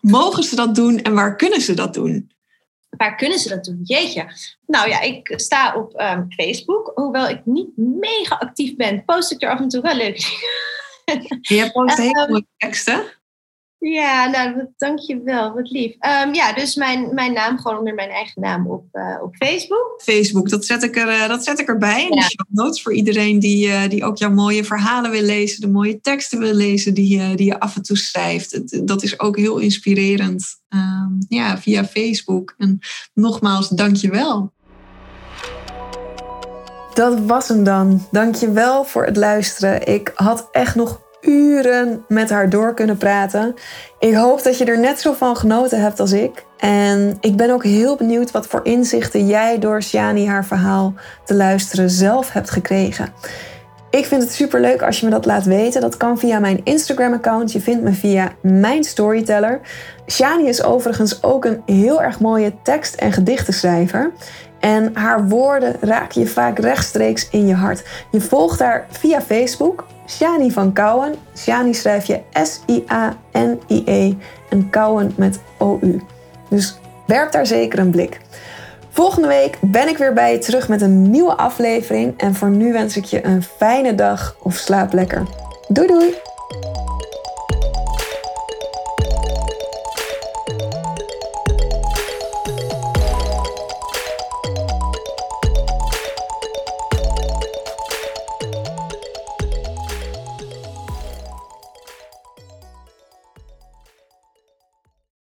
Mogen 0.00 0.42
ze 0.42 0.56
dat 0.56 0.74
doen 0.74 1.02
en 1.02 1.14
waar 1.14 1.36
kunnen 1.36 1.60
ze 1.60 1.74
dat 1.74 1.94
doen? 1.94 2.30
Waar 2.90 3.16
kunnen 3.16 3.38
ze 3.38 3.48
dat 3.48 3.64
doen? 3.64 3.80
Jeetje. 3.82 4.26
Nou 4.66 4.88
ja, 4.88 5.00
ik 5.00 5.32
sta 5.36 5.74
op 5.74 6.00
um, 6.00 6.26
Facebook. 6.32 6.92
Hoewel 6.94 7.28
ik 7.28 7.40
niet 7.44 7.76
mega 7.76 8.34
actief 8.34 8.76
ben, 8.76 9.04
post 9.04 9.32
ik 9.32 9.42
er 9.42 9.50
af 9.50 9.60
en 9.60 9.68
toe 9.68 9.82
wel 9.82 9.96
leuk 9.96 10.18
je 11.40 11.70
post 11.72 11.96
hele 12.12 12.26
mooie 12.28 12.46
teksten. 12.56 13.04
Ja, 13.78 14.28
nou, 14.28 14.66
dank 14.76 14.98
je 14.98 15.20
wel. 15.22 15.54
Wat 15.54 15.70
lief. 15.70 15.92
Um, 15.92 16.34
ja, 16.34 16.52
dus 16.52 16.74
mijn, 16.74 17.14
mijn 17.14 17.32
naam 17.32 17.58
gewoon 17.58 17.78
onder 17.78 17.94
mijn 17.94 18.08
eigen 18.08 18.42
naam 18.42 18.66
op, 18.66 18.84
uh, 18.92 19.22
op 19.22 19.34
Facebook. 19.36 20.00
Facebook, 20.02 20.48
dat 20.48 20.64
zet 20.64 20.82
ik, 20.82 20.96
er, 20.96 21.08
uh, 21.08 21.28
dat 21.28 21.44
zet 21.44 21.58
ik 21.58 21.68
erbij 21.68 22.02
in 22.02 22.14
ja. 22.14 22.20
de 22.20 22.30
show 22.30 22.46
notes 22.48 22.82
voor 22.82 22.94
iedereen 22.94 23.38
die, 23.38 23.66
uh, 23.66 23.88
die 23.88 24.04
ook 24.04 24.18
jouw 24.18 24.30
mooie 24.30 24.64
verhalen 24.64 25.10
wil 25.10 25.22
lezen, 25.22 25.60
de 25.60 25.68
mooie 25.68 26.00
teksten 26.00 26.38
wil 26.38 26.54
lezen 26.54 26.94
die, 26.94 27.34
die 27.34 27.46
je 27.46 27.60
af 27.60 27.76
en 27.76 27.82
toe 27.82 27.96
schrijft. 27.96 28.86
Dat 28.86 29.02
is 29.02 29.20
ook 29.20 29.36
heel 29.36 29.58
inspirerend 29.58 30.44
um, 30.68 31.18
ja, 31.28 31.58
via 31.58 31.84
Facebook. 31.84 32.54
En 32.58 32.78
nogmaals, 33.14 33.68
dank 33.68 33.96
je 33.96 34.10
wel. 34.10 34.54
Dat 36.94 37.20
was 37.20 37.48
hem 37.48 37.64
dan. 37.64 38.06
Dank 38.10 38.34
je 38.34 38.50
wel 38.50 38.84
voor 38.84 39.04
het 39.04 39.16
luisteren. 39.16 39.86
Ik 39.86 40.12
had 40.14 40.48
echt 40.52 40.74
nog 40.74 41.00
uren 41.26 42.04
met 42.08 42.30
haar 42.30 42.50
door 42.50 42.74
kunnen 42.74 42.96
praten. 42.96 43.54
Ik 43.98 44.14
hoop 44.14 44.42
dat 44.42 44.58
je 44.58 44.64
er 44.64 44.78
net 44.78 45.00
zo 45.00 45.12
van 45.12 45.36
genoten 45.36 45.80
hebt 45.80 46.00
als 46.00 46.12
ik. 46.12 46.44
En 46.58 47.16
ik 47.20 47.36
ben 47.36 47.50
ook 47.50 47.64
heel 47.64 47.96
benieuwd 47.96 48.30
wat 48.30 48.46
voor 48.46 48.60
inzichten 48.62 49.26
jij 49.26 49.58
door 49.58 49.82
Shani 49.82 50.26
haar 50.26 50.44
verhaal 50.44 50.94
te 51.24 51.34
luisteren 51.34 51.90
zelf 51.90 52.32
hebt 52.32 52.50
gekregen. 52.50 53.12
Ik 53.90 54.06
vind 54.06 54.22
het 54.22 54.32
super 54.32 54.60
leuk 54.60 54.82
als 54.82 55.00
je 55.00 55.04
me 55.04 55.12
dat 55.12 55.26
laat 55.26 55.44
weten. 55.44 55.80
Dat 55.80 55.96
kan 55.96 56.18
via 56.18 56.38
mijn 56.38 56.60
Instagram-account. 56.64 57.52
Je 57.52 57.60
vindt 57.60 57.82
me 57.82 57.92
via 57.92 58.32
mijn 58.42 58.84
storyteller. 58.84 59.60
Shani 60.06 60.48
is 60.48 60.62
overigens 60.62 61.22
ook 61.22 61.44
een 61.44 61.62
heel 61.66 62.02
erg 62.02 62.20
mooie 62.20 62.52
tekst- 62.62 62.94
en 62.94 63.12
gedichtenschrijver. 63.12 64.12
En 64.60 64.90
haar 64.94 65.28
woorden 65.28 65.76
raken 65.80 66.20
je 66.20 66.26
vaak 66.26 66.58
rechtstreeks 66.58 67.28
in 67.30 67.46
je 67.46 67.54
hart. 67.54 67.84
Je 68.10 68.20
volgt 68.20 68.58
haar 68.58 68.86
via 68.90 69.20
Facebook, 69.20 69.86
Shani 70.06 70.50
van 70.50 70.72
Kouwen. 70.72 71.14
Shani 71.36 71.74
schrijf 71.74 72.04
je 72.04 72.20
S-I-A-N-I-E 72.32 74.14
en 74.48 74.70
Kouwen 74.70 75.14
met 75.16 75.40
O-U. 75.58 76.02
Dus 76.48 76.78
werp 77.06 77.32
daar 77.32 77.46
zeker 77.46 77.78
een 77.78 77.90
blik. 77.90 78.20
Volgende 78.90 79.28
week 79.28 79.58
ben 79.60 79.88
ik 79.88 79.98
weer 79.98 80.12
bij 80.12 80.32
je 80.32 80.38
terug 80.38 80.68
met 80.68 80.80
een 80.80 81.10
nieuwe 81.10 81.36
aflevering. 81.36 82.14
En 82.16 82.34
voor 82.34 82.50
nu 82.50 82.72
wens 82.72 82.96
ik 82.96 83.04
je 83.04 83.24
een 83.24 83.42
fijne 83.42 83.94
dag 83.94 84.36
of 84.42 84.54
slaap 84.54 84.92
lekker. 84.92 85.22
Doei 85.68 85.86
doei! 85.86 86.14